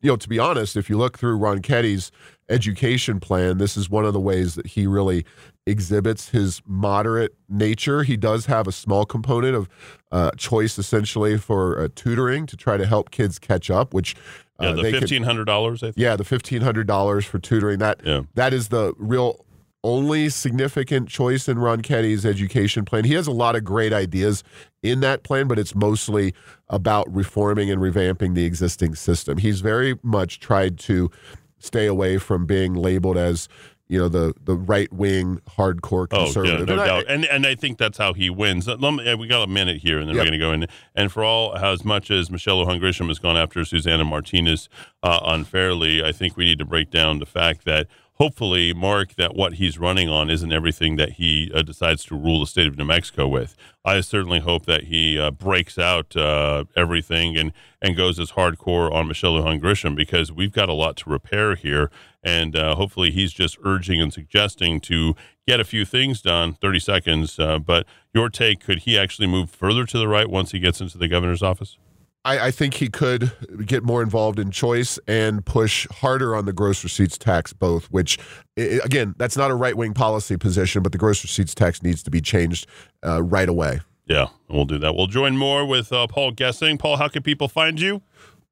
you 0.03 0.11
know, 0.11 0.17
to 0.17 0.29
be 0.29 0.39
honest, 0.39 0.77
if 0.77 0.89
you 0.89 0.97
look 0.97 1.19
through 1.19 1.39
Ronchetti's 1.39 2.11
education 2.49 3.21
plan, 3.21 3.59
this 3.59 3.77
is 3.77 3.89
one 3.89 4.05
of 4.05 4.13
the 4.13 4.21
ways 4.21 4.55
that 4.55 4.67
he 4.69 4.87
really 4.87 5.25
exhibits 5.67 6.31
his 6.31 6.63
moderate 6.67 7.35
nature. 7.49 8.03
He 8.03 8.17
does 8.17 8.47
have 8.47 8.67
a 8.67 8.73
small 8.73 9.05
component 9.05 9.55
of 9.55 9.69
uh, 10.11 10.31
choice, 10.37 10.79
essentially, 10.79 11.39
for 11.39 11.81
uh, 11.81 11.89
tutoring 11.95 12.47
to 12.47 12.57
try 12.57 12.77
to 12.77 12.87
help 12.87 13.11
kids 13.11 13.39
catch 13.39 13.71
up, 13.71 13.95
which 13.95 14.17
uh, 14.61 14.67
Yeah, 14.67 14.73
the 14.83 14.91
fifteen 14.93 15.23
hundred 15.23 15.45
dollars. 15.45 15.83
I 15.83 15.87
think. 15.87 15.97
yeah, 15.99 16.17
the 16.17 16.25
fifteen 16.25 16.63
hundred 16.63 16.87
dollars 16.87 17.25
for 17.25 17.39
tutoring. 17.39 17.79
That 17.79 18.01
that 18.35 18.53
is 18.53 18.69
the 18.69 18.95
real 18.99 19.45
only 19.83 20.29
significant 20.29 21.09
choice 21.09 21.49
in 21.49 21.59
Ronchetti's 21.59 22.27
education 22.27 22.85
plan. 22.85 23.05
He 23.05 23.15
has 23.15 23.27
a 23.27 23.33
lot 23.33 23.57
of 23.57 23.65
great 23.65 23.93
ideas 23.93 24.43
in 24.83 25.01
that 25.01 25.23
plan, 25.23 25.49
but 25.49 25.59
it's 25.59 25.75
mostly 25.75 26.35
about 26.69 27.13
reforming 27.15 27.71
and 27.71 27.81
revamping 27.81 28.35
the 28.35 28.45
existing 28.45 28.95
system. 28.95 29.39
He's 29.39 29.61
very 29.61 29.99
much 30.03 30.39
tried 30.41 30.79
to 30.81 31.11
stay 31.59 31.87
away 31.87 32.19
from 32.19 32.47
being 32.47 32.75
labeled 32.75 33.17
as 33.17 33.49
you 33.89 33.99
know 33.99 34.09
the 34.09 34.33
the 34.45 34.55
right 34.55 34.91
wing 34.93 35.41
hardcore 35.49 36.09
conservative. 36.09 36.61
Oh, 36.61 36.61
yeah, 36.61 36.65
no 36.65 36.73
And 36.75 36.81
I- 36.81 36.87
doubt, 36.87 37.05
and 37.09 37.25
and 37.25 37.45
I 37.47 37.57
think 37.57 37.77
that's 37.77 37.99
how 37.99 38.13
he 38.13 38.31
wins. 38.31 38.69
Let 38.69 38.81
me- 38.81 39.15
We 39.17 39.27
got 39.27 39.43
a 39.43 39.49
minute 39.49 39.79
here, 39.79 39.99
and 39.99 40.09
then 40.09 40.15
we're 40.15 40.23
going 40.23 40.33
to 40.33 40.39
go 40.39 40.53
in. 40.53 40.67
And 40.95 41.11
for 41.11 41.25
all 41.25 41.57
as 41.57 41.85
much 41.85 42.09
as 42.11 42.31
Michelle 42.31 42.65
Lujan 42.65 42.81
Grisham 42.81 43.09
has 43.09 43.19
gone 43.19 43.37
after 43.37 43.65
Susana 43.65 44.05
Martinez 44.05 44.69
uh, 45.03 45.19
unfairly, 45.25 46.05
I 46.05 46.13
think 46.13 46.37
we 46.37 46.45
need 46.45 46.59
to 46.61 46.65
break 46.65 46.91
down 46.91 47.19
the 47.19 47.27
fact 47.27 47.65
that 47.65 47.89
hopefully, 48.21 48.75
Mark, 48.75 49.15
that 49.15 49.35
what 49.35 49.55
he's 49.55 49.79
running 49.79 50.07
on 50.11 50.29
isn't 50.29 50.53
everything 50.53 50.97
that 50.97 51.13
he 51.13 51.51
uh, 51.55 51.63
decides 51.63 52.05
to 52.05 52.15
rule 52.15 52.41
the 52.41 52.47
state 52.47 52.67
of 52.67 52.77
New 52.77 52.85
Mexico 52.85 53.27
with. 53.27 53.57
I 53.83 54.03
certainly 54.03 54.41
hope 54.41 54.67
that 54.67 54.85
he 54.85 55.19
uh, 55.19 55.31
breaks 55.31 55.79
out 55.79 56.15
uh, 56.15 56.65
everything 56.77 57.39
and 57.39 57.53
and 57.81 57.97
goes 57.97 58.21
as 58.21 58.33
hardcore 58.33 58.93
on 58.93 59.09
Michelle 59.09 59.33
Lujan 59.33 59.59
Grisham 59.59 59.97
because 59.97 60.31
we've 60.31 60.53
got 60.53 60.69
a 60.69 60.75
lot 60.75 60.97
to 60.99 61.09
repair 61.09 61.55
here. 61.55 61.91
And 62.23 62.55
uh, 62.55 62.75
hopefully, 62.75 63.11
he's 63.11 63.33
just 63.33 63.57
urging 63.65 64.03
and 64.03 64.13
suggesting 64.13 64.81
to 64.83 65.15
get 65.49 65.59
a 65.59 65.65
few 65.65 65.87
things 65.87 66.21
done. 66.21 66.53
30 66.53 66.79
seconds. 66.79 67.39
Uh, 67.39 67.59
but 67.59 67.87
your 68.13 68.29
take 68.29 68.61
could 68.61 68.81
he 68.81 68.99
actually 68.99 69.29
move 69.29 69.49
further 69.49 69.87
to 69.87 69.99
the 69.99 70.07
right 70.07 70.29
once 70.29 70.51
he 70.51 70.59
gets 70.59 70.83
into 70.83 70.99
the 70.99 71.09
governor's 71.09 71.43
office? 71.43 71.79
I, 72.25 72.49
I 72.49 72.51
think 72.51 72.75
he 72.75 72.89
could 72.89 73.33
get 73.65 73.83
more 73.83 74.03
involved 74.03 74.39
in 74.39 74.51
choice 74.51 74.99
and 75.09 75.45
push 75.45 75.87
harder 75.91 76.37
on 76.37 76.45
the 76.45 76.53
gross 76.53 76.85
receipts 76.85 77.17
tax, 77.17 77.53
both, 77.55 77.87
which, 77.87 78.19
i- 78.59 78.63
i- 78.63 78.81
again, 78.85 79.15
that's 79.17 79.37
not 79.39 79.51
a 79.51 79.55
right 79.55 79.75
wing 79.77 79.95
policy 79.95 80.37
position, 80.37 80.83
but 80.83 80.93
the 80.93 80.99
gross 80.99 81.23
receipts 81.25 81.55
tax 81.55 81.83
needs 81.83 82.03
to 82.03 82.11
be 82.11 82.21
changed 82.21 82.67
uh, 83.07 83.23
right 83.23 83.49
away. 83.49 83.81
Yeah, 84.07 84.27
we'll 84.49 84.65
do 84.67 84.79
that. 84.81 84.95
We'll 84.97 85.07
join 85.07 85.37
more 85.39 85.65
with 85.65 85.93
uh, 85.93 86.07
Paul 86.09 86.33
Gessing. 86.33 86.79
Paul, 86.79 86.97
how 86.97 87.09
can 87.09 87.23
people 87.23 87.49
find 87.49 87.81
you? 87.81 88.03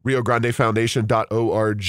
Rio 0.04 0.22
Grande 0.22 0.54
Foundation.org, 0.54 1.80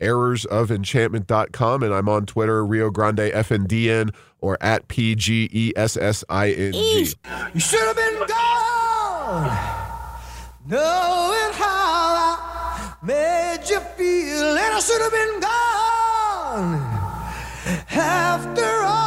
errorsofenchantment.com, 0.00 1.82
and 1.82 1.92
I'm 1.94 2.08
on 2.08 2.26
Twitter, 2.26 2.64
Rio 2.64 2.90
Grande 2.90 3.18
FNDN 3.32 4.14
or 4.40 4.56
at 4.62 4.82
E 4.96 5.14
PGESSING. 5.74 7.14
You 7.54 7.60
should 7.60 7.80
have 7.80 7.96
been 7.96 8.26
gone, 8.26 9.81
knowing 10.66 11.52
how 11.54 12.36
I 12.38 12.94
made 13.02 13.68
you 13.68 13.80
feel, 13.96 14.56
and 14.56 14.74
I 14.74 14.80
should 14.80 15.00
have 15.00 15.12
been 15.12 15.40
gone. 15.40 16.80
After 17.90 18.84
all 18.84 19.01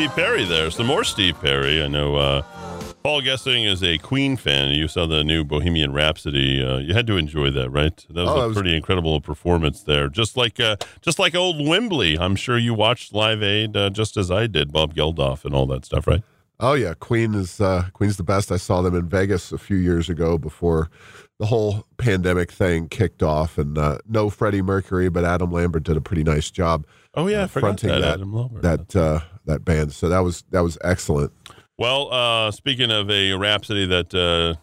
Steve 0.00 0.14
Perry 0.16 0.44
there. 0.46 0.70
Some 0.70 0.86
more 0.86 1.04
Steve 1.04 1.38
Perry. 1.42 1.82
I 1.82 1.86
know 1.86 2.16
uh, 2.16 2.40
Paul 3.02 3.20
Gessing 3.20 3.64
is 3.64 3.82
a 3.84 3.98
Queen 3.98 4.34
fan. 4.38 4.70
You 4.70 4.88
saw 4.88 5.04
the 5.04 5.22
new 5.22 5.44
Bohemian 5.44 5.92
Rhapsody. 5.92 6.64
Uh, 6.64 6.78
you 6.78 6.94
had 6.94 7.06
to 7.08 7.18
enjoy 7.18 7.50
that, 7.50 7.68
right? 7.68 7.94
That 8.08 8.22
was 8.22 8.30
Oh, 8.30 8.40
a 8.40 8.48
was- 8.48 8.56
pretty 8.56 8.74
incredible 8.74 9.20
performance 9.20 9.82
there. 9.82 10.08
Just 10.08 10.38
like 10.38 10.58
uh, 10.58 10.76
just 11.02 11.18
like 11.18 11.34
old 11.34 11.68
Wembley. 11.68 12.18
I'm 12.18 12.34
sure 12.34 12.56
you 12.56 12.72
watched 12.72 13.12
Live 13.12 13.42
Aid 13.42 13.76
uh, 13.76 13.90
just 13.90 14.16
as 14.16 14.30
I 14.30 14.46
did, 14.46 14.72
Bob 14.72 14.94
Geldof 14.94 15.44
and 15.44 15.54
all 15.54 15.66
that 15.66 15.84
stuff, 15.84 16.06
right? 16.06 16.22
Oh 16.58 16.72
yeah, 16.72 16.94
Queen 16.98 17.34
is 17.34 17.60
uh, 17.60 17.84
Queen's 17.92 18.16
the 18.16 18.22
best. 18.22 18.50
I 18.50 18.56
saw 18.56 18.80
them 18.80 18.94
in 18.94 19.06
Vegas 19.06 19.52
a 19.52 19.58
few 19.58 19.76
years 19.76 20.08
ago 20.08 20.38
before 20.38 20.88
the 21.38 21.46
whole 21.46 21.84
pandemic 21.98 22.50
thing 22.50 22.88
kicked 22.88 23.22
off, 23.22 23.58
and 23.58 23.76
uh, 23.76 23.98
no 24.08 24.30
Freddie 24.30 24.62
Mercury, 24.62 25.10
but 25.10 25.24
Adam 25.26 25.50
Lambert 25.52 25.82
did 25.82 25.98
a 25.98 26.00
pretty 26.00 26.24
nice 26.24 26.50
job. 26.50 26.86
Oh, 27.14 27.26
yeah, 27.26 27.42
uh, 27.42 27.46
fronting 27.48 27.88
that, 27.90 28.00
that 28.00 28.14
Adam 28.14 28.32
Lambert. 28.32 28.62
that 28.62 28.94
uh, 28.96 29.20
that 29.50 29.64
band. 29.64 29.92
So 29.92 30.08
that 30.08 30.20
was 30.20 30.44
that 30.50 30.62
was 30.62 30.78
excellent. 30.82 31.32
Well, 31.78 32.12
uh, 32.12 32.50
speaking 32.50 32.90
of 32.90 33.10
a 33.10 33.32
Rhapsody 33.32 33.86
that 33.86 34.14
uh, 34.14 34.60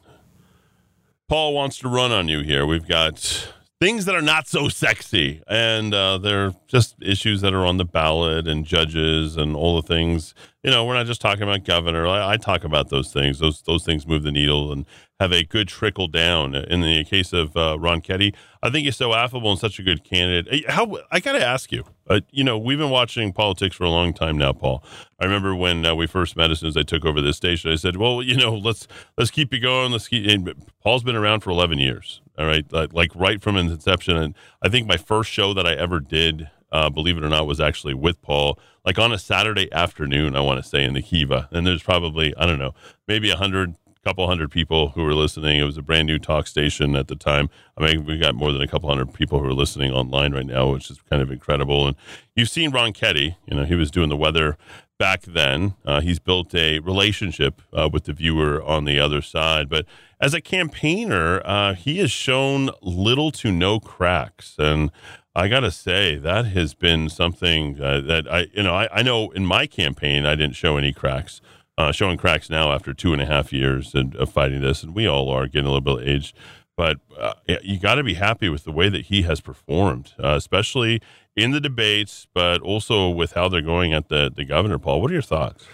Paul 1.27 1.53
wants 1.53 1.79
to 1.79 1.89
run 1.89 2.11
on 2.11 2.27
you 2.27 2.41
here, 2.41 2.65
we've 2.65 2.87
got 2.87 3.51
things 3.79 4.05
that 4.05 4.15
are 4.15 4.21
not 4.21 4.47
so 4.47 4.69
sexy, 4.69 5.41
and 5.47 5.93
uh, 5.93 6.17
they're 6.17 6.53
just 6.67 6.95
issues 7.01 7.41
that 7.41 7.53
are 7.53 7.65
on 7.65 7.77
the 7.77 7.85
ballot 7.85 8.47
and 8.47 8.65
judges 8.65 9.37
and 9.37 9.55
all 9.55 9.79
the 9.79 9.87
things. 9.87 10.33
You 10.63 10.71
know, 10.71 10.83
we're 10.85 10.95
not 10.95 11.05
just 11.05 11.21
talking 11.21 11.43
about 11.43 11.63
governor. 11.63 12.07
I, 12.07 12.33
I 12.33 12.37
talk 12.37 12.63
about 12.63 12.89
those 12.89 13.13
things. 13.13 13.39
Those 13.39 13.61
those 13.61 13.85
things 13.85 14.07
move 14.07 14.23
the 14.23 14.31
needle 14.31 14.71
and 14.71 14.85
have 15.19 15.31
a 15.31 15.43
good 15.43 15.67
trickle 15.67 16.07
down. 16.07 16.55
In 16.55 16.81
the 16.81 17.03
case 17.03 17.33
of 17.33 17.55
uh, 17.55 17.77
Ronchetti, 17.79 18.35
I 18.63 18.69
think 18.69 18.85
he's 18.85 18.97
so 18.97 19.13
affable 19.13 19.51
and 19.51 19.59
such 19.59 19.79
a 19.79 19.83
good 19.83 20.03
candidate. 20.03 20.69
How 20.69 20.97
I 21.11 21.19
got 21.19 21.33
to 21.33 21.45
ask 21.45 21.71
you, 21.71 21.85
uh, 22.09 22.21
you 22.31 22.43
know, 22.43 22.57
we've 22.57 22.77
been 22.77 22.89
watching 22.89 23.31
politics 23.31 23.75
for 23.75 23.83
a 23.83 23.89
long 23.89 24.13
time 24.13 24.37
now, 24.37 24.53
Paul. 24.53 24.83
I 25.19 25.25
remember 25.25 25.55
when 25.55 25.85
uh, 25.85 25.95
we 25.95 26.07
first 26.07 26.35
met 26.35 26.51
as 26.51 26.59
soon 26.59 26.69
as 26.69 26.77
I 26.77 26.83
took 26.83 27.05
over 27.05 27.21
this 27.21 27.37
station. 27.37 27.71
I 27.71 27.75
said, 27.75 27.97
"Well, 27.97 28.23
you 28.23 28.35
know, 28.35 28.55
let's 28.55 28.87
let's 29.17 29.31
keep 29.31 29.53
you 29.53 29.59
going. 29.59 29.91
Let's 29.91 30.07
keep." 30.07 30.27
And 30.27 30.53
Paul's 30.81 31.03
been 31.03 31.15
around 31.15 31.41
for 31.41 31.51
eleven 31.51 31.77
years. 31.77 32.21
All 32.37 32.45
right, 32.45 32.65
like, 32.71 32.93
like 32.93 33.11
right 33.15 33.41
from 33.41 33.57
inception. 33.57 34.17
And 34.17 34.35
I 34.61 34.69
think 34.69 34.87
my 34.87 34.97
first 34.97 35.31
show 35.31 35.53
that 35.53 35.65
I 35.65 35.73
ever 35.73 35.99
did, 35.99 36.49
uh, 36.71 36.89
believe 36.89 37.17
it 37.17 37.23
or 37.23 37.29
not, 37.29 37.47
was 37.47 37.59
actually 37.59 37.93
with 37.93 38.21
Paul, 38.21 38.59
like 38.85 38.99
on 38.99 39.11
a 39.11 39.17
Saturday 39.17 39.71
afternoon. 39.73 40.35
I 40.35 40.41
want 40.41 40.63
to 40.63 40.69
say 40.69 40.83
in 40.83 40.93
the 40.93 41.01
Kiva, 41.01 41.49
and 41.51 41.65
there's 41.65 41.83
probably 41.83 42.35
I 42.37 42.45
don't 42.45 42.59
know, 42.59 42.75
maybe 43.07 43.29
a 43.31 43.37
hundred 43.37 43.75
couple 44.07 44.25
hundred 44.25 44.49
people 44.49 44.89
who 44.89 45.03
were 45.03 45.13
listening. 45.13 45.59
It 45.59 45.63
was 45.63 45.77
a 45.77 45.81
brand 45.81 46.07
new 46.07 46.17
talk 46.17 46.47
station 46.47 46.95
at 46.95 47.09
the 47.09 47.15
time. 47.15 47.49
I 47.77 47.85
mean, 47.85 48.05
we 48.05 48.17
got 48.17 48.35
more 48.35 48.53
than 48.53 48.61
a 48.61 48.67
couple 48.67 48.87
hundred 48.87 49.13
people 49.13 49.39
who 49.39 49.45
are 49.45 49.53
listening 49.53 49.91
online 49.91 50.33
right 50.33 50.45
now, 50.45 50.71
which 50.71 50.89
is 50.89 51.01
kind 51.09 51.21
of 51.21 51.29
incredible. 51.29 51.87
And 51.87 51.95
you've 52.33 52.49
seen 52.49 52.71
Ronchetti, 52.71 53.35
you 53.45 53.57
know, 53.57 53.65
he 53.65 53.75
was 53.75 53.91
doing 53.91 54.07
the 54.07 54.15
weather 54.15 54.57
back 54.97 55.21
then. 55.23 55.75
Uh, 55.85 56.01
he's 56.01 56.19
built 56.19 56.53
a 56.55 56.79
relationship 56.79 57.61
uh, 57.73 57.89
with 57.91 58.05
the 58.05 58.13
viewer 58.13 58.63
on 58.63 58.85
the 58.85 58.99
other 58.99 59.21
side. 59.21 59.69
But 59.69 59.85
as 60.19 60.33
a 60.33 60.41
campaigner, 60.41 61.41
uh, 61.45 61.73
he 61.73 61.99
has 61.99 62.11
shown 62.11 62.69
little 62.81 63.31
to 63.31 63.51
no 63.51 63.79
cracks. 63.79 64.55
And 64.57 64.91
I 65.35 65.47
got 65.47 65.61
to 65.61 65.71
say, 65.71 66.17
that 66.17 66.45
has 66.45 66.73
been 66.73 67.09
something 67.09 67.81
uh, 67.81 68.01
that 68.01 68.31
I, 68.31 68.47
you 68.53 68.63
know, 68.63 68.73
I, 68.73 68.87
I 68.91 69.01
know 69.03 69.29
in 69.31 69.45
my 69.45 69.67
campaign, 69.67 70.25
I 70.25 70.35
didn't 70.35 70.55
show 70.55 70.77
any 70.77 70.93
cracks 70.93 71.41
uh, 71.77 71.91
showing 71.91 72.17
cracks 72.17 72.49
now 72.49 72.71
after 72.71 72.93
two 72.93 73.13
and 73.13 73.21
a 73.21 73.25
half 73.25 73.53
years 73.53 73.93
of, 73.93 74.15
of 74.15 74.31
fighting 74.31 74.61
this, 74.61 74.83
and 74.83 74.95
we 74.95 75.07
all 75.07 75.29
are 75.29 75.47
getting 75.47 75.67
a 75.67 75.71
little 75.71 75.95
bit 75.95 76.07
aged. 76.07 76.35
But 76.77 76.99
uh, 77.19 77.33
you 77.63 77.79
got 77.79 77.95
to 77.95 78.03
be 78.03 78.13
happy 78.13 78.47
with 78.47 78.63
the 78.63 78.71
way 78.71 78.87
that 78.87 79.07
he 79.07 79.23
has 79.23 79.41
performed, 79.41 80.13
uh, 80.23 80.35
especially 80.37 81.01
in 81.35 81.51
the 81.51 81.59
debates, 81.59 82.27
but 82.33 82.61
also 82.61 83.09
with 83.09 83.33
how 83.33 83.49
they're 83.49 83.61
going 83.61 83.91
at 83.91 84.07
the 84.07 84.31
the 84.33 84.45
governor. 84.45 84.77
Paul, 84.79 85.01
what 85.01 85.11
are 85.11 85.13
your 85.13 85.21
thoughts? 85.21 85.67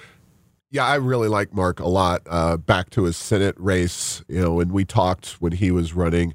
Yeah, 0.72 0.86
I 0.86 0.96
really 0.96 1.28
like 1.28 1.54
Mark 1.54 1.80
a 1.80 1.88
lot. 1.88 2.24
Uh, 2.26 2.58
back 2.58 2.90
to 2.92 3.04
his 3.04 3.16
Senate 3.16 3.56
race, 3.60 4.24
you 4.28 4.42
know, 4.42 4.56
when 4.56 4.70
we 4.74 4.86
talked 4.86 5.34
when 5.34 5.52
he 5.52 5.70
was 5.70 5.94
running 5.94 6.34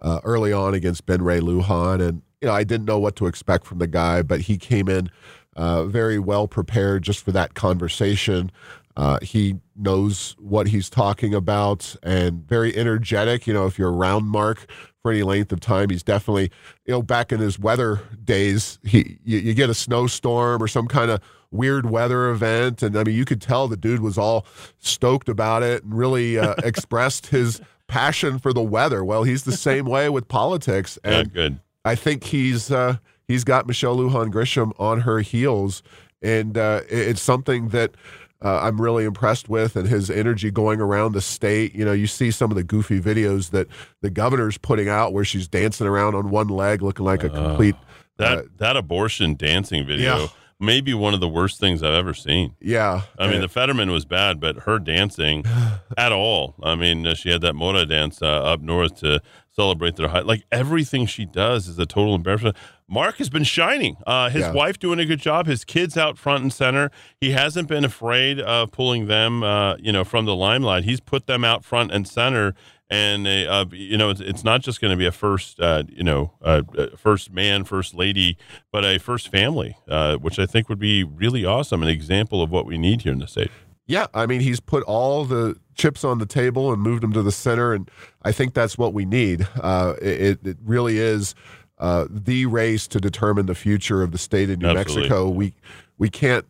uh, 0.00 0.20
early 0.22 0.52
on 0.52 0.74
against 0.74 1.04
Ben 1.06 1.22
Ray 1.22 1.40
Lujan, 1.40 2.06
and 2.06 2.22
you 2.40 2.48
know, 2.48 2.54
I 2.54 2.64
didn't 2.64 2.86
know 2.86 2.98
what 2.98 3.16
to 3.16 3.26
expect 3.26 3.66
from 3.66 3.78
the 3.78 3.88
guy, 3.88 4.22
but 4.22 4.42
he 4.42 4.56
came 4.56 4.88
in 4.88 5.10
uh, 5.56 5.84
very 5.84 6.18
well 6.18 6.46
prepared 6.46 7.02
just 7.02 7.24
for 7.24 7.32
that 7.32 7.54
conversation. 7.54 8.52
Uh, 8.96 9.18
he 9.22 9.56
knows 9.76 10.36
what 10.38 10.68
he's 10.68 10.90
talking 10.90 11.34
about 11.34 11.96
and 12.02 12.46
very 12.46 12.76
energetic. 12.76 13.46
You 13.46 13.54
know, 13.54 13.66
if 13.66 13.78
you're 13.78 13.92
around 13.92 14.24
Mark 14.26 14.66
for 15.02 15.10
any 15.10 15.22
length 15.22 15.52
of 15.52 15.60
time, 15.60 15.90
he's 15.90 16.02
definitely, 16.02 16.50
you 16.84 16.92
know, 16.92 17.02
back 17.02 17.32
in 17.32 17.40
his 17.40 17.58
weather 17.58 18.00
days, 18.24 18.78
he 18.84 19.18
you, 19.24 19.38
you 19.38 19.54
get 19.54 19.70
a 19.70 19.74
snowstorm 19.74 20.62
or 20.62 20.68
some 20.68 20.88
kind 20.88 21.10
of 21.10 21.20
weird 21.50 21.88
weather 21.88 22.30
event, 22.30 22.82
and 22.82 22.96
I 22.96 23.04
mean, 23.04 23.14
you 23.14 23.24
could 23.24 23.40
tell 23.40 23.68
the 23.68 23.76
dude 23.76 24.00
was 24.00 24.18
all 24.18 24.46
stoked 24.78 25.28
about 25.28 25.62
it 25.62 25.84
and 25.84 25.94
really 25.94 26.38
uh, 26.38 26.54
expressed 26.64 27.26
his 27.26 27.60
passion 27.86 28.38
for 28.38 28.52
the 28.52 28.62
weather. 28.62 29.04
Well, 29.04 29.22
he's 29.22 29.44
the 29.44 29.52
same 29.52 29.84
way 29.84 30.08
with 30.08 30.28
politics, 30.28 30.98
and 31.04 31.28
yeah, 31.28 31.32
good. 31.32 31.60
I 31.84 31.94
think 31.94 32.24
he's 32.24 32.70
uh, 32.70 32.96
he's 33.28 33.44
got 33.44 33.66
Michelle 33.66 33.96
Lujan 33.96 34.32
Grisham 34.32 34.72
on 34.78 35.02
her 35.02 35.20
heels, 35.20 35.82
and 36.22 36.56
uh, 36.56 36.80
it's 36.88 37.22
something 37.22 37.68
that 37.68 37.96
uh, 38.44 38.60
I'm 38.62 38.80
really 38.80 39.04
impressed 39.04 39.48
with, 39.48 39.76
and 39.76 39.88
his 39.88 40.10
energy 40.10 40.50
going 40.50 40.80
around 40.80 41.12
the 41.12 41.20
state. 41.20 41.74
You 41.74 41.84
know, 41.84 41.92
you 41.92 42.06
see 42.06 42.30
some 42.30 42.50
of 42.50 42.56
the 42.56 42.64
goofy 42.64 43.00
videos 43.00 43.50
that 43.50 43.68
the 44.00 44.10
governor's 44.10 44.58
putting 44.58 44.88
out 44.88 45.12
where 45.12 45.24
she's 45.24 45.48
dancing 45.48 45.86
around 45.86 46.14
on 46.14 46.30
one 46.30 46.48
leg, 46.48 46.82
looking 46.82 47.04
like 47.06 47.22
a 47.22 47.28
complete. 47.30 47.76
That 48.18 48.38
uh, 48.38 48.42
that 48.58 48.76
abortion 48.76 49.34
dancing 49.36 49.86
video. 49.86 50.18
Yeah. 50.18 50.26
Maybe 50.60 50.94
one 50.94 51.12
of 51.12 51.18
the 51.18 51.28
worst 51.28 51.58
things 51.58 51.82
I've 51.82 51.94
ever 51.94 52.14
seen. 52.14 52.54
yeah, 52.60 53.02
I 53.18 53.26
mean, 53.26 53.38
Uh, 53.38 53.40
the 53.40 53.48
Fetterman 53.48 53.90
was 53.90 54.04
bad, 54.04 54.38
but 54.38 54.58
her 54.60 54.78
dancing 54.78 55.44
at 55.98 56.12
all. 56.12 56.54
I 56.62 56.76
mean, 56.76 57.04
uh, 57.04 57.14
she 57.14 57.30
had 57.30 57.40
that 57.40 57.54
Mora 57.56 57.84
dance 57.84 58.22
uh, 58.22 58.26
up 58.26 58.60
north 58.60 59.00
to 59.00 59.20
celebrate 59.50 59.96
their 59.96 60.06
high. 60.06 60.20
Like 60.20 60.44
everything 60.52 61.06
she 61.06 61.24
does 61.24 61.66
is 61.66 61.80
a 61.80 61.86
total 61.86 62.14
embarrassment. 62.14 62.56
Mark 62.92 63.16
has 63.16 63.30
been 63.30 63.42
shining. 63.42 63.96
Uh, 64.06 64.28
his 64.28 64.42
Yeah. 64.42 64.52
wife 64.52 64.78
doing 64.78 64.98
a 65.00 65.06
good 65.06 65.18
job. 65.18 65.46
His 65.46 65.64
kids 65.64 65.96
out 65.96 66.18
front 66.18 66.42
and 66.42 66.52
center. 66.52 66.90
He 67.18 67.30
hasn't 67.30 67.66
been 67.66 67.84
afraid 67.86 68.38
of 68.38 68.70
pulling 68.70 69.06
them, 69.06 69.42
uh, 69.42 69.76
you 69.78 69.92
know, 69.92 70.04
from 70.04 70.26
the 70.26 70.36
limelight. 70.36 70.84
He's 70.84 71.00
put 71.00 71.26
them 71.26 71.42
out 71.42 71.64
front 71.64 71.90
and 71.90 72.06
center. 72.06 72.54
And 72.90 73.26
uh, 73.26 73.30
uh, 73.30 73.64
you 73.72 73.96
know, 73.96 74.10
it's, 74.10 74.20
it's 74.20 74.44
not 74.44 74.60
just 74.60 74.78
going 74.82 74.90
to 74.90 74.98
be 74.98 75.06
a 75.06 75.12
first, 75.12 75.58
uh, 75.58 75.84
you 75.88 76.04
know, 76.04 76.32
uh, 76.42 76.60
uh, 76.76 76.88
first 76.98 77.32
man, 77.32 77.64
first 77.64 77.94
lady, 77.94 78.36
but 78.70 78.84
a 78.84 78.98
first 78.98 79.28
family, 79.28 79.78
uh, 79.88 80.16
which 80.16 80.38
I 80.38 80.44
think 80.44 80.68
would 80.68 80.78
be 80.78 81.02
really 81.02 81.46
awesome. 81.46 81.82
An 81.82 81.88
example 81.88 82.42
of 82.42 82.50
what 82.50 82.66
we 82.66 82.76
need 82.76 83.00
here 83.00 83.12
in 83.14 83.20
the 83.20 83.26
state. 83.26 83.50
Yeah, 83.86 84.06
I 84.12 84.26
mean, 84.26 84.42
he's 84.42 84.60
put 84.60 84.82
all 84.84 85.24
the 85.24 85.56
chips 85.74 86.04
on 86.04 86.18
the 86.18 86.26
table 86.26 86.70
and 86.72 86.82
moved 86.82 87.02
them 87.02 87.12
to 87.14 87.22
the 87.22 87.32
center, 87.32 87.72
and 87.72 87.90
I 88.22 88.30
think 88.30 88.52
that's 88.52 88.76
what 88.76 88.92
we 88.92 89.06
need. 89.06 89.48
Uh, 89.60 89.94
it, 90.00 90.46
it 90.46 90.58
really 90.62 90.98
is 90.98 91.34
uh, 91.82 92.06
the 92.08 92.46
race 92.46 92.86
to 92.86 93.00
determine 93.00 93.46
the 93.46 93.56
future 93.56 94.02
of 94.02 94.12
the 94.12 94.18
state 94.18 94.48
of 94.48 94.60
New 94.60 94.68
Absolutely. 94.68 95.02
Mexico. 95.02 95.28
We 95.28 95.52
we 95.98 96.08
can't 96.08 96.46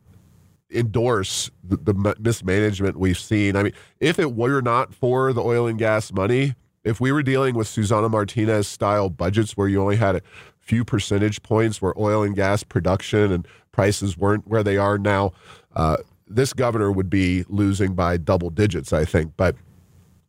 endorse 0.70 1.50
the, 1.64 1.76
the 1.76 2.14
mismanagement 2.20 2.98
we've 2.98 3.18
seen. 3.18 3.56
I 3.56 3.62
mean, 3.62 3.72
if 3.98 4.18
it 4.18 4.34
were 4.34 4.60
not 4.60 4.94
for 4.94 5.32
the 5.32 5.42
oil 5.42 5.66
and 5.66 5.78
gas 5.78 6.12
money, 6.12 6.54
if 6.84 7.00
we 7.00 7.12
were 7.12 7.22
dealing 7.22 7.54
with 7.54 7.66
Susana 7.66 8.10
Martinez 8.10 8.68
style 8.68 9.08
budgets 9.08 9.56
where 9.56 9.68
you 9.68 9.80
only 9.80 9.96
had 9.96 10.16
a 10.16 10.22
few 10.60 10.84
percentage 10.84 11.42
points 11.42 11.80
where 11.80 11.94
oil 11.98 12.22
and 12.22 12.36
gas 12.36 12.62
production 12.62 13.32
and 13.32 13.48
prices 13.72 14.18
weren't 14.18 14.46
where 14.46 14.62
they 14.62 14.76
are 14.76 14.98
now, 14.98 15.32
uh, 15.76 15.96
this 16.26 16.52
governor 16.52 16.92
would 16.92 17.08
be 17.08 17.44
losing 17.48 17.94
by 17.94 18.18
double 18.18 18.50
digits, 18.50 18.92
I 18.92 19.06
think. 19.06 19.32
But 19.38 19.56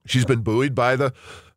she's 0.05 0.25
been 0.25 0.41
buoyed 0.41 0.73
by 0.73 0.95
the 0.95 1.13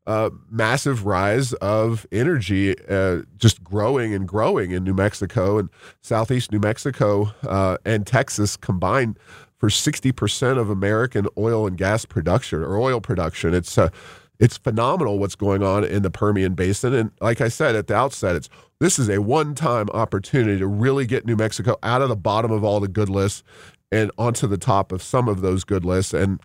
uh, 0.07 0.31
massive 0.51 1.05
rise 1.05 1.53
of 1.55 2.07
energy, 2.13 2.75
uh, 2.89 3.23
just 3.37 3.63
growing 3.65 4.15
and 4.15 4.29
growing 4.29 4.71
in 4.71 4.85
New 4.85 4.95
Mexico 4.95 5.59
and 5.59 5.69
southeast 6.01 6.53
New 6.53 6.61
Mexico 6.61 7.33
uh, 7.47 7.77
and 7.85 8.07
Texas 8.07 8.57
combined 8.57 9.19
for 9.59 9.69
60% 9.69 10.59
of 10.59 10.71
American 10.71 11.27
oil 11.37 11.67
and 11.67 11.77
gas 11.77 12.05
production 12.05 12.63
or 12.63 12.77
oil 12.77 13.01
production. 13.01 13.55
It's 13.55 13.77
uh, 13.79 13.89
it's 14.39 14.59
phenomenal 14.59 15.19
what's 15.19 15.35
going 15.35 15.63
on 15.63 15.83
in 15.83 16.03
the 16.03 16.11
Permian 16.11 16.55
Basin. 16.55 16.93
And 16.93 17.11
like 17.23 17.41
I 17.41 17.49
said 17.49 17.75
at 17.75 17.87
the 17.87 17.95
outset, 17.95 18.37
it's 18.37 18.51
this 18.81 18.99
is 18.99 19.09
a 19.09 19.23
one-time 19.23 19.89
opportunity 19.95 20.59
to 20.59 20.67
really 20.67 21.07
get 21.07 21.25
New 21.25 21.37
Mexico 21.37 21.77
out 21.83 22.03
of 22.03 22.11
the 22.11 22.17
bottom 22.17 22.51
of 22.51 22.63
all 22.63 22.79
the 22.79 22.89
good 22.89 23.09
lists 23.09 23.43
and 23.91 24.11
onto 24.19 24.47
the 24.47 24.59
top 24.59 24.93
of 24.93 25.03
some 25.03 25.29
of 25.29 25.41
those 25.41 25.65
good 25.65 25.87
lists. 25.87 26.13
And 26.13 26.39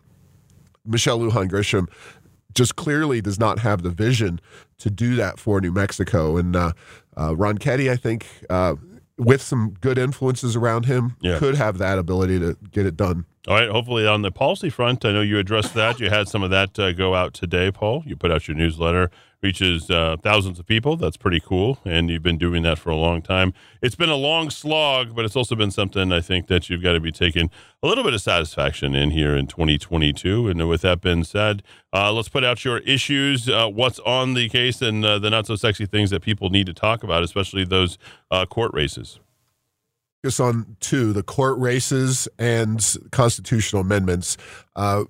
Michelle 0.85 1.19
Lujan 1.19 1.49
Grisham 1.49 1.87
just 2.53 2.75
clearly 2.75 3.21
does 3.21 3.39
not 3.39 3.59
have 3.59 3.81
the 3.83 3.89
vision 3.89 4.39
to 4.79 4.89
do 4.89 5.15
that 5.15 5.39
for 5.39 5.61
New 5.61 5.71
Mexico. 5.71 6.37
And 6.37 6.55
uh, 6.55 6.71
uh, 7.17 7.29
Ronchetti, 7.31 7.89
I 7.91 7.95
think, 7.95 8.25
uh, 8.49 8.75
with 9.17 9.41
some 9.41 9.75
good 9.81 9.97
influences 9.97 10.55
around 10.55 10.85
him, 10.85 11.15
Yeah. 11.21 11.37
could 11.37 11.55
have 11.55 11.77
that 11.77 11.99
ability 11.99 12.39
to 12.39 12.57
get 12.71 12.85
it 12.85 12.97
done. 12.97 13.25
All 13.47 13.55
right. 13.55 13.69
Hopefully, 13.69 14.05
on 14.05 14.21
the 14.21 14.31
policy 14.31 14.69
front, 14.69 15.03
I 15.03 15.11
know 15.13 15.21
you 15.21 15.39
addressed 15.39 15.73
that. 15.73 15.99
You 15.99 16.11
had 16.11 16.27
some 16.27 16.43
of 16.43 16.51
that 16.51 16.77
uh, 16.77 16.91
go 16.91 17.15
out 17.15 17.33
today, 17.33 17.71
Paul. 17.71 18.03
You 18.05 18.15
put 18.15 18.29
out 18.29 18.47
your 18.47 18.55
newsletter, 18.55 19.09
reaches 19.41 19.89
uh, 19.89 20.17
thousands 20.21 20.59
of 20.59 20.67
people. 20.67 20.95
That's 20.95 21.17
pretty 21.17 21.39
cool. 21.39 21.79
And 21.83 22.11
you've 22.11 22.21
been 22.21 22.37
doing 22.37 22.61
that 22.61 22.77
for 22.77 22.91
a 22.91 22.95
long 22.95 23.23
time. 23.23 23.55
It's 23.81 23.95
been 23.95 24.11
a 24.11 24.15
long 24.15 24.51
slog, 24.51 25.15
but 25.15 25.25
it's 25.25 25.35
also 25.35 25.55
been 25.55 25.71
something 25.71 26.11
I 26.11 26.21
think 26.21 26.45
that 26.47 26.69
you've 26.69 26.83
got 26.83 26.93
to 26.93 26.99
be 26.99 27.11
taking 27.11 27.49
a 27.81 27.87
little 27.87 28.03
bit 28.03 28.13
of 28.13 28.21
satisfaction 28.21 28.93
in 28.93 29.09
here 29.09 29.35
in 29.35 29.47
2022. 29.47 30.47
And 30.47 30.69
with 30.69 30.81
that 30.81 31.01
being 31.01 31.23
said, 31.23 31.63
uh, 31.91 32.13
let's 32.13 32.29
put 32.29 32.43
out 32.43 32.63
your 32.63 32.77
issues, 32.79 33.49
uh, 33.49 33.67
what's 33.67 33.97
on 34.01 34.35
the 34.35 34.49
case, 34.49 34.83
and 34.83 35.03
uh, 35.03 35.17
the 35.17 35.31
not 35.31 35.47
so 35.47 35.55
sexy 35.55 35.87
things 35.87 36.11
that 36.11 36.21
people 36.21 36.51
need 36.51 36.67
to 36.67 36.75
talk 36.75 37.01
about, 37.01 37.23
especially 37.23 37.65
those 37.65 37.97
uh, 38.29 38.45
court 38.45 38.71
races. 38.75 39.19
Focus 40.23 40.39
on 40.39 40.77
two 40.79 41.13
the 41.13 41.23
court 41.23 41.57
races 41.57 42.27
and 42.37 42.95
constitutional 43.11 43.81
amendments. 43.81 44.37
Uh, 44.75 45.05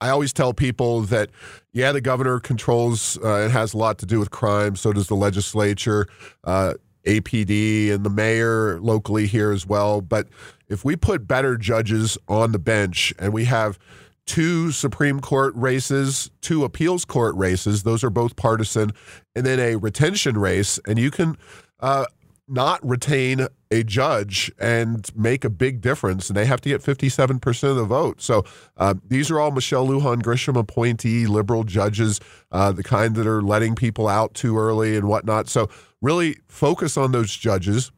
I 0.00 0.08
always 0.08 0.32
tell 0.32 0.52
people 0.52 1.02
that, 1.02 1.30
yeah, 1.72 1.92
the 1.92 2.00
governor 2.00 2.40
controls, 2.40 3.16
uh, 3.22 3.44
it 3.46 3.52
has 3.52 3.72
a 3.72 3.76
lot 3.76 3.98
to 3.98 4.06
do 4.06 4.18
with 4.18 4.32
crime. 4.32 4.74
So 4.74 4.92
does 4.92 5.06
the 5.06 5.14
legislature, 5.14 6.08
uh, 6.42 6.74
APD, 7.04 7.92
and 7.92 8.04
the 8.04 8.10
mayor 8.10 8.80
locally 8.80 9.28
here 9.28 9.52
as 9.52 9.64
well. 9.64 10.00
But 10.00 10.26
if 10.66 10.84
we 10.84 10.96
put 10.96 11.28
better 11.28 11.56
judges 11.56 12.18
on 12.26 12.50
the 12.50 12.58
bench 12.58 13.14
and 13.16 13.32
we 13.32 13.44
have 13.44 13.78
two 14.26 14.72
Supreme 14.72 15.20
Court 15.20 15.54
races, 15.54 16.32
two 16.40 16.64
appeals 16.64 17.04
court 17.04 17.36
races, 17.36 17.84
those 17.84 18.02
are 18.02 18.10
both 18.10 18.34
partisan, 18.34 18.90
and 19.36 19.46
then 19.46 19.60
a 19.60 19.76
retention 19.76 20.36
race, 20.36 20.80
and 20.84 20.98
you 20.98 21.12
can 21.12 21.36
uh, 21.78 22.06
not 22.48 22.86
retain 22.86 23.46
a 23.70 23.82
judge 23.82 24.50
and 24.58 25.10
make 25.14 25.44
a 25.44 25.50
big 25.50 25.80
difference. 25.80 26.28
And 26.28 26.36
they 26.36 26.46
have 26.46 26.60
to 26.62 26.68
get 26.68 26.82
57% 26.82 27.64
of 27.64 27.76
the 27.76 27.84
vote. 27.84 28.20
So 28.22 28.44
uh, 28.76 28.94
these 29.06 29.30
are 29.30 29.38
all 29.38 29.50
Michelle 29.50 29.86
Lujan 29.86 30.22
Grisham 30.22 30.58
appointee 30.58 31.26
liberal 31.26 31.64
judges, 31.64 32.20
uh, 32.50 32.72
the 32.72 32.82
kind 32.82 33.14
that 33.16 33.26
are 33.26 33.42
letting 33.42 33.74
people 33.74 34.08
out 34.08 34.34
too 34.34 34.58
early 34.58 34.96
and 34.96 35.08
whatnot. 35.08 35.48
So 35.48 35.68
really 36.00 36.36
focus 36.48 36.96
on 36.96 37.12
those 37.12 37.34
judges. 37.34 37.90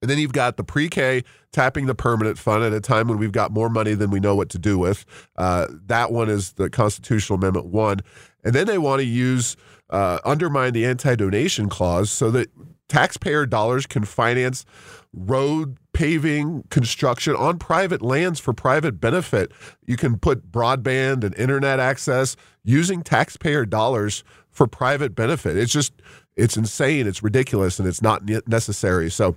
And 0.00 0.10
then 0.10 0.18
you've 0.18 0.32
got 0.32 0.58
the 0.58 0.64
pre 0.64 0.88
K 0.88 1.22
tapping 1.50 1.86
the 1.86 1.94
permanent 1.94 2.38
fund 2.38 2.62
at 2.62 2.72
a 2.72 2.80
time 2.80 3.08
when 3.08 3.16
we've 3.16 3.32
got 3.32 3.52
more 3.52 3.70
money 3.70 3.94
than 3.94 4.10
we 4.10 4.20
know 4.20 4.36
what 4.36 4.50
to 4.50 4.58
do 4.58 4.78
with. 4.78 5.06
Uh, 5.36 5.66
that 5.86 6.12
one 6.12 6.28
is 6.28 6.52
the 6.54 6.68
Constitutional 6.68 7.38
Amendment 7.38 7.66
1. 7.66 8.00
And 8.44 8.54
then 8.54 8.66
they 8.66 8.76
want 8.76 9.00
to 9.00 9.06
use, 9.06 9.56
uh, 9.90 10.18
undermine 10.24 10.74
the 10.74 10.84
anti 10.84 11.14
donation 11.14 11.68
clause 11.68 12.10
so 12.10 12.30
that 12.32 12.50
taxpayer 12.88 13.46
dollars 13.46 13.86
can 13.86 14.04
finance 14.04 14.64
road 15.12 15.76
paving 15.92 16.64
construction 16.70 17.36
on 17.36 17.58
private 17.58 18.02
lands 18.02 18.40
for 18.40 18.52
private 18.52 19.00
benefit. 19.00 19.52
You 19.86 19.96
can 19.96 20.18
put 20.18 20.50
broadband 20.50 21.24
and 21.24 21.34
internet 21.36 21.78
access 21.78 22.36
using 22.64 23.02
taxpayer 23.02 23.64
dollars 23.64 24.24
for 24.50 24.66
private 24.66 25.14
benefit. 25.14 25.56
It's 25.56 25.72
just, 25.72 25.92
it's 26.36 26.56
insane. 26.56 27.06
It's 27.06 27.22
ridiculous 27.22 27.78
and 27.78 27.88
it's 27.88 28.02
not 28.02 28.22
necessary. 28.48 29.10
So, 29.10 29.36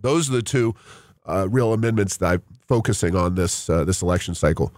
those 0.00 0.28
are 0.28 0.32
the 0.32 0.42
two 0.42 0.74
uh, 1.26 1.48
real 1.50 1.72
amendments 1.72 2.18
that 2.18 2.26
I'm 2.26 2.42
focusing 2.68 3.16
on 3.16 3.34
this 3.34 3.68
uh, 3.68 3.84
this 3.84 4.02
election 4.02 4.34
cycle. 4.34 4.72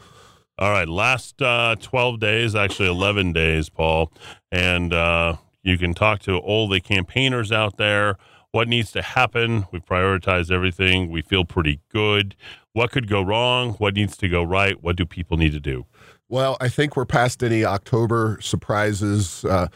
All 0.58 0.70
right, 0.72 0.88
last 0.88 1.40
uh, 1.40 1.76
12 1.80 2.18
days, 2.18 2.56
actually 2.56 2.88
11 2.88 3.32
days, 3.32 3.68
Paul. 3.68 4.12
And 4.50 4.92
uh, 4.92 5.36
you 5.62 5.78
can 5.78 5.94
talk 5.94 6.20
to 6.20 6.36
all 6.36 6.68
the 6.68 6.80
campaigners 6.80 7.52
out 7.52 7.76
there, 7.76 8.16
What 8.50 8.68
needs 8.68 8.90
to 8.92 9.02
happen? 9.02 9.66
We've 9.70 9.84
prioritized 9.84 10.50
everything. 10.50 11.10
We 11.10 11.20
feel 11.20 11.44
pretty 11.44 11.80
good. 11.92 12.34
What 12.72 12.90
could 12.90 13.08
go 13.08 13.20
wrong? 13.20 13.74
What 13.74 13.94
needs 13.94 14.16
to 14.18 14.28
go 14.28 14.42
right? 14.42 14.82
What 14.82 14.96
do 14.96 15.04
people 15.04 15.36
need 15.36 15.52
to 15.52 15.60
do? 15.60 15.84
Well, 16.30 16.56
I 16.60 16.68
think 16.68 16.96
we're 16.96 17.04
past 17.04 17.42
any 17.42 17.64
October 17.64 18.38
surprises. 18.40 19.44
Uh, 19.44 19.68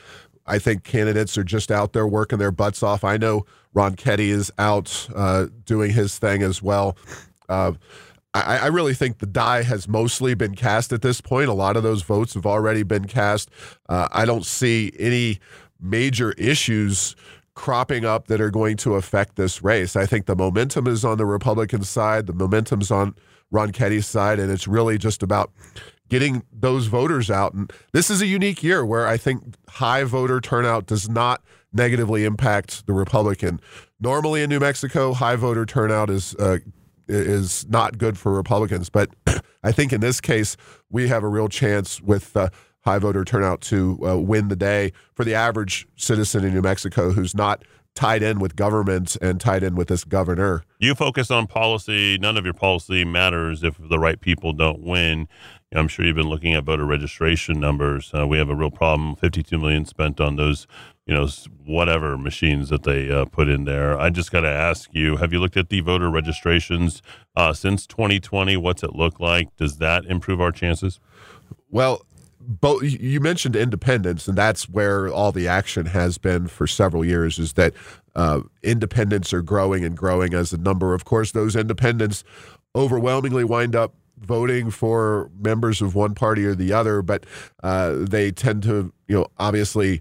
I 0.46 0.58
think 0.58 0.84
candidates 0.84 1.36
are 1.38 1.44
just 1.44 1.70
out 1.70 1.92
there 1.92 2.06
working 2.06 2.38
their 2.38 2.50
butts 2.50 2.82
off. 2.82 3.04
I 3.04 3.16
know 3.16 3.44
Ronchetti 3.74 4.28
is 4.28 4.50
out 4.58 5.08
uh, 5.14 5.46
doing 5.64 5.92
his 5.92 6.18
thing 6.18 6.42
as 6.42 6.62
well. 6.62 6.96
Uh, 7.48 7.72
I, 8.34 8.58
I, 8.58 8.66
really 8.68 8.94
think 8.94 9.18
the 9.18 9.26
die 9.26 9.62
has 9.62 9.86
mostly 9.86 10.34
been 10.34 10.54
cast 10.54 10.92
at 10.92 11.02
this 11.02 11.20
point. 11.20 11.48
A 11.48 11.52
lot 11.52 11.76
of 11.76 11.82
those 11.82 12.02
votes 12.02 12.32
have 12.34 12.46
already 12.46 12.82
been 12.82 13.06
cast. 13.06 13.50
Uh, 13.88 14.08
I 14.10 14.24
don't 14.24 14.46
see 14.46 14.92
any 14.98 15.38
major 15.82 16.32
issues 16.32 17.16
cropping 17.54 18.04
up 18.04 18.28
that 18.28 18.40
are 18.40 18.50
going 18.50 18.76
to 18.78 18.94
affect 18.94 19.36
this 19.36 19.62
race. 19.62 19.96
I 19.96 20.06
think 20.06 20.26
the 20.26 20.36
momentum 20.36 20.86
is 20.86 21.04
on 21.04 21.18
the 21.18 21.26
Republican 21.26 21.82
side, 21.82 22.26
the 22.26 22.32
momentum's 22.32 22.90
on 22.90 23.14
Ronchetti's 23.52 24.06
side, 24.06 24.38
and 24.38 24.50
it's 24.50 24.66
really 24.66 24.96
just 24.96 25.22
about 25.22 25.52
getting 26.08 26.42
those 26.52 26.86
voters 26.86 27.30
out. 27.30 27.52
And 27.52 27.72
this 27.92 28.10
is 28.10 28.22
a 28.22 28.26
unique 28.26 28.62
year 28.62 28.84
where 28.84 29.06
I 29.06 29.16
think 29.16 29.54
high 29.68 30.04
voter 30.04 30.40
turnout 30.40 30.86
does 30.86 31.08
not 31.08 31.42
negatively 31.72 32.24
impact 32.24 32.86
the 32.86 32.92
Republican. 32.92 33.60
Normally 34.00 34.42
in 34.42 34.50
New 34.50 34.60
Mexico, 34.60 35.12
high 35.12 35.36
voter 35.36 35.64
turnout 35.64 36.10
is 36.10 36.34
uh, 36.36 36.58
is 37.08 37.68
not 37.68 37.98
good 37.98 38.16
for 38.16 38.32
Republicans, 38.32 38.88
but 38.88 39.10
I 39.62 39.72
think 39.72 39.92
in 39.92 40.00
this 40.00 40.20
case 40.20 40.56
we 40.90 41.08
have 41.08 41.22
a 41.22 41.28
real 41.28 41.48
chance 41.48 42.00
with. 42.00 42.36
Uh, 42.36 42.48
high 42.82 42.98
voter 42.98 43.24
turnout 43.24 43.60
to 43.62 43.98
uh, 44.06 44.18
win 44.18 44.48
the 44.48 44.56
day 44.56 44.92
for 45.14 45.24
the 45.24 45.34
average 45.34 45.86
citizen 45.96 46.44
in 46.44 46.52
New 46.52 46.62
Mexico 46.62 47.10
who's 47.10 47.34
not 47.34 47.64
tied 47.94 48.22
in 48.22 48.38
with 48.38 48.56
government 48.56 49.16
and 49.20 49.40
tied 49.40 49.62
in 49.62 49.74
with 49.74 49.88
this 49.88 50.04
governor. 50.04 50.64
You 50.78 50.94
focus 50.94 51.30
on 51.30 51.46
policy. 51.46 52.18
None 52.18 52.36
of 52.36 52.44
your 52.44 52.54
policy 52.54 53.04
matters 53.04 53.62
if 53.62 53.76
the 53.78 53.98
right 53.98 54.20
people 54.20 54.52
don't 54.52 54.80
win. 54.80 55.28
I'm 55.74 55.88
sure 55.88 56.04
you've 56.04 56.16
been 56.16 56.28
looking 56.28 56.54
at 56.54 56.64
voter 56.64 56.84
registration 56.84 57.58
numbers. 57.58 58.10
Uh, 58.14 58.26
we 58.26 58.38
have 58.38 58.50
a 58.50 58.54
real 58.54 58.70
problem. 58.70 59.16
52 59.16 59.58
million 59.58 59.84
spent 59.84 60.20
on 60.20 60.36
those, 60.36 60.66
you 61.06 61.14
know, 61.14 61.26
whatever 61.64 62.18
machines 62.18 62.68
that 62.68 62.82
they 62.82 63.10
uh, 63.10 63.24
put 63.24 63.48
in 63.48 63.64
there. 63.64 63.98
I 63.98 64.10
just 64.10 64.30
got 64.30 64.42
to 64.42 64.48
ask 64.48 64.90
you: 64.92 65.16
Have 65.16 65.32
you 65.32 65.40
looked 65.40 65.56
at 65.56 65.70
the 65.70 65.80
voter 65.80 66.10
registrations 66.10 67.00
uh, 67.36 67.54
since 67.54 67.86
2020? 67.86 68.56
What's 68.58 68.82
it 68.82 68.94
look 68.94 69.18
like? 69.18 69.54
Does 69.56 69.78
that 69.78 70.04
improve 70.04 70.40
our 70.42 70.52
chances? 70.52 71.00
Well, 71.70 72.04
both 72.46 72.82
you 72.82 73.20
mentioned 73.20 73.56
independence, 73.56 74.28
and 74.28 74.36
that's 74.36 74.68
where 74.68 75.08
all 75.08 75.32
the 75.32 75.48
action 75.48 75.86
has 75.86 76.18
been 76.18 76.48
for 76.48 76.66
several 76.66 77.04
years. 77.04 77.38
Is 77.38 77.54
that 77.54 77.74
uh, 78.14 78.40
independents 78.62 79.32
are 79.32 79.42
growing 79.42 79.84
and 79.84 79.96
growing 79.96 80.34
as 80.34 80.52
a 80.52 80.58
number. 80.58 80.94
Of 80.94 81.04
course, 81.04 81.32
those 81.32 81.56
independents 81.56 82.24
overwhelmingly 82.74 83.44
wind 83.44 83.76
up 83.76 83.94
voting 84.18 84.70
for 84.70 85.30
members 85.38 85.82
of 85.82 85.94
one 85.94 86.14
party 86.14 86.44
or 86.44 86.54
the 86.54 86.72
other, 86.72 87.02
but 87.02 87.24
uh, 87.62 87.94
they 87.98 88.30
tend 88.30 88.62
to, 88.62 88.92
you 89.08 89.16
know, 89.16 89.26
obviously 89.38 90.00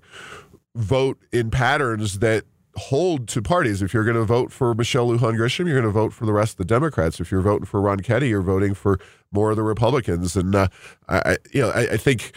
vote 0.75 1.17
in 1.31 1.49
patterns 1.49 2.19
that 2.19 2.45
hold 2.75 3.27
to 3.27 3.41
parties. 3.41 3.81
If 3.81 3.93
you're 3.93 4.03
going 4.03 4.15
to 4.15 4.23
vote 4.23 4.51
for 4.51 4.73
Michelle 4.73 5.09
Lujan 5.09 5.35
Grisham, 5.35 5.65
you're 5.65 5.81
going 5.81 5.83
to 5.83 5.89
vote 5.89 6.13
for 6.13 6.25
the 6.25 6.33
rest 6.33 6.53
of 6.53 6.57
the 6.57 6.65
Democrats. 6.65 7.19
If 7.19 7.31
you're 7.31 7.41
voting 7.41 7.65
for 7.65 7.81
Ronchetti, 7.81 8.29
you're 8.29 8.41
voting 8.41 8.73
for 8.73 8.99
more 9.31 9.51
of 9.51 9.55
the 9.57 9.63
Republicans. 9.63 10.35
And 10.35 10.53
uh, 10.55 10.67
I, 11.09 11.37
you 11.53 11.61
know, 11.61 11.69
I, 11.69 11.93
I 11.93 11.97
think. 11.97 12.33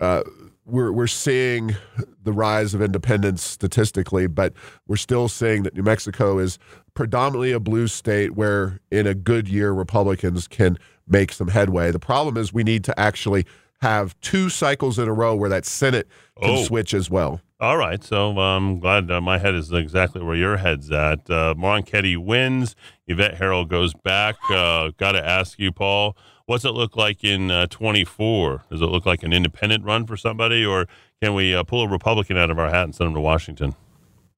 Uh, 0.00 0.22
we're 0.64 0.92
we're 0.92 1.08
seeing 1.08 1.74
the 2.22 2.32
rise 2.32 2.72
of 2.72 2.80
independence 2.80 3.42
statistically, 3.42 4.28
but 4.28 4.52
we're 4.86 4.94
still 4.96 5.28
seeing 5.28 5.64
that 5.64 5.74
New 5.74 5.82
Mexico 5.82 6.38
is 6.38 6.56
predominantly 6.94 7.50
a 7.50 7.58
blue 7.58 7.88
state 7.88 8.36
where 8.36 8.78
in 8.90 9.06
a 9.08 9.14
good 9.14 9.48
year 9.48 9.72
Republicans 9.72 10.46
can 10.46 10.78
make 11.08 11.32
some 11.32 11.48
headway. 11.48 11.90
The 11.90 11.98
problem 11.98 12.36
is 12.36 12.52
we 12.52 12.62
need 12.62 12.84
to 12.84 12.98
actually 12.98 13.44
have 13.80 14.18
two 14.20 14.48
cycles 14.48 15.00
in 15.00 15.08
a 15.08 15.12
row 15.12 15.34
where 15.34 15.50
that 15.50 15.66
Senate 15.66 16.06
can 16.40 16.50
Oh. 16.50 16.64
switch 16.64 16.94
as 16.94 17.10
well. 17.10 17.40
All 17.60 17.76
right, 17.76 18.02
so 18.02 18.38
I'm 18.38 18.78
glad 18.78 19.10
uh, 19.10 19.20
my 19.20 19.38
head 19.38 19.54
is 19.56 19.72
exactly 19.72 20.22
where 20.22 20.36
your 20.36 20.56
head's 20.56 20.90
at. 20.92 21.28
Uh, 21.28 21.54
Ketty 21.84 22.16
wins. 22.16 22.74
Yvette 23.08 23.34
Herrell 23.34 23.64
goes 23.64 23.94
back. 23.94 24.36
Uh, 24.48 24.90
Got 24.96 25.12
to 25.12 25.24
ask 25.28 25.58
you, 25.58 25.70
Paul, 25.72 26.16
what's 26.46 26.64
it 26.64 26.70
look 26.70 26.96
like 26.96 27.24
in 27.24 27.50
uh, 27.50 27.66
24? 27.68 28.64
Does 28.70 28.82
it 28.82 28.86
look 28.86 29.06
like 29.06 29.22
an 29.22 29.32
independent 29.32 29.84
run 29.84 30.06
for 30.06 30.16
somebody, 30.16 30.64
or 30.64 30.86
can 31.20 31.34
we 31.34 31.54
uh, 31.54 31.62
pull 31.64 31.82
a 31.82 31.88
Republican 31.88 32.36
out 32.36 32.50
of 32.50 32.58
our 32.58 32.70
hat 32.70 32.84
and 32.84 32.94
send 32.94 33.08
him 33.08 33.14
to 33.14 33.20
Washington? 33.20 33.74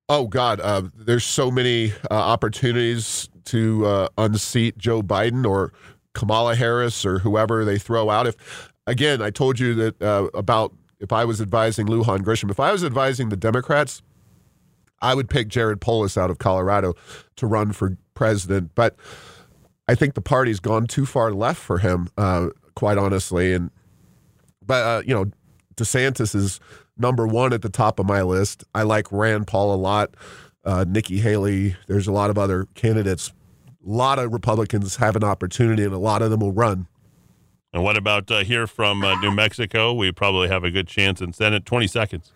Oh 0.09 0.27
God, 0.27 0.61
uh, 0.61 0.83
there's 0.95 1.25
so 1.25 1.51
many 1.51 1.93
uh, 2.11 2.15
opportunities 2.15 3.29
to 3.47 3.87
uh, 3.87 4.09
unseat 4.19 4.77
Joe 4.77 5.03
Biden 5.03 5.47
or 5.47 5.73
Kamala 6.13 6.55
Harris 6.55 7.07
or 7.07 7.21
whoever 7.21 7.65
they 7.65 7.79
throw 7.79 8.11
out. 8.11 8.27
If 8.27 8.71
again, 8.87 9.23
I 9.23 9.31
told 9.31 9.59
you 9.59 9.75
that 9.75 10.03
uh, 10.03 10.29
about 10.35 10.75
if 11.01 11.13
I 11.13 11.25
was 11.25 11.41
advising 11.41 11.87
Lujan 11.87 12.21
Grisham, 12.21 12.51
if 12.51 12.61
I 12.61 12.71
was 12.71 12.85
advising 12.85 13.31
the 13.31 13.37
Democrats, 13.37 14.03
I 15.01 15.15
would 15.15 15.29
pick 15.29 15.49
Jared 15.49 15.81
Polis 15.81 16.17
out 16.17 16.31
of 16.31 16.39
Colorado 16.39 16.95
to 17.37 17.47
run 17.47 17.73
for 17.73 17.97
president. 18.15 18.75
But 18.75 18.97
I 19.89 19.95
think 19.95 20.15
the 20.15 20.23
party's 20.23 20.61
gone 20.61 20.87
too 20.87 21.07
far 21.07 21.33
left 21.33 21.61
for 21.61 21.79
him, 21.79 22.09
uh, 22.17 22.49
quite 22.75 22.99
honestly. 22.99 23.53
And 23.53 23.71
but 24.65 24.83
uh, 24.83 25.03
you 25.07 25.15
know, 25.15 25.27
DeSantis 25.77 26.35
is 26.35 26.61
number 26.97 27.27
one 27.27 27.53
at 27.53 27.63
the 27.63 27.69
top 27.69 27.99
of 27.99 28.07
my 28.07 28.23
list. 28.23 28.65
I 28.75 28.83
like 28.83 29.11
Rand 29.13 29.47
Paul 29.47 29.75
a 29.75 29.77
lot. 29.77 30.15
Uh, 30.65 30.85
Nikki 30.89 31.19
Haley. 31.19 31.77
There's 31.89 32.07
a 32.07 32.13
lot 32.13 32.31
of 32.31 32.39
other 32.39 32.67
candidates. 32.75 33.33
A 33.69 33.91
lot 33.91 34.19
of 34.19 34.33
Republicans 34.33 34.97
have 34.97 35.15
an 35.17 35.25
opportunity, 35.25 35.85
and 35.85 35.93
a 35.93 35.99
lot 35.99 36.23
of 36.23 36.31
them 36.31 36.41
will 36.41 36.53
run. 36.53 36.87
And 37.75 37.83
what 37.83 37.97
about 37.97 38.31
uh, 38.31 38.39
here 38.45 38.67
from 38.67 39.05
uh, 39.05 39.21
New 39.21 39.33
Mexico? 39.33 39.93
We 39.93 40.13
probably 40.13 40.49
have 40.49 40.65
a 40.65 40.71
good 40.71 40.87
chance 40.87 41.21
in 41.21 41.33
Senate. 41.33 41.67
20 41.67 41.89
seconds. 41.89 42.33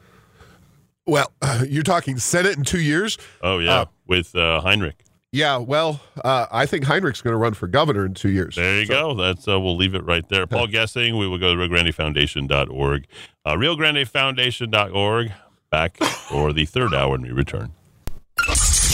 Well, 1.07 1.33
you're 1.67 1.85
talking 1.85 2.19
Senate 2.19 2.59
in 2.59 2.65
two 2.65 2.81
years. 2.81 3.17
Oh, 3.41 3.59
yeah, 3.61 3.81
Uh, 3.81 3.85
with 4.07 4.35
uh, 4.35 4.61
Heinrich. 4.61 5.05
Yeah, 5.39 5.59
well, 5.59 6.01
uh, 6.25 6.47
I 6.51 6.67
think 6.67 6.85
Heinrich's 6.85 7.23
going 7.23 7.31
to 7.31 7.39
run 7.39 7.55
for 7.55 7.69
governor 7.69 8.05
in 8.05 8.13
two 8.13 8.31
years. 8.31 8.57
There 8.57 8.81
you 8.81 8.89
go. 8.89 9.15
That's 9.15 9.47
uh, 9.47 9.61
we'll 9.61 9.77
leave 9.77 9.95
it 9.95 10.05
right 10.05 10.29
there. 10.29 10.49
Paul 10.49 10.67
Gessing. 10.67 11.17
We 11.17 11.29
will 11.29 11.39
go 11.39 11.55
to 11.55 11.61
RioGrandeFoundation.org. 11.61 13.07
Uh, 13.45 13.53
RioGrandeFoundation.org. 13.53 15.33
Back 15.71 15.97
for 15.99 16.53
the 16.53 16.65
third 16.65 16.93
hour 16.93 17.11
when 17.11 17.23
we 17.23 17.31
return. 17.31 17.73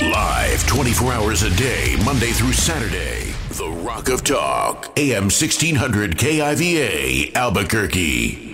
Live 0.02 0.66
24 0.66 1.12
hours 1.14 1.42
a 1.44 1.56
day, 1.56 1.96
Monday 2.04 2.32
through 2.32 2.52
Saturday. 2.52 3.32
The 3.50 3.70
Rock 3.82 4.10
of 4.10 4.22
Talk. 4.22 4.92
AM 4.98 5.30
1600 5.30 6.18
KIVA, 6.18 7.34
Albuquerque. 7.34 8.53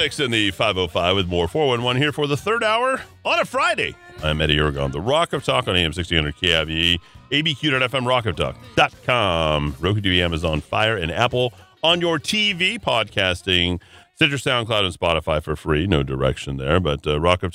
6 0.00 0.18
in 0.20 0.30
the 0.30 0.50
505 0.50 1.14
with 1.14 1.28
more 1.28 1.46
411 1.46 2.00
here 2.00 2.10
for 2.10 2.26
the 2.26 2.34
third 2.34 2.64
hour 2.64 3.02
on 3.22 3.38
a 3.38 3.44
Friday. 3.44 3.94
I'm 4.22 4.40
Eddie 4.40 4.56
Aragon, 4.56 4.92
the 4.92 5.00
Rock 5.00 5.34
of 5.34 5.44
Talk 5.44 5.68
on 5.68 5.76
AM 5.76 5.92
1600 5.92 6.36
KIVE, 6.36 6.98
abq.fm, 7.30 8.24
rockoftalk.com, 8.24 9.76
Roku 9.78 10.00
TV, 10.00 10.20
Amazon 10.20 10.62
Fire, 10.62 10.96
and 10.96 11.12
Apple 11.12 11.52
on 11.82 12.00
your 12.00 12.18
TV, 12.18 12.80
podcasting, 12.80 13.78
Stitcher, 14.14 14.36
SoundCloud, 14.36 14.86
and 14.86 14.98
Spotify 14.98 15.42
for 15.42 15.54
free. 15.54 15.86
No 15.86 16.02
direction 16.02 16.56
there, 16.56 16.80
but 16.80 17.06
uh, 17.06 17.20
of 17.20 17.52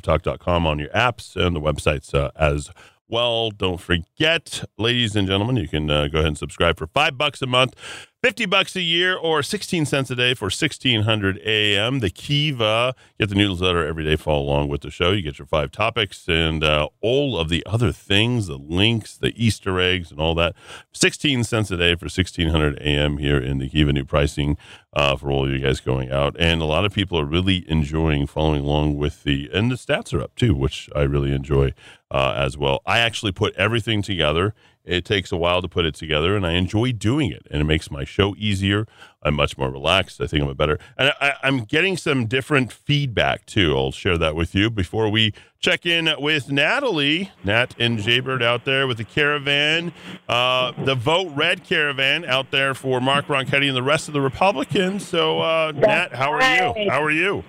talk.com 0.00 0.66
on 0.66 0.78
your 0.78 0.88
apps, 0.88 1.36
and 1.36 1.54
the 1.54 1.60
websites 1.60 2.14
uh, 2.14 2.30
as 2.34 2.70
well. 3.12 3.50
Don't 3.50 3.80
forget, 3.80 4.64
ladies 4.78 5.14
and 5.14 5.28
gentlemen, 5.28 5.56
you 5.56 5.68
can 5.68 5.88
uh, 5.90 6.08
go 6.08 6.18
ahead 6.18 6.28
and 6.28 6.38
subscribe 6.38 6.78
for 6.78 6.86
five 6.88 7.18
bucks 7.18 7.42
a 7.42 7.46
month. 7.46 7.76
50 8.22 8.46
bucks 8.46 8.76
a 8.76 8.80
year 8.80 9.16
or 9.16 9.42
16 9.42 9.84
cents 9.84 10.08
a 10.08 10.14
day 10.14 10.32
for 10.32 10.44
1600 10.44 11.40
AM. 11.44 11.98
The 11.98 12.08
Kiva. 12.08 12.94
Get 13.18 13.30
the 13.30 13.34
newsletter 13.34 13.84
every 13.84 14.04
day. 14.04 14.14
Follow 14.14 14.42
along 14.42 14.68
with 14.68 14.82
the 14.82 14.92
show. 14.92 15.10
You 15.10 15.22
get 15.22 15.40
your 15.40 15.46
five 15.46 15.72
topics 15.72 16.28
and 16.28 16.62
uh, 16.62 16.88
all 17.00 17.36
of 17.36 17.48
the 17.48 17.66
other 17.66 17.90
things, 17.90 18.46
the 18.46 18.58
links, 18.58 19.16
the 19.16 19.32
Easter 19.34 19.80
eggs, 19.80 20.12
and 20.12 20.20
all 20.20 20.36
that. 20.36 20.54
16 20.92 21.42
cents 21.42 21.72
a 21.72 21.76
day 21.76 21.96
for 21.96 22.04
1600 22.04 22.80
AM 22.80 23.18
here 23.18 23.38
in 23.38 23.58
the 23.58 23.68
Kiva. 23.68 23.92
New 23.92 24.04
pricing 24.04 24.56
uh, 24.92 25.16
for 25.16 25.32
all 25.32 25.44
of 25.44 25.50
you 25.50 25.58
guys 25.58 25.80
going 25.80 26.12
out. 26.12 26.36
And 26.38 26.62
a 26.62 26.66
lot 26.66 26.84
of 26.84 26.94
people 26.94 27.18
are 27.18 27.24
really 27.24 27.68
enjoying 27.68 28.28
following 28.28 28.62
along 28.62 28.98
with 28.98 29.24
the, 29.24 29.50
and 29.52 29.68
the 29.68 29.74
stats 29.74 30.14
are 30.14 30.22
up 30.22 30.36
too, 30.36 30.54
which 30.54 30.88
I 30.94 31.02
really 31.02 31.32
enjoy 31.32 31.74
uh, 32.12 32.34
as 32.36 32.56
well. 32.56 32.82
I 32.86 33.00
actually 33.00 33.32
put 33.32 33.54
everything 33.56 34.02
together 34.02 34.54
it 34.84 35.04
takes 35.04 35.30
a 35.30 35.36
while 35.36 35.62
to 35.62 35.68
put 35.68 35.84
it 35.84 35.94
together, 35.94 36.36
and 36.36 36.46
I 36.46 36.52
enjoy 36.52 36.92
doing 36.92 37.30
it, 37.30 37.46
and 37.50 37.60
it 37.60 37.64
makes 37.64 37.90
my 37.90 38.04
show 38.04 38.34
easier. 38.36 38.86
I'm 39.22 39.34
much 39.34 39.56
more 39.56 39.70
relaxed. 39.70 40.20
I 40.20 40.26
think 40.26 40.42
I'm 40.42 40.48
a 40.48 40.54
better, 40.54 40.78
and 40.98 41.12
I, 41.20 41.34
am 41.42 41.60
getting 41.60 41.96
some 41.96 42.26
different 42.26 42.72
feedback 42.72 43.46
too. 43.46 43.76
I'll 43.76 43.92
share 43.92 44.18
that 44.18 44.34
with 44.34 44.54
you 44.54 44.70
before 44.70 45.08
we 45.08 45.32
check 45.60 45.86
in 45.86 46.10
with 46.18 46.50
Natalie, 46.50 47.30
Nat 47.44 47.74
and 47.78 47.98
Jaybird 47.98 48.42
out 48.42 48.64
there 48.64 48.86
with 48.86 48.98
the 48.98 49.04
caravan, 49.04 49.92
uh, 50.28 50.72
the 50.84 50.96
Vote 50.96 51.32
Red 51.36 51.62
caravan 51.62 52.24
out 52.24 52.50
there 52.50 52.74
for 52.74 53.00
Mark 53.00 53.26
Ronchetti 53.26 53.68
and 53.68 53.76
the 53.76 53.82
rest 53.82 54.08
of 54.08 54.14
the 54.14 54.20
Republicans. 54.20 55.06
So, 55.06 55.40
uh, 55.40 55.72
Nat, 55.74 56.14
how 56.14 56.32
are 56.32 56.42
you? 56.42 56.90
How 56.90 57.02
are 57.02 57.10
you? 57.10 57.44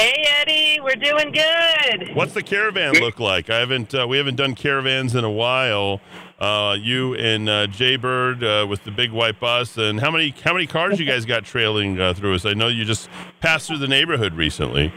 Hey 0.00 0.24
Eddie, 0.40 0.80
we're 0.80 0.94
doing 0.94 1.32
good. 1.32 2.14
What's 2.14 2.32
the 2.32 2.42
caravan 2.42 2.94
look 2.94 3.18
like? 3.18 3.50
I 3.50 3.58
haven't 3.58 3.94
uh, 3.94 4.06
we 4.06 4.18
haven't 4.18 4.36
done 4.36 4.54
caravans 4.54 5.14
in 5.14 5.24
a 5.24 5.30
while. 5.30 6.00
Uh, 6.40 6.74
you 6.80 7.14
and 7.16 7.50
uh, 7.50 7.66
Jaybird 7.66 8.42
uh, 8.42 8.66
with 8.66 8.82
the 8.84 8.90
big 8.90 9.10
white 9.10 9.38
bus, 9.38 9.76
and 9.76 10.00
how 10.00 10.10
many 10.10 10.34
how 10.42 10.54
many 10.54 10.66
cars 10.66 10.98
you 10.98 11.04
guys 11.04 11.26
got 11.26 11.44
trailing 11.44 12.00
uh, 12.00 12.14
through 12.14 12.34
us? 12.34 12.46
I 12.46 12.54
know 12.54 12.68
you 12.68 12.86
just 12.86 13.10
passed 13.40 13.68
through 13.68 13.76
the 13.76 13.88
neighborhood 13.88 14.32
recently. 14.32 14.90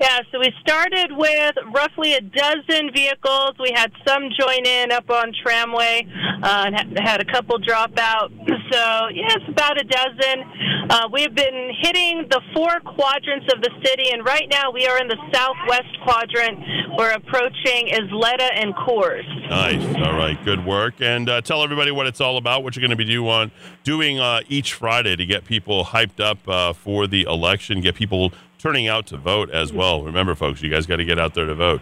Yeah, 0.00 0.20
so 0.32 0.38
we 0.38 0.50
started 0.62 1.12
with 1.12 1.56
roughly 1.74 2.14
a 2.14 2.22
dozen 2.22 2.90
vehicles. 2.90 3.52
We 3.60 3.70
had 3.74 3.92
some 4.08 4.30
join 4.38 4.64
in 4.64 4.92
up 4.92 5.10
on 5.10 5.34
Tramway 5.42 6.08
uh, 6.42 6.70
and 6.72 6.98
had 6.98 7.20
a 7.20 7.24
couple 7.30 7.58
drop 7.58 7.98
out. 7.98 8.32
So, 8.70 9.08
yeah, 9.12 9.34
about 9.48 9.80
a 9.80 9.82
dozen. 9.82 10.44
Uh, 10.90 11.08
we've 11.12 11.34
been 11.34 11.72
hitting 11.80 12.24
the 12.30 12.40
four 12.54 12.78
quadrants 12.78 13.52
of 13.52 13.60
the 13.62 13.70
city, 13.84 14.10
and 14.12 14.24
right 14.24 14.48
now 14.48 14.70
we 14.70 14.86
are 14.86 15.00
in 15.00 15.08
the 15.08 15.16
southwest 15.32 15.88
quadrant. 16.04 16.56
We're 16.96 17.10
approaching 17.10 17.88
Isleta 17.88 18.48
and 18.54 18.72
Coors. 18.76 19.26
Nice. 19.48 19.84
All 19.96 20.16
right. 20.16 20.38
Good 20.44 20.64
work. 20.64 21.00
And 21.00 21.28
uh, 21.28 21.40
tell 21.40 21.64
everybody 21.64 21.90
what 21.90 22.06
it's 22.06 22.20
all 22.20 22.36
about, 22.36 22.62
what 22.62 22.76
you're 22.76 22.80
going 22.80 22.90
to 22.90 22.96
be 22.96 23.04
do 23.04 23.28
on, 23.28 23.50
doing 23.82 24.20
uh, 24.20 24.42
each 24.48 24.74
Friday 24.74 25.16
to 25.16 25.26
get 25.26 25.44
people 25.44 25.86
hyped 25.86 26.20
up 26.20 26.38
uh, 26.48 26.72
for 26.72 27.08
the 27.08 27.22
election, 27.22 27.80
get 27.80 27.96
people 27.96 28.32
turning 28.60 28.88
out 28.88 29.06
to 29.06 29.16
vote 29.16 29.50
as 29.50 29.72
well. 29.72 30.02
Remember, 30.02 30.34
folks, 30.34 30.62
you 30.62 30.70
guys 30.70 30.86
got 30.86 30.96
to 30.96 31.04
get 31.04 31.18
out 31.18 31.34
there 31.34 31.46
to 31.46 31.54
vote. 31.54 31.80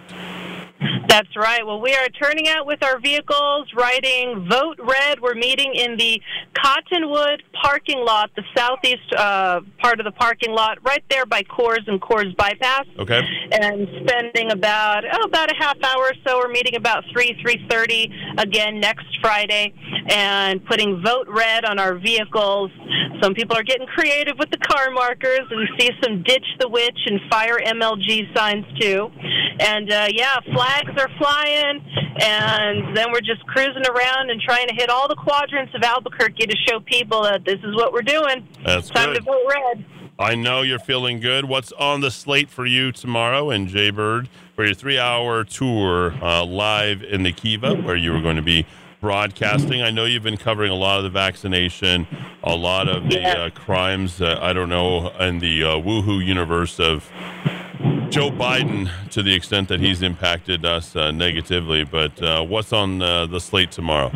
That's 1.09 1.35
right. 1.37 1.67
Well, 1.67 1.81
we 1.81 1.93
are 1.95 2.09
turning 2.09 2.49
out 2.49 2.67
with 2.67 2.85
our 2.85 3.01
vehicles, 3.01 3.69
writing 3.75 4.47
Vote 4.49 4.79
Red. 4.79 5.21
We're 5.21 5.35
meeting 5.35 5.75
in 5.75 5.97
the 5.97 6.21
Cottonwood 6.55 7.43
parking 7.63 8.05
lot, 8.05 8.31
the 8.37 8.45
southeast 8.57 9.13
uh, 9.17 9.61
part 9.79 10.01
of 10.01 10.05
the 10.05 10.13
parking 10.13 10.53
lot, 10.53 10.79
right 10.85 11.03
there 11.11 11.27
by 11.27 11.43
Coors 11.45 11.87
and 11.89 12.01
Coors 12.01 12.37
Bypass. 12.37 12.87
Okay. 12.99 13.21
And 13.53 13.89
spending 14.05 14.53
about 14.53 15.05
oh, 15.13 15.23
about 15.25 15.51
a 15.51 15.55
half 15.59 15.77
hour 15.83 16.05
or 16.05 16.15
so. 16.27 16.39
We're 16.39 16.53
meeting 16.53 16.77
about 16.77 17.05
three 17.13 17.37
three 17.43 17.67
thirty 17.69 18.13
again 18.37 18.79
next 18.79 19.07
Friday, 19.21 19.75
and 20.09 20.65
putting 20.67 21.03
Vote 21.03 21.27
Red 21.29 21.65
on 21.65 21.79
our 21.79 21.99
vehicles. 21.99 22.71
Some 23.23 23.35
people 23.35 23.57
are 23.57 23.65
getting 23.65 23.87
creative 23.87 24.39
with 24.39 24.51
the 24.51 24.59
car 24.59 24.91
markers, 24.91 25.41
and 25.51 25.59
we 25.59 25.69
see 25.79 25.91
some 26.03 26.23
Ditch 26.23 26.47
the 26.61 26.69
Witch 26.69 26.99
and 27.07 27.21
Fire 27.31 27.59
MLG 27.59 28.37
signs 28.37 28.65
too. 28.79 29.11
And 29.61 29.91
uh, 29.91 30.07
yeah, 30.13 30.37
flags 30.69 31.01
are 31.01 31.09
flying, 31.19 31.82
and 32.20 32.97
then 32.97 33.11
we're 33.12 33.20
just 33.20 33.45
cruising 33.47 33.86
around 33.89 34.31
and 34.31 34.40
trying 34.40 34.69
to 34.69 34.74
hit 34.74 34.90
all 34.90 35.09
the 35.09 35.15
quadrants 35.15 35.74
of 35.74 35.82
Albuquerque 35.82 36.47
to 36.47 36.57
show 36.69 36.81
people 36.81 37.23
that 37.23 37.45
this 37.45 37.59
is 37.65 37.74
what 37.74 37.93
we're 37.93 38.03
doing. 38.03 38.47
That's 38.65 38.90
Time 38.90 39.12
good. 39.12 39.19
to 39.19 39.23
vote 39.23 39.45
red. 39.49 39.85
I 40.19 40.35
know 40.35 40.62
you're 40.62 40.81
feeling 40.81 41.20
good. 41.20 41.45
What's 41.45 41.70
on 41.73 42.01
the 42.01 42.11
slate 42.11 42.51
for 42.51 42.66
you 42.66 42.90
tomorrow 42.90 43.51
and 43.51 43.69
Jaybird 43.69 44.28
for 44.57 44.65
your 44.65 44.74
three 44.74 44.99
hour 44.99 45.45
tour 45.45 46.12
uh, 46.23 46.45
live 46.45 47.03
in 47.03 47.23
the 47.23 47.32
Kiva, 47.32 47.77
where 47.77 47.97
you 47.97 48.12
were 48.12 48.20
going 48.20 48.36
to 48.36 48.43
be 48.43 48.66
broadcasting? 49.01 49.81
I 49.81 49.90
know 49.90 50.07
you've 50.07 50.24
been 50.24 50.36
covering 50.36 50.73
a 50.73 50.77
lot 50.77 50.99
of 50.99 51.05
the 51.05 51.11
vaccination, 51.11 52.09
a 52.43 52.57
lot 52.57 52.89
of 52.89 53.09
the 53.09 53.23
uh, 53.23 53.51
crimes, 53.51 54.20
uh, 54.20 54.39
I 54.43 54.53
don't 54.53 54.69
know, 54.69 55.11
in 55.20 55.39
the 55.39 55.62
uh, 55.62 55.69
woohoo 55.77 56.24
universe 56.24 56.81
of 56.81 57.09
Joe 58.11 58.31
Biden 58.31 58.91
to 59.11 59.23
the 59.23 59.35
extent 59.35 59.69
that 59.69 59.81
he's 59.81 60.01
impacted 60.01 60.65
us 60.65 60.97
uh, 60.97 61.11
negatively. 61.11 61.85
But 61.85 62.23
uh, 62.23 62.43
what's 62.43 62.73
on 62.73 63.03
uh, 63.03 63.27
the 63.27 63.39
slate 63.39 63.71
tomorrow? 63.71 64.11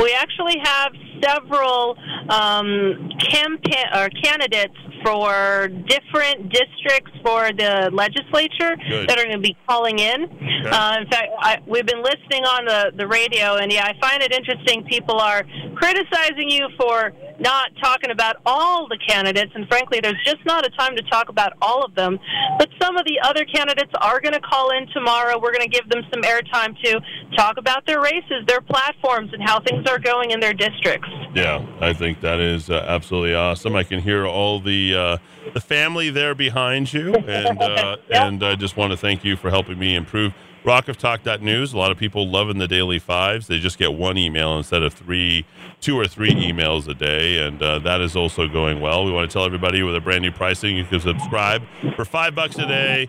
We 0.00 0.14
actually 0.14 0.58
have 0.62 0.92
several 1.22 1.96
um, 2.28 3.10
campaign 3.20 3.86
or 3.94 4.08
candidates 4.22 4.74
for 5.04 5.68
different 5.86 6.52
districts 6.52 7.12
for 7.24 7.50
the 7.52 7.90
legislature 7.92 8.76
Good. 8.88 9.08
that 9.08 9.18
are 9.18 9.24
going 9.24 9.36
to 9.36 9.42
be 9.42 9.56
calling 9.68 9.98
in. 9.98 10.24
Uh, 10.24 10.96
in 11.00 11.08
fact, 11.08 11.28
I, 11.38 11.58
we've 11.66 11.86
been 11.86 12.02
listening 12.02 12.44
on 12.44 12.64
the, 12.64 12.92
the 12.96 13.06
radio, 13.06 13.56
and 13.56 13.72
yeah, 13.72 13.84
I 13.86 13.98
find 14.00 14.22
it 14.22 14.32
interesting. 14.32 14.84
People 14.84 15.18
are 15.18 15.44
criticizing 15.74 16.50
you 16.50 16.68
for 16.78 17.12
not 17.42 17.70
talking 17.82 18.10
about 18.10 18.36
all 18.46 18.88
the 18.88 18.98
candidates, 19.06 19.52
and 19.54 19.66
frankly, 19.68 20.00
there's 20.00 20.22
just 20.24 20.44
not 20.46 20.64
a 20.64 20.70
time 20.70 20.96
to 20.96 21.02
talk 21.02 21.28
about 21.28 21.52
all 21.60 21.84
of 21.84 21.94
them. 21.94 22.18
But 22.58 22.68
some 22.80 22.96
of 22.96 23.04
the 23.04 23.18
other 23.22 23.44
candidates 23.44 23.90
are 24.00 24.20
going 24.20 24.34
to 24.34 24.40
call 24.40 24.70
in 24.70 24.86
tomorrow. 24.94 25.38
We're 25.38 25.52
going 25.52 25.68
to 25.68 25.68
give 25.68 25.88
them 25.88 26.02
some 26.12 26.22
airtime 26.22 26.80
to 26.84 27.00
talk 27.36 27.56
about 27.58 27.84
their 27.86 28.00
races, 28.00 28.44
their 28.46 28.60
platforms, 28.60 29.32
and 29.32 29.42
how 29.42 29.60
things 29.60 29.86
are 29.88 29.98
going 29.98 30.30
in 30.30 30.40
their 30.40 30.54
districts. 30.54 31.08
Yeah, 31.34 31.66
I 31.80 31.92
think 31.92 32.20
that 32.20 32.40
is 32.40 32.70
uh, 32.70 32.84
absolutely 32.86 33.34
awesome. 33.34 33.74
I 33.74 33.82
can 33.82 34.00
hear 34.00 34.26
all 34.26 34.60
the 34.60 34.94
uh, 34.94 35.18
the 35.52 35.60
family 35.60 36.10
there 36.10 36.34
behind 36.34 36.92
you, 36.92 37.14
and 37.14 37.60
uh, 37.60 37.96
and 38.10 38.42
I 38.42 38.54
just 38.54 38.76
want 38.76 38.92
to 38.92 38.96
thank 38.96 39.24
you 39.24 39.36
for 39.36 39.50
helping 39.50 39.78
me 39.78 39.94
improve 39.94 40.32
rockoftalk.news. 40.64 41.72
A 41.72 41.78
lot 41.78 41.90
of 41.90 41.98
people 41.98 42.28
loving 42.28 42.58
the 42.58 42.68
daily 42.68 42.98
fives. 42.98 43.46
They 43.46 43.58
just 43.58 43.78
get 43.78 43.94
one 43.94 44.16
email 44.16 44.56
instead 44.56 44.82
of 44.82 44.94
three, 44.94 45.44
two 45.80 45.98
or 45.98 46.06
three 46.06 46.32
emails 46.32 46.88
a 46.88 46.94
day, 46.94 47.44
and 47.44 47.62
uh, 47.62 47.78
that 47.80 48.00
is 48.00 48.14
also 48.14 48.46
going 48.46 48.80
well. 48.80 49.04
We 49.04 49.12
want 49.12 49.28
to 49.28 49.32
tell 49.32 49.44
everybody 49.44 49.82
with 49.82 49.96
a 49.96 50.00
brand 50.00 50.22
new 50.22 50.32
pricing, 50.32 50.76
you 50.76 50.84
can 50.84 51.00
subscribe 51.00 51.62
for 51.96 52.04
five 52.04 52.34
bucks 52.34 52.56
a 52.58 52.66
day 52.66 53.08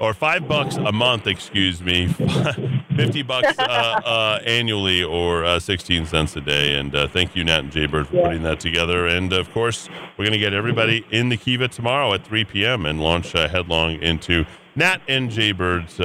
or 0.00 0.12
five 0.12 0.46
bucks 0.46 0.76
a 0.76 0.92
month, 0.92 1.26
excuse 1.26 1.80
me, 1.80 2.06
fifty 2.96 3.22
bucks 3.22 3.58
uh, 3.58 3.62
uh, 4.04 4.40
annually 4.44 5.02
or 5.02 5.44
uh, 5.44 5.58
sixteen 5.58 6.04
cents 6.06 6.36
a 6.36 6.40
day. 6.40 6.74
And 6.78 6.94
uh, 6.94 7.08
thank 7.08 7.34
you, 7.34 7.44
Nat 7.44 7.60
and 7.60 7.72
Jaybird, 7.72 8.08
for 8.08 8.22
putting 8.22 8.42
that 8.42 8.60
together. 8.60 9.06
And 9.06 9.32
of 9.32 9.50
course, 9.52 9.88
we're 10.16 10.24
going 10.24 10.32
to 10.32 10.38
get 10.38 10.52
everybody 10.52 11.04
in 11.10 11.28
the 11.28 11.36
Kiva 11.36 11.68
tomorrow 11.68 12.12
at 12.12 12.24
three 12.24 12.44
p.m. 12.44 12.86
and 12.86 13.00
launch 13.00 13.34
uh, 13.34 13.48
headlong 13.48 14.02
into 14.02 14.44
Nat 14.76 15.00
and 15.08 15.30
Jaybird's. 15.30 16.00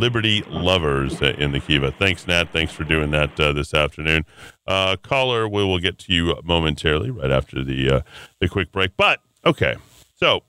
Liberty 0.00 0.42
Lovers 0.48 1.20
in 1.20 1.52
the 1.52 1.60
Kiva. 1.60 1.92
Thanks, 1.92 2.26
Nat. 2.26 2.48
Thanks 2.52 2.72
for 2.72 2.84
doing 2.84 3.10
that 3.10 3.38
uh, 3.38 3.52
this 3.52 3.74
afternoon. 3.74 4.24
Uh, 4.66 4.96
caller, 4.96 5.46
we 5.46 5.62
will 5.62 5.78
get 5.78 5.98
to 5.98 6.12
you 6.14 6.34
momentarily, 6.42 7.10
right 7.10 7.30
after 7.30 7.62
the 7.62 7.90
uh, 7.90 8.00
the 8.40 8.48
quick 8.48 8.72
break. 8.72 8.96
But 8.96 9.20
okay, 9.44 9.76
so 10.16 10.42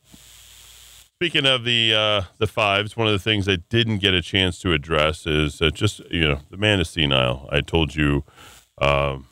speaking 1.15 1.45
of 1.45 1.65
the 1.65 1.93
uh, 1.93 2.21
the 2.37 2.47
fives, 2.47 2.95
one 2.95 3.07
of 3.07 3.13
the 3.13 3.19
things 3.19 3.49
I 3.49 3.57
didn't 3.57 3.97
get 3.97 4.13
a 4.13 4.21
chance 4.21 4.57
to 4.59 4.71
address 4.71 5.27
is 5.27 5.61
uh, 5.61 5.69
just 5.69 5.99
you 6.09 6.27
know 6.27 6.39
the 6.49 6.57
man 6.57 6.79
is 6.79 6.89
senile. 6.89 7.49
I 7.51 7.59
told 7.59 7.93
you 7.93 8.23
um, 8.77 9.27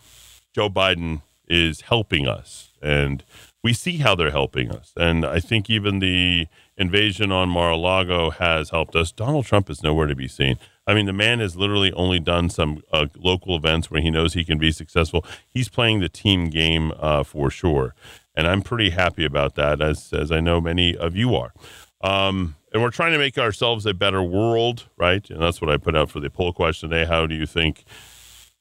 Joe 0.54 0.70
Biden 0.70 1.22
is 1.48 1.82
helping 1.82 2.28
us, 2.28 2.74
and 2.82 3.24
we 3.64 3.72
see 3.72 3.98
how 3.98 4.16
they're 4.16 4.32
helping 4.32 4.70
us. 4.70 4.92
And 4.98 5.26
I 5.26 5.40
think 5.40 5.70
even 5.70 6.00
the 6.00 6.48
invasion 6.80 7.32
on 7.32 7.50
Mar-a-Lago 7.50 8.32
has 8.32 8.72
helped 8.72 8.96
us. 8.96 9.12
Donald 9.12 9.46
Trump 9.46 9.70
is 9.70 9.84
nowhere 9.84 10.08
to 10.08 10.16
be 10.16 10.28
seen. 10.28 10.58
I 10.88 10.96
mean, 10.96 11.06
the 11.06 11.14
man 11.14 11.40
has 11.40 11.56
literally 11.56 11.92
only 11.94 12.20
done 12.20 12.50
some 12.50 12.82
uh, 12.92 13.08
local 13.16 13.56
events 13.56 13.92
where 13.92 14.02
he 14.02 14.10
knows 14.10 14.34
he 14.34 14.44
can 14.44 14.58
be 14.58 14.72
successful. 14.72 15.24
He's 15.48 15.70
playing 15.70 16.00
the 16.00 16.10
team 16.10 16.50
game 16.50 16.94
uh, 16.98 17.24
for 17.24 17.52
sure, 17.52 17.94
and 18.36 18.48
I'm 18.48 18.64
pretty 18.64 18.90
happy 18.90 19.26
about 19.26 19.54
that, 19.56 19.82
as 19.82 20.12
as 20.14 20.32
I 20.32 20.40
know 20.40 20.60
many 20.60 20.98
of 20.98 21.16
you 21.16 21.36
are. 21.36 21.54
Um, 22.02 22.56
and 22.74 22.82
we're 22.82 22.92
trying 22.92 23.12
to 23.12 23.20
make 23.20 23.38
ourselves 23.38 23.86
a 23.86 23.94
better 23.94 24.24
world, 24.24 24.88
right? 24.98 25.30
And 25.30 25.42
that's 25.42 25.62
what 25.62 25.70
I 25.70 25.78
put 25.78 25.96
out 25.96 26.10
for 26.10 26.20
the 26.20 26.30
poll 26.30 26.54
question 26.54 26.90
today. 26.90 27.06
How 27.06 27.28
do 27.28 27.36
you 27.36 27.46
think 27.46 27.84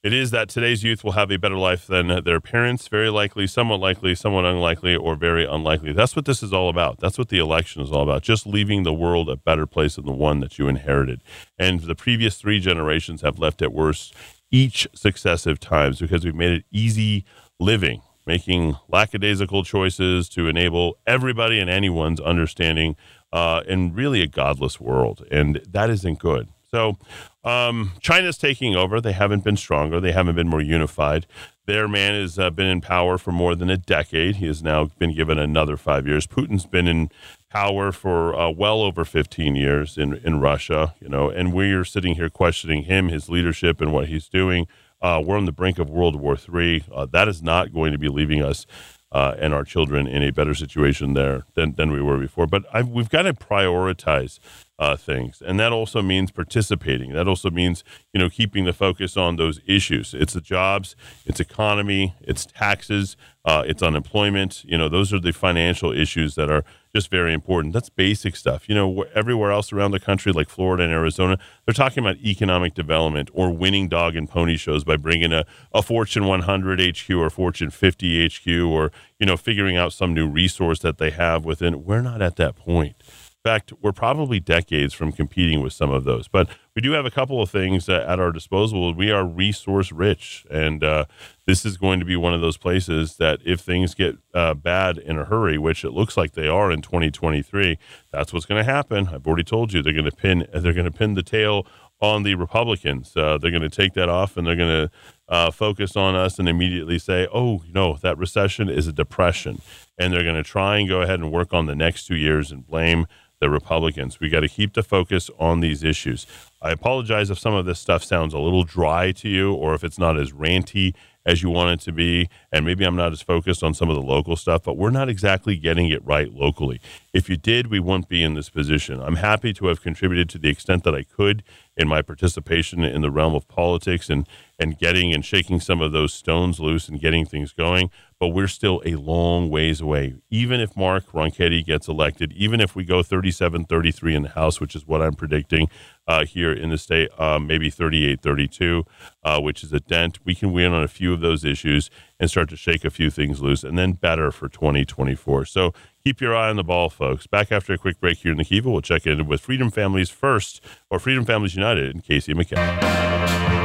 it 0.08 0.14
is 0.14 0.30
that 0.30 0.48
today's 0.48 0.82
youth 0.82 1.04
will 1.04 1.12
have 1.12 1.30
a 1.30 1.36
better 1.36 1.58
life 1.58 1.86
than 1.86 2.24
their 2.24 2.40
parents, 2.40 2.88
very 2.88 3.10
likely, 3.10 3.46
somewhat 3.46 3.78
likely, 3.78 4.14
somewhat 4.14 4.46
unlikely, 4.46 4.96
or 4.96 5.14
very 5.14 5.44
unlikely. 5.44 5.92
That's 5.92 6.16
what 6.16 6.24
this 6.24 6.42
is 6.42 6.50
all 6.50 6.70
about. 6.70 6.98
That's 6.98 7.18
what 7.18 7.28
the 7.28 7.36
election 7.36 7.82
is 7.82 7.92
all 7.92 8.04
about. 8.04 8.22
Just 8.22 8.46
leaving 8.46 8.84
the 8.84 8.92
world 8.94 9.28
a 9.28 9.36
better 9.36 9.66
place 9.66 9.96
than 9.96 10.06
the 10.06 10.12
one 10.12 10.40
that 10.40 10.58
you 10.58 10.66
inherited. 10.66 11.20
And 11.58 11.80
the 11.80 11.94
previous 11.94 12.38
three 12.38 12.58
generations 12.58 13.20
have 13.20 13.38
left 13.38 13.60
it 13.60 13.70
worse 13.70 14.10
each 14.50 14.88
successive 14.94 15.60
times 15.60 15.98
because 15.98 16.24
we've 16.24 16.34
made 16.34 16.52
it 16.52 16.64
easy 16.72 17.26
living, 17.60 18.00
making 18.24 18.76
lackadaisical 18.88 19.62
choices 19.62 20.30
to 20.30 20.48
enable 20.48 20.96
everybody 21.06 21.60
and 21.60 21.68
anyone's 21.68 22.18
understanding 22.20 22.96
uh, 23.30 23.60
in 23.68 23.92
really 23.92 24.22
a 24.22 24.26
godless 24.26 24.80
world. 24.80 25.26
And 25.30 25.60
that 25.68 25.90
isn't 25.90 26.18
good. 26.18 26.48
So 26.70 26.96
um, 27.44 27.92
China's 28.00 28.38
taking 28.38 28.74
over. 28.74 29.00
They 29.00 29.12
haven't 29.12 29.44
been 29.44 29.56
stronger. 29.56 30.00
They 30.00 30.12
haven't 30.12 30.34
been 30.36 30.48
more 30.48 30.60
unified. 30.60 31.26
Their 31.66 31.86
man 31.86 32.14
has 32.20 32.38
uh, 32.38 32.50
been 32.50 32.66
in 32.66 32.80
power 32.80 33.18
for 33.18 33.30
more 33.30 33.54
than 33.54 33.70
a 33.70 33.76
decade. 33.76 34.36
He 34.36 34.46
has 34.46 34.62
now 34.62 34.86
been 34.98 35.14
given 35.14 35.38
another 35.38 35.76
five 35.76 36.06
years. 36.06 36.26
Putin's 36.26 36.66
been 36.66 36.88
in 36.88 37.10
power 37.50 37.92
for 37.92 38.34
uh, 38.34 38.50
well 38.50 38.82
over 38.82 39.04
15 39.04 39.54
years 39.54 39.96
in, 39.96 40.14
in 40.24 40.40
Russia, 40.40 40.94
you 41.00 41.08
know, 41.08 41.30
and 41.30 41.52
we're 41.52 41.84
sitting 41.84 42.14
here 42.14 42.28
questioning 42.28 42.84
him, 42.84 43.08
his 43.08 43.28
leadership, 43.28 43.80
and 43.80 43.92
what 43.92 44.08
he's 44.08 44.28
doing. 44.28 44.66
Uh, 45.00 45.22
we're 45.24 45.36
on 45.36 45.44
the 45.44 45.52
brink 45.52 45.78
of 45.78 45.88
World 45.88 46.16
War 46.16 46.36
III. 46.36 46.84
Uh, 46.92 47.06
that 47.06 47.28
is 47.28 47.42
not 47.42 47.72
going 47.72 47.92
to 47.92 47.98
be 47.98 48.08
leaving 48.08 48.42
us 48.42 48.66
uh, 49.12 49.34
and 49.38 49.54
our 49.54 49.64
children 49.64 50.06
in 50.06 50.22
a 50.22 50.32
better 50.32 50.54
situation 50.54 51.14
there 51.14 51.44
than, 51.54 51.72
than 51.74 51.90
we 51.90 52.02
were 52.02 52.18
before. 52.18 52.46
But 52.46 52.64
I've, 52.72 52.88
we've 52.88 53.08
got 53.08 53.22
to 53.22 53.32
prioritize 53.32 54.38
uh, 54.78 54.96
things, 54.96 55.42
and 55.44 55.58
that 55.58 55.72
also 55.72 56.02
means 56.02 56.30
participating. 56.30 57.12
That 57.12 57.26
also 57.26 57.50
means 57.50 57.82
you 58.12 58.20
know 58.20 58.30
keeping 58.30 58.64
the 58.64 58.72
focus 58.72 59.16
on 59.16 59.36
those 59.36 59.60
issues. 59.66 60.14
It's 60.14 60.34
the 60.34 60.40
jobs, 60.40 60.94
it's 61.26 61.40
economy, 61.40 62.14
it's 62.20 62.46
taxes, 62.46 63.16
uh, 63.44 63.64
it's 63.66 63.82
unemployment. 63.82 64.64
You 64.64 64.78
know 64.78 64.88
those 64.88 65.12
are 65.12 65.20
the 65.20 65.32
financial 65.32 65.92
issues 65.92 66.36
that 66.36 66.50
are 66.50 66.64
just 66.94 67.10
very 67.10 67.32
important. 67.32 67.74
That's 67.74 67.90
basic 67.90 68.34
stuff. 68.36 68.68
You 68.68 68.74
know, 68.74 69.04
everywhere 69.14 69.50
else 69.50 69.72
around 69.72 69.90
the 69.90 70.00
country, 70.00 70.32
like 70.32 70.48
Florida 70.48 70.84
and 70.84 70.92
Arizona, 70.92 71.38
they're 71.64 71.74
talking 71.74 72.02
about 72.02 72.16
economic 72.18 72.74
development 72.74 73.30
or 73.32 73.50
winning 73.50 73.88
dog 73.88 74.16
and 74.16 74.28
pony 74.28 74.56
shows 74.56 74.84
by 74.84 74.96
bringing 74.96 75.32
a, 75.32 75.44
a 75.72 75.82
Fortune 75.82 76.26
100 76.26 76.80
HQ 76.80 77.10
or 77.10 77.30
Fortune 77.30 77.70
50 77.70 78.26
HQ 78.26 78.48
or, 78.64 78.90
you 79.18 79.26
know, 79.26 79.36
figuring 79.36 79.76
out 79.76 79.92
some 79.92 80.14
new 80.14 80.26
resource 80.26 80.80
that 80.80 80.98
they 80.98 81.10
have 81.10 81.44
within. 81.44 81.84
We're 81.84 82.02
not 82.02 82.22
at 82.22 82.36
that 82.36 82.56
point 82.56 82.97
fact, 83.42 83.72
we're 83.80 83.92
probably 83.92 84.40
decades 84.40 84.94
from 84.94 85.12
competing 85.12 85.62
with 85.62 85.72
some 85.72 85.90
of 85.90 86.04
those. 86.04 86.28
But 86.28 86.48
we 86.74 86.82
do 86.82 86.92
have 86.92 87.06
a 87.06 87.10
couple 87.10 87.40
of 87.40 87.50
things 87.50 87.88
uh, 87.88 88.04
at 88.06 88.20
our 88.20 88.32
disposal. 88.32 88.92
We 88.94 89.10
are 89.10 89.24
resource 89.24 89.92
rich, 89.92 90.46
and 90.50 90.82
uh, 90.84 91.04
this 91.46 91.64
is 91.64 91.76
going 91.76 92.00
to 92.00 92.06
be 92.06 92.16
one 92.16 92.34
of 92.34 92.40
those 92.40 92.56
places 92.56 93.16
that 93.16 93.40
if 93.44 93.60
things 93.60 93.94
get 93.94 94.16
uh, 94.34 94.54
bad 94.54 94.98
in 94.98 95.18
a 95.18 95.24
hurry, 95.24 95.58
which 95.58 95.84
it 95.84 95.90
looks 95.90 96.16
like 96.16 96.32
they 96.32 96.48
are 96.48 96.70
in 96.70 96.82
2023, 96.82 97.78
that's 98.12 98.32
what's 98.32 98.46
going 98.46 98.64
to 98.64 98.70
happen. 98.70 99.08
I've 99.08 99.26
already 99.26 99.44
told 99.44 99.72
you 99.72 99.82
they're 99.82 99.92
going 99.92 100.04
to 100.04 100.12
pin 100.12 100.46
they're 100.52 100.72
going 100.72 100.84
to 100.84 100.90
pin 100.90 101.14
the 101.14 101.22
tail 101.22 101.66
on 102.00 102.22
the 102.22 102.34
Republicans. 102.34 103.16
Uh, 103.16 103.38
they're 103.38 103.50
going 103.50 103.62
to 103.62 103.68
take 103.68 103.94
that 103.94 104.08
off 104.08 104.36
and 104.36 104.46
they're 104.46 104.56
going 104.56 104.88
to 104.88 104.90
uh, 105.28 105.50
focus 105.50 105.96
on 105.96 106.14
us 106.14 106.38
and 106.38 106.48
immediately 106.48 106.98
say, 106.98 107.26
oh, 107.32 107.62
no, 107.72 107.96
that 108.02 108.16
recession 108.16 108.68
is 108.68 108.86
a 108.86 108.92
depression. 108.92 109.60
And 109.98 110.12
they're 110.12 110.22
going 110.22 110.36
to 110.36 110.44
try 110.44 110.78
and 110.78 110.88
go 110.88 111.02
ahead 111.02 111.20
and 111.20 111.32
work 111.32 111.52
on 111.52 111.66
the 111.66 111.74
next 111.74 112.06
two 112.06 112.16
years 112.16 112.52
and 112.52 112.66
blame 112.66 113.06
the 113.40 113.50
Republicans. 113.50 114.20
We 114.20 114.28
got 114.28 114.40
to 114.40 114.48
keep 114.48 114.74
the 114.74 114.82
focus 114.82 115.30
on 115.38 115.60
these 115.60 115.84
issues. 115.84 116.26
I 116.60 116.70
apologize 116.70 117.30
if 117.30 117.38
some 117.38 117.54
of 117.54 117.66
this 117.66 117.78
stuff 117.78 118.02
sounds 118.02 118.34
a 118.34 118.38
little 118.38 118.64
dry 118.64 119.12
to 119.12 119.28
you 119.28 119.52
or 119.52 119.74
if 119.74 119.84
it's 119.84 119.98
not 119.98 120.18
as 120.18 120.32
ranty 120.32 120.94
as 121.24 121.42
you 121.42 121.50
want 121.50 121.70
it 121.70 121.84
to 121.84 121.92
be. 121.92 122.28
And 122.50 122.64
maybe 122.64 122.84
I'm 122.84 122.96
not 122.96 123.12
as 123.12 123.20
focused 123.20 123.62
on 123.62 123.74
some 123.74 123.90
of 123.90 123.96
the 123.96 124.02
local 124.02 124.34
stuff, 124.34 124.62
but 124.64 124.76
we're 124.76 124.90
not 124.90 125.08
exactly 125.08 125.56
getting 125.56 125.90
it 125.90 126.04
right 126.04 126.32
locally. 126.32 126.80
If 127.18 127.28
you 127.28 127.36
did, 127.36 127.66
we 127.66 127.80
wouldn't 127.80 128.08
be 128.08 128.22
in 128.22 128.34
this 128.34 128.48
position. 128.48 129.00
I'm 129.00 129.16
happy 129.16 129.52
to 129.54 129.66
have 129.66 129.82
contributed 129.82 130.28
to 130.28 130.38
the 130.38 130.48
extent 130.48 130.84
that 130.84 130.94
I 130.94 131.02
could 131.02 131.42
in 131.76 131.88
my 131.88 132.00
participation 132.00 132.84
in 132.84 133.02
the 133.02 133.10
realm 133.10 133.34
of 133.34 133.48
politics 133.48 134.08
and, 134.08 134.24
and 134.56 134.78
getting 134.78 135.12
and 135.12 135.24
shaking 135.24 135.58
some 135.58 135.80
of 135.80 135.90
those 135.90 136.14
stones 136.14 136.60
loose 136.60 136.88
and 136.88 137.00
getting 137.00 137.26
things 137.26 137.52
going. 137.52 137.90
But 138.20 138.28
we're 138.28 138.46
still 138.46 138.80
a 138.84 138.94
long 138.94 139.50
ways 139.50 139.80
away. 139.80 140.14
Even 140.30 140.60
if 140.60 140.76
Mark 140.76 141.10
Ronchetti 141.12 141.64
gets 141.64 141.88
elected, 141.88 142.32
even 142.34 142.60
if 142.60 142.76
we 142.76 142.84
go 142.84 143.02
37 143.02 143.64
33 143.64 144.14
in 144.14 144.22
the 144.22 144.28
House, 144.28 144.60
which 144.60 144.76
is 144.76 144.86
what 144.86 145.02
I'm 145.02 145.14
predicting, 145.14 145.68
uh, 146.08 146.24
here 146.24 146.52
in 146.52 146.70
the 146.70 146.78
state, 146.78 147.10
uh, 147.18 147.38
maybe 147.38 147.68
38 147.68 148.20
32, 148.20 148.84
uh, 149.22 149.40
which 149.40 149.62
is 149.62 149.72
a 149.72 149.78
dent. 149.78 150.18
We 150.24 150.34
can 150.34 150.52
win 150.52 150.72
on 150.72 150.82
a 150.82 150.88
few 150.88 151.12
of 151.12 151.20
those 151.20 151.44
issues 151.44 151.90
and 152.18 152.30
start 152.30 152.48
to 152.48 152.56
shake 152.56 152.84
a 152.84 152.90
few 152.90 153.10
things 153.10 153.40
loose, 153.40 153.62
and 153.62 153.78
then 153.78 153.92
better 153.92 154.32
for 154.32 154.48
2024. 154.48 155.44
So 155.44 155.72
keep 156.08 156.22
your 156.22 156.34
eye 156.34 156.48
on 156.48 156.56
the 156.56 156.64
ball, 156.64 156.88
folks. 156.88 157.26
Back 157.26 157.52
after 157.52 157.74
a 157.74 157.76
quick 157.76 158.00
break 158.00 158.16
here 158.16 158.32
in 158.32 158.38
the 158.38 158.44
Kiva, 158.44 158.70
we'll 158.70 158.80
check 158.80 159.06
in 159.06 159.26
with 159.26 159.42
Freedom 159.42 159.70
Families 159.70 160.08
First 160.08 160.64
or 160.88 160.98
Freedom 160.98 161.26
Families 161.26 161.54
United 161.54 161.94
and 161.94 162.02
Casey 162.02 162.32
McKenna. 162.32 163.57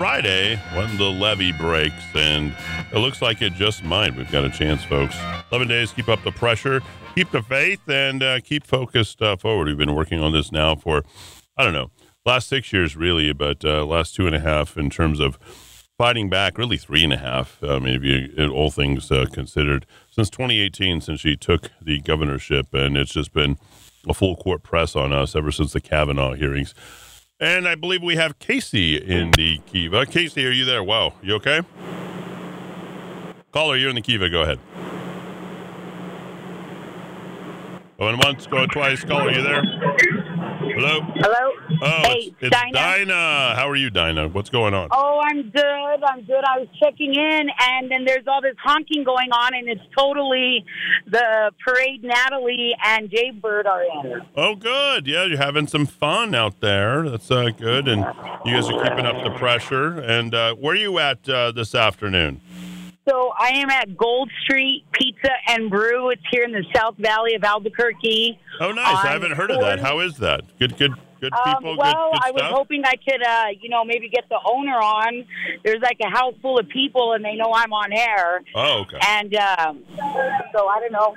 Friday 0.00 0.56
when 0.72 0.96
the 0.96 1.04
levee 1.04 1.52
breaks, 1.52 2.02
and 2.14 2.54
it 2.90 2.96
looks 2.96 3.20
like 3.20 3.42
it 3.42 3.52
just 3.52 3.84
might. 3.84 4.16
We've 4.16 4.32
got 4.32 4.44
a 4.44 4.48
chance, 4.48 4.82
folks. 4.82 5.14
11 5.52 5.68
days, 5.68 5.92
keep 5.92 6.08
up 6.08 6.24
the 6.24 6.32
pressure, 6.32 6.80
keep 7.14 7.30
the 7.32 7.42
faith, 7.42 7.86
and 7.86 8.22
uh, 8.22 8.40
keep 8.40 8.66
focused 8.66 9.20
uh, 9.20 9.36
forward. 9.36 9.66
We've 9.66 9.76
been 9.76 9.94
working 9.94 10.18
on 10.18 10.32
this 10.32 10.50
now 10.50 10.74
for, 10.74 11.04
I 11.54 11.64
don't 11.64 11.74
know, 11.74 11.90
last 12.24 12.48
six 12.48 12.72
years, 12.72 12.96
really, 12.96 13.34
but 13.34 13.62
uh, 13.62 13.84
last 13.84 14.14
two 14.14 14.26
and 14.26 14.34
a 14.34 14.40
half 14.40 14.78
in 14.78 14.88
terms 14.88 15.20
of 15.20 15.36
fighting 15.98 16.30
back, 16.30 16.56
really 16.56 16.78
three 16.78 17.04
and 17.04 17.12
a 17.12 17.18
half, 17.18 17.62
I 17.62 17.78
mean, 17.78 18.02
if 18.02 18.02
you, 18.02 18.50
all 18.50 18.70
things 18.70 19.12
uh, 19.12 19.26
considered, 19.30 19.84
since 20.10 20.30
2018, 20.30 21.02
since 21.02 21.20
she 21.20 21.36
took 21.36 21.72
the 21.78 22.00
governorship, 22.00 22.72
and 22.72 22.96
it's 22.96 23.12
just 23.12 23.34
been 23.34 23.58
a 24.08 24.14
full 24.14 24.36
court 24.36 24.62
press 24.62 24.96
on 24.96 25.12
us 25.12 25.36
ever 25.36 25.52
since 25.52 25.74
the 25.74 25.80
Kavanaugh 25.82 26.32
hearings. 26.32 26.74
And 27.40 27.66
I 27.66 27.74
believe 27.74 28.02
we 28.02 28.16
have 28.16 28.38
Casey 28.38 28.96
in 28.96 29.30
the 29.30 29.58
Kiva. 29.64 30.04
Casey, 30.04 30.46
are 30.46 30.50
you 30.50 30.66
there? 30.66 30.84
Wow. 30.84 31.14
You 31.22 31.36
okay? 31.36 31.62
Caller, 33.50 33.76
you're 33.76 33.88
in 33.88 33.94
the 33.94 34.02
Kiva. 34.02 34.28
Go 34.28 34.42
ahead. 34.42 34.58
Going 37.98 38.18
once, 38.18 38.46
going 38.46 38.68
twice. 38.68 39.04
Caller, 39.04 39.30
you 39.30 39.42
there? 39.42 40.29
Hello? 40.80 41.02
Hello? 41.14 41.52
Oh, 41.82 41.86
hey, 42.08 42.14
it's, 42.14 42.36
it's 42.40 42.50
Dinah. 42.50 42.72
Dinah. 42.72 43.54
How 43.54 43.68
are 43.68 43.76
you, 43.76 43.90
Dinah? 43.90 44.28
What's 44.28 44.48
going 44.48 44.72
on? 44.72 44.88
Oh, 44.90 45.20
I'm 45.22 45.50
good. 45.50 45.62
I'm 45.62 46.24
good. 46.24 46.42
I 46.42 46.58
was 46.58 46.68
checking 46.82 47.14
in, 47.14 47.48
and 47.60 47.90
then 47.90 48.06
there's 48.06 48.26
all 48.26 48.40
this 48.40 48.54
honking 48.64 49.04
going 49.04 49.30
on, 49.30 49.54
and 49.54 49.68
it's 49.68 49.82
totally 49.94 50.64
the 51.06 51.52
parade 51.62 52.02
Natalie 52.02 52.74
and 52.82 53.10
Jay 53.10 53.30
Bird 53.30 53.66
are 53.66 53.82
in. 53.82 54.22
Oh, 54.34 54.54
good. 54.54 55.06
Yeah, 55.06 55.24
you're 55.24 55.36
having 55.36 55.66
some 55.66 55.84
fun 55.84 56.34
out 56.34 56.60
there. 56.60 57.10
That's 57.10 57.30
uh, 57.30 57.50
good. 57.50 57.86
And 57.86 58.06
you 58.46 58.54
guys 58.54 58.70
are 58.70 58.82
keeping 58.82 59.04
up 59.04 59.22
the 59.22 59.36
pressure. 59.38 60.00
And 60.00 60.34
uh, 60.34 60.54
where 60.54 60.72
are 60.72 60.78
you 60.78 60.98
at 60.98 61.28
uh, 61.28 61.52
this 61.52 61.74
afternoon? 61.74 62.40
So 63.10 63.32
I 63.36 63.48
am 63.48 63.70
at 63.70 63.96
Gold 63.96 64.30
Street 64.44 64.84
Pizza 64.92 65.30
and 65.48 65.68
Brew. 65.68 66.10
It's 66.10 66.22
here 66.30 66.44
in 66.44 66.52
the 66.52 66.64
South 66.74 66.94
Valley 66.96 67.34
of 67.34 67.42
Albuquerque. 67.42 68.38
Oh, 68.60 68.70
nice. 68.70 69.04
I 69.04 69.08
haven't 69.08 69.32
heard 69.32 69.50
of 69.50 69.60
that. 69.60 69.80
How 69.80 69.98
is 69.98 70.18
that? 70.18 70.44
Good, 70.60 70.76
good, 70.76 70.94
good 71.20 71.32
Um, 71.32 71.62
well, 71.62 71.74
good, 71.76 71.76
good 71.76 72.20
I 72.24 72.30
was 72.32 72.42
hoping 72.44 72.84
I 72.84 72.94
could, 72.96 73.22
uh, 73.22 73.46
you 73.60 73.68
know, 73.68 73.84
maybe 73.84 74.08
get 74.08 74.28
the 74.28 74.38
owner 74.44 74.76
on. 74.76 75.24
There's 75.64 75.80
like 75.82 75.98
a 76.04 76.08
house 76.08 76.34
full 76.42 76.58
of 76.58 76.68
people, 76.68 77.12
and 77.12 77.24
they 77.24 77.34
know 77.34 77.52
I'm 77.54 77.72
on 77.72 77.92
air. 77.92 78.42
Oh, 78.54 78.80
okay. 78.80 78.98
And 79.06 79.34
um, 79.34 79.84
so 80.52 80.68
I 80.68 80.80
don't 80.80 80.92
know. 80.92 81.16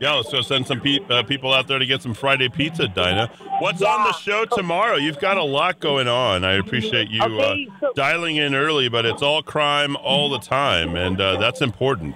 Yeah, 0.00 0.14
let's 0.14 0.30
go 0.30 0.42
send 0.42 0.66
some 0.66 0.80
pe- 0.80 1.00
uh, 1.08 1.22
people 1.22 1.52
out 1.52 1.68
there 1.68 1.78
to 1.78 1.86
get 1.86 2.02
some 2.02 2.14
Friday 2.14 2.48
pizza, 2.48 2.88
Dinah. 2.88 3.30
What's 3.60 3.82
on 3.82 4.04
the 4.04 4.12
show 4.12 4.44
tomorrow? 4.44 4.96
You've 4.96 5.18
got 5.18 5.36
a 5.36 5.44
lot 5.44 5.80
going 5.80 6.08
on. 6.08 6.44
I 6.44 6.54
appreciate 6.54 7.08
you 7.08 7.22
Okay, 7.22 7.68
uh, 7.82 7.88
dialing 7.94 8.36
in 8.36 8.54
early, 8.54 8.88
but 8.88 9.04
it's 9.04 9.22
all 9.22 9.42
crime 9.42 9.96
all 9.96 10.28
the 10.28 10.38
time, 10.38 10.96
and 10.96 11.20
uh, 11.20 11.38
that's 11.38 11.60
important. 11.60 12.14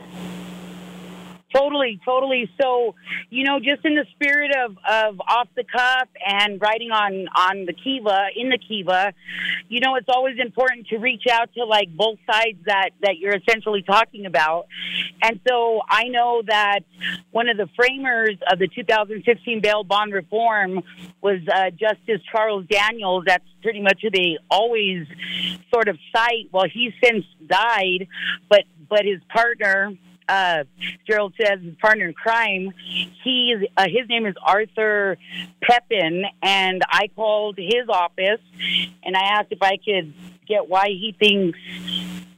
Totally, 1.57 2.01
totally. 2.05 2.51
So, 2.61 2.95
you 3.31 3.45
know, 3.45 3.59
just 3.59 3.85
in 3.85 3.95
the 3.95 4.05
spirit 4.15 4.53
of, 4.55 4.77
of 4.89 5.21
off 5.21 5.49
the 5.57 5.65
cuff 5.65 6.09
and 6.25 6.61
writing 6.61 6.91
on, 6.91 7.27
on 7.35 7.67
the 7.67 7.73
Kiva, 7.73 8.27
in 8.37 8.51
the 8.51 8.59
Kiva, 8.59 9.13
you 9.69 9.81
know, 9.81 9.97
it's 9.97 10.09
always 10.09 10.37
important 10.39 10.89
to 10.89 10.99
reach 10.99 11.25
out 11.31 11.53
to 11.55 11.65
like 11.65 11.89
both 11.97 12.19
sides 12.31 12.59
that, 12.67 12.91
that 13.03 13.19
you're 13.19 13.37
essentially 13.37 13.83
talking 13.83 14.27
about. 14.27 14.67
And 15.23 15.41
so 15.49 15.81
I 15.89 16.05
know 16.05 16.43
that 16.47 16.81
one 17.31 17.49
of 17.49 17.57
the 17.57 17.69
framers 17.77 18.37
of 18.51 18.59
the 18.59 18.69
2016 18.69 19.61
bail 19.63 19.85
bond 19.85 20.13
reform 20.13 20.83
was 21.23 21.41
uh, 21.53 21.71
Justice 21.71 22.21
Charles 22.31 22.67
Daniels. 22.69 23.25
That's 23.27 23.45
pretty 23.63 23.81
much 23.81 24.01
who 24.03 24.11
they 24.11 24.39
always 24.51 25.07
sort 25.73 25.89
of 25.89 25.97
cite. 26.15 26.49
Well, 26.53 26.67
he's 26.73 26.93
since 27.03 27.25
died, 27.47 28.09
but, 28.49 28.65
but 28.89 29.05
his 29.05 29.21
partner, 29.33 29.93
uh, 30.29 30.65
Gerald 31.07 31.35
says 31.41 31.61
his 31.63 31.75
partner 31.77 32.07
in 32.07 32.15
crime. 32.15 32.73
He's 33.23 33.59
uh, 33.77 33.85
his 33.85 34.09
name 34.09 34.27
is 34.27 34.35
Arthur 34.45 35.19
Pepin, 35.63 36.25
and 36.43 36.83
I 36.89 37.09
called 37.15 37.59
his 37.59 37.89
office 37.89 38.41
and 39.03 39.17
I 39.17 39.39
asked 39.39 39.49
if 39.51 39.63
I 39.63 39.77
could 39.77 40.13
get 40.47 40.69
why 40.69 40.87
he 40.89 41.15
thinks 41.19 41.59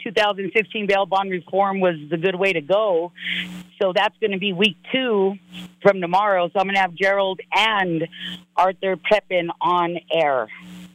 2016 0.03 0.87
bail 0.87 1.07
bond 1.07 1.31
reform 1.31 1.81
was 1.81 1.97
the 2.11 2.17
good 2.17 2.35
way 2.35 2.53
to 2.53 2.61
go. 2.61 3.13
So 3.81 3.93
that's 3.95 4.17
going 4.19 4.33
to 4.33 4.39
be 4.39 4.53
week 4.53 4.77
two 4.93 5.35
from 5.83 6.01
tomorrow. 6.01 6.49
So 6.49 6.59
I'm 6.59 6.67
going 6.67 6.75
to 6.75 6.81
have 6.81 6.95
Gerald 6.95 7.41
and 7.55 8.07
Arthur 8.57 8.97
Pepin 8.97 9.51
on 9.61 9.97
air. 10.13 10.49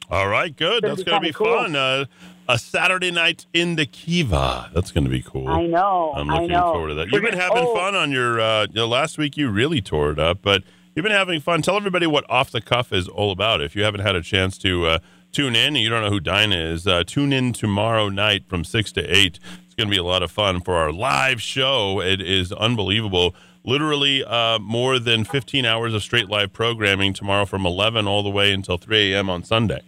All 0.10 0.28
right, 0.28 0.56
good. 0.56 0.84
That's 0.84 1.04
be 1.04 1.12
going 1.12 1.22
to 1.22 1.28
be 1.28 1.34
kinda 1.34 1.38
cool. 1.38 1.64
fun. 1.64 1.76
Uh, 1.76 2.06
a 2.48 2.58
Saturday 2.58 3.12
night 3.12 3.46
in 3.54 3.76
the 3.76 3.86
Kiva. 3.86 4.70
That's 4.74 4.92
going 4.92 5.04
to 5.06 5.10
be 5.10 5.22
cool. 5.22 5.48
I 5.48 5.66
know. 5.66 6.14
I'm 6.16 6.28
looking 6.28 6.50
know. 6.50 6.74
forward 6.74 6.90
to 6.90 6.94
that. 6.96 7.12
You've 7.12 7.24
been 7.24 7.38
having 7.38 7.64
oh. 7.66 7.76
fun 7.76 7.96
on 7.96 8.12
your, 8.12 8.40
uh, 8.40 8.64
you 8.68 8.76
know, 8.76 8.88
last 8.88 9.18
week 9.18 9.38
you 9.38 9.50
really 9.50 9.82
tore 9.82 10.12
it 10.12 10.20
up, 10.20 10.40
but 10.42 10.64
you've 10.96 11.04
been 11.04 11.12
having 11.12 11.40
fun. 11.40 11.62
Tell 11.62 11.78
everybody 11.78 12.08
what 12.08 12.30
Off 12.30 12.52
the 12.52 12.62
Cuff 12.62 12.92
is 12.92 13.08
all 13.08 13.32
about. 13.32 13.62
If 13.62 13.76
you 13.76 13.84
haven't 13.84 14.02
had 14.02 14.16
a 14.16 14.22
chance 14.22 14.58
to 14.60 14.86
uh, 14.86 15.00
tune 15.32 15.56
in 15.56 15.76
and 15.76 15.78
you 15.78 15.90
don't 15.90 16.04
know 16.04 16.10
who 16.10 16.20
Dinah 16.20 16.56
is, 16.56 16.86
uh, 16.88 17.04
tune 17.06 17.32
in 17.32 17.54
tomorrow 17.54 18.10
night 18.10 18.48
from 18.48 18.64
6 18.64 18.92
to 18.94 19.02
8. 19.02 19.40
It's 19.66 19.76
going 19.76 19.88
to 19.88 19.92
be 19.92 20.00
a 20.00 20.04
lot 20.04 20.22
of 20.22 20.32
fun 20.32 20.62
for 20.62 20.76
our 20.76 20.92
live 20.92 21.42
show. 21.42 22.02
It 22.02 22.22
is 22.22 22.52
unbelievable. 22.52 23.36
Literally 23.66 24.24
uh, 24.26 24.60
more 24.60 25.00
than 25.00 25.24
15 25.24 25.66
hours 25.66 25.94
of 25.94 26.04
straight 26.04 26.30
live 26.30 26.52
programming 26.52 27.14
tomorrow 27.14 27.46
from 27.46 27.66
11 27.66 28.06
all 28.06 28.22
the 28.22 28.30
way 28.30 28.52
until 28.52 28.78
3 28.78 29.14
a.m. 29.14 29.30
on 29.30 29.44
Sunday. 29.44 29.82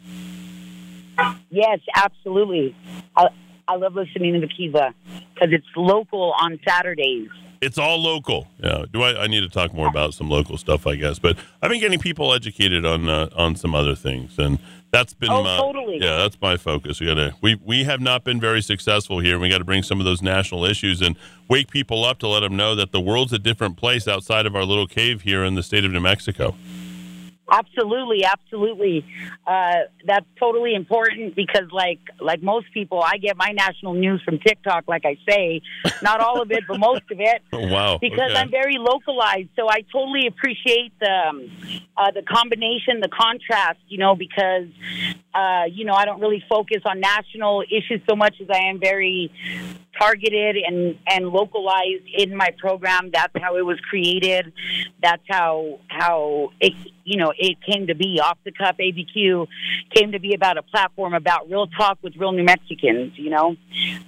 Yes, 1.50 1.80
absolutely. 1.96 2.76
I, 3.16 3.28
I 3.68 3.76
love 3.76 3.96
listening 3.96 4.34
to 4.34 4.40
the 4.40 4.48
Kiva 4.48 4.94
because 5.34 5.52
it's 5.54 5.66
local 5.76 6.34
on 6.40 6.60
Saturdays. 6.68 7.30
It's 7.62 7.78
all 7.78 8.02
local. 8.02 8.48
Yeah. 8.62 8.84
Do 8.92 9.02
I? 9.02 9.24
I 9.24 9.28
need 9.28 9.42
to 9.42 9.50
talk 9.50 9.74
more 9.74 9.88
about 9.88 10.14
some 10.14 10.30
local 10.30 10.58
stuff, 10.58 10.86
I 10.86 10.96
guess. 10.96 11.18
But 11.20 11.38
I've 11.62 11.72
been 11.72 11.80
getting 11.80 11.98
people 12.00 12.34
educated 12.34 12.86
on 12.86 13.10
uh, 13.10 13.30
on 13.36 13.56
some 13.56 13.74
other 13.74 13.96
things, 13.96 14.38
and 14.38 14.60
that's 14.92 15.14
been 15.14 15.32
Oh, 15.32 15.42
my 15.42 15.58
totally. 15.58 15.98
yeah. 16.00 16.18
That's 16.18 16.40
my 16.42 16.58
focus. 16.58 17.00
We 17.00 17.08
got 17.08 17.16
to 17.16 17.34
we 17.42 17.56
we 17.64 17.86
have 17.86 18.02
not 18.02 18.24
been 18.24 18.40
very 18.40 18.62
successful 18.62 19.20
here. 19.20 19.40
We 19.40 19.50
got 19.50 19.60
to 19.60 19.64
bring 19.64 19.82
some 19.84 20.00
of 20.00 20.06
those 20.06 20.22
national 20.22 20.66
issues 20.66 21.02
and 21.02 21.16
wake 21.48 21.72
people 21.72 22.04
up 22.06 22.20
to 22.20 22.28
let 22.28 22.42
them 22.42 22.56
know 22.56 22.76
that 22.76 22.92
the 22.92 23.02
world's 23.02 23.34
a 23.34 23.40
different 23.40 23.78
place 23.78 24.08
outside 24.08 24.46
of 24.46 24.56
our 24.56 24.64
little 24.66 24.86
cave 24.86 25.22
here 25.22 25.44
in 25.44 25.56
the 25.56 25.64
state 25.64 25.86
of 25.86 25.92
New 25.92 26.02
Mexico. 26.02 26.56
Absolutely, 27.52 28.26
absolutely. 28.26 29.06
Uh, 29.46 29.86
that's 30.06 30.26
totally 30.40 30.74
important 30.74 31.36
because, 31.36 31.70
like, 31.72 32.00
like 32.20 32.42
most 32.42 32.66
people, 32.74 33.04
I 33.04 33.18
get 33.18 33.38
my 33.38 33.52
national 33.52 33.94
news 33.94 34.22
from 34.26 34.40
TikTok. 34.40 34.86
Like 34.88 35.04
I 35.06 35.18
say, 35.30 35.62
not 36.02 36.22
all 36.22 36.42
of 36.42 36.52
it, 36.52 36.64
but 36.68 36.80
most 36.80 37.04
of 37.12 37.20
it. 37.20 37.42
Oh, 37.54 37.68
wow. 37.68 37.98
Because 38.02 38.32
Okay. 38.32 38.40
I'm 38.40 38.50
very 38.52 38.78
localized, 38.78 39.50
so 39.56 39.70
I 39.70 39.82
totally 39.92 40.28
appreciate 40.28 40.92
the 41.00 41.30
um, 41.30 41.50
uh, 41.96 42.12
the 42.12 42.22
combination, 42.22 43.00
the 43.00 43.08
contrast. 43.08 43.80
You 43.88 44.00
know, 44.00 44.16
because 44.16 44.68
uh, 45.34 45.64
you 45.72 45.86
know 45.86 45.94
I 45.94 46.04
don't 46.06 46.20
really 46.20 46.44
focus 46.50 46.82
on 46.86 47.00
national 47.00 47.64
issues 47.70 48.02
so 48.10 48.16
much 48.16 48.36
as 48.42 48.48
I 48.52 48.70
am 48.70 48.80
very 48.80 49.32
targeted 49.98 50.58
and 50.58 50.98
and 51.08 51.30
localized 51.30 52.04
in 52.18 52.36
my 52.36 52.50
program. 52.58 53.12
That's 53.14 53.34
how 53.42 53.56
it 53.58 53.66
was 53.66 53.80
created. 53.90 54.52
That's 55.02 55.24
how 55.30 55.80
how 55.88 56.52
it 56.60 56.74
you 57.06 57.18
know 57.18 57.32
it 57.38 57.58
came 57.62 57.88
to 57.88 57.96
be. 57.96 58.20
Off 58.22 58.38
the 58.44 58.52
cuff 58.52 58.76
ABQ 58.80 59.48
came 59.94 60.12
to 60.12 60.20
be 60.20 60.34
about 60.34 60.58
a 60.58 60.64
platform 60.64 61.14
about 61.14 61.50
real 61.50 61.68
talk 61.68 61.98
with 62.02 62.16
real 62.18 62.32
New 62.34 62.44
Mexicans. 62.44 63.14
You 63.16 63.30
know. 63.30 63.56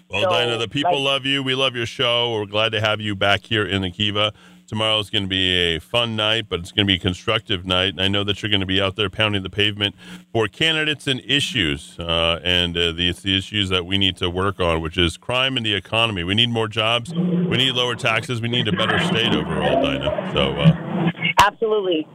Well, 0.09 0.23
So, 0.23 0.29
Dinah, 0.29 0.57
the 0.57 0.67
people 0.67 0.91
like- 0.93 1.13
love 1.13 1.25
you. 1.25 1.43
We 1.43 1.55
love 1.55 1.75
your 1.75 1.85
show. 1.85 2.33
We're 2.33 2.45
glad 2.45 2.71
to 2.73 2.81
have 2.81 2.99
you 2.99 3.15
back 3.15 3.45
here 3.45 3.65
in 3.65 3.81
the 3.81 3.91
Kiva. 3.91 4.33
Tomorrow 4.67 4.97
Tomorrow's 4.97 5.09
going 5.09 5.23
to 5.23 5.29
be 5.29 5.75
a 5.75 5.79
fun 5.79 6.17
night, 6.17 6.47
but 6.49 6.59
it's 6.59 6.73
going 6.73 6.85
to 6.85 6.91
be 6.91 6.95
a 6.95 6.99
constructive 6.99 7.65
night. 7.65 7.89
And 7.89 8.01
I 8.01 8.09
know 8.09 8.25
that 8.25 8.41
you're 8.41 8.49
going 8.49 8.59
to 8.59 8.65
be 8.65 8.81
out 8.81 8.97
there 8.97 9.09
pounding 9.09 9.41
the 9.43 9.49
pavement 9.49 9.95
for 10.33 10.49
candidates 10.49 11.07
and 11.07 11.21
issues, 11.25 11.97
uh, 11.99 12.41
and 12.43 12.75
uh, 12.75 12.91
the, 12.91 13.07
it's 13.07 13.21
the 13.21 13.37
issues 13.37 13.69
that 13.69 13.85
we 13.85 13.97
need 13.97 14.17
to 14.17 14.29
work 14.29 14.59
on, 14.59 14.81
which 14.81 14.97
is 14.97 15.15
crime 15.15 15.55
and 15.55 15.65
the 15.65 15.73
economy. 15.73 16.25
We 16.25 16.35
need 16.35 16.49
more 16.49 16.67
jobs. 16.67 17.13
We 17.13 17.55
need 17.57 17.75
lower 17.75 17.95
taxes. 17.95 18.41
We 18.41 18.49
need 18.49 18.67
a 18.67 18.73
better 18.73 18.99
state 19.05 19.33
overall, 19.33 19.81
Dinah. 19.81 20.31
So, 20.33 20.51
uh, 20.51 21.11
Absolutely. 21.39 22.05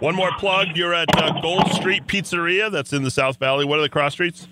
One 0.00 0.14
more 0.14 0.30
plug. 0.38 0.68
You're 0.74 0.94
at 0.94 1.08
uh, 1.16 1.40
Gold 1.40 1.70
Street 1.72 2.06
Pizzeria. 2.06 2.70
That's 2.70 2.92
in 2.92 3.02
the 3.02 3.10
South 3.10 3.38
Valley. 3.38 3.64
What 3.64 3.78
are 3.78 3.82
the 3.82 3.88
cross 3.88 4.12
streets? 4.12 4.48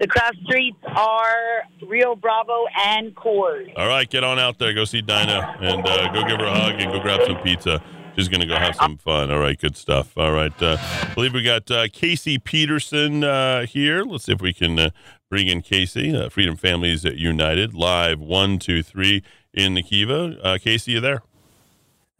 The 0.00 0.06
cross 0.06 0.32
streets 0.44 0.78
are 0.86 1.62
Rio 1.86 2.14
Bravo 2.14 2.66
and 2.84 3.14
Coors. 3.16 3.72
All 3.76 3.88
right, 3.88 4.08
get 4.08 4.22
on 4.22 4.38
out 4.38 4.58
there. 4.58 4.72
Go 4.72 4.84
see 4.84 5.00
Dinah 5.00 5.56
and 5.60 5.86
uh, 5.86 6.12
go 6.12 6.22
give 6.22 6.38
her 6.38 6.46
a 6.46 6.54
hug 6.54 6.80
and 6.80 6.92
go 6.92 7.00
grab 7.00 7.20
some 7.26 7.36
pizza. 7.38 7.82
She's 8.14 8.28
going 8.28 8.40
to 8.40 8.46
go 8.46 8.56
have 8.56 8.74
some 8.74 8.96
fun. 8.96 9.30
All 9.30 9.38
right, 9.38 9.56
good 9.58 9.76
stuff. 9.76 10.16
All 10.16 10.32
right. 10.32 10.52
Uh, 10.60 10.76
I 10.80 11.14
believe 11.14 11.34
we 11.34 11.42
got 11.42 11.70
uh, 11.70 11.86
Casey 11.92 12.38
Peterson 12.38 13.22
uh, 13.22 13.64
here. 13.64 14.02
Let's 14.02 14.24
see 14.24 14.32
if 14.32 14.40
we 14.40 14.52
can 14.52 14.76
uh, 14.78 14.90
bring 15.30 15.46
in 15.46 15.62
Casey. 15.62 16.16
Uh, 16.16 16.28
Freedom 16.28 16.56
Families 16.56 17.04
United, 17.04 17.74
live 17.74 18.18
one, 18.18 18.58
two, 18.58 18.82
three 18.82 19.22
in 19.54 19.74
the 19.74 19.82
Kiva. 19.84 20.36
Uh, 20.42 20.58
Casey, 20.60 20.92
you 20.92 21.00
there? 21.00 21.22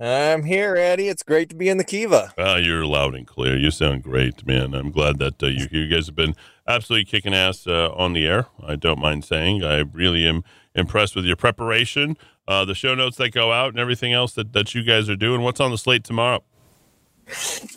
I'm 0.00 0.44
here, 0.44 0.76
Eddie. 0.76 1.08
It's 1.08 1.24
great 1.24 1.48
to 1.48 1.56
be 1.56 1.68
in 1.68 1.76
the 1.76 1.84
Kiva. 1.84 2.32
Uh, 2.38 2.60
you're 2.62 2.86
loud 2.86 3.16
and 3.16 3.26
clear. 3.26 3.58
You 3.58 3.72
sound 3.72 4.04
great, 4.04 4.46
man. 4.46 4.72
I'm 4.72 4.92
glad 4.92 5.18
that 5.18 5.42
uh, 5.42 5.48
you, 5.48 5.66
you 5.72 5.88
guys 5.88 6.06
have 6.06 6.14
been 6.14 6.36
absolutely 6.68 7.04
kicking 7.04 7.34
ass 7.34 7.66
uh, 7.66 7.90
on 7.92 8.12
the 8.12 8.24
air. 8.24 8.46
I 8.64 8.76
don't 8.76 9.00
mind 9.00 9.24
saying. 9.24 9.64
I 9.64 9.78
really 9.78 10.24
am 10.24 10.44
impressed 10.72 11.16
with 11.16 11.24
your 11.24 11.34
preparation, 11.34 12.16
uh, 12.46 12.64
the 12.64 12.76
show 12.76 12.94
notes 12.94 13.16
that 13.16 13.30
go 13.30 13.50
out, 13.50 13.70
and 13.70 13.80
everything 13.80 14.12
else 14.12 14.34
that, 14.34 14.52
that 14.52 14.72
you 14.72 14.84
guys 14.84 15.10
are 15.10 15.16
doing. 15.16 15.40
What's 15.40 15.58
on 15.58 15.72
the 15.72 15.78
slate 15.78 16.04
tomorrow? 16.04 16.44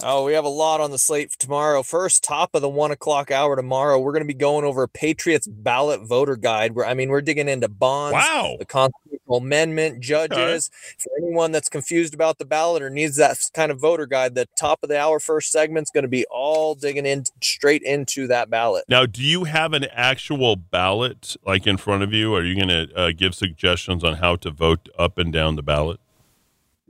Oh, 0.03 0.25
we 0.25 0.33
have 0.33 0.45
a 0.45 0.49
lot 0.49 0.81
on 0.81 0.91
the 0.91 0.97
slate 0.97 1.31
for 1.31 1.39
tomorrow. 1.39 1.83
First, 1.83 2.23
top 2.23 2.55
of 2.55 2.61
the 2.61 2.69
one 2.69 2.91
o'clock 2.91 3.31
hour 3.31 3.55
tomorrow, 3.55 3.99
we're 3.99 4.13
going 4.13 4.23
to 4.23 4.27
be 4.27 4.33
going 4.33 4.65
over 4.65 4.87
Patriots 4.87 5.47
ballot 5.47 6.01
voter 6.01 6.35
guide. 6.35 6.73
Where 6.73 6.85
I 6.85 6.93
mean, 6.93 7.09
we're 7.09 7.21
digging 7.21 7.49
into 7.49 7.67
bonds, 7.67 8.13
wow, 8.13 8.55
the 8.57 8.65
constitutional 8.65 9.37
amendment, 9.37 9.99
judges. 9.99 10.69
For 10.97 11.11
anyone 11.17 11.51
that's 11.51 11.69
confused 11.69 12.13
about 12.13 12.37
the 12.37 12.45
ballot 12.45 12.81
or 12.81 12.89
needs 12.89 13.17
that 13.17 13.37
kind 13.53 13.71
of 13.71 13.79
voter 13.79 14.05
guide, 14.05 14.35
the 14.35 14.47
top 14.57 14.79
of 14.83 14.89
the 14.89 14.99
hour 14.99 15.19
first 15.19 15.51
segment's 15.51 15.91
going 15.91 16.03
to 16.03 16.09
be 16.09 16.25
all 16.31 16.75
digging 16.75 17.05
in 17.05 17.25
straight 17.41 17.83
into 17.83 18.27
that 18.27 18.49
ballot. 18.49 18.85
Now, 18.87 19.05
do 19.05 19.21
you 19.21 19.43
have 19.43 19.73
an 19.73 19.85
actual 19.91 20.55
ballot 20.55 21.35
like 21.45 21.67
in 21.67 21.77
front 21.77 22.03
of 22.03 22.13
you? 22.13 22.33
Are 22.33 22.43
you 22.43 22.55
going 22.55 22.69
to 22.69 22.95
uh, 22.95 23.11
give 23.11 23.35
suggestions 23.35 24.03
on 24.03 24.15
how 24.15 24.35
to 24.37 24.51
vote 24.51 24.89
up 24.97 25.17
and 25.17 25.31
down 25.31 25.55
the 25.55 25.63
ballot? 25.63 25.99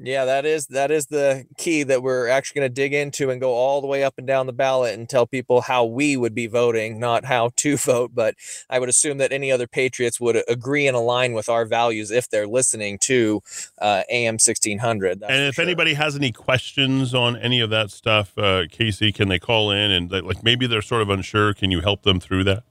Yeah, 0.04 0.26
that 0.26 0.46
is 0.46 0.68
that 0.68 0.90
is 0.90 1.08
the 1.08 1.46
key 1.58 1.84
that 1.84 2.02
we're 2.02 2.28
actually 2.28 2.62
going 2.62 2.72
to 2.72 2.74
dig 2.74 2.94
into 2.94 3.30
and 3.30 3.40
go 3.40 3.54
all 3.54 3.82
the 3.82 3.88
way 3.88 4.04
up 4.04 4.16
and 4.18 4.26
down 4.26 4.48
the 4.48 4.54
ballot 4.54 4.98
and 4.98 5.08
tell 5.08 5.28
people 5.28 5.62
how 5.62 5.86
we 5.86 6.18
would 6.18 6.34
be 6.34 6.48
voting, 6.48 7.00
not 7.00 7.26
how 7.26 7.52
to 7.58 7.78
vote. 7.78 8.12
But 8.14 8.36
I 8.70 8.80
would 8.80 8.90
assume 8.90 9.20
that 9.20 9.32
any 9.32 9.52
other 9.52 9.68
patriots 9.68 10.20
would 10.20 10.42
agree 10.48 10.88
and 10.88 10.98
align 10.98 11.34
with 11.34 11.50
our 11.50 11.66
values 11.66 12.10
if 12.10 12.30
they're 12.30 12.48
listening 12.48 12.98
to 13.00 13.42
uh, 13.80 14.04
AM 14.10 14.40
sixteen 14.40 14.80
hundred. 14.80 15.22
and 15.28 15.44
if 15.44 15.60
anybody 15.60 15.94
has 15.94 16.16
any 16.16 16.32
questions 16.32 17.14
on 17.14 17.38
any 17.38 17.62
of 17.62 17.70
that 17.70 17.92
stuff, 17.92 18.36
uh, 18.38 18.64
Casey, 18.72 19.12
can 19.12 19.28
they 19.28 19.40
call 19.40 19.72
in 19.72 19.92
and 19.92 20.12
like 20.12 20.44
maybe 20.44 20.66
they're 20.66 20.82
sort 20.82 21.04
of 21.04 21.10
unsure? 21.10 21.54
Can 21.54 21.70
you 21.70 21.82
help 21.82 22.04
them 22.04 22.20
through 22.20 22.44
that? 22.46 22.64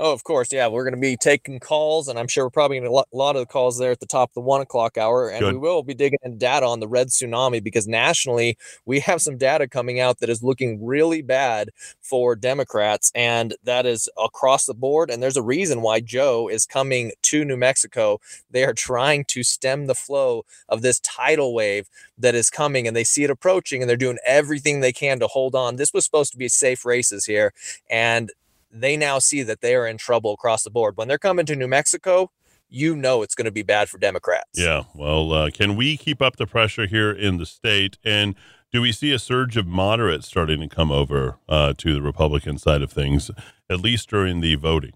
Oh, 0.00 0.12
of 0.12 0.22
course. 0.22 0.52
Yeah, 0.52 0.68
we're 0.68 0.84
going 0.84 0.94
to 0.94 1.00
be 1.00 1.16
taking 1.16 1.58
calls, 1.58 2.06
and 2.06 2.20
I'm 2.20 2.28
sure 2.28 2.44
we're 2.44 2.50
probably 2.50 2.78
going 2.78 2.88
to 2.88 3.04
a 3.12 3.16
lot 3.16 3.34
of 3.34 3.40
the 3.40 3.46
calls 3.46 3.78
there 3.78 3.90
at 3.90 3.98
the 3.98 4.06
top 4.06 4.30
of 4.30 4.34
the 4.34 4.40
one 4.40 4.60
o'clock 4.60 4.96
hour. 4.96 5.28
And 5.28 5.40
Good. 5.40 5.54
we 5.54 5.58
will 5.58 5.82
be 5.82 5.92
digging 5.92 6.20
in 6.22 6.38
data 6.38 6.64
on 6.66 6.78
the 6.78 6.86
red 6.86 7.08
tsunami 7.08 7.60
because 7.60 7.88
nationally, 7.88 8.56
we 8.86 9.00
have 9.00 9.20
some 9.20 9.36
data 9.36 9.66
coming 9.66 9.98
out 9.98 10.20
that 10.20 10.30
is 10.30 10.40
looking 10.40 10.86
really 10.86 11.20
bad 11.20 11.70
for 12.00 12.36
Democrats, 12.36 13.10
and 13.12 13.56
that 13.64 13.86
is 13.86 14.08
across 14.22 14.66
the 14.66 14.74
board. 14.74 15.10
And 15.10 15.20
there's 15.20 15.36
a 15.36 15.42
reason 15.42 15.82
why 15.82 15.98
Joe 15.98 16.48
is 16.48 16.64
coming 16.64 17.10
to 17.22 17.44
New 17.44 17.56
Mexico. 17.56 18.20
They 18.52 18.62
are 18.62 18.74
trying 18.74 19.24
to 19.24 19.42
stem 19.42 19.86
the 19.86 19.96
flow 19.96 20.44
of 20.68 20.82
this 20.82 21.00
tidal 21.00 21.52
wave 21.52 21.88
that 22.16 22.36
is 22.36 22.50
coming, 22.50 22.86
and 22.86 22.96
they 22.96 23.02
see 23.04 23.24
it 23.24 23.30
approaching, 23.30 23.82
and 23.82 23.90
they're 23.90 23.96
doing 23.96 24.18
everything 24.24 24.78
they 24.78 24.92
can 24.92 25.18
to 25.18 25.26
hold 25.26 25.56
on. 25.56 25.74
This 25.74 25.92
was 25.92 26.04
supposed 26.04 26.30
to 26.32 26.38
be 26.38 26.48
safe 26.48 26.84
races 26.84 27.24
here, 27.24 27.52
and 27.90 28.30
they 28.70 28.96
now 28.96 29.18
see 29.18 29.42
that 29.42 29.60
they 29.60 29.74
are 29.74 29.86
in 29.86 29.98
trouble 29.98 30.32
across 30.32 30.62
the 30.62 30.70
board. 30.70 30.96
When 30.96 31.08
they're 31.08 31.18
coming 31.18 31.46
to 31.46 31.56
New 31.56 31.68
Mexico, 31.68 32.30
you 32.68 32.94
know 32.94 33.22
it's 33.22 33.34
going 33.34 33.46
to 33.46 33.50
be 33.50 33.62
bad 33.62 33.88
for 33.88 33.98
Democrats. 33.98 34.50
Yeah. 34.54 34.84
Well, 34.94 35.32
uh, 35.32 35.50
can 35.50 35.76
we 35.76 35.96
keep 35.96 36.20
up 36.20 36.36
the 36.36 36.46
pressure 36.46 36.86
here 36.86 37.10
in 37.10 37.38
the 37.38 37.46
state? 37.46 37.98
And 38.04 38.34
do 38.70 38.82
we 38.82 38.92
see 38.92 39.12
a 39.12 39.18
surge 39.18 39.56
of 39.56 39.66
moderates 39.66 40.26
starting 40.26 40.60
to 40.60 40.68
come 40.68 40.92
over 40.92 41.38
uh, 41.48 41.72
to 41.78 41.94
the 41.94 42.02
Republican 42.02 42.58
side 42.58 42.82
of 42.82 42.92
things, 42.92 43.30
at 43.70 43.80
least 43.80 44.10
during 44.10 44.40
the 44.40 44.56
voting? 44.56 44.92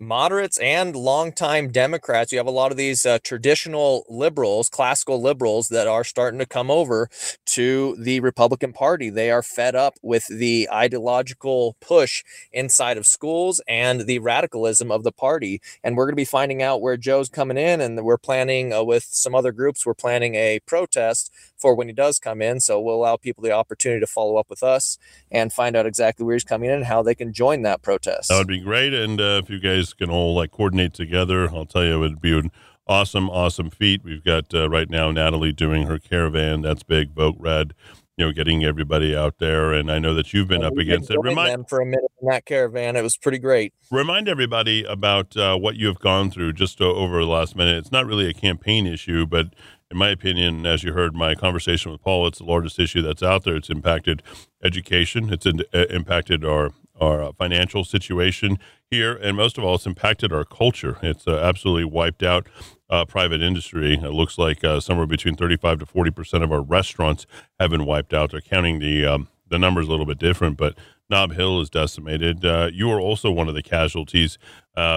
Moderates 0.00 0.58
and 0.58 0.96
longtime 0.96 1.70
Democrats. 1.70 2.32
You 2.32 2.38
have 2.38 2.46
a 2.46 2.50
lot 2.50 2.70
of 2.70 2.78
these 2.78 3.04
uh, 3.04 3.18
traditional 3.22 4.04
liberals, 4.08 4.68
classical 4.68 5.20
liberals, 5.20 5.68
that 5.68 5.86
are 5.86 6.04
starting 6.04 6.40
to 6.40 6.46
come 6.46 6.70
over 6.70 7.08
to 7.46 7.94
the 7.98 8.20
Republican 8.20 8.72
Party. 8.72 9.10
They 9.10 9.30
are 9.30 9.42
fed 9.42 9.74
up 9.74 9.94
with 10.02 10.26
the 10.26 10.68
ideological 10.72 11.76
push 11.80 12.24
inside 12.50 12.96
of 12.96 13.06
schools 13.06 13.60
and 13.68 14.02
the 14.02 14.18
radicalism 14.18 14.90
of 14.90 15.04
the 15.04 15.12
party. 15.12 15.60
And 15.84 15.96
we're 15.96 16.06
going 16.06 16.12
to 16.12 16.16
be 16.16 16.24
finding 16.24 16.62
out 16.62 16.80
where 16.80 16.96
Joe's 16.96 17.28
coming 17.28 17.58
in, 17.58 17.80
and 17.80 18.02
we're 18.02 18.18
planning 18.18 18.72
uh, 18.72 18.82
with 18.82 19.04
some 19.04 19.34
other 19.34 19.52
groups. 19.52 19.84
We're 19.84 19.94
planning 19.94 20.34
a 20.34 20.60
protest 20.60 21.30
for 21.58 21.74
when 21.74 21.88
he 21.88 21.92
does 21.92 22.18
come 22.18 22.40
in. 22.40 22.60
So 22.60 22.80
we'll 22.80 22.94
allow 22.94 23.16
people 23.16 23.42
the 23.42 23.52
opportunity 23.52 24.00
to 24.00 24.06
follow 24.06 24.36
up 24.36 24.48
with 24.48 24.62
us 24.62 24.96
and 25.30 25.52
find 25.52 25.76
out 25.76 25.86
exactly 25.86 26.24
where 26.24 26.34
he's 26.34 26.44
coming 26.44 26.70
in 26.70 26.76
and 26.76 26.86
how 26.86 27.02
they 27.02 27.14
can 27.14 27.32
join 27.32 27.62
that 27.62 27.82
protest. 27.82 28.28
That 28.28 28.38
would 28.38 28.48
be 28.48 28.60
great. 28.60 28.94
And 28.94 29.20
uh, 29.20 29.42
if 29.42 29.50
you 29.50 29.60
guys 29.60 29.89
can 29.92 30.10
all 30.10 30.34
like 30.34 30.50
coordinate 30.50 30.94
together, 30.94 31.48
I'll 31.50 31.66
tell 31.66 31.84
you, 31.84 31.94
it 31.94 31.98
would 31.98 32.20
be 32.20 32.38
an 32.38 32.50
awesome, 32.86 33.30
awesome 33.30 33.70
feat. 33.70 34.02
We've 34.04 34.24
got 34.24 34.52
uh, 34.54 34.68
right 34.68 34.90
now 34.90 35.10
Natalie 35.10 35.52
doing 35.52 35.86
her 35.86 35.98
caravan. 35.98 36.62
That's 36.62 36.82
big. 36.82 37.12
Vote 37.12 37.36
red. 37.38 37.74
You 38.16 38.26
know, 38.26 38.32
getting 38.32 38.64
everybody 38.64 39.16
out 39.16 39.38
there, 39.38 39.72
and 39.72 39.90
I 39.90 39.98
know 39.98 40.12
that 40.12 40.34
you've 40.34 40.48
been 40.48 40.62
up 40.62 40.76
against 40.76 41.10
it. 41.10 41.18
Remind 41.22 41.52
them 41.52 41.64
for 41.64 41.80
a 41.80 41.86
minute 41.86 42.10
in 42.20 42.28
that 42.28 42.44
caravan. 42.44 42.94
It 42.94 43.02
was 43.02 43.16
pretty 43.16 43.38
great. 43.38 43.72
Remind 43.90 44.28
everybody 44.28 44.84
about 44.84 45.34
uh, 45.38 45.56
what 45.56 45.76
you 45.76 45.86
have 45.86 46.00
gone 46.00 46.30
through 46.30 46.52
just 46.52 46.82
over 46.82 47.20
the 47.20 47.30
last 47.30 47.56
minute. 47.56 47.78
It's 47.78 47.92
not 47.92 48.04
really 48.04 48.28
a 48.28 48.34
campaign 48.34 48.86
issue, 48.86 49.24
but 49.24 49.54
in 49.90 49.96
my 49.96 50.10
opinion, 50.10 50.66
as 50.66 50.84
you 50.84 50.92
heard 50.92 51.14
my 51.14 51.34
conversation 51.34 51.90
with 51.90 52.02
Paul, 52.02 52.26
it's 52.26 52.38
the 52.38 52.44
largest 52.44 52.78
issue 52.78 53.00
that's 53.00 53.22
out 53.22 53.44
there. 53.44 53.56
It's 53.56 53.70
impacted 53.70 54.22
education. 54.62 55.32
It's 55.32 55.46
in, 55.46 55.62
uh, 55.72 55.86
impacted 55.88 56.44
our 56.44 56.72
our 57.00 57.22
uh, 57.22 57.32
financial 57.32 57.84
situation 57.84 58.58
here, 58.90 59.14
and 59.14 59.36
most 59.36 59.58
of 59.58 59.64
all, 59.64 59.76
it's 59.76 59.86
impacted 59.86 60.32
our 60.32 60.44
culture. 60.44 60.98
It's 61.02 61.26
uh, 61.26 61.36
absolutely 61.38 61.84
wiped 61.84 62.22
out 62.22 62.46
uh, 62.88 63.04
private 63.04 63.42
industry. 63.42 63.94
It 63.94 64.12
looks 64.12 64.38
like 64.38 64.62
uh, 64.64 64.80
somewhere 64.80 65.06
between 65.06 65.36
35 65.36 65.80
to 65.80 65.86
40 65.86 66.10
percent 66.10 66.44
of 66.44 66.52
our 66.52 66.62
restaurants 66.62 67.26
have 67.58 67.70
been 67.70 67.86
wiped 67.86 68.12
out. 68.12 68.32
They're 68.32 68.40
counting 68.40 68.78
the 68.78 69.06
um, 69.06 69.28
the 69.48 69.58
numbers 69.58 69.88
a 69.88 69.90
little 69.90 70.06
bit 70.06 70.18
different, 70.18 70.56
but 70.56 70.76
Nob 71.08 71.32
Hill 71.32 71.60
is 71.60 71.70
decimated. 71.70 72.44
Uh, 72.44 72.70
you 72.72 72.90
are 72.90 73.00
also 73.00 73.30
one 73.30 73.48
of 73.48 73.54
the 73.54 73.62
casualties, 73.62 74.38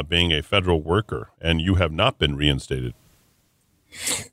being 0.08 0.32
a 0.32 0.44
federal 0.44 0.82
worker, 0.82 1.30
and 1.42 1.60
you 1.60 1.76
have 1.76 1.92
not 1.92 2.20
been 2.20 2.36
reinstated. 2.36 2.94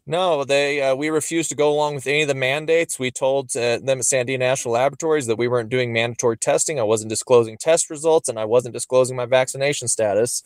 No, 0.06 0.44
they 0.44 0.82
uh, 0.82 0.94
we 0.94 1.08
refused 1.10 1.50
to 1.50 1.54
go 1.54 1.70
along 1.70 1.94
with 1.94 2.06
any 2.06 2.22
of 2.22 2.28
the 2.28 2.34
mandates. 2.34 2.98
We 2.98 3.10
told 3.10 3.56
uh, 3.56 3.78
them 3.78 3.98
at 3.98 4.04
Sandia 4.04 4.38
National 4.38 4.74
Laboratories 4.74 5.26
that 5.26 5.38
we 5.38 5.48
weren't 5.48 5.68
doing 5.68 5.92
mandatory 5.92 6.36
testing. 6.36 6.80
I 6.80 6.84
wasn't 6.84 7.10
disclosing 7.10 7.56
test 7.56 7.90
results, 7.90 8.28
and 8.28 8.38
I 8.38 8.44
wasn't 8.44 8.74
disclosing 8.74 9.16
my 9.16 9.26
vaccination 9.26 9.88
status, 9.88 10.42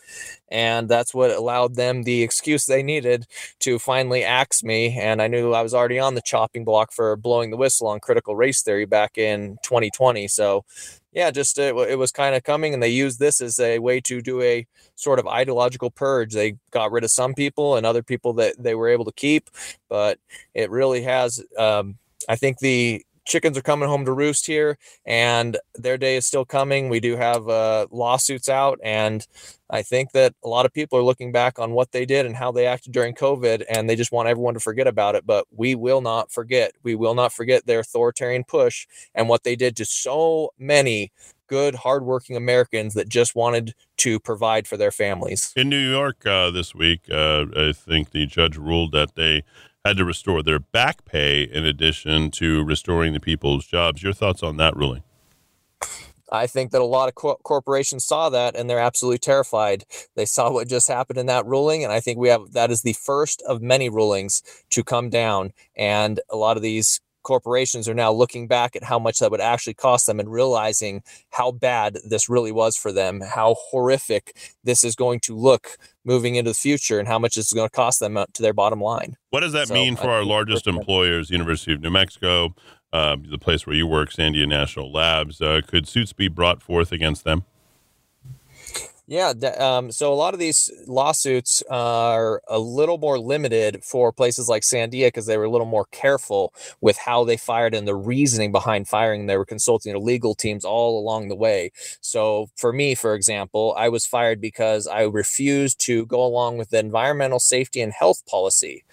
and 0.54 0.88
that's 0.88 1.12
what 1.12 1.32
allowed 1.32 1.74
them 1.74 2.04
the 2.04 2.22
excuse 2.22 2.66
they 2.66 2.82
needed 2.82 3.26
to 3.58 3.80
finally 3.80 4.22
axe 4.22 4.62
me. 4.62 4.96
And 4.96 5.20
I 5.20 5.26
knew 5.26 5.52
I 5.52 5.62
was 5.62 5.74
already 5.74 5.98
on 5.98 6.14
the 6.14 6.22
chopping 6.24 6.64
block 6.64 6.92
for 6.92 7.16
blowing 7.16 7.50
the 7.50 7.56
whistle 7.56 7.88
on 7.88 7.98
critical 7.98 8.36
race 8.36 8.62
theory 8.62 8.84
back 8.84 9.18
in 9.18 9.58
2020. 9.64 10.28
So 10.28 10.64
yeah, 11.12 11.32
just 11.32 11.58
uh, 11.58 11.74
it 11.76 11.98
was 11.98 12.12
kind 12.12 12.36
of 12.36 12.44
coming, 12.44 12.72
and 12.72 12.82
they 12.82 12.88
used 12.88 13.18
this 13.18 13.40
as 13.40 13.58
a 13.58 13.80
way 13.80 14.00
to 14.02 14.22
do 14.22 14.40
a 14.42 14.64
sort 14.94 15.18
of 15.18 15.26
ideological 15.26 15.90
purge. 15.90 16.32
They 16.32 16.56
got 16.70 16.92
rid 16.92 17.02
of 17.02 17.10
some 17.10 17.34
people 17.34 17.76
and 17.76 17.84
other 17.84 18.02
people 18.02 18.32
that 18.34 18.54
they 18.62 18.76
were 18.76 18.88
able 18.88 19.04
to 19.06 19.12
keep, 19.12 19.50
but 19.88 20.18
it 20.54 20.70
really 20.70 21.02
has. 21.02 21.44
Um, 21.58 21.98
I 22.28 22.36
think 22.36 22.58
the 22.58 23.04
chickens 23.24 23.56
are 23.56 23.62
coming 23.62 23.88
home 23.88 24.04
to 24.04 24.12
roost 24.12 24.46
here, 24.46 24.78
and 25.04 25.58
their 25.74 25.98
day 25.98 26.16
is 26.16 26.26
still 26.26 26.44
coming. 26.44 26.88
We 26.88 27.00
do 27.00 27.16
have 27.16 27.48
uh, 27.48 27.86
lawsuits 27.90 28.48
out, 28.48 28.78
and 28.82 29.26
I 29.70 29.82
think 29.82 30.12
that 30.12 30.34
a 30.44 30.48
lot 30.48 30.66
of 30.66 30.72
people 30.72 30.98
are 30.98 31.02
looking 31.02 31.32
back 31.32 31.58
on 31.58 31.72
what 31.72 31.92
they 31.92 32.04
did 32.04 32.26
and 32.26 32.36
how 32.36 32.52
they 32.52 32.66
acted 32.66 32.92
during 32.92 33.14
COVID, 33.14 33.64
and 33.68 33.88
they 33.88 33.96
just 33.96 34.12
want 34.12 34.28
everyone 34.28 34.54
to 34.54 34.60
forget 34.60 34.86
about 34.86 35.14
it. 35.14 35.26
But 35.26 35.46
we 35.50 35.74
will 35.74 36.00
not 36.00 36.30
forget. 36.30 36.72
We 36.82 36.94
will 36.94 37.14
not 37.14 37.32
forget 37.32 37.66
their 37.66 37.80
authoritarian 37.80 38.44
push 38.44 38.86
and 39.14 39.28
what 39.28 39.44
they 39.44 39.56
did 39.56 39.76
to 39.76 39.84
so 39.84 40.50
many 40.58 41.12
good, 41.46 41.74
hardworking 41.74 42.36
Americans 42.36 42.94
that 42.94 43.08
just 43.08 43.34
wanted 43.34 43.74
to 43.98 44.18
provide 44.18 44.66
for 44.66 44.76
their 44.76 44.90
families. 44.90 45.52
In 45.56 45.68
New 45.68 45.90
York 45.90 46.26
uh, 46.26 46.50
this 46.50 46.74
week, 46.74 47.02
uh, 47.10 47.44
I 47.56 47.72
think 47.72 48.10
the 48.10 48.26
judge 48.26 48.56
ruled 48.56 48.92
that 48.92 49.14
they 49.14 49.44
had 49.84 49.98
to 49.98 50.04
restore 50.04 50.42
their 50.42 50.58
back 50.58 51.04
pay 51.04 51.42
in 51.42 51.64
addition 51.64 52.30
to 52.30 52.64
restoring 52.64 53.12
the 53.12 53.20
people's 53.20 53.66
jobs. 53.66 54.02
Your 54.02 54.14
thoughts 54.14 54.42
on 54.42 54.56
that 54.56 54.74
ruling? 54.76 55.02
I 56.32 56.46
think 56.46 56.72
that 56.72 56.80
a 56.80 56.86
lot 56.86 57.08
of 57.08 57.14
co- 57.14 57.38
corporations 57.44 58.04
saw 58.04 58.30
that 58.30 58.56
and 58.56 58.68
they're 58.68 58.78
absolutely 58.78 59.18
terrified. 59.18 59.84
They 60.16 60.24
saw 60.24 60.50
what 60.50 60.68
just 60.68 60.88
happened 60.88 61.18
in 61.18 61.26
that 61.26 61.46
ruling, 61.46 61.84
and 61.84 61.92
I 61.92 62.00
think 62.00 62.18
we 62.18 62.28
have 62.28 62.52
that 62.52 62.70
is 62.70 62.82
the 62.82 62.94
first 62.94 63.42
of 63.46 63.60
many 63.60 63.88
rulings 63.88 64.42
to 64.70 64.82
come 64.82 65.10
down. 65.10 65.52
And 65.76 66.18
a 66.30 66.36
lot 66.36 66.56
of 66.56 66.62
these 66.62 67.00
corporations 67.22 67.88
are 67.88 67.94
now 67.94 68.12
looking 68.12 68.46
back 68.46 68.74
at 68.74 68.84
how 68.84 68.98
much 68.98 69.18
that 69.18 69.30
would 69.30 69.40
actually 69.40 69.74
cost 69.74 70.06
them 70.06 70.18
and 70.18 70.32
realizing 70.32 71.02
how 71.30 71.52
bad 71.52 71.98
this 72.04 72.28
really 72.28 72.52
was 72.52 72.76
for 72.76 72.92
them, 72.92 73.20
how 73.20 73.56
horrific 73.70 74.36
this 74.62 74.82
is 74.82 74.94
going 74.96 75.20
to 75.20 75.36
look 75.36 75.76
moving 76.04 76.34
into 76.34 76.50
the 76.50 76.54
future, 76.54 76.98
and 76.98 77.08
how 77.08 77.18
much 77.18 77.36
it's 77.36 77.52
going 77.52 77.68
to 77.68 77.74
cost 77.74 78.00
them 78.00 78.16
uh, 78.16 78.26
to 78.34 78.42
their 78.42 78.52
bottom 78.52 78.80
line. 78.80 79.16
What 79.30 79.40
does 79.40 79.52
that 79.52 79.68
so, 79.68 79.74
mean 79.74 79.96
for 79.96 80.10
I 80.10 80.16
our 80.16 80.24
largest 80.24 80.66
employers, 80.66 81.30
University 81.30 81.72
of 81.72 81.80
New 81.80 81.90
Mexico, 81.90 82.54
uh, 82.92 83.16
the 83.22 83.38
place 83.38 83.66
where 83.66 83.76
you 83.76 83.86
work, 83.86 84.10
Sandia 84.10 84.46
National 84.46 84.92
Labs? 84.92 85.40
Uh, 85.40 85.60
could 85.66 85.88
suits 85.88 86.12
be 86.12 86.28
brought 86.28 86.62
forth 86.62 86.92
against 86.92 87.24
them? 87.24 87.44
Yeah. 89.06 89.34
Um, 89.58 89.92
so 89.92 90.10
a 90.12 90.14
lot 90.16 90.32
of 90.32 90.40
these 90.40 90.70
lawsuits 90.86 91.62
are 91.70 92.40
a 92.48 92.58
little 92.58 92.96
more 92.96 93.18
limited 93.18 93.84
for 93.84 94.12
places 94.12 94.48
like 94.48 94.62
Sandia 94.62 95.08
because 95.08 95.26
they 95.26 95.36
were 95.36 95.44
a 95.44 95.50
little 95.50 95.66
more 95.66 95.84
careful 95.92 96.54
with 96.80 96.96
how 96.96 97.22
they 97.22 97.36
fired 97.36 97.74
and 97.74 97.86
the 97.86 97.94
reasoning 97.94 98.50
behind 98.50 98.88
firing. 98.88 99.26
They 99.26 99.36
were 99.36 99.44
consulting 99.44 99.92
their 99.92 100.00
legal 100.00 100.34
teams 100.34 100.64
all 100.64 100.98
along 100.98 101.28
the 101.28 101.36
way. 101.36 101.70
So 102.00 102.48
for 102.56 102.72
me, 102.72 102.94
for 102.94 103.14
example, 103.14 103.74
I 103.76 103.90
was 103.90 104.06
fired 104.06 104.40
because 104.40 104.86
I 104.86 105.02
refused 105.02 105.80
to 105.80 106.06
go 106.06 106.24
along 106.24 106.56
with 106.56 106.70
the 106.70 106.78
environmental 106.78 107.40
safety 107.40 107.82
and 107.82 107.92
health 107.92 108.24
policy. 108.26 108.84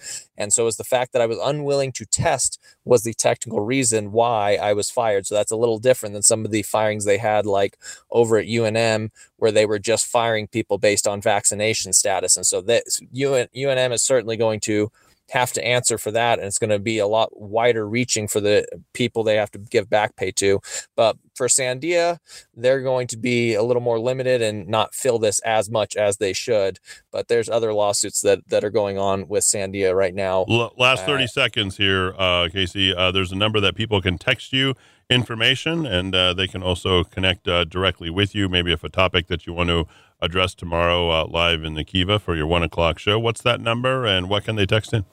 And 0.42 0.52
so 0.52 0.64
it 0.64 0.66
was 0.66 0.78
the 0.78 0.84
fact 0.84 1.14
that 1.14 1.22
I 1.22 1.26
was 1.26 1.38
unwilling 1.42 1.92
to 1.94 2.06
test 2.06 2.60
was 2.84 3.04
the 3.04 3.14
technical 3.14 3.62
reason 3.62 4.12
why 4.12 4.56
I 4.56 4.74
was 4.74 4.90
fired. 4.90 5.26
So 5.28 5.36
that's 5.36 5.52
a 5.52 5.56
little 5.58 5.80
different 5.80 6.14
than 6.14 6.24
some 6.24 6.44
of 6.46 6.52
the 6.52 6.64
firings 6.64 7.06
they 7.06 7.18
had 7.18 7.46
like 7.46 7.78
over 8.10 8.38
at 8.38 8.48
UNM 8.48 9.10
where 9.38 9.52
they 9.52 9.66
were 9.66 9.80
just 9.80 10.06
firing 10.06 10.48
people 10.48 10.78
based 10.78 11.08
on 11.08 11.22
vaccination 11.22 11.94
status. 11.94 12.36
And 12.36 12.46
so 12.46 12.62
that 12.62 12.84
UNM 13.16 13.94
is 13.94 14.04
certainly 14.04 14.38
going 14.38 14.60
to 14.62 14.92
have 15.32 15.52
to 15.54 15.66
answer 15.66 15.98
for 15.98 16.12
that 16.12 16.40
and 16.40 16.48
it's 16.48 16.60
going 16.60 16.70
to 16.70 16.80
be 16.80 16.98
a 16.98 17.08
lot 17.08 17.30
wider 17.40 17.88
reaching 17.88 18.28
for 18.28 18.40
the 18.42 18.66
people 18.94 19.24
they 19.24 19.36
have 19.36 19.52
to 19.52 19.60
give 19.60 19.90
back 19.90 20.16
pay 20.16 20.32
to. 20.32 20.60
But 20.96 21.18
for 21.36 21.48
sandia 21.48 22.20
they're 22.56 22.82
going 22.82 23.08
to 23.08 23.18
be 23.18 23.54
a 23.54 23.64
little 23.64 23.82
more 23.82 24.00
limited 24.00 24.42
and 24.42 24.68
not 24.68 24.94
fill 24.94 25.18
this 25.20 25.40
as 25.40 25.70
much 25.70 25.96
as 25.96 26.18
they 26.18 26.34
should 26.34 26.80
but 27.12 27.28
there's 27.28 27.50
other 27.50 27.74
lawsuits 27.74 28.22
that 28.22 28.48
that 28.50 28.64
are 28.64 28.70
going 28.70 28.98
on 28.98 29.28
with 29.28 29.44
sandia 29.44 29.96
right 29.96 30.14
now. 30.14 30.44
Last 30.78 31.06
30 31.06 31.24
uh, 31.24 31.28
seconds 31.28 31.78
here 31.78 32.14
uh, 32.18 32.50
casey. 32.52 32.94
Uh, 32.94 33.12
there's 33.12 33.32
a 33.32 33.36
number 33.36 33.60
that 33.60 33.76
people 33.76 34.02
can 34.02 34.18
text 34.18 34.54
you 34.54 34.76
information 35.10 35.86
and 35.86 36.16
uh, 36.16 36.34
they 36.34 36.48
can 36.48 36.64
also 36.64 37.04
connect 37.04 37.48
uh, 37.48 37.66
directly 37.66 38.10
with 38.10 38.34
you 38.34 38.48
maybe 38.48 38.72
if 38.72 38.84
a 38.84 38.90
topic 38.90 39.28
that 39.28 39.46
you 39.46 39.54
want 39.54 39.70
to 39.70 39.86
address 40.22 40.54
tomorrow 40.56 41.10
uh, 41.10 41.26
live 41.26 41.64
in 41.64 41.74
the 41.74 41.84
kiva 41.84 42.20
for 42.20 42.36
your 42.36 42.48
one 42.48 42.64
o'clock 42.64 43.00
show. 43.00 43.20
What's 43.20 43.42
that 43.42 43.60
number 43.60 44.06
and 44.06 44.30
what 44.30 44.46
can 44.46 44.56
they 44.56 44.66
text 44.66 44.94
in 44.94 45.06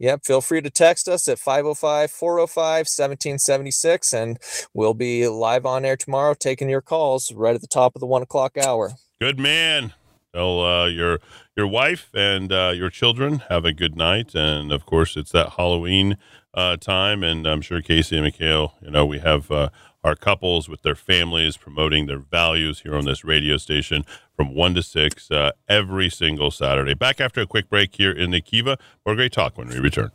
Yep, 0.00 0.24
feel 0.24 0.40
free 0.40 0.62
to 0.62 0.70
text 0.70 1.08
us 1.08 1.28
at 1.28 1.38
505 1.38 2.10
405 2.10 2.86
1776, 2.86 4.14
and 4.14 4.38
we'll 4.72 4.94
be 4.94 5.28
live 5.28 5.66
on 5.66 5.84
air 5.84 5.96
tomorrow 5.96 6.32
taking 6.32 6.70
your 6.70 6.80
calls 6.80 7.30
right 7.32 7.54
at 7.54 7.60
the 7.60 7.66
top 7.66 7.94
of 7.94 8.00
the 8.00 8.06
one 8.06 8.22
o'clock 8.22 8.56
hour. 8.56 8.92
Good 9.20 9.38
man. 9.38 9.92
Tell 10.32 10.64
uh, 10.64 10.86
your 10.86 11.18
your 11.54 11.66
wife 11.66 12.08
and 12.14 12.50
uh, 12.50 12.72
your 12.74 12.88
children 12.88 13.42
have 13.50 13.66
a 13.66 13.74
good 13.74 13.94
night, 13.94 14.34
and 14.34 14.72
of 14.72 14.86
course 14.86 15.18
it's 15.18 15.32
that 15.32 15.50
Halloween 15.58 16.16
uh, 16.54 16.78
time, 16.78 17.22
and 17.22 17.46
I'm 17.46 17.60
sure 17.60 17.82
Casey 17.82 18.16
and 18.16 18.24
Mikhail, 18.24 18.74
you 18.80 18.90
know, 18.90 19.04
we 19.04 19.18
have 19.18 19.50
uh, 19.50 19.68
our 20.02 20.14
couples 20.14 20.68
with 20.68 20.82
their 20.82 20.94
families 20.94 21.56
promoting 21.56 22.06
their 22.06 22.18
values 22.18 22.80
here 22.80 22.94
on 22.96 23.04
this 23.04 23.24
radio 23.24 23.56
station 23.56 24.04
from 24.34 24.54
1 24.54 24.74
to 24.74 24.82
6 24.82 25.30
uh, 25.30 25.52
every 25.68 26.08
single 26.08 26.50
Saturday. 26.50 26.94
Back 26.94 27.20
after 27.20 27.40
a 27.40 27.46
quick 27.46 27.68
break 27.68 27.94
here 27.96 28.12
in 28.12 28.30
the 28.30 28.40
Kiva. 28.40 28.78
More 29.04 29.14
great 29.14 29.32
talk 29.32 29.58
when 29.58 29.68
we 29.68 29.78
return. 29.78 30.10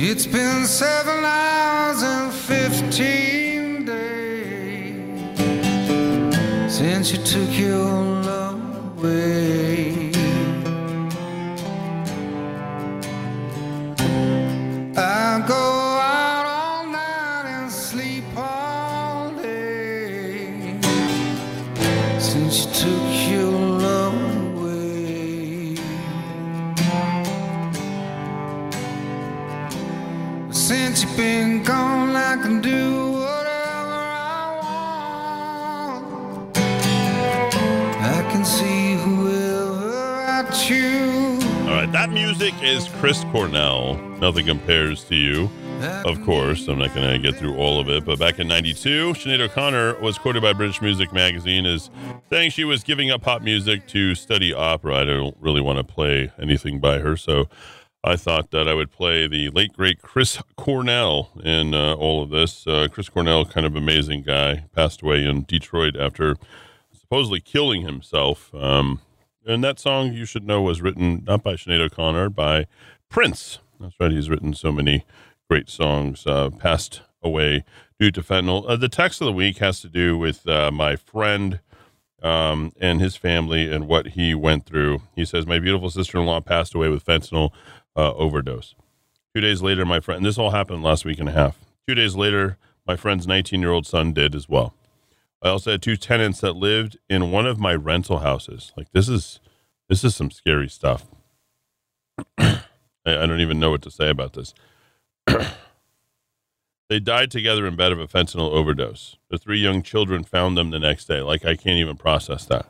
It's 0.00 0.26
been 0.26 0.64
seven 0.66 1.24
hours 1.24 2.02
and 2.02 2.32
15 2.32 3.84
days. 3.84 5.18
since 6.72 7.12
you 7.12 7.18
took 7.24 7.58
your 7.58 7.84
love 8.22 8.98
away. 8.98 9.47
Since 30.98 31.10
you've 31.10 31.16
been 31.16 31.62
gone, 31.62 32.16
I 32.16 32.34
can 32.42 32.60
do 32.60 33.12
whatever 33.12 33.94
I 33.94 34.58
want. 36.02 36.58
I 36.58 38.28
can 38.32 38.44
see 38.44 38.94
whoever 38.94 40.24
I 40.26 40.42
choose. 40.50 41.44
All 41.68 41.74
right, 41.74 41.92
that 41.92 42.10
music 42.10 42.52
is 42.64 42.88
Chris 42.98 43.22
Cornell. 43.30 43.94
Nothing 44.18 44.46
compares 44.46 45.04
to 45.04 45.14
you. 45.14 45.48
Of 45.80 46.20
course, 46.24 46.66
I'm 46.66 46.78
not 46.78 46.92
going 46.92 47.08
to 47.12 47.18
get 47.20 47.38
through 47.38 47.56
all 47.56 47.78
of 47.78 47.88
it, 47.88 48.04
but 48.04 48.18
back 48.18 48.40
in 48.40 48.48
92, 48.48 49.12
Sinead 49.12 49.38
O'Connor 49.38 50.00
was 50.00 50.18
quoted 50.18 50.42
by 50.42 50.52
British 50.52 50.82
Music 50.82 51.12
Magazine 51.12 51.64
as 51.64 51.90
saying 52.28 52.50
she 52.50 52.64
was 52.64 52.82
giving 52.82 53.12
up 53.12 53.22
pop 53.22 53.42
music 53.42 53.86
to 53.88 54.16
study 54.16 54.52
opera. 54.52 54.96
I 54.96 55.04
don't 55.04 55.36
really 55.38 55.60
want 55.60 55.78
to 55.78 55.84
play 55.84 56.32
anything 56.42 56.80
by 56.80 56.98
her, 56.98 57.16
so 57.16 57.48
I 58.04 58.16
thought 58.16 58.52
that 58.52 58.68
I 58.68 58.74
would 58.74 58.92
play 58.92 59.26
the 59.26 59.50
late, 59.50 59.72
great 59.72 60.00
Chris 60.00 60.40
Cornell 60.56 61.30
in 61.42 61.74
uh, 61.74 61.94
all 61.94 62.22
of 62.22 62.30
this. 62.30 62.66
Uh, 62.66 62.86
Chris 62.90 63.08
Cornell, 63.08 63.44
kind 63.44 63.66
of 63.66 63.74
amazing 63.74 64.22
guy, 64.22 64.66
passed 64.74 65.02
away 65.02 65.24
in 65.24 65.42
Detroit 65.42 65.96
after 65.96 66.36
supposedly 66.92 67.40
killing 67.40 67.82
himself. 67.82 68.54
Um, 68.54 69.00
and 69.44 69.64
that 69.64 69.80
song, 69.80 70.12
you 70.12 70.26
should 70.26 70.46
know, 70.46 70.62
was 70.62 70.80
written 70.80 71.24
not 71.26 71.42
by 71.42 71.54
Sinead 71.54 71.80
O'Connor, 71.80 72.30
by 72.30 72.66
Prince. 73.08 73.58
That's 73.80 73.98
right. 73.98 74.12
He's 74.12 74.30
written 74.30 74.54
so 74.54 74.70
many 74.70 75.04
great 75.50 75.68
songs. 75.68 76.24
Uh, 76.26 76.50
passed 76.50 77.02
away 77.22 77.64
due 77.98 78.12
to 78.12 78.22
fentanyl. 78.22 78.64
Uh, 78.68 78.76
the 78.76 78.88
text 78.88 79.20
of 79.20 79.26
the 79.26 79.32
week 79.32 79.58
has 79.58 79.80
to 79.80 79.88
do 79.88 80.16
with 80.16 80.46
uh, 80.46 80.70
my 80.70 80.94
friend 80.94 81.60
um, 82.22 82.72
and 82.80 83.00
his 83.00 83.16
family 83.16 83.72
and 83.72 83.88
what 83.88 84.08
he 84.08 84.34
went 84.34 84.66
through. 84.66 85.02
He 85.14 85.24
says, 85.24 85.46
My 85.46 85.58
beautiful 85.58 85.90
sister 85.90 86.18
in 86.18 86.26
law 86.26 86.40
passed 86.40 86.74
away 86.74 86.88
with 86.88 87.04
fentanyl 87.04 87.50
uh, 87.98 88.14
overdose. 88.14 88.76
Two 89.34 89.40
days 89.40 89.60
later, 89.60 89.84
my 89.84 90.00
friend, 90.00 90.24
this 90.24 90.38
all 90.38 90.52
happened 90.52 90.82
last 90.82 91.04
week 91.04 91.18
and 91.18 91.28
a 91.28 91.32
half. 91.32 91.58
Two 91.86 91.96
days 91.96 92.14
later, 92.14 92.56
my 92.86 92.96
friend's 92.96 93.26
19 93.26 93.60
year 93.60 93.72
old 93.72 93.86
son 93.86 94.12
did 94.12 94.34
as 94.34 94.48
well. 94.48 94.74
I 95.42 95.48
also 95.48 95.72
had 95.72 95.82
two 95.82 95.96
tenants 95.96 96.40
that 96.40 96.54
lived 96.54 96.96
in 97.08 97.30
one 97.30 97.46
of 97.46 97.58
my 97.58 97.74
rental 97.74 98.20
houses. 98.20 98.72
Like 98.76 98.90
this 98.92 99.08
is 99.08 99.40
this 99.88 100.04
is 100.04 100.14
some 100.14 100.30
scary 100.30 100.68
stuff. 100.68 101.06
I, 102.38 102.62
I 103.04 103.26
don't 103.26 103.40
even 103.40 103.60
know 103.60 103.70
what 103.70 103.82
to 103.82 103.90
say 103.90 104.10
about 104.10 104.32
this. 104.32 104.54
they 106.88 107.00
died 107.00 107.30
together 107.30 107.66
in 107.66 107.76
bed 107.76 107.92
of 107.92 108.00
a 108.00 108.06
fentanyl 108.06 108.52
overdose. 108.52 109.16
The 109.30 109.38
three 109.38 109.60
young 109.60 109.82
children 109.82 110.24
found 110.24 110.56
them 110.56 110.70
the 110.70 110.78
next 110.78 111.06
day. 111.06 111.20
Like 111.20 111.44
I 111.44 111.56
can't 111.56 111.78
even 111.78 111.96
process 111.96 112.44
that. 112.46 112.66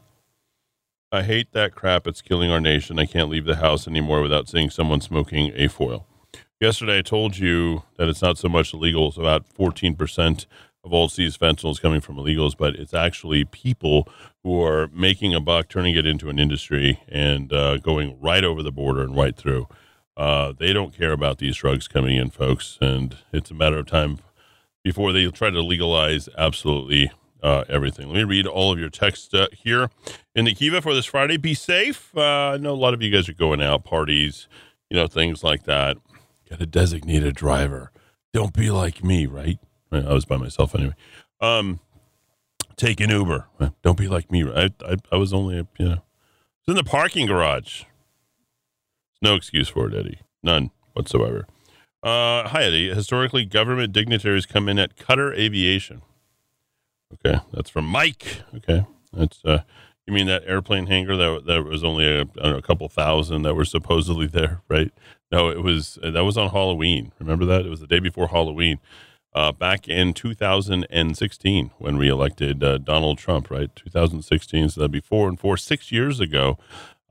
I 1.10 1.22
hate 1.22 1.52
that 1.52 1.74
crap. 1.74 2.06
It's 2.06 2.20
killing 2.20 2.50
our 2.50 2.60
nation. 2.60 2.98
I 2.98 3.06
can't 3.06 3.30
leave 3.30 3.46
the 3.46 3.56
house 3.56 3.88
anymore 3.88 4.20
without 4.20 4.46
seeing 4.46 4.68
someone 4.68 5.00
smoking 5.00 5.52
a 5.54 5.68
foil. 5.68 6.06
Yesterday, 6.60 6.98
I 6.98 7.02
told 7.02 7.38
you 7.38 7.84
that 7.96 8.08
it's 8.08 8.20
not 8.20 8.36
so 8.36 8.48
much 8.48 8.74
illegal. 8.74 9.08
It's 9.08 9.16
about 9.16 9.48
14% 9.54 10.44
of 10.84 10.92
all 10.92 11.08
seized 11.08 11.40
fentanyl 11.40 11.70
is 11.70 11.78
coming 11.78 12.02
from 12.02 12.16
illegals, 12.16 12.54
but 12.56 12.74
it's 12.76 12.92
actually 12.92 13.46
people 13.46 14.06
who 14.42 14.62
are 14.62 14.88
making 14.88 15.34
a 15.34 15.40
buck, 15.40 15.68
turning 15.68 15.96
it 15.96 16.04
into 16.04 16.28
an 16.28 16.38
industry, 16.38 17.00
and 17.08 17.54
uh, 17.54 17.78
going 17.78 18.20
right 18.20 18.44
over 18.44 18.62
the 18.62 18.72
border 18.72 19.00
and 19.00 19.16
right 19.16 19.36
through. 19.36 19.66
Uh, 20.14 20.52
they 20.58 20.74
don't 20.74 20.96
care 20.96 21.12
about 21.12 21.38
these 21.38 21.56
drugs 21.56 21.88
coming 21.88 22.18
in, 22.18 22.28
folks, 22.28 22.76
and 22.82 23.16
it's 23.32 23.50
a 23.50 23.54
matter 23.54 23.78
of 23.78 23.86
time 23.86 24.18
before 24.84 25.12
they 25.12 25.26
try 25.30 25.48
to 25.48 25.62
legalize 25.62 26.28
absolutely 26.36 27.10
uh, 27.42 27.64
everything. 27.68 28.08
Let 28.08 28.16
me 28.16 28.24
read 28.24 28.46
all 28.46 28.72
of 28.72 28.78
your 28.78 28.90
text 28.90 29.34
uh, 29.34 29.48
here 29.52 29.90
in 30.34 30.44
the 30.44 30.54
Kiva 30.54 30.82
for 30.82 30.94
this 30.94 31.06
Friday. 31.06 31.36
Be 31.36 31.54
safe. 31.54 32.16
Uh, 32.16 32.52
I 32.52 32.56
know 32.56 32.72
a 32.72 32.74
lot 32.74 32.94
of 32.94 33.02
you 33.02 33.10
guys 33.10 33.28
are 33.28 33.34
going 33.34 33.62
out, 33.62 33.84
parties, 33.84 34.48
you 34.90 34.96
know, 34.96 35.06
things 35.06 35.44
like 35.44 35.64
that. 35.64 35.96
Got 36.48 36.60
a 36.60 36.66
designated 36.66 37.34
driver. 37.34 37.92
Don't 38.32 38.52
be 38.54 38.70
like 38.70 39.04
me, 39.04 39.26
right? 39.26 39.58
I 39.90 40.12
was 40.12 40.24
by 40.24 40.36
myself 40.36 40.74
anyway. 40.74 40.94
Um, 41.40 41.80
take 42.76 43.00
an 43.00 43.10
Uber. 43.10 43.46
Don't 43.82 43.98
be 43.98 44.08
like 44.08 44.30
me. 44.30 44.44
I, 44.44 44.70
I, 44.86 44.96
I 45.12 45.16
was 45.16 45.32
only, 45.32 45.56
you 45.78 45.88
know, 45.88 46.02
it's 46.60 46.68
in 46.68 46.74
the 46.74 46.84
parking 46.84 47.26
garage. 47.26 47.84
No 49.22 49.34
excuse 49.34 49.68
for 49.68 49.88
it, 49.88 49.94
Eddie. 49.94 50.20
None 50.42 50.70
whatsoever. 50.92 51.46
Uh, 52.02 52.48
hi, 52.48 52.64
Eddie. 52.64 52.94
Historically, 52.94 53.44
government 53.44 53.92
dignitaries 53.92 54.46
come 54.46 54.68
in 54.68 54.78
at 54.78 54.96
Cutter 54.96 55.32
Aviation. 55.32 56.02
Okay, 57.14 57.40
that's 57.52 57.70
from 57.70 57.86
Mike. 57.86 58.42
Okay, 58.54 58.86
that's 59.12 59.44
uh, 59.44 59.62
you 60.06 60.12
mean 60.12 60.26
that 60.26 60.44
airplane 60.46 60.86
hangar 60.86 61.16
that 61.16 61.44
that 61.46 61.64
was 61.64 61.82
only 61.84 62.06
a, 62.06 62.22
a 62.40 62.62
couple 62.62 62.88
thousand 62.88 63.42
that 63.42 63.54
were 63.54 63.64
supposedly 63.64 64.26
there, 64.26 64.62
right? 64.68 64.92
No, 65.30 65.48
it 65.48 65.62
was 65.62 65.98
that 66.02 66.24
was 66.24 66.36
on 66.36 66.50
Halloween. 66.50 67.12
Remember 67.18 67.44
that? 67.46 67.66
It 67.66 67.70
was 67.70 67.80
the 67.80 67.86
day 67.86 67.98
before 67.98 68.28
Halloween, 68.28 68.78
uh, 69.34 69.52
back 69.52 69.88
in 69.88 70.12
2016 70.14 71.70
when 71.78 71.96
we 71.96 72.08
elected 72.08 72.64
uh, 72.64 72.78
Donald 72.78 73.18
Trump, 73.18 73.50
right? 73.50 73.74
2016, 73.76 74.70
so 74.70 74.80
that'd 74.80 74.90
be 74.90 75.00
four 75.00 75.28
and 75.28 75.38
four, 75.38 75.56
six 75.56 75.92
years 75.92 76.20
ago, 76.20 76.58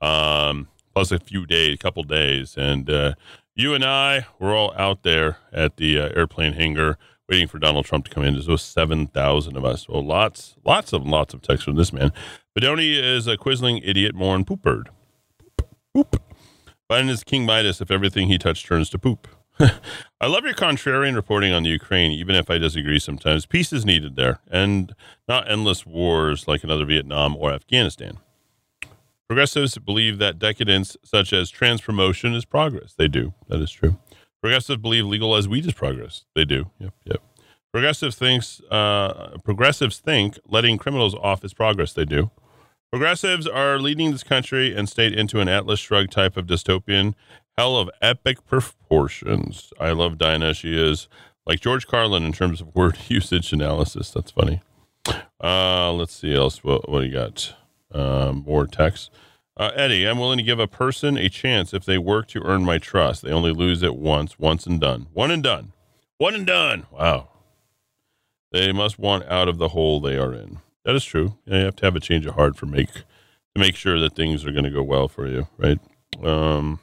um, 0.00 0.68
plus 0.94 1.12
a 1.12 1.18
few 1.18 1.46
days, 1.46 1.74
a 1.74 1.78
couple 1.78 2.02
days, 2.02 2.56
and 2.56 2.90
uh, 2.90 3.14
you 3.54 3.74
and 3.74 3.84
I 3.84 4.26
were 4.38 4.54
all 4.54 4.74
out 4.76 5.02
there 5.02 5.38
at 5.52 5.76
the 5.76 5.98
uh, 5.98 6.08
airplane 6.14 6.52
hangar 6.54 6.98
waiting 7.28 7.48
for 7.48 7.58
Donald 7.58 7.84
Trump 7.84 8.06
to 8.06 8.10
come 8.10 8.24
in. 8.24 8.34
There's 8.34 8.62
7,000 8.62 9.56
of 9.56 9.64
us. 9.64 9.88
Well, 9.88 10.04
lots, 10.04 10.56
lots 10.64 10.92
of, 10.92 11.06
lots 11.06 11.34
of 11.34 11.42
texts 11.42 11.64
from 11.64 11.76
this 11.76 11.92
man. 11.92 12.12
Bedonie 12.58 12.98
is 12.98 13.26
a 13.26 13.36
quizzling 13.36 13.78
idiot, 13.78 14.14
mourn 14.14 14.44
poop 14.44 14.62
bird. 14.62 14.90
Poop. 15.94 16.22
Biden 16.90 17.10
is 17.10 17.22
King 17.22 17.44
Midas 17.44 17.80
if 17.80 17.90
everything 17.90 18.28
he 18.28 18.38
touched 18.38 18.66
turns 18.66 18.88
to 18.90 18.98
poop. 18.98 19.28
I 20.20 20.26
love 20.26 20.44
your 20.44 20.54
contrarian 20.54 21.16
reporting 21.16 21.52
on 21.52 21.64
the 21.64 21.68
Ukraine, 21.68 22.12
even 22.12 22.34
if 22.34 22.48
I 22.48 22.58
disagree 22.58 22.98
sometimes. 22.98 23.44
Peace 23.44 23.72
is 23.72 23.84
needed 23.84 24.16
there, 24.16 24.38
and 24.50 24.94
not 25.26 25.50
endless 25.50 25.84
wars 25.84 26.46
like 26.48 26.64
another 26.64 26.84
Vietnam 26.84 27.36
or 27.36 27.52
Afghanistan. 27.52 28.18
Progressives 29.26 29.76
believe 29.76 30.18
that 30.18 30.38
decadence, 30.38 30.96
such 31.04 31.32
as 31.34 31.50
trans 31.50 31.82
promotion, 31.82 32.34
is 32.34 32.46
progress. 32.46 32.94
They 32.94 33.08
do. 33.08 33.34
That 33.48 33.60
is 33.60 33.70
true. 33.70 33.98
Progressives 34.42 34.80
believe 34.80 35.04
legalized 35.04 35.48
weed 35.48 35.66
is 35.66 35.72
progress. 35.72 36.24
They 36.34 36.44
do. 36.44 36.70
Yep, 36.78 36.94
yep. 37.04 37.22
Progressive 37.72 38.14
thinks 38.14 38.60
uh, 38.70 39.36
progressives 39.44 39.98
think 39.98 40.38
letting 40.46 40.78
criminals 40.78 41.14
off 41.14 41.44
is 41.44 41.52
progress. 41.52 41.92
They 41.92 42.04
do. 42.04 42.30
Progressives 42.90 43.46
are 43.46 43.78
leading 43.78 44.12
this 44.12 44.22
country 44.22 44.74
and 44.74 44.88
state 44.88 45.12
into 45.12 45.40
an 45.40 45.48
Atlas 45.48 45.78
Shrugged 45.78 46.10
type 46.10 46.36
of 46.38 46.46
dystopian 46.46 47.14
hell 47.58 47.76
of 47.76 47.90
epic 48.00 48.46
proportions. 48.46 49.72
I 49.80 49.90
love 49.90 50.16
Dinah. 50.16 50.54
She 50.54 50.80
is 50.80 51.08
like 51.44 51.60
George 51.60 51.88
Carlin 51.88 52.22
in 52.24 52.32
terms 52.32 52.60
of 52.60 52.72
word 52.74 52.96
usage 53.08 53.52
analysis. 53.52 54.10
That's 54.12 54.30
funny. 54.30 54.62
Uh, 55.42 55.92
let's 55.92 56.14
see 56.14 56.34
else. 56.34 56.62
What, 56.62 56.88
what 56.88 57.00
do 57.00 57.06
you 57.06 57.12
got? 57.12 57.54
Um, 57.92 58.44
more 58.46 58.66
text. 58.66 59.10
Uh, 59.58 59.72
Eddie, 59.74 60.04
I'm 60.06 60.20
willing 60.20 60.38
to 60.38 60.44
give 60.44 60.60
a 60.60 60.68
person 60.68 61.18
a 61.18 61.28
chance 61.28 61.74
if 61.74 61.84
they 61.84 61.98
work 61.98 62.28
to 62.28 62.42
earn 62.44 62.64
my 62.64 62.78
trust. 62.78 63.22
They 63.22 63.32
only 63.32 63.52
lose 63.52 63.82
it 63.82 63.96
once, 63.96 64.38
once 64.38 64.66
and 64.66 64.80
done. 64.80 65.08
One 65.12 65.32
and 65.32 65.42
done. 65.42 65.72
One 66.18 66.34
and 66.34 66.46
done. 66.46 66.86
Wow. 66.92 67.28
They 68.52 68.72
must 68.72 68.98
want 68.98 69.24
out 69.24 69.48
of 69.48 69.58
the 69.58 69.70
hole 69.70 70.00
they 70.00 70.16
are 70.16 70.32
in. 70.32 70.58
That 70.84 70.94
is 70.94 71.04
true. 71.04 71.36
You 71.44 71.56
have 71.56 71.76
to 71.76 71.86
have 71.86 71.96
a 71.96 72.00
change 72.00 72.24
of 72.24 72.34
heart 72.36 72.56
for 72.56 72.66
make 72.66 72.92
to 72.92 73.02
make 73.56 73.74
sure 73.74 73.98
that 73.98 74.14
things 74.14 74.46
are 74.46 74.52
going 74.52 74.64
to 74.64 74.70
go 74.70 74.82
well 74.82 75.08
for 75.08 75.26
you, 75.26 75.48
right? 75.58 75.78
Um, 76.22 76.78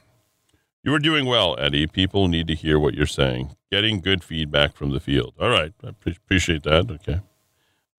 you 0.84 0.92
are 0.94 0.98
doing 0.98 1.24
well, 1.26 1.56
Eddie. 1.58 1.86
People 1.86 2.28
need 2.28 2.46
to 2.46 2.54
hear 2.54 2.78
what 2.78 2.94
you're 2.94 3.06
saying. 3.06 3.56
Getting 3.72 4.00
good 4.00 4.22
feedback 4.22 4.76
from 4.76 4.90
the 4.90 5.00
field. 5.00 5.34
All 5.40 5.48
right, 5.48 5.72
I 5.82 5.90
pre- 5.92 6.12
appreciate 6.12 6.62
that. 6.64 6.90
Okay. 6.90 7.20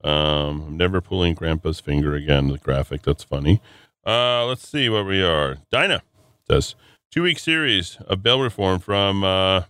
Um, 0.03 0.63
I'm 0.67 0.77
never 0.77 1.01
pulling 1.01 1.33
Grandpa's 1.33 1.79
finger 1.79 2.15
again. 2.15 2.47
The 2.47 2.59
graphic. 2.59 3.01
That's 3.01 3.23
funny. 3.23 3.61
Uh, 4.07 4.45
let's 4.45 4.65
see 4.65 4.87
where 4.87 5.03
we 5.03 5.21
are. 5.21 5.57
Dinah 5.69 6.01
says 6.49 6.75
two 7.11 7.23
week 7.23 7.37
series 7.37 7.97
of 8.07 8.23
bail 8.23 8.39
reform 8.39 8.79
from 8.79 9.25
uh, 9.25 9.63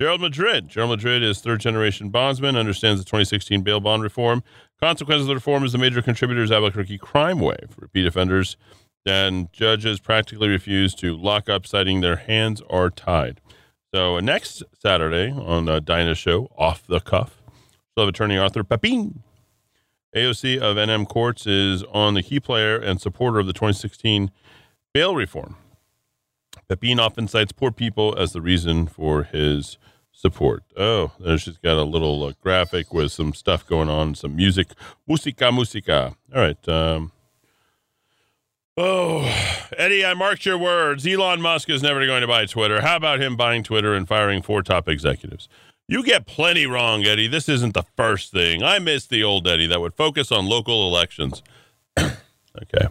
Gerald 0.00 0.20
Madrid. 0.20 0.68
Gerald 0.68 0.92
Madrid 0.92 1.24
is 1.24 1.40
third 1.40 1.58
generation 1.58 2.08
bondsman, 2.08 2.54
understands 2.54 3.00
the 3.00 3.04
2016 3.04 3.62
bail 3.62 3.80
bond 3.80 4.04
reform. 4.04 4.44
Consequences 4.80 5.22
of 5.22 5.28
the 5.28 5.34
reform 5.34 5.64
is 5.64 5.72
the 5.72 5.78
major 5.78 6.00
contributors 6.00 6.52
Albuquerque 6.52 6.98
crime 6.98 7.40
wave. 7.40 7.74
Repeat 7.76 8.06
offenders 8.06 8.56
and 9.04 9.52
judges 9.52 9.98
practically 9.98 10.48
refuse 10.48 10.94
to 10.94 11.16
lock 11.16 11.48
up, 11.48 11.66
citing 11.66 12.00
their 12.00 12.16
hands 12.16 12.62
are 12.70 12.90
tied. 12.90 13.40
So 13.92 14.18
uh, 14.18 14.20
next 14.20 14.62
Saturday 14.72 15.32
on 15.32 15.68
uh, 15.68 15.80
Dinah's 15.80 16.18
show, 16.18 16.48
Off 16.56 16.86
the 16.86 17.00
Cuff, 17.00 17.42
we'll 17.96 18.06
have 18.06 18.14
attorney 18.14 18.38
Arthur 18.38 18.62
Pepin 18.62 19.24
AOC 20.14 20.58
of 20.58 20.76
NM 20.76 21.08
Courts 21.08 21.46
is 21.46 21.84
on 21.92 22.14
the 22.14 22.22
key 22.22 22.40
player 22.40 22.76
and 22.78 23.00
supporter 23.00 23.38
of 23.38 23.46
the 23.46 23.52
2016 23.52 24.30
bail 24.94 25.14
reform. 25.14 25.56
Pepin 26.68 26.98
often 26.98 27.28
cites 27.28 27.52
poor 27.52 27.70
people 27.70 28.14
as 28.18 28.32
the 28.32 28.40
reason 28.40 28.86
for 28.86 29.24
his 29.24 29.78
support. 30.12 30.64
Oh, 30.76 31.12
there's 31.20 31.44
just 31.44 31.62
got 31.62 31.76
a 31.76 31.82
little 31.84 32.24
uh, 32.24 32.32
graphic 32.42 32.92
with 32.92 33.12
some 33.12 33.32
stuff 33.32 33.66
going 33.66 33.88
on, 33.88 34.14
some 34.14 34.34
music, 34.34 34.68
musica, 35.06 35.52
musica. 35.52 36.16
All 36.34 36.40
right. 36.40 36.68
Um, 36.68 37.12
oh, 38.76 39.22
Eddie, 39.76 40.04
I 40.04 40.14
marked 40.14 40.44
your 40.44 40.58
words. 40.58 41.06
Elon 41.06 41.40
Musk 41.40 41.70
is 41.70 41.82
never 41.82 42.04
going 42.04 42.22
to 42.22 42.26
buy 42.26 42.46
Twitter. 42.46 42.80
How 42.80 42.96
about 42.96 43.20
him 43.20 43.36
buying 43.36 43.62
Twitter 43.62 43.94
and 43.94 44.08
firing 44.08 44.42
four 44.42 44.62
top 44.62 44.88
executives? 44.88 45.48
You 45.90 46.04
get 46.04 46.26
plenty 46.26 46.66
wrong, 46.66 47.04
Eddie. 47.04 47.28
This 47.28 47.48
isn't 47.48 47.72
the 47.72 47.84
first 47.96 48.30
thing. 48.30 48.62
I 48.62 48.78
miss 48.78 49.06
the 49.06 49.24
old 49.24 49.48
Eddie 49.48 49.66
that 49.68 49.80
would 49.80 49.94
focus 49.94 50.30
on 50.30 50.44
local 50.44 50.86
elections. 50.86 51.42
okay. 51.98 52.88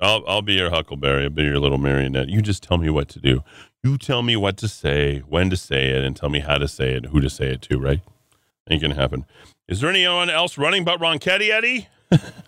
I'll 0.00 0.24
I'll 0.26 0.42
be 0.42 0.54
your 0.54 0.70
Huckleberry. 0.70 1.24
I'll 1.24 1.30
be 1.30 1.44
your 1.44 1.60
little 1.60 1.78
marionette. 1.78 2.28
You 2.28 2.42
just 2.42 2.62
tell 2.64 2.76
me 2.78 2.90
what 2.90 3.08
to 3.10 3.20
do. 3.20 3.44
You 3.84 3.98
tell 3.98 4.22
me 4.22 4.36
what 4.36 4.56
to 4.58 4.68
say, 4.68 5.20
when 5.20 5.48
to 5.50 5.56
say 5.56 5.90
it, 5.90 6.04
and 6.04 6.16
tell 6.16 6.28
me 6.28 6.40
how 6.40 6.58
to 6.58 6.66
say 6.66 6.94
it, 6.94 7.06
who 7.06 7.20
to 7.20 7.30
say 7.30 7.52
it 7.52 7.62
to. 7.62 7.78
Right? 7.78 8.00
Ain't 8.68 8.82
gonna 8.82 8.96
happen. 8.96 9.26
Is 9.68 9.80
there 9.80 9.90
anyone 9.90 10.28
else 10.28 10.58
running 10.58 10.82
but 10.84 10.98
Ronchetti, 10.98 11.50
Eddie? 11.50 11.88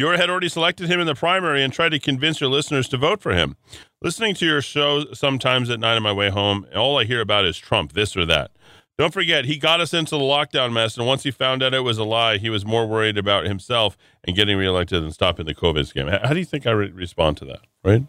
Your 0.00 0.16
had 0.16 0.30
already 0.30 0.48
selected 0.48 0.88
him 0.88 0.98
in 0.98 1.06
the 1.06 1.14
primary 1.14 1.62
and 1.62 1.70
tried 1.70 1.90
to 1.90 1.98
convince 1.98 2.40
your 2.40 2.48
listeners 2.48 2.88
to 2.88 2.96
vote 2.96 3.20
for 3.20 3.34
him. 3.34 3.56
Listening 4.00 4.34
to 4.36 4.46
your 4.46 4.62
show 4.62 5.12
sometimes 5.12 5.68
at 5.68 5.78
night 5.78 5.96
on 5.96 6.02
my 6.02 6.10
way 6.10 6.30
home, 6.30 6.64
all 6.74 6.98
I 6.98 7.04
hear 7.04 7.20
about 7.20 7.44
is 7.44 7.58
Trump, 7.58 7.92
this 7.92 8.16
or 8.16 8.24
that. 8.24 8.50
Don't 8.96 9.12
forget, 9.12 9.44
he 9.44 9.58
got 9.58 9.78
us 9.78 9.92
into 9.92 10.12
the 10.12 10.22
lockdown 10.22 10.72
mess, 10.72 10.96
and 10.96 11.06
once 11.06 11.24
he 11.24 11.30
found 11.30 11.62
out 11.62 11.74
it 11.74 11.80
was 11.80 11.98
a 11.98 12.04
lie, 12.04 12.38
he 12.38 12.48
was 12.48 12.64
more 12.64 12.86
worried 12.86 13.18
about 13.18 13.44
himself 13.44 13.98
and 14.24 14.34
getting 14.34 14.56
reelected 14.56 15.02
than 15.02 15.12
stopping 15.12 15.44
the 15.44 15.54
COVID 15.54 15.92
scam. 15.92 16.08
How 16.26 16.32
do 16.32 16.38
you 16.38 16.46
think 16.46 16.66
I 16.66 16.70
re- 16.70 16.90
respond 16.90 17.36
to 17.36 17.44
that, 17.44 17.60
right? 17.84 18.06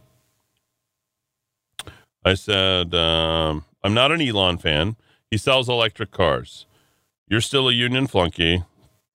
I 2.23 2.35
said, 2.35 2.95
um, 2.95 3.65
I'm 3.83 3.93
not 3.93 4.13
an 4.13 4.21
Elon 4.21 4.59
fan. 4.59 4.95
He 5.29 5.35
sells 5.35 5.67
electric 5.67 6.11
cars. 6.11 6.67
You're 7.27 7.41
still 7.41 7.67
a 7.67 7.73
union 7.73 8.07
flunky. 8.07 8.63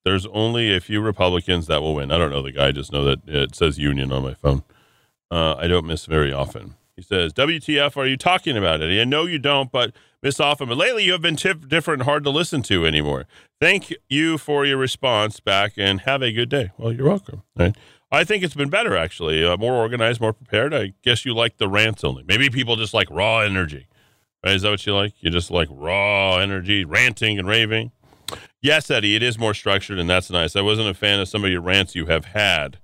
There's 0.07 0.27
only 0.27 0.73
a 0.73 0.79
few 0.79 1.01
Republicans 1.01 1.67
that 1.67 1.83
will 1.83 1.97
win. 1.97 2.13
I 2.13 2.17
don't 2.17 2.31
know 2.31 2.41
the 2.41 2.53
guy, 2.53 2.69
I 2.69 2.71
just 2.71 2.93
know 2.93 3.03
that 3.03 3.27
it 3.27 3.57
says 3.57 3.77
union 3.77 4.13
on 4.13 4.23
my 4.23 4.35
phone. 4.35 4.63
Uh, 5.33 5.57
I 5.57 5.67
don't 5.67 5.85
miss 5.85 6.07
very 6.07 6.33
often. 6.33 6.77
He 6.95 7.03
says, 7.03 7.33
WTF 7.33 7.97
are 7.97 8.07
you 8.07 8.17
talking 8.17 8.57
about 8.57 8.81
it? 8.81 9.01
I 9.01 9.03
know 9.03 9.25
you 9.25 9.41
don't, 9.41 9.73
but 9.73 9.97
miss 10.23 10.39
often. 10.39 10.69
But 10.69 10.77
lately 10.77 11.03
you 11.03 11.11
have 11.11 11.23
been 11.23 11.35
different 11.35 12.05
hard 12.05 12.23
to 12.23 12.31
listen 12.31 12.63
to 12.63 12.87
anymore. 12.87 13.27
Thank 13.61 13.93
you 14.09 14.39
for 14.39 14.65
your 14.65 14.77
response 14.77 15.41
back 15.41 15.73
and 15.77 16.03
have 16.03 16.23
a 16.23 16.31
good 16.31 16.51
day. 16.51 16.71
Well, 16.79 16.93
you're 16.93 17.09
welcome. 17.09 17.43
Right? 17.59 17.77
I 18.13 18.23
think 18.23 18.45
it's 18.45 18.55
been 18.55 18.71
better, 18.71 18.97
actually. 18.97 19.45
Uh, 19.45 19.57
more 19.57 19.75
organized, 19.75 20.21
more 20.21 20.33
prepared. 20.33 20.73
I 20.73 20.93
guess 21.03 21.25
you 21.25 21.35
like 21.35 21.57
the 21.57 21.67
rants 21.67 22.05
only. 22.05 22.23
Maybe 22.23 22.49
people 22.49 22.77
just 22.77 22.95
like 22.95 23.11
raw 23.11 23.41
energy. 23.41 23.89
Right? 24.45 24.55
Is 24.55 24.63
that 24.63 24.71
what 24.71 24.87
you 24.87 24.95
like? 24.95 25.15
You 25.19 25.31
just 25.31 25.51
like 25.51 25.67
raw 25.69 26.37
energy, 26.37 26.85
ranting 26.85 27.41
and 27.41 27.49
raving? 27.49 27.91
Yes, 28.61 28.91
Eddie, 28.91 29.17
it 29.17 29.23
is 29.23 29.39
more 29.39 29.55
structured, 29.55 29.99
and 29.99 30.09
that's 30.09 30.31
nice. 30.31 30.57
I 30.57 30.61
wasn't 30.61 30.89
a 30.89 30.95
fan 30.95 31.21
of 31.21 31.29
some 31.29 31.45
of 31.45 31.51
your 31.51 31.61
rants 31.61 31.95
you 31.95 32.07
have 32.07 32.27
had. 32.27 32.79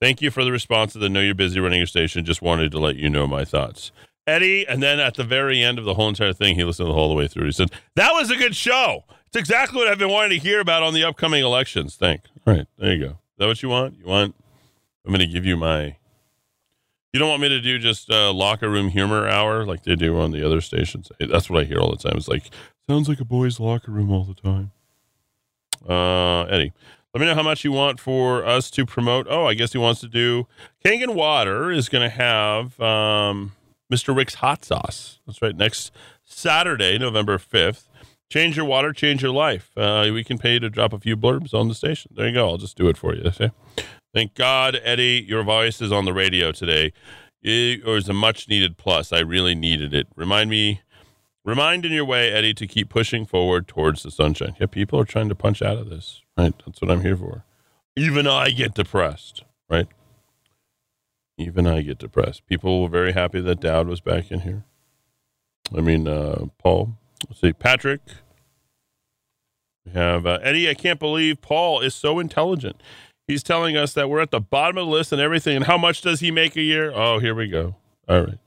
Thank 0.00 0.22
you 0.22 0.30
for 0.30 0.44
the 0.44 0.52
response 0.52 0.92
to 0.92 0.98
the 0.98 1.08
know 1.08 1.20
you're 1.20 1.34
busy 1.34 1.58
running 1.60 1.78
your 1.78 1.86
station. 1.86 2.24
Just 2.24 2.42
wanted 2.42 2.70
to 2.72 2.78
let 2.78 2.96
you 2.96 3.10
know 3.10 3.26
my 3.26 3.44
thoughts. 3.44 3.90
Eddie, 4.28 4.66
and 4.68 4.82
then 4.82 5.00
at 5.00 5.14
the 5.14 5.24
very 5.24 5.62
end 5.62 5.78
of 5.78 5.84
the 5.84 5.94
whole 5.94 6.08
entire 6.08 6.32
thing, 6.32 6.54
he 6.54 6.62
listened 6.62 6.88
the 6.88 6.92
whole 6.94 7.14
way 7.16 7.26
through. 7.26 7.46
He 7.46 7.52
said, 7.52 7.70
That 7.96 8.12
was 8.12 8.30
a 8.30 8.36
good 8.36 8.54
show. 8.54 9.04
It's 9.26 9.36
exactly 9.36 9.78
what 9.78 9.88
I've 9.88 9.98
been 9.98 10.10
wanting 10.10 10.38
to 10.38 10.46
hear 10.46 10.60
about 10.60 10.82
on 10.82 10.94
the 10.94 11.04
upcoming 11.04 11.42
elections. 11.42 11.96
Thank. 11.96 12.22
All 12.46 12.54
right, 12.54 12.66
there 12.78 12.92
you 12.94 13.04
go. 13.04 13.10
Is 13.10 13.16
that 13.38 13.46
what 13.46 13.62
you 13.62 13.68
want? 13.68 13.98
You 13.98 14.06
want? 14.06 14.34
I'm 15.04 15.12
going 15.12 15.20
to 15.20 15.26
give 15.26 15.44
you 15.46 15.56
my. 15.56 15.96
You 17.12 17.18
don't 17.18 17.30
want 17.30 17.40
me 17.40 17.48
to 17.48 17.60
do 17.60 17.78
just 17.78 18.10
uh, 18.10 18.32
locker 18.32 18.68
room 18.68 18.88
humor 18.88 19.26
hour 19.26 19.64
like 19.64 19.82
they 19.82 19.96
do 19.96 20.20
on 20.20 20.30
the 20.30 20.44
other 20.44 20.60
stations? 20.60 21.10
That's 21.18 21.48
what 21.48 21.62
I 21.62 21.64
hear 21.64 21.80
all 21.80 21.90
the 21.90 21.96
time. 21.96 22.16
It's 22.18 22.28
like, 22.28 22.50
sounds 22.88 23.08
like 23.08 23.20
a 23.20 23.24
boys' 23.24 23.58
locker 23.58 23.90
room 23.90 24.12
all 24.12 24.24
the 24.24 24.34
time. 24.34 24.72
Uh, 25.88 26.44
Eddie, 26.44 26.72
let 27.14 27.20
me 27.20 27.26
know 27.26 27.34
how 27.34 27.42
much 27.42 27.64
you 27.64 27.72
want 27.72 27.98
for 27.98 28.44
us 28.44 28.70
to 28.72 28.84
promote. 28.84 29.26
Oh, 29.30 29.46
I 29.46 29.54
guess 29.54 29.72
he 29.72 29.78
wants 29.78 30.00
to 30.00 30.08
do 30.08 30.46
Kangen 30.84 31.14
Water 31.14 31.70
is 31.70 31.88
going 31.88 32.08
to 32.08 32.14
have 32.14 32.78
um, 32.80 33.52
Mr. 33.92 34.14
Rick's 34.14 34.34
hot 34.34 34.64
sauce. 34.64 35.20
That's 35.26 35.40
right. 35.40 35.56
Next 35.56 35.90
Saturday, 36.24 36.98
November 36.98 37.38
5th. 37.38 37.84
Change 38.30 38.58
your 38.58 38.66
water, 38.66 38.92
change 38.92 39.22
your 39.22 39.32
life. 39.32 39.70
Uh, 39.74 40.10
we 40.12 40.22
can 40.22 40.36
pay 40.36 40.58
to 40.58 40.68
drop 40.68 40.92
a 40.92 40.98
few 40.98 41.16
blurbs 41.16 41.54
on 41.54 41.68
the 41.68 41.74
station. 41.74 42.12
There 42.14 42.28
you 42.28 42.34
go. 42.34 42.46
I'll 42.46 42.58
just 42.58 42.76
do 42.76 42.88
it 42.88 42.98
for 42.98 43.14
you. 43.14 43.22
Okay? 43.24 43.50
Thank 44.12 44.34
God, 44.34 44.78
Eddie, 44.84 45.24
your 45.26 45.42
voice 45.42 45.80
is 45.80 45.90
on 45.92 46.04
the 46.04 46.12
radio 46.12 46.52
today. 46.52 46.92
It 47.40 47.86
was 47.86 48.08
a 48.08 48.12
much 48.12 48.48
needed 48.48 48.76
plus. 48.76 49.12
I 49.12 49.20
really 49.20 49.54
needed 49.54 49.94
it. 49.94 50.08
Remind 50.14 50.50
me, 50.50 50.82
remind 51.48 51.84
in 51.84 51.92
your 51.92 52.04
way, 52.04 52.30
Eddie, 52.30 52.54
to 52.54 52.66
keep 52.66 52.88
pushing 52.88 53.24
forward 53.24 53.66
towards 53.66 54.02
the 54.02 54.10
sunshine. 54.10 54.54
Yeah, 54.60 54.66
people 54.66 55.00
are 55.00 55.04
trying 55.04 55.28
to 55.30 55.34
punch 55.34 55.62
out 55.62 55.78
of 55.78 55.88
this. 55.88 56.22
Right. 56.36 56.54
That's 56.64 56.80
what 56.80 56.90
I'm 56.90 57.02
here 57.02 57.16
for. 57.16 57.44
Even 57.96 58.26
I 58.26 58.50
get 58.50 58.74
depressed. 58.74 59.42
Right. 59.68 59.88
Even 61.36 61.66
I 61.66 61.82
get 61.82 61.98
depressed. 61.98 62.46
People 62.46 62.82
were 62.82 62.88
very 62.88 63.12
happy 63.12 63.40
that 63.40 63.60
Dowd 63.60 63.88
was 63.88 64.00
back 64.00 64.30
in 64.30 64.40
here. 64.40 64.64
I 65.76 65.80
mean, 65.80 66.06
uh, 66.06 66.46
Paul. 66.58 66.96
Let's 67.28 67.40
see, 67.40 67.52
Patrick. 67.52 68.00
We 69.84 69.92
have 69.92 70.26
uh, 70.26 70.38
Eddie. 70.42 70.68
I 70.68 70.74
can't 70.74 71.00
believe 71.00 71.40
Paul 71.40 71.80
is 71.80 71.94
so 71.94 72.18
intelligent. 72.18 72.80
He's 73.26 73.42
telling 73.42 73.76
us 73.76 73.92
that 73.94 74.08
we're 74.08 74.20
at 74.20 74.30
the 74.30 74.40
bottom 74.40 74.78
of 74.78 74.86
the 74.86 74.92
list 74.92 75.12
and 75.12 75.20
everything. 75.20 75.56
And 75.56 75.64
how 75.66 75.78
much 75.78 76.02
does 76.02 76.20
he 76.20 76.30
make 76.30 76.56
a 76.56 76.62
year? 76.62 76.92
Oh, 76.94 77.18
here 77.18 77.34
we 77.34 77.48
go. 77.48 77.76
All 78.08 78.22
right. 78.22 78.38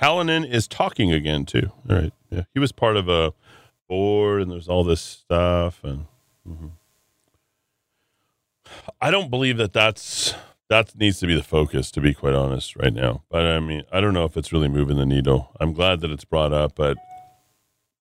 Hallinan 0.00 0.48
is 0.48 0.68
talking 0.68 1.12
again 1.12 1.44
too. 1.44 1.70
All 1.88 1.96
right. 1.96 2.12
Yeah, 2.30 2.44
he 2.54 2.60
was 2.60 2.72
part 2.72 2.96
of 2.96 3.08
a 3.08 3.32
board, 3.88 4.42
and 4.42 4.50
there's 4.50 4.68
all 4.68 4.84
this 4.84 5.00
stuff, 5.00 5.82
and 5.82 6.06
mm-hmm. 6.46 6.68
I 9.00 9.10
don't 9.10 9.30
believe 9.30 9.56
that 9.56 9.72
that's 9.72 10.34
that 10.68 10.94
needs 10.98 11.18
to 11.20 11.26
be 11.26 11.34
the 11.34 11.42
focus, 11.42 11.90
to 11.92 12.00
be 12.00 12.12
quite 12.12 12.34
honest, 12.34 12.76
right 12.76 12.92
now. 12.92 13.22
But 13.30 13.46
I 13.46 13.60
mean, 13.60 13.82
I 13.90 14.00
don't 14.00 14.14
know 14.14 14.24
if 14.24 14.36
it's 14.36 14.52
really 14.52 14.68
moving 14.68 14.98
the 14.98 15.06
needle. 15.06 15.50
I'm 15.58 15.72
glad 15.72 16.00
that 16.00 16.10
it's 16.10 16.24
brought 16.24 16.52
up, 16.52 16.74
but 16.74 16.96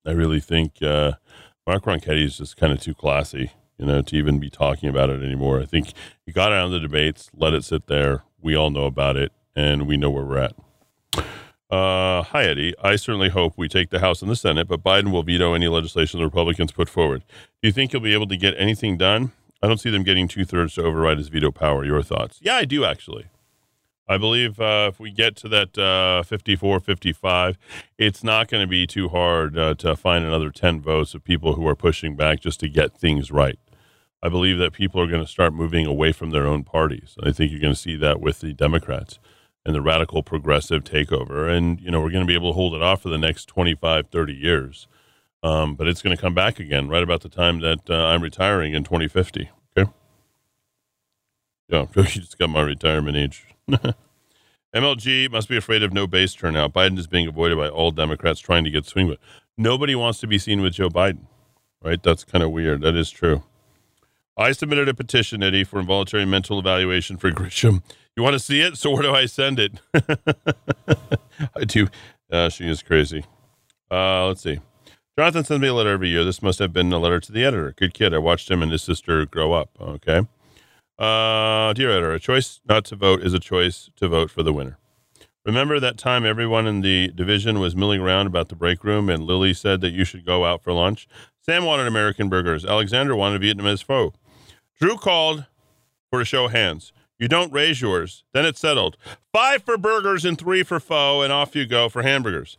I 0.06 0.12
really 0.12 0.42
think 0.42 0.82
uh, 0.82 1.14
Mark 1.66 1.86
Ronchetti 1.86 2.24
is 2.24 2.38
just 2.38 2.58
kind 2.58 2.74
of 2.74 2.82
too 2.82 2.94
classy, 2.94 3.52
you 3.78 3.86
know, 3.86 4.02
to 4.02 4.16
even 4.16 4.40
be 4.40 4.50
talking 4.50 4.90
about 4.90 5.10
it 5.10 5.24
anymore. 5.24 5.62
I 5.62 5.66
think 5.66 5.94
he 6.26 6.32
got 6.32 6.52
out 6.52 6.66
of 6.66 6.72
the 6.72 6.80
debates, 6.80 7.30
let 7.34 7.54
it 7.54 7.64
sit 7.64 7.88
there. 7.88 8.24
We 8.42 8.56
all 8.56 8.70
know 8.70 8.86
about 8.86 9.16
it, 9.16 9.32
and 9.56 9.88
we 9.88 9.98
know 9.98 10.10
where 10.10 10.26
we're 10.26 10.38
at. 10.38 10.54
Uh, 11.70 12.24
hi, 12.24 12.44
Eddie. 12.44 12.74
I 12.82 12.96
certainly 12.96 13.28
hope 13.30 13.54
we 13.58 13.68
take 13.68 13.90
the 13.90 14.00
House 14.00 14.22
and 14.22 14.32
the 14.32 14.38
Senate, 14.38 14.70
but 14.70 14.84
Biden 14.84 15.12
will 15.12 15.24
veto 15.24 15.54
any 15.54 15.68
legislation 15.68 16.20
the 16.20 16.26
Republicans 16.26 16.72
put 16.72 16.88
forward. 16.88 17.26
Do 17.62 17.68
you 17.68 17.74
think 17.74 17.92
he'll 17.92 18.00
be 18.00 18.14
able 18.14 18.28
to 18.28 18.38
get 18.38 18.54
anything 18.58 18.96
done? 18.98 19.34
I 19.62 19.68
don't 19.68 19.80
see 19.80 19.90
them 19.90 20.04
getting 20.04 20.30
two 20.30 20.46
thirds 20.46 20.76
to 20.76 20.84
override 20.84 21.18
his 21.18 21.28
veto 21.28 21.52
power. 21.52 21.84
Your 21.84 22.02
thoughts? 22.02 22.40
Yeah, 22.42 22.56
I 22.56 22.66
do 22.66 22.86
actually. 22.86 23.26
I 24.08 24.18
believe 24.18 24.62
uh, 24.62 24.88
if 24.90 25.00
we 25.02 25.12
get 25.12 25.36
to 25.38 25.50
that 25.50 25.78
uh, 25.78 26.24
54 26.24 26.80
55, 26.80 27.58
it's 27.98 28.24
not 28.24 28.48
going 28.48 28.64
to 28.64 28.68
be 28.68 28.88
too 28.88 29.10
hard 29.10 29.58
uh, 29.58 29.74
to 29.76 29.98
find 29.98 30.24
another 30.24 30.50
10 30.50 30.80
votes 30.80 31.14
of 31.14 31.26
people 31.26 31.56
who 31.56 31.68
are 31.68 31.76
pushing 31.76 32.16
back 32.16 32.40
just 32.40 32.62
to 32.62 32.70
get 32.70 32.98
things 32.98 33.30
right. 33.30 33.60
I 34.24 34.30
believe 34.30 34.58
that 34.60 34.72
people 34.72 35.02
are 35.02 35.08
going 35.08 35.24
to 35.24 35.30
start 35.30 35.54
moving 35.54 35.86
away 35.86 36.14
from 36.14 36.30
their 36.30 36.48
own 36.48 36.64
parties. 36.64 37.16
I 37.22 37.34
think 37.34 37.52
you're 37.52 37.60
going 37.60 37.74
to 37.74 37.80
see 37.80 37.98
that 37.98 38.22
with 38.22 38.40
the 38.40 38.54
Democrats 38.54 39.20
and 39.68 39.76
the 39.76 39.82
radical 39.82 40.24
progressive 40.24 40.86
takeover. 40.86 41.50
And, 41.50 41.82
you 41.82 41.92
know, 41.92 42.00
we're 42.00 42.10
going 42.10 42.24
to 42.24 42.28
be 42.28 42.34
able 42.34 42.52
to 42.52 42.56
hold 42.56 42.74
it 42.74 42.82
off 42.82 43.02
for 43.02 43.10
the 43.10 43.18
next 43.18 43.48
25, 43.48 44.08
30 44.08 44.34
years. 44.34 44.88
Um, 45.44 45.76
but 45.76 45.88
it's 45.88 46.02
going 46.02 46.16
to 46.16 46.20
come 46.20 46.34
back 46.34 46.58
again 46.58 46.88
right 46.88 47.04
about 47.04 47.20
the 47.20 47.28
time 47.28 47.60
that 47.60 47.90
uh, 47.90 47.94
I'm 47.94 48.24
retiring 48.24 48.74
in 48.74 48.86
2050. 48.86 49.52
Okay. 49.78 49.92
Yeah, 51.68 51.86
you 51.96 52.04
just 52.04 52.40
got 52.40 52.50
my 52.50 52.62
retirement 52.62 53.18
age. 53.18 53.46
MLG 54.74 55.30
must 55.30 55.50
be 55.50 55.58
afraid 55.58 55.84
of 55.84 55.92
no 55.92 56.08
base 56.08 56.34
turnout. 56.34 56.74
Biden 56.74 56.98
is 56.98 57.08
being 57.08 57.28
avoided 57.28 57.58
by 57.58 57.68
all 57.68 57.92
Democrats 57.92 58.40
trying 58.40 58.64
to 58.64 58.70
get 58.70 58.86
swing 58.86 59.08
with. 59.08 59.20
Nobody 59.58 59.96
wants 59.96 60.20
to 60.20 60.28
be 60.28 60.38
seen 60.38 60.62
with 60.62 60.74
Joe 60.74 60.90
Biden, 60.90 61.26
right? 61.84 62.02
That's 62.02 62.24
kind 62.24 62.44
of 62.44 62.52
weird. 62.52 62.82
That 62.82 62.96
is 62.96 63.10
true. 63.10 63.44
I 64.38 64.54
submitted 64.54 64.88
a 64.88 64.94
petition, 64.94 65.44
Eddie, 65.44 65.66
for 65.66 65.80
involuntary 65.82 66.26
mental 66.26 66.58
evaluation 66.58 67.18
for 67.18 67.32
Grisham. 67.32 67.82
You 68.18 68.24
want 68.24 68.34
to 68.34 68.40
see 68.40 68.62
it? 68.62 68.78
So 68.78 68.90
where 68.90 69.04
do 69.04 69.14
I 69.14 69.28
send 69.28 69.60
it? 69.60 69.80
I 71.56 71.66
do. 71.66 71.88
Uh, 72.32 72.50
she 72.50 72.68
is 72.68 72.82
crazy. 72.82 73.24
Uh, 73.92 74.26
let's 74.26 74.42
see. 74.42 74.60
Jonathan 75.16 75.44
sends 75.44 75.62
me 75.62 75.68
a 75.68 75.74
letter 75.76 75.92
every 75.92 76.10
year. 76.10 76.24
This 76.24 76.42
must 76.42 76.58
have 76.58 76.74
been 76.74 76.92
a 76.92 76.98
letter 76.98 77.20
to 77.20 77.32
the 77.32 77.46
editor. 77.46 77.76
Good 77.78 77.94
kid. 77.94 78.16
I 78.16 78.18
watched 78.18 78.50
him 78.50 78.64
and 78.64 78.72
his 78.72 78.82
sister 78.82 79.28
grow 79.28 79.54
up. 79.54 79.70
Okay. 79.80 80.28
Uh, 80.98 81.74
dear 81.74 81.92
editor, 81.92 82.14
a 82.14 82.20
choice 82.20 82.60
not 82.68 82.86
to 82.86 82.96
vote 82.96 83.22
is 83.22 83.36
a 83.36 83.40
choice 83.40 83.92
to 83.98 84.08
vote 84.08 84.32
for 84.32 84.42
the 84.42 84.52
winner. 84.52 84.80
Remember 85.46 85.80
that 85.80 86.00
time 86.00 86.26
everyone 86.26 86.66
in 86.66 86.82
the 86.82 87.10
division 87.10 87.60
was 87.60 87.76
milling 87.76 88.02
around 88.02 88.26
about 88.26 88.50
the 88.50 88.56
break 88.56 88.84
room 88.84 89.12
and 89.12 89.26
Lily 89.26 89.54
said 89.54 89.80
that 89.82 89.92
you 89.92 90.04
should 90.04 90.26
go 90.26 90.44
out 90.44 90.64
for 90.64 90.74
lunch? 90.74 91.08
Sam 91.40 91.66
wanted 91.66 91.86
American 91.86 92.30
burgers. 92.30 92.66
Alexander 92.66 93.16
wanted 93.16 93.44
Vietnamese 93.44 93.84
pho. 93.84 94.12
Drew 94.80 94.98
called 94.98 95.46
for 96.10 96.20
a 96.20 96.26
show 96.26 96.46
of 96.46 96.52
hands. 96.52 96.92
You 97.20 97.28
don't 97.28 97.52
raise 97.52 97.82
yours. 97.82 98.24
Then 98.34 98.46
it's 98.46 98.60
settled. 98.60 98.98
Five 99.34 99.64
for 99.64 99.78
burgers 99.78 100.24
and 100.24 100.38
three 100.38 100.64
for 100.64 100.80
pho, 100.80 101.22
and 101.22 101.34
off 101.34 101.56
you 101.56 101.66
go 101.66 101.90
for 101.90 102.04
hamburgers. 102.04 102.58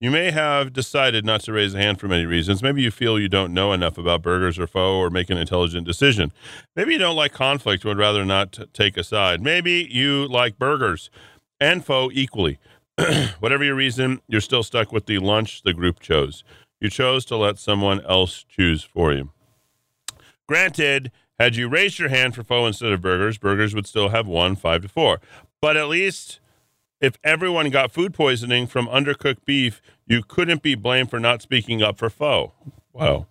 You 0.00 0.10
may 0.10 0.30
have 0.30 0.72
decided 0.72 1.26
not 1.26 1.42
to 1.42 1.52
raise 1.52 1.74
a 1.74 1.78
hand 1.78 2.00
for 2.00 2.08
many 2.08 2.24
reasons. 2.24 2.62
Maybe 2.62 2.80
you 2.80 2.90
feel 2.90 3.18
you 3.18 3.28
don't 3.28 3.52
know 3.52 3.74
enough 3.74 3.98
about 3.98 4.22
burgers 4.22 4.58
or 4.58 4.66
pho 4.66 4.96
or 4.98 5.10
make 5.10 5.28
an 5.28 5.36
intelligent 5.36 5.86
decision. 5.86 6.32
Maybe 6.74 6.94
you 6.94 6.98
don't 6.98 7.16
like 7.16 7.34
conflict, 7.34 7.84
would 7.84 7.98
rather 7.98 8.24
not 8.24 8.52
t- 8.52 8.64
take 8.72 8.96
a 8.96 9.04
side. 9.04 9.42
Maybe 9.42 9.86
you 9.90 10.26
like 10.26 10.58
burgers 10.58 11.10
and 11.60 11.84
pho 11.84 12.10
equally. 12.14 12.58
Whatever 13.40 13.64
your 13.64 13.74
reason, 13.74 14.22
you're 14.26 14.40
still 14.40 14.62
stuck 14.62 14.90
with 14.90 15.04
the 15.04 15.18
lunch 15.18 15.62
the 15.62 15.74
group 15.74 16.00
chose. 16.00 16.44
You 16.80 16.88
chose 16.88 17.26
to 17.26 17.36
let 17.36 17.58
someone 17.58 18.00
else 18.06 18.46
choose 18.48 18.82
for 18.82 19.12
you. 19.12 19.30
Granted, 20.48 21.12
had 21.40 21.56
you 21.56 21.68
raised 21.68 21.98
your 21.98 22.10
hand 22.10 22.34
for 22.34 22.44
pho 22.44 22.66
instead 22.66 22.92
of 22.92 23.00
burgers, 23.00 23.38
burgers 23.38 23.74
would 23.74 23.86
still 23.86 24.10
have 24.10 24.26
won 24.26 24.56
five 24.56 24.82
to 24.82 24.88
four. 24.88 25.22
But 25.62 25.74
at 25.78 25.88
least 25.88 26.38
if 27.00 27.16
everyone 27.24 27.70
got 27.70 27.90
food 27.90 28.12
poisoning 28.12 28.66
from 28.66 28.86
undercooked 28.86 29.46
beef, 29.46 29.80
you 30.06 30.22
couldn't 30.22 30.62
be 30.62 30.74
blamed 30.74 31.08
for 31.08 31.18
not 31.18 31.40
speaking 31.40 31.82
up 31.82 31.96
for 31.96 32.10
pho. 32.10 32.52
Wow. 32.92 33.26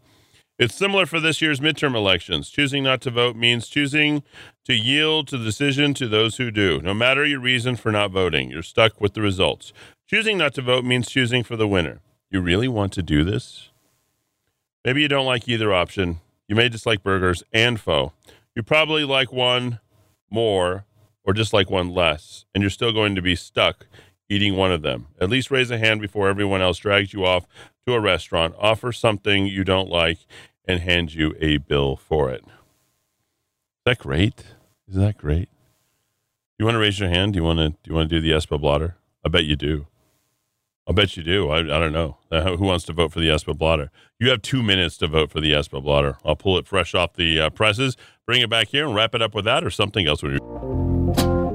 It's 0.57 0.73
similar 0.73 1.05
for 1.05 1.19
this 1.19 1.39
year's 1.39 1.59
midterm 1.59 1.95
elections. 1.95 2.49
Choosing 2.49 2.83
not 2.83 2.99
to 3.01 3.11
vote 3.11 3.35
means 3.35 3.67
choosing 3.67 4.23
to 4.65 4.73
yield 4.73 5.27
to 5.27 5.37
the 5.37 5.45
decision 5.45 5.93
to 5.93 6.07
those 6.07 6.37
who 6.37 6.49
do. 6.49 6.81
No 6.81 6.95
matter 6.95 7.23
your 7.23 7.39
reason 7.39 7.75
for 7.75 7.91
not 7.91 8.09
voting, 8.09 8.49
you're 8.49 8.63
stuck 8.63 8.99
with 8.99 9.13
the 9.13 9.21
results. 9.21 9.71
Choosing 10.07 10.39
not 10.39 10.55
to 10.55 10.63
vote 10.63 10.83
means 10.83 11.11
choosing 11.11 11.43
for 11.43 11.55
the 11.55 11.67
winner. 11.67 11.99
You 12.31 12.41
really 12.41 12.67
want 12.67 12.91
to 12.93 13.03
do 13.03 13.23
this? 13.23 13.69
Maybe 14.83 15.03
you 15.03 15.07
don't 15.07 15.27
like 15.27 15.47
either 15.47 15.71
option. 15.71 16.21
You 16.49 16.55
may 16.55 16.67
dislike 16.67 17.03
burgers 17.03 17.43
and 17.53 17.79
pho. 17.79 18.11
You 18.55 18.63
probably 18.63 19.05
like 19.05 19.31
one 19.31 19.79
more 20.31 20.85
or 21.23 21.31
just 21.31 21.53
like 21.53 21.69
one 21.69 21.89
less, 21.89 22.45
and 22.53 22.63
you're 22.63 22.71
still 22.71 22.91
going 22.91 23.13
to 23.13 23.21
be 23.21 23.35
stuck 23.35 23.85
eating 24.27 24.55
one 24.55 24.71
of 24.71 24.81
them. 24.81 25.07
At 25.21 25.29
least 25.29 25.51
raise 25.51 25.69
a 25.69 25.77
hand 25.77 26.01
before 26.01 26.27
everyone 26.27 26.61
else 26.61 26.79
drags 26.79 27.13
you 27.13 27.23
off 27.23 27.45
to 27.85 27.93
a 27.93 27.99
restaurant, 27.99 28.55
offer 28.57 28.91
something 28.91 29.45
you 29.45 29.63
don't 29.63 29.89
like, 29.89 30.25
and 30.65 30.79
hand 30.79 31.13
you 31.13 31.35
a 31.39 31.57
bill 31.57 31.95
for 31.95 32.31
it. 32.31 32.43
Is 32.45 33.85
that 33.85 33.99
great? 33.99 34.43
Is 34.87 34.95
that 34.95 35.17
great? 35.19 35.49
You 36.57 36.65
want 36.65 36.75
to 36.75 36.79
raise 36.79 36.99
your 36.99 37.09
hand? 37.09 37.33
Do 37.33 37.37
you 37.37 37.43
want 37.43 37.59
to 37.59 37.69
do 37.69 37.77
you 37.85 37.93
want 37.93 38.09
to 38.09 38.15
do 38.15 38.21
the 38.21 38.31
ESPA 38.35 38.59
blotter? 38.59 38.95
I 39.23 39.29
bet 39.29 39.45
you 39.45 39.55
do. 39.55 39.85
I 40.89 40.91
bet 40.91 41.15
you 41.15 41.21
do. 41.21 41.49
I, 41.49 41.59
I 41.59 41.63
don't 41.79 41.93
know. 41.93 42.17
Uh, 42.31 42.55
who 42.57 42.65
wants 42.65 42.83
to 42.85 42.93
vote 42.93 43.11
for 43.13 43.19
the 43.19 43.27
ESPA 43.29 43.55
blotter? 43.55 43.91
You 44.19 44.29
have 44.31 44.41
two 44.41 44.63
minutes 44.63 44.97
to 44.97 45.07
vote 45.07 45.29
for 45.31 45.39
the 45.39 45.51
ESPA 45.51 45.83
blotter. 45.83 46.17
I'll 46.25 46.35
pull 46.35 46.57
it 46.57 46.65
fresh 46.67 46.95
off 46.95 47.13
the 47.13 47.39
uh, 47.39 47.49
presses, 47.51 47.95
bring 48.25 48.41
it 48.41 48.49
back 48.49 48.69
here, 48.69 48.87
and 48.87 48.95
wrap 48.95 49.13
it 49.13 49.21
up 49.21 49.35
with 49.35 49.45
that 49.45 49.63
or 49.63 49.69
something 49.69 50.07
else. 50.07 50.23
When 50.23 50.31
you're- 50.33 51.49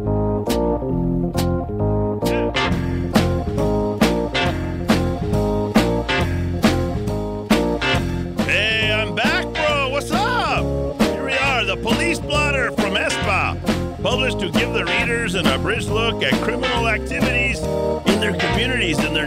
Hey, 8.47 8.91
I'm 8.93 9.15
back, 9.15 9.45
bro. 9.53 9.91
What's 9.91 10.11
up? 10.11 10.65
Here 11.03 11.25
we 11.25 11.33
are, 11.33 11.65
the 11.65 11.77
police 11.77 12.19
blotter 12.19 12.71
from 12.73 12.95
ESPA, 12.95 14.03
published 14.03 14.41
to 14.41 14.51
give 14.51 14.73
the 14.73 14.85
readers 14.85 15.35
an 15.35 15.47
abridged 15.47 15.89
look 15.89 16.23
at 16.23 16.33
criminal 16.43 16.74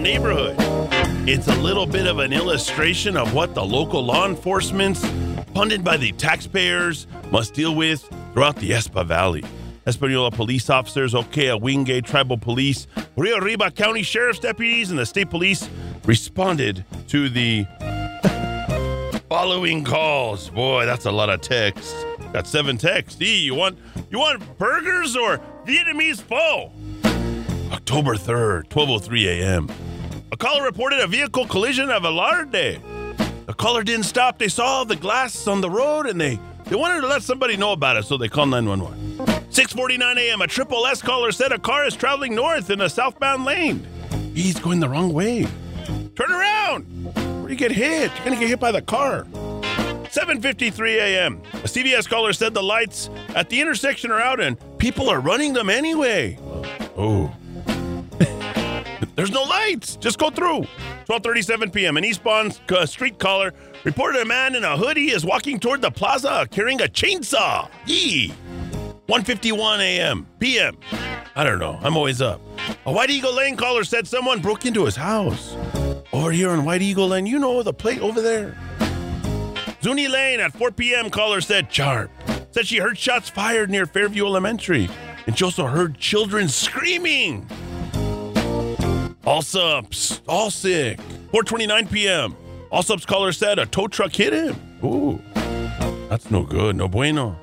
neighborhood. 0.07 0.55
It's 1.27 1.49
a 1.49 1.55
little 1.55 1.85
bit 1.85 2.07
of 2.07 2.19
an 2.19 2.31
illustration 2.31 3.17
of 3.17 3.33
what 3.33 3.53
the 3.53 3.65
local 3.65 4.01
law 4.01 4.25
enforcement, 4.25 4.95
funded 5.53 5.83
by 5.83 5.97
the 5.97 6.13
taxpayers, 6.13 7.07
must 7.29 7.53
deal 7.53 7.75
with 7.75 8.09
throughout 8.31 8.55
the 8.55 8.71
Espa 8.71 9.05
Valley. 9.05 9.43
Espanola 9.85 10.31
police 10.31 10.69
officers, 10.69 11.13
Ohkay 11.13 11.59
Owingeh 11.59 12.05
Tribal 12.05 12.37
Police, 12.37 12.87
Rio 13.17 13.37
Arriba 13.37 13.69
County 13.69 14.01
Sheriff's 14.01 14.39
deputies, 14.39 14.91
and 14.91 14.97
the 14.97 15.05
state 15.05 15.29
police 15.29 15.69
responded 16.05 16.85
to 17.09 17.27
the 17.27 17.65
following 19.27 19.83
calls. 19.83 20.49
Boy, 20.51 20.85
that's 20.85 21.05
a 21.05 21.11
lot 21.11 21.29
of 21.29 21.41
texts. 21.41 21.93
Got 22.31 22.47
seven 22.47 22.77
texts. 22.77 23.21
E, 23.21 23.41
you 23.43 23.55
want 23.55 23.77
you 24.09 24.19
want 24.19 24.57
burgers 24.57 25.17
or 25.17 25.41
Vietnamese 25.65 26.21
pho? 26.21 26.71
October 27.73 28.15
3rd, 28.15 28.69
12:03 28.69 29.25
a.m. 29.25 29.67
Caller 30.37 30.63
reported 30.63 30.99
a 30.99 31.07
vehicle 31.07 31.47
collision 31.47 31.89
of 31.89 32.03
a 32.03 32.09
Alarde. 32.09 32.81
The 33.47 33.53
caller 33.53 33.83
didn't 33.83 34.03
stop. 34.03 34.37
They 34.37 34.49
saw 34.49 34.83
the 34.83 34.95
glass 34.95 35.47
on 35.47 35.61
the 35.61 35.69
road 35.69 36.05
and 36.05 36.19
they 36.19 36.39
they 36.65 36.75
wanted 36.75 37.01
to 37.01 37.07
let 37.07 37.23
somebody 37.23 37.55
know 37.55 37.71
about 37.71 37.95
it, 37.95 38.03
so 38.03 38.17
they 38.17 38.27
called 38.27 38.49
911. 38.49 39.17
6:49 39.49 40.17
a.m. 40.17 40.41
A 40.41 40.47
triple 40.47 40.85
S 40.85 41.01
caller 41.01 41.31
said 41.31 41.51
a 41.53 41.57
car 41.57 41.85
is 41.85 41.95
traveling 41.95 42.35
north 42.35 42.69
in 42.69 42.81
a 42.81 42.89
southbound 42.89 43.45
lane. 43.45 43.87
He's 44.35 44.59
going 44.59 44.79
the 44.79 44.89
wrong 44.89 45.13
way. 45.13 45.47
Turn 46.15 46.31
around. 46.31 46.83
Where 47.41 47.49
you 47.49 47.55
get 47.55 47.71
hit? 47.71 48.11
You're 48.15 48.25
gonna 48.25 48.39
get 48.39 48.49
hit 48.49 48.59
by 48.59 48.71
the 48.71 48.81
car. 48.81 49.25
7:53 50.11 50.97
a.m. 50.97 51.41
A 51.53 51.67
CVS 51.67 52.07
caller 52.07 52.33
said 52.33 52.53
the 52.53 52.61
lights 52.61 53.09
at 53.29 53.49
the 53.49 53.59
intersection 53.59 54.11
are 54.11 54.19
out 54.19 54.39
and 54.39 54.57
people 54.77 55.09
are 55.09 55.19
running 55.19 55.53
them 55.53 55.69
anyway. 55.69 56.37
Oh. 56.95 57.33
There's 59.17 59.31
no 59.31 59.41
lights. 59.41 59.95
Just 59.95 60.19
go 60.19 60.29
through. 60.29 60.67
12:37 61.09 61.73
p.m. 61.73 61.97
An 61.97 62.05
eastbound 62.05 62.59
uh, 62.69 62.85
street 62.85 63.17
caller 63.17 63.51
reported 63.83 64.21
a 64.21 64.25
man 64.25 64.55
in 64.55 64.63
a 64.63 64.77
hoodie 64.77 65.09
is 65.09 65.25
walking 65.25 65.59
toward 65.59 65.81
the 65.81 65.89
plaza 65.89 66.47
carrying 66.51 66.79
a 66.81 66.85
chainsaw. 66.85 67.67
Yee. 67.87 68.31
1:51 69.09 69.79
a.m. 69.79 70.27
p.m. 70.39 70.77
I 71.35 71.43
don't 71.43 71.57
know. 71.57 71.79
I'm 71.81 71.97
always 71.97 72.21
up. 72.21 72.39
A 72.85 72.91
White 72.91 73.09
Eagle 73.09 73.33
Lane 73.33 73.57
caller 73.57 73.83
said 73.83 74.07
someone 74.07 74.39
broke 74.39 74.67
into 74.67 74.85
his 74.85 74.95
house. 74.95 75.55
Over 76.13 76.31
here 76.31 76.51
on 76.51 76.63
White 76.63 76.83
Eagle 76.83 77.07
Lane, 77.07 77.25
you 77.25 77.39
know 77.39 77.63
the 77.63 77.73
plate 77.73 78.01
over 78.01 78.21
there. 78.21 78.55
Zuni 79.81 80.07
Lane 80.07 80.39
at 80.39 80.53
4 80.53 80.71
p.m. 80.71 81.09
caller 81.09 81.41
said 81.41 81.73
sharp. 81.73 82.11
Said 82.51 82.67
she 82.67 82.77
heard 82.77 82.99
shots 82.99 83.29
fired 83.29 83.71
near 83.71 83.87
Fairview 83.87 84.25
Elementary, 84.27 84.89
and 85.25 85.35
she 85.35 85.43
also 85.43 85.65
heard 85.65 85.97
children 85.97 86.47
screaming. 86.49 87.47
All 89.27 89.41
subs, 89.41 90.21
all 90.25 90.49
sick. 90.49 90.99
4:29 91.33 91.91
p.m. 91.91 92.37
All 92.71 92.81
subs 92.81 93.05
caller 93.05 93.33
said 93.33 93.59
a 93.59 93.65
tow 93.65 93.89
truck 93.89 94.15
hit 94.15 94.31
him. 94.31 94.55
Ooh, 94.81 95.21
that's 96.07 96.31
no 96.31 96.43
good, 96.43 96.77
no 96.77 96.87
bueno. 96.87 97.35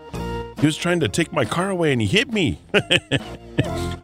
He 0.61 0.65
was 0.65 0.79
trying 0.79 1.01
to 1.01 1.09
take 1.09 1.31
my 1.31 1.45
car 1.45 1.69
away 1.69 1.93
and 1.93 2.01
he 2.01 2.07
hit 2.07 2.33
me. 2.33 2.59
I 2.75 3.21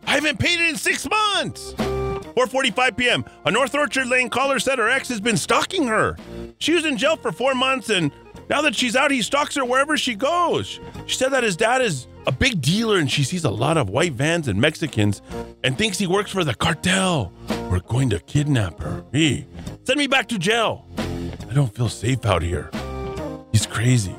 haven't 0.05 0.39
paid 0.39 0.61
it 0.61 0.69
in 0.69 0.77
six 0.77 1.09
months. 1.09 1.73
4:45 1.73 2.99
p.m. 2.99 3.25
A 3.47 3.51
North 3.51 3.75
Orchard 3.75 4.09
Lane 4.09 4.29
caller 4.29 4.59
said 4.59 4.79
her 4.79 4.91
ex 4.91 5.09
has 5.09 5.23
been 5.23 5.39
stalking 5.39 5.87
her. 5.87 6.19
She 6.59 6.75
was 6.75 6.85
in 6.85 6.99
jail 6.99 7.17
for 7.17 7.33
four 7.33 7.55
months, 7.55 7.89
and 7.89 8.13
now 8.51 8.61
that 8.63 8.75
she's 8.75 8.97
out, 8.97 9.13
he 9.13 9.23
stalks 9.23 9.55
her 9.55 9.65
wherever 9.65 9.97
she 9.97 10.17
goes. 10.17 10.81
She 11.07 11.17
said 11.17 11.31
that 11.31 11.45
his 11.45 11.57
dad 11.57 11.81
is 11.81 12.09
a 12.27 12.33
big 12.33 12.61
dealer, 12.61 12.99
and 12.99 13.09
she 13.09 13.23
sees 13.23 13.45
a 13.45 13.51
lot 13.51 13.77
of 13.77 13.89
white 13.89 14.13
vans 14.13 14.49
and 14.49 14.61
Mexicans, 14.61 15.23
and 15.63 15.79
thinks 15.79 15.99
he 15.99 16.09
works 16.09 16.33
for 16.33 16.43
the 16.43 16.55
cartel. 16.55 17.33
We're 17.71 17.79
going 17.79 18.11
to 18.11 18.19
kidnap 18.19 18.81
her. 18.81 19.05
He 19.13 19.47
send 19.85 19.99
me 19.99 20.09
back 20.09 20.29
to 20.29 20.39
jail. 20.39 20.85
I 20.99 21.55
don't 21.55 21.73
feel 21.75 21.89
safe 21.89 22.27
out 22.27 22.43
here. 22.43 22.71
He's 23.53 23.67
crazy. 23.67 24.15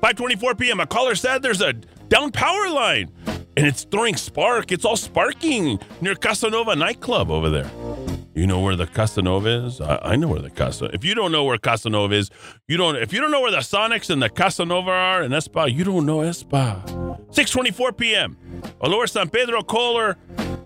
5:24 0.00 0.58
p.m. 0.58 0.78
A 0.80 0.86
caller 0.86 1.16
said 1.16 1.42
there's 1.42 1.60
a 1.60 1.72
down 1.72 2.30
power 2.30 2.70
line, 2.70 3.10
and 3.26 3.66
it's 3.66 3.82
throwing 3.82 4.16
spark. 4.16 4.70
It's 4.70 4.84
all 4.84 4.96
sparking 4.96 5.80
near 6.00 6.14
Casanova 6.14 6.76
nightclub 6.76 7.32
over 7.32 7.50
there. 7.50 7.70
You 8.34 8.46
know 8.46 8.60
where 8.60 8.76
the 8.76 8.86
Casanova 8.86 9.66
is? 9.66 9.80
I, 9.80 9.98
I 10.02 10.16
know 10.16 10.28
where 10.28 10.40
the 10.40 10.50
Casa. 10.50 10.86
If 10.94 11.04
you 11.04 11.14
don't 11.14 11.32
know 11.32 11.44
where 11.44 11.58
Casanova 11.58 12.14
is, 12.14 12.30
you 12.66 12.78
don't. 12.78 12.96
If 12.96 13.12
you 13.12 13.20
don't 13.20 13.30
know 13.30 13.42
where 13.42 13.50
the 13.50 13.58
Sonics 13.58 14.08
and 14.08 14.22
the 14.22 14.30
Casanova 14.30 14.90
are 14.90 15.22
in 15.22 15.32
Espa, 15.32 15.70
you 15.72 15.84
don't 15.84 16.06
know 16.06 16.18
Espa. 16.18 16.82
6:24 17.30 17.96
p.m. 17.96 18.38
A 18.80 18.88
Lower 18.88 19.06
San 19.06 19.28
Pedro 19.28 19.62
caller 19.62 20.16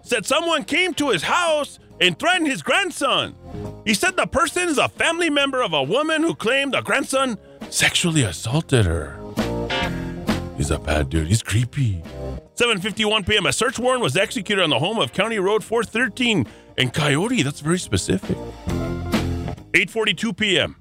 said 0.03 0.25
someone 0.25 0.63
came 0.63 0.95
to 0.95 1.11
his 1.11 1.23
house 1.23 1.81
and 2.01 2.17
threatened 2.17 2.47
his 2.47 2.63
grandson. 2.63 3.35
He 3.85 3.95
said 3.95 4.17
the 4.17 4.27
person 4.27 4.69
is 4.69 4.79
a 4.79 4.89
family 4.89 5.31
member 5.31 5.61
of 5.63 5.73
a 5.73 5.83
woman 5.83 6.23
who 6.23 6.35
claimed 6.37 6.75
the 6.75 6.83
grandson 6.83 7.37
sexually 7.71 8.23
assaulted 8.23 8.87
her. 8.87 9.19
He's 10.57 10.71
a 10.71 10.79
bad 10.79 11.11
dude. 11.11 11.27
He's 11.27 11.43
creepy. 11.43 12.03
7:51 12.55 13.29
p.m. 13.29 13.47
A 13.47 13.53
search 13.53 13.79
warrant 13.81 14.03
was 14.03 14.17
executed 14.17 14.63
on 14.63 14.71
the 14.71 14.79
home 14.79 14.99
of 14.99 15.13
County 15.13 15.41
Road 15.41 15.65
413 15.65 16.47
in 16.79 16.91
Coyote. 16.91 17.43
That's 17.43 17.61
very 17.61 17.79
specific. 17.79 18.37
8:42 19.73 20.37
p.m. 20.37 20.77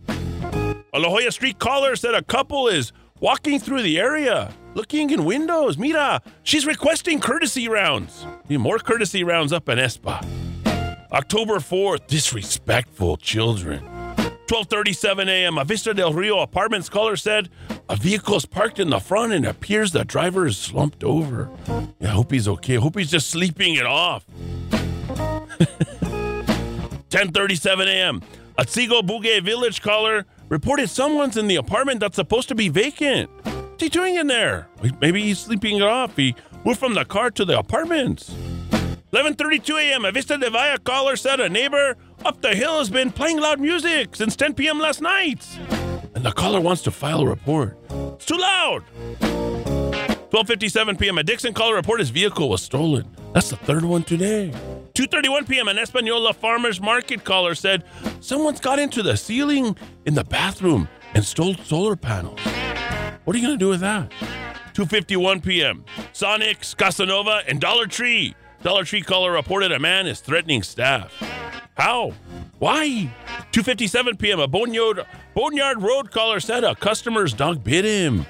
A 0.93 0.99
La 0.99 1.09
Jolla 1.09 1.31
Street 1.31 1.59
caller 1.59 1.95
said 1.95 2.15
a 2.15 2.23
couple 2.23 2.67
is 2.67 2.93
walking 3.19 3.59
through 3.59 3.81
the 3.81 3.99
area, 3.99 4.53
looking 4.75 5.09
in 5.09 5.25
windows. 5.25 5.77
Mira, 5.77 6.21
she's 6.43 6.65
requesting 6.65 7.19
courtesy 7.19 7.67
rounds. 7.67 8.25
Need 8.47 8.59
more 8.59 8.79
courtesy 8.79 9.23
rounds 9.23 9.51
up 9.51 9.67
in 9.67 9.77
Espa. 9.77 10.25
October 11.11 11.55
4th, 11.55 12.07
disrespectful 12.07 13.17
children. 13.17 13.83
12:37 14.47 15.27
a.m. 15.27 15.57
A 15.57 15.65
Vista 15.65 15.93
del 15.93 16.13
Rio 16.13 16.39
apartments 16.39 16.87
caller 16.87 17.15
said 17.15 17.49
a 17.89 17.95
vehicle 17.95 18.35
is 18.35 18.45
parked 18.45 18.79
in 18.79 18.89
the 18.89 18.99
front 18.99 19.33
and 19.33 19.45
appears 19.45 19.91
the 19.91 20.05
driver 20.05 20.45
is 20.45 20.57
slumped 20.57 21.03
over. 21.03 21.49
I 21.99 22.07
hope 22.07 22.31
he's 22.31 22.47
okay. 22.47 22.77
I 22.77 22.79
hope 22.79 22.97
he's 22.97 23.11
just 23.11 23.29
sleeping 23.29 23.75
it 23.75 23.85
off. 23.85 24.25
10:37 27.09 27.87
a.m. 27.87 28.21
A 28.57 28.63
Tsigo 28.63 29.01
Bugeh 29.01 29.43
village 29.43 29.81
caller 29.81 30.25
reported 30.49 30.89
someone's 30.89 31.37
in 31.37 31.47
the 31.47 31.55
apartment 31.55 31.99
that's 31.99 32.15
supposed 32.15 32.47
to 32.49 32.55
be 32.55 32.69
vacant. 32.69 33.29
What's 33.43 33.83
he 33.83 33.89
doing 33.89 34.15
in 34.15 34.27
there? 34.27 34.67
Maybe 35.01 35.21
he's 35.21 35.39
sleeping 35.39 35.77
it 35.77 35.81
off. 35.81 36.15
He 36.15 36.35
moved 36.63 36.79
from 36.79 36.93
the 36.93 37.03
car 37.05 37.31
to 37.31 37.45
the 37.45 37.57
apartments. 37.59 38.33
11:32 39.11 39.81
a.m. 39.81 40.05
A 40.05 40.11
Vista 40.11 40.37
de 40.37 40.49
Valle 40.49 40.77
caller 40.79 41.15
said 41.15 41.39
a 41.39 41.49
neighbor 41.49 41.95
up 42.25 42.41
the 42.41 42.55
hill 42.55 42.79
has 42.79 42.89
been 42.89 43.11
playing 43.11 43.39
loud 43.39 43.59
music 43.59 44.15
since 44.15 44.35
10 44.35 44.53
p.m. 44.55 44.79
last 44.79 45.01
night, 45.01 45.45
and 46.15 46.25
the 46.25 46.31
caller 46.31 46.59
wants 46.59 46.81
to 46.83 46.91
file 46.91 47.21
a 47.21 47.25
report. 47.27 47.77
It's 48.15 48.25
too 48.25 48.37
loud. 48.37 48.83
12:57 50.31 50.99
p.m. 50.99 51.17
A 51.17 51.23
Dixon 51.23 51.53
caller 51.53 51.75
reported 51.75 52.01
his 52.01 52.09
vehicle 52.09 52.49
was 52.49 52.61
stolen. 52.61 53.05
That's 53.33 53.49
the 53.49 53.57
third 53.57 53.85
one 53.85 54.03
today. 54.03 54.51
2:31 54.95 55.47
p.m. 55.47 55.67
An 55.67 55.77
Espanola 55.77 56.33
farmers 56.33 56.79
market 56.79 57.25
caller 57.25 57.53
said 57.53 57.83
someone's 58.21 58.61
got 58.61 58.79
into 58.79 59.03
the 59.03 59.17
ceiling 59.17 59.75
in 60.05 60.13
the 60.13 60.23
bathroom 60.23 60.87
and 61.13 61.23
stole 61.25 61.53
solar 61.55 61.97
panels. 61.97 62.39
What 63.25 63.35
are 63.35 63.39
you 63.39 63.45
going 63.45 63.59
to 63.59 63.65
do 63.65 63.67
with 63.67 63.81
that? 63.81 64.09
2:51 64.73 65.43
p.m. 65.43 65.83
Sonics, 66.13 66.75
Casanova, 66.75 67.41
and 67.45 67.59
Dollar 67.59 67.87
Tree. 67.87 68.35
Dollar 68.63 68.85
Tree 68.85 69.01
caller 69.01 69.33
reported 69.33 69.73
a 69.73 69.79
man 69.79 70.07
is 70.07 70.21
threatening 70.21 70.63
staff. 70.63 71.13
How? 71.75 72.13
Why? 72.59 73.13
2:57 73.51 74.17
p.m. 74.17 74.39
A 74.39 74.47
Boneyard, 74.47 75.05
Boneyard 75.33 75.81
Road 75.81 76.09
caller 76.09 76.39
said 76.39 76.63
a 76.63 76.73
customer's 76.73 77.33
dog 77.33 77.65
bit 77.65 77.83
him 77.83 78.25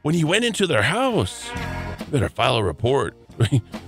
when 0.00 0.14
he 0.14 0.24
went 0.24 0.46
into 0.46 0.66
their 0.66 0.82
house. 0.82 1.50
Better 2.10 2.30
file 2.30 2.56
a 2.56 2.64
report. 2.64 3.14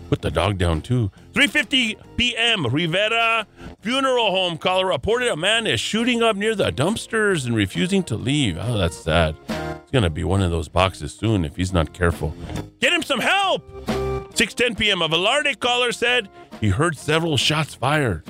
Put 0.09 0.23
the 0.23 0.31
dog 0.31 0.59
down 0.59 0.83
too. 0.83 1.11
3:50 1.33 1.97
p.m. 2.17 2.67
Rivera 2.67 3.47
Funeral 3.81 4.31
Home 4.31 4.59
caller 4.59 4.87
reported 4.87 5.29
a 5.29 5.37
man 5.37 5.67
is 5.67 5.81
shooting 5.81 6.23
up 6.23 6.37
near 6.37 6.55
the 6.55 6.71
dumpsters 6.71 7.47
and 7.47 7.55
refusing 7.55 8.03
to 8.05 8.17
leave. 8.17 8.57
Oh, 8.61 8.79
that's 8.79 8.97
sad. 8.97 9.37
He's 9.49 9.91
gonna 9.93 10.11
be 10.11 10.25
one 10.25 10.43
of 10.43 10.51
those 10.51 10.69
boxes 10.69 11.15
soon 11.15 11.45
if 11.45 11.57
he's 11.57 11.73
not 11.73 11.93
careful. 11.93 12.35
Get 12.81 12.93
him 12.93 13.03
some 13.03 13.21
help. 13.21 13.69
6:10 13.87 14.79
p.m. 14.79 15.03
A 15.03 15.09
Velarde 15.09 15.59
caller 15.59 15.93
said 15.93 16.29
he 16.61 16.69
heard 16.69 16.97
several 16.97 17.37
shots 17.37 17.75
fired. 17.75 18.25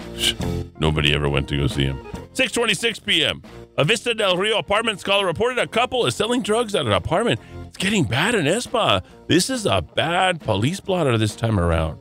Nobody 0.79 1.15
ever 1.15 1.29
went 1.29 1.49
to 1.49 1.57
go 1.57 1.67
see 1.67 1.85
him. 1.85 1.99
6:26 2.35 3.05
p.m. 3.05 3.43
A 3.77 3.85
Vista 3.85 4.15
del 4.15 4.37
Rio 4.37 4.59
apartments 4.59 5.03
caller 5.05 5.27
reported 5.27 5.59
a 5.59 5.67
couple 5.67 6.07
is 6.07 6.15
selling 6.15 6.43
drugs 6.43 6.75
at 6.75 6.87
an 6.87 6.93
apartment. 6.93 7.41
Getting 7.79 8.05
bad 8.05 8.35
in 8.35 8.45
Espa. 8.47 9.03
This 9.29 9.49
is 9.51 9.65
a 9.65 9.81
bad 9.83 10.41
police 10.41 10.81
blotter 10.81 11.17
this 11.17 11.37
time 11.37 11.61
around. 11.61 11.99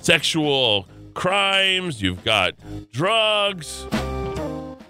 Sexual 0.00 0.86
crimes, 1.14 2.00
you've 2.00 2.22
got 2.24 2.52
drugs, 2.92 3.84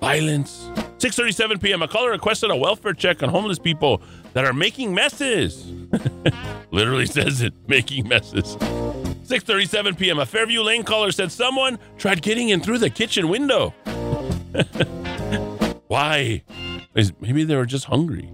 violence. 0.01 0.71
6:37 0.99 1.63
p.m. 1.63 1.81
A 1.83 1.89
caller 1.89 2.11
requested 2.11 2.51
a 2.51 2.57
welfare 2.57 2.93
check 2.93 3.23
on 3.23 3.31
homeless 3.31 3.59
people 3.59 4.03
that 4.35 4.45
are 4.45 4.53
making 4.53 4.95
messes. 4.95 5.73
Literally 6.71 7.07
says 7.07 7.41
it, 7.41 7.55
making 7.67 8.07
messes. 8.07 8.57
6:37 8.57 9.99
p.m. 9.99 10.19
A 10.19 10.27
Fairview 10.27 10.61
Lane 10.61 10.83
caller 10.83 11.11
said 11.11 11.33
someone 11.33 11.79
tried 11.97 12.21
getting 12.21 12.51
in 12.51 12.61
through 12.61 12.79
the 12.79 12.91
kitchen 12.91 13.29
window. 13.29 13.71
Why? 15.89 16.43
Is- 16.95 17.15
Maybe 17.21 17.45
they 17.45 17.57
were 17.57 17.65
just 17.67 17.87
hungry. 17.87 18.31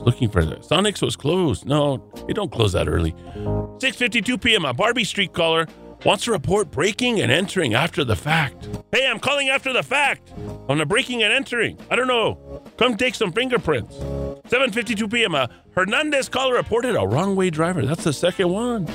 Was 0.00 0.06
looking 0.06 0.30
for 0.30 0.44
the 0.44 0.56
Sonics 0.56 1.02
was 1.02 1.14
closed. 1.14 1.66
No, 1.66 2.02
you 2.26 2.32
don't 2.32 2.50
close 2.50 2.72
that 2.72 2.88
early. 2.88 3.12
6:52 3.12 4.40
p.m. 4.40 4.64
A 4.64 4.72
Barbie 4.72 5.04
Street 5.04 5.34
caller 5.34 5.66
wants 6.06 6.24
to 6.24 6.32
report 6.32 6.70
breaking 6.70 7.20
and 7.20 7.30
entering 7.30 7.74
after 7.74 8.02
the 8.02 8.16
fact. 8.16 8.66
Hey, 8.92 9.06
I'm 9.06 9.18
calling 9.18 9.50
after 9.50 9.72
the 9.74 9.82
fact 9.82 10.32
on 10.70 10.78
the 10.78 10.86
breaking 10.86 11.22
and 11.22 11.32
entering. 11.32 11.78
I 11.90 11.96
don't 11.96 12.06
know. 12.06 12.62
Come 12.78 12.96
take 12.96 13.14
some 13.14 13.30
fingerprints. 13.32 13.94
7:52 13.96 15.12
p.m. 15.12 15.34
A 15.34 15.50
Hernandez 15.74 16.30
caller 16.30 16.54
reported 16.54 16.96
a 16.96 17.06
wrong 17.06 17.36
way 17.36 17.50
driver. 17.50 17.84
That's 17.84 18.04
the 18.04 18.14
second 18.14 18.48
one. 18.48 18.86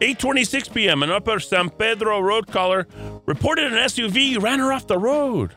8:26 0.00 0.72
p.m. 0.72 1.02
An 1.02 1.10
Upper 1.10 1.40
San 1.40 1.68
Pedro 1.70 2.20
road 2.20 2.46
caller 2.46 2.86
reported 3.26 3.72
an 3.72 3.78
SUV 3.78 4.40
ran 4.40 4.60
her 4.60 4.72
off 4.72 4.86
the 4.86 4.98
road. 4.98 5.52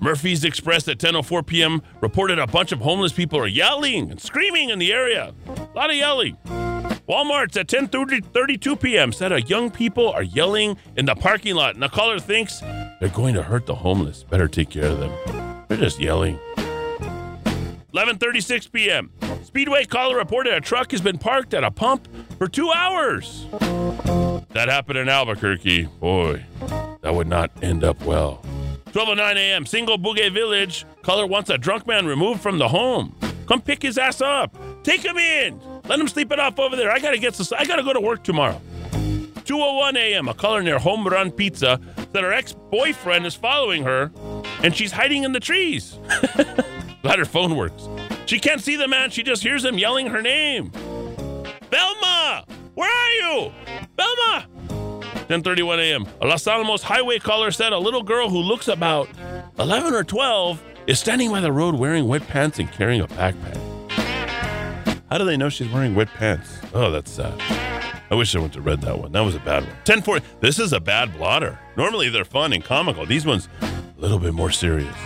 Murphy's 0.00 0.44
Express 0.44 0.86
at 0.88 0.98
10:04 0.98 1.46
p.m. 1.46 1.82
reported 2.00 2.38
a 2.38 2.46
bunch 2.46 2.72
of 2.72 2.80
homeless 2.80 3.12
people 3.12 3.38
are 3.38 3.46
yelling 3.46 4.10
and 4.10 4.20
screaming 4.20 4.70
in 4.70 4.78
the 4.78 4.92
area. 4.92 5.34
A 5.46 5.76
lot 5.76 5.90
of 5.90 5.96
yelling. 5.96 6.36
Walmart's 7.08 7.56
at 7.56 7.68
10:32 7.68 8.80
p.m. 8.80 9.12
said 9.12 9.32
a 9.32 9.40
young 9.42 9.70
people 9.70 10.10
are 10.10 10.22
yelling 10.22 10.76
in 10.96 11.06
the 11.06 11.14
parking 11.14 11.54
lot, 11.54 11.74
and 11.74 11.82
the 11.82 11.88
caller 11.88 12.18
thinks 12.18 12.60
they're 13.00 13.08
going 13.08 13.34
to 13.34 13.42
hurt 13.42 13.66
the 13.66 13.74
homeless. 13.74 14.24
Better 14.24 14.46
take 14.46 14.70
care 14.70 14.86
of 14.86 15.00
them. 15.00 15.64
They're 15.68 15.78
just 15.78 16.00
yelling. 16.00 16.38
11:36 17.94 18.70
p.m. 18.70 19.10
Speedway 19.42 19.84
caller 19.84 20.16
reported 20.16 20.52
a 20.52 20.60
truck 20.60 20.90
has 20.92 21.00
been 21.00 21.18
parked 21.18 21.54
at 21.54 21.64
a 21.64 21.70
pump 21.70 22.06
for 22.36 22.46
two 22.46 22.70
hours. 22.70 23.46
That 24.50 24.68
happened 24.68 24.98
in 24.98 25.08
Albuquerque. 25.08 25.84
Boy, 25.98 26.44
that 27.00 27.14
would 27.14 27.28
not 27.28 27.50
end 27.62 27.82
up 27.82 28.02
well. 28.02 28.44
12:09 28.92 29.36
a.m. 29.36 29.66
Single 29.66 29.98
Bouguet 29.98 30.32
Village 30.32 30.86
caller 31.02 31.26
wants 31.26 31.50
a 31.50 31.58
drunk 31.58 31.86
man 31.86 32.06
removed 32.06 32.40
from 32.40 32.58
the 32.58 32.68
home. 32.68 33.14
Come 33.46 33.60
pick 33.60 33.82
his 33.82 33.98
ass 33.98 34.20
up. 34.20 34.56
Take 34.82 35.02
him 35.04 35.16
in. 35.16 35.60
Let 35.88 36.00
him 36.00 36.08
sleep 36.08 36.32
it 36.32 36.40
off 36.40 36.58
over 36.58 36.76
there. 36.76 36.90
I 36.90 36.98
gotta 36.98 37.18
get. 37.18 37.38
I 37.52 37.64
gotta 37.64 37.82
go 37.82 37.92
to 37.92 38.00
work 38.00 38.24
tomorrow. 38.24 38.60
2:01 39.44 39.96
a.m. 39.96 40.28
A 40.28 40.34
caller 40.34 40.62
near 40.62 40.78
Home 40.78 41.06
Run 41.06 41.30
Pizza 41.30 41.80
said 42.12 42.22
her 42.22 42.32
ex-boyfriend 42.32 43.24
is 43.26 43.34
following 43.34 43.82
her, 43.84 44.10
and 44.62 44.76
she's 44.76 44.92
hiding 44.92 45.24
in 45.24 45.32
the 45.32 45.40
trees. 45.40 45.98
Glad 47.02 47.18
her 47.18 47.24
phone 47.24 47.56
works. 47.56 47.88
She 48.26 48.38
can't 48.38 48.60
see 48.60 48.76
the 48.76 48.88
man. 48.88 49.10
She 49.10 49.22
just 49.22 49.42
hears 49.42 49.64
him 49.64 49.78
yelling 49.78 50.08
her 50.08 50.20
name. 50.20 50.70
Belma, 51.70 52.44
where 52.74 52.90
are 52.90 53.10
you? 53.12 53.52
Velma. 53.96 54.46
10:31 55.28 55.78
a.m. 55.78 56.06
A 56.22 56.26
Los 56.26 56.46
Alamos 56.46 56.82
highway 56.82 57.18
caller 57.18 57.50
said 57.50 57.74
a 57.74 57.78
little 57.78 58.02
girl 58.02 58.30
who 58.30 58.38
looks 58.38 58.66
about 58.66 59.08
11 59.58 59.92
or 59.92 60.02
12 60.02 60.62
is 60.86 60.98
standing 60.98 61.30
by 61.30 61.40
the 61.40 61.52
road 61.52 61.74
wearing 61.74 62.08
wet 62.08 62.26
pants 62.28 62.58
and 62.58 62.72
carrying 62.72 63.02
a 63.02 63.06
backpack. 63.08 63.56
How 65.10 65.18
do 65.18 65.24
they 65.24 65.36
know 65.36 65.50
she's 65.50 65.70
wearing 65.70 65.94
wet 65.94 66.08
pants? 66.08 66.58
Oh, 66.72 66.90
that's 66.90 67.10
sad. 67.10 67.38
I 68.10 68.14
wish 68.14 68.34
I 68.34 68.38
went 68.38 68.54
to 68.54 68.62
read 68.62 68.80
that 68.80 68.98
one. 68.98 69.12
That 69.12 69.20
was 69.20 69.34
a 69.34 69.40
bad 69.40 69.64
one. 69.64 69.72
1040. 69.84 70.24
This 70.40 70.58
is 70.58 70.72
a 70.72 70.80
bad 70.80 71.12
blotter. 71.12 71.58
Normally 71.76 72.08
they're 72.08 72.24
fun 72.24 72.54
and 72.54 72.64
comical. 72.64 73.04
These 73.04 73.26
ones 73.26 73.50
a 73.60 74.00
little 74.00 74.18
bit 74.18 74.32
more 74.32 74.50
serious. 74.50 74.96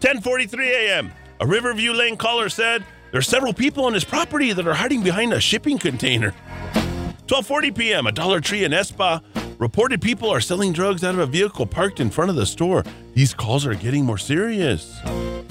10:43 0.00 0.68
a.m. 0.68 1.12
A 1.40 1.46
Riverview 1.46 1.92
Lane 1.92 2.18
caller 2.18 2.50
said 2.50 2.84
there's 3.10 3.26
several 3.26 3.54
people 3.54 3.86
on 3.86 3.94
his 3.94 4.04
property 4.04 4.52
that 4.52 4.66
are 4.66 4.74
hiding 4.74 5.02
behind 5.02 5.32
a 5.32 5.40
shipping 5.40 5.78
container. 5.78 6.34
12:40 7.26 7.74
p.m. 7.74 8.06
A 8.06 8.12
Dollar 8.12 8.40
Tree 8.40 8.64
in 8.64 8.72
Espa 8.72 9.22
reported 9.62 10.02
people 10.02 10.28
are 10.28 10.40
selling 10.40 10.72
drugs 10.72 11.04
out 11.04 11.14
of 11.14 11.20
a 11.20 11.26
vehicle 11.26 11.64
parked 11.64 12.00
in 12.00 12.10
front 12.10 12.28
of 12.28 12.34
the 12.34 12.44
store. 12.44 12.82
These 13.14 13.32
calls 13.32 13.64
are 13.64 13.74
getting 13.74 14.04
more 14.04 14.18
serious. 14.18 15.00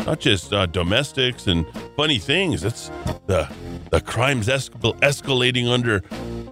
Not 0.05 0.19
just 0.19 0.51
uh, 0.51 0.65
domestics 0.65 1.47
and 1.47 1.65
funny 1.95 2.19
things. 2.19 2.65
It's 2.65 2.89
the 3.27 3.49
the 3.89 4.01
crimes 4.01 4.49
escal- 4.49 4.99
escalating 4.99 5.69
under 5.69 6.03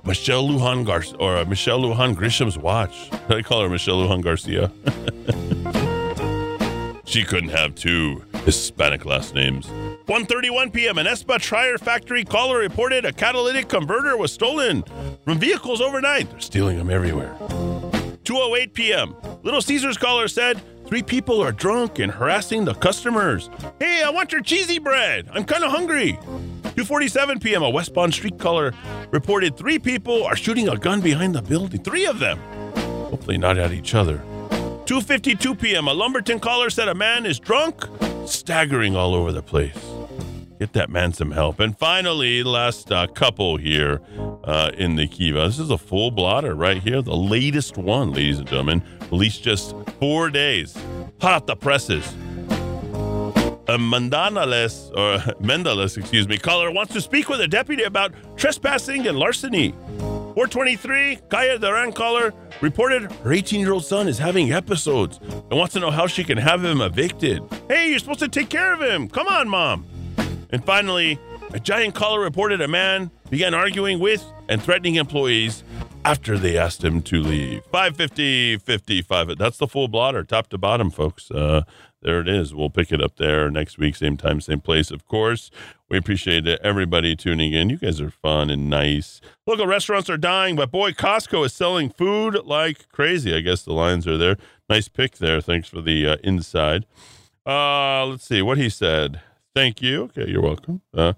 Michelle 0.05 0.47
Lujan 0.47 0.85
Gar- 0.85 1.03
or 1.19 1.37
uh, 1.37 1.45
Michelle 1.45 1.81
Lujan 1.81 2.15
Grisham's 2.15 2.57
watch. 2.57 3.09
I 3.29 3.41
call 3.41 3.61
her 3.61 3.69
Michelle 3.69 3.97
Lujan 3.97 4.23
Garcia. 4.23 4.71
she 7.03 7.25
couldn't 7.25 7.49
have 7.49 7.75
two 7.75 8.23
Hispanic 8.45 9.03
last 9.03 9.35
names. 9.35 9.69
1:31 10.09 10.73
p.m. 10.73 10.97
An 10.97 11.05
Espa 11.05 11.39
Trier 11.39 11.77
factory 11.77 12.23
caller 12.23 12.57
reported 12.57 13.05
a 13.05 13.13
catalytic 13.13 13.69
converter 13.69 14.17
was 14.17 14.33
stolen 14.33 14.83
from 15.23 15.37
vehicles 15.37 15.81
overnight. 15.81 16.31
They're 16.31 16.39
stealing 16.39 16.79
them 16.79 16.89
everywhere. 16.89 17.35
2:08 18.23 18.73
p.m. 18.73 19.15
Little 19.43 19.61
Caesars 19.61 19.99
caller 19.99 20.27
said 20.27 20.59
three 20.87 21.03
people 21.03 21.39
are 21.43 21.51
drunk 21.51 21.99
and 21.99 22.11
harassing 22.11 22.65
the 22.65 22.73
customers. 22.73 23.51
Hey, 23.79 24.01
I 24.01 24.09
want 24.09 24.31
your 24.31 24.41
cheesy 24.41 24.79
bread. 24.79 25.29
I'm 25.31 25.45
kind 25.45 25.63
of 25.63 25.69
hungry. 25.69 26.13
2:47 26.63 27.43
p.m. 27.43 27.61
A 27.61 27.69
West 27.69 27.93
Bond 27.93 28.11
street 28.11 28.39
caller 28.39 28.73
reported 29.11 29.55
three 29.55 29.77
people 29.77 30.23
are 30.23 30.35
shooting 30.35 30.69
a 30.69 30.75
gun 30.75 31.01
behind 31.01 31.35
the 31.35 31.43
building. 31.43 31.83
Three 31.83 32.07
of 32.07 32.17
them. 32.17 32.39
Hopefully 33.11 33.37
not 33.37 33.59
at 33.59 33.71
each 33.71 33.93
other. 33.93 34.23
2:52 34.85 35.61
p.m. 35.61 35.87
A 35.87 35.93
Lumberton 35.93 36.39
caller 36.39 36.71
said 36.71 36.87
a 36.87 36.95
man 36.95 37.27
is 37.27 37.39
drunk, 37.39 37.85
staggering 38.25 38.95
all 38.95 39.13
over 39.13 39.31
the 39.31 39.43
place. 39.43 39.88
Get 40.59 40.73
that 40.73 40.89
man 40.89 41.13
some 41.13 41.31
help. 41.31 41.61
And 41.61 41.77
finally, 41.77 42.43
last 42.43 42.91
uh, 42.91 43.07
couple 43.07 43.55
here 43.55 44.01
uh, 44.43 44.71
in 44.77 44.97
the 44.97 45.07
Kiva. 45.07 45.45
This 45.45 45.57
is 45.57 45.69
a 45.69 45.77
full 45.77 46.11
blotter 46.11 46.53
right 46.53 46.83
here, 46.83 47.01
the 47.01 47.15
latest 47.15 47.77
one, 47.77 48.11
ladies 48.11 48.39
and 48.39 48.47
gentlemen. 48.47 48.83
Released 49.09 49.41
just 49.41 49.73
four 50.01 50.29
days. 50.29 50.77
Hot 51.21 51.31
off 51.31 51.45
the 51.45 51.55
presses. 51.55 52.05
A 53.69 53.77
Mandanales, 53.77 54.91
or 54.97 55.19
Mendales, 55.41 55.97
excuse 55.97 56.27
me, 56.27 56.37
caller 56.37 56.71
wants 56.71 56.91
to 56.91 56.99
speak 56.99 57.29
with 57.29 57.39
a 57.39 57.47
deputy 57.47 57.83
about 57.83 58.13
trespassing 58.35 59.07
and 59.07 59.17
larceny. 59.17 59.71
423, 60.35 61.19
Kaya 61.29 61.57
Duran 61.57 61.93
caller 61.93 62.33
reported 62.59 63.09
her 63.09 63.31
18 63.31 63.61
year 63.61 63.71
old 63.71 63.85
son 63.85 64.09
is 64.09 64.17
having 64.17 64.51
episodes 64.51 65.19
and 65.21 65.51
wants 65.51 65.73
to 65.73 65.79
know 65.79 65.91
how 65.91 66.05
she 66.05 66.25
can 66.25 66.37
have 66.37 66.65
him 66.65 66.81
evicted. 66.81 67.43
Hey, 67.69 67.89
you're 67.89 67.99
supposed 67.99 68.19
to 68.19 68.27
take 68.27 68.49
care 68.49 68.73
of 68.73 68.81
him. 68.81 69.07
Come 69.07 69.27
on, 69.27 69.47
mom. 69.47 69.85
And 70.51 70.63
finally, 70.63 71.19
a 71.53 71.59
giant 71.59 71.95
caller 71.95 72.19
reported 72.19 72.61
a 72.61 72.67
man 72.67 73.11
began 73.29 73.53
arguing 73.53 73.99
with 73.99 74.25
and 74.47 74.61
threatening 74.61 74.95
employees 74.95 75.63
after 76.05 76.37
they 76.37 76.57
asked 76.57 76.83
him 76.83 77.01
to 77.03 77.21
leave. 77.21 77.63
550 77.65 78.57
55. 78.57 79.37
That's 79.37 79.57
the 79.57 79.67
full 79.67 79.87
blotter, 79.87 80.23
top 80.23 80.47
to 80.49 80.57
bottom, 80.57 80.89
folks. 80.89 81.29
Uh, 81.29 81.63
there 82.01 82.21
it 82.21 82.29
is. 82.29 82.55
We'll 82.55 82.69
pick 82.69 82.91
it 82.91 83.01
up 83.01 83.17
there 83.17 83.51
next 83.51 83.77
week, 83.77 83.95
same 83.95 84.15
time, 84.15 84.39
same 84.39 84.61
place, 84.61 84.89
of 84.89 85.05
course. 85.05 85.51
We 85.89 85.97
appreciate 85.97 86.47
everybody 86.47 87.15
tuning 87.15 87.53
in. 87.53 87.69
You 87.69 87.77
guys 87.77 87.99
are 87.99 88.09
fun 88.09 88.49
and 88.49 88.69
nice. 88.69 89.19
Local 89.45 89.67
restaurants 89.67 90.09
are 90.09 90.17
dying, 90.17 90.55
but 90.55 90.71
boy, 90.71 90.91
Costco 90.91 91.45
is 91.45 91.53
selling 91.53 91.89
food 91.89 92.39
like 92.45 92.87
crazy. 92.89 93.35
I 93.35 93.41
guess 93.41 93.63
the 93.63 93.73
lines 93.73 94.07
are 94.07 94.17
there. 94.17 94.37
Nice 94.69 94.87
pick 94.87 95.17
there. 95.17 95.41
Thanks 95.41 95.67
for 95.67 95.81
the 95.81 96.07
uh, 96.07 96.17
inside. 96.23 96.85
Uh, 97.45 98.05
let's 98.05 98.25
see 98.25 98.41
what 98.41 98.57
he 98.57 98.69
said. 98.69 99.21
Thank 99.59 99.81
you. 99.81 100.03
Okay, 100.03 100.31
you're 100.31 100.41
welcome. 100.41 100.81
Uh, 100.93 101.11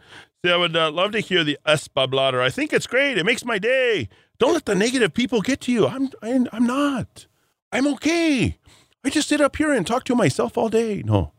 see, 0.44 0.52
I 0.52 0.58
would 0.58 0.76
uh, 0.76 0.90
love 0.90 1.12
to 1.12 1.20
hear 1.20 1.44
the 1.44 1.60
Espablatter. 1.64 2.42
I 2.42 2.50
think 2.50 2.74
it's 2.74 2.88
great. 2.88 3.20
It 3.20 3.24
makes 3.24 3.46
my 3.46 3.60
day. 3.60 4.10
Don't 4.40 4.54
let 4.54 4.66
the 4.66 4.74
negative 4.74 5.14
people 5.14 5.42
get 5.42 5.62
to 5.62 5.72
you. 5.72 5.86
I'm, 5.86 6.10
I'm, 6.24 6.48
I'm 6.52 6.66
not. 6.66 7.28
I'm 7.72 7.86
okay. 7.94 8.58
I 9.06 9.12
just 9.12 9.30
sit 9.30 9.42
up 9.42 9.58
here 9.58 9.72
and 9.72 9.86
talk 9.86 10.06
to 10.06 10.16
myself 10.16 10.58
all 10.58 10.70
day. 10.70 11.04
No. 11.06 11.34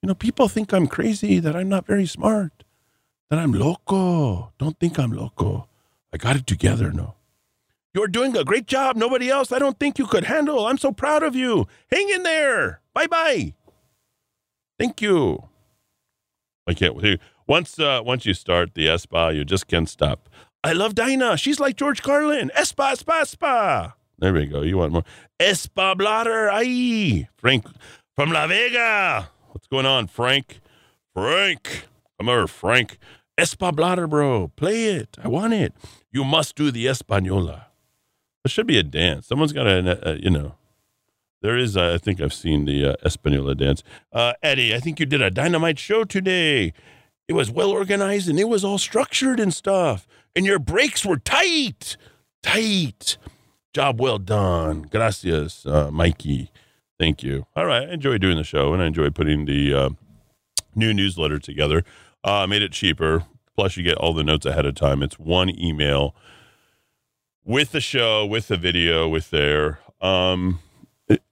You 0.00 0.06
know, 0.06 0.14
people 0.14 0.46
think 0.46 0.72
I'm 0.72 0.86
crazy, 0.86 1.40
that 1.40 1.56
I'm 1.56 1.68
not 1.68 1.88
very 1.88 2.06
smart, 2.06 2.62
that 3.30 3.40
I'm 3.40 3.50
loco. 3.52 4.52
Don't 4.58 4.78
think 4.78 4.96
I'm 4.96 5.10
loco. 5.10 5.66
I 6.12 6.18
got 6.18 6.36
it 6.36 6.46
together. 6.46 6.92
No. 6.92 7.16
You're 7.94 8.06
doing 8.06 8.36
a 8.36 8.44
great 8.44 8.66
job. 8.66 8.94
Nobody 8.94 9.28
else 9.28 9.50
I 9.50 9.58
don't 9.58 9.80
think 9.80 9.98
you 9.98 10.06
could 10.06 10.22
handle. 10.22 10.68
I'm 10.68 10.78
so 10.78 10.92
proud 10.92 11.24
of 11.24 11.34
you. 11.34 11.66
Hang 11.90 12.08
in 12.10 12.22
there. 12.22 12.80
Bye 12.94 13.08
bye. 13.08 13.54
Thank 14.78 15.02
you. 15.02 15.47
I 16.68 16.74
can't 16.74 16.94
wait. 16.94 17.18
Once 17.46 17.80
uh, 17.80 18.02
once 18.04 18.26
you 18.26 18.34
start 18.34 18.74
the 18.74 18.86
ESPA, 18.86 19.34
you 19.34 19.44
just 19.44 19.66
can't 19.66 19.88
stop. 19.88 20.28
I 20.62 20.72
love 20.74 20.94
Dinah. 20.94 21.38
She's 21.38 21.58
like 21.58 21.76
George 21.76 22.02
Carlin. 22.02 22.50
ESPA, 22.54 22.92
ESPA, 22.92 23.22
ESPA. 23.22 23.92
There 24.18 24.32
we 24.32 24.46
go. 24.46 24.62
You 24.62 24.78
want 24.78 24.92
more? 24.92 25.04
Espa 25.40 25.96
Blatter. 25.96 26.50
Aye. 26.50 27.28
Frank 27.36 27.66
from 28.16 28.32
La 28.32 28.46
Vega. 28.48 29.30
What's 29.52 29.68
going 29.68 29.86
on, 29.86 30.08
Frank? 30.08 30.60
Frank. 31.14 31.86
Come 32.18 32.28
over, 32.28 32.48
Frank. 32.48 32.98
Espa 33.38 33.74
Blatter, 33.74 34.08
bro. 34.08 34.48
Play 34.56 34.86
it. 34.86 35.16
I 35.22 35.28
want 35.28 35.54
it. 35.54 35.72
You 36.10 36.24
must 36.24 36.56
do 36.56 36.72
the 36.72 36.86
Espanola. 36.86 37.66
There 38.44 38.50
should 38.50 38.66
be 38.66 38.78
a 38.78 38.82
dance. 38.82 39.28
Someone's 39.28 39.52
got 39.52 39.66
a, 39.66 40.10
a 40.10 40.16
you 40.16 40.30
know. 40.30 40.56
There 41.40 41.56
is, 41.56 41.76
I 41.76 41.98
think 41.98 42.20
I've 42.20 42.34
seen 42.34 42.64
the 42.64 42.92
uh, 42.92 42.96
Espanola 43.04 43.54
dance. 43.54 43.82
Uh, 44.12 44.32
Eddie, 44.42 44.74
I 44.74 44.80
think 44.80 44.98
you 44.98 45.06
did 45.06 45.22
a 45.22 45.30
dynamite 45.30 45.78
show 45.78 46.04
today. 46.04 46.72
It 47.28 47.34
was 47.34 47.50
well 47.50 47.70
organized 47.70 48.28
and 48.28 48.40
it 48.40 48.48
was 48.48 48.64
all 48.64 48.78
structured 48.78 49.38
and 49.38 49.54
stuff. 49.54 50.06
And 50.34 50.44
your 50.46 50.58
breaks 50.58 51.04
were 51.04 51.18
tight. 51.18 51.96
Tight. 52.42 53.18
Job 53.72 54.00
well 54.00 54.18
done. 54.18 54.82
Gracias, 54.82 55.64
uh, 55.66 55.90
Mikey. 55.90 56.50
Thank 56.98 57.22
you. 57.22 57.46
All 57.54 57.66
right. 57.66 57.88
I 57.88 57.92
enjoy 57.92 58.18
doing 58.18 58.36
the 58.36 58.44
show 58.44 58.72
and 58.72 58.82
I 58.82 58.86
enjoy 58.86 59.10
putting 59.10 59.44
the 59.44 59.74
uh, 59.74 59.90
new 60.74 60.92
newsletter 60.92 61.38
together. 61.38 61.84
Uh, 62.24 62.46
made 62.48 62.62
it 62.62 62.72
cheaper. 62.72 63.24
Plus, 63.54 63.76
you 63.76 63.82
get 63.82 63.98
all 63.98 64.14
the 64.14 64.24
notes 64.24 64.46
ahead 64.46 64.66
of 64.66 64.74
time. 64.74 65.02
It's 65.02 65.18
one 65.18 65.50
email 65.60 66.14
with 67.44 67.72
the 67.72 67.80
show, 67.80 68.24
with 68.24 68.48
the 68.48 68.56
video, 68.56 69.08
with 69.08 69.30
there. 69.30 69.80
Um, 70.00 70.60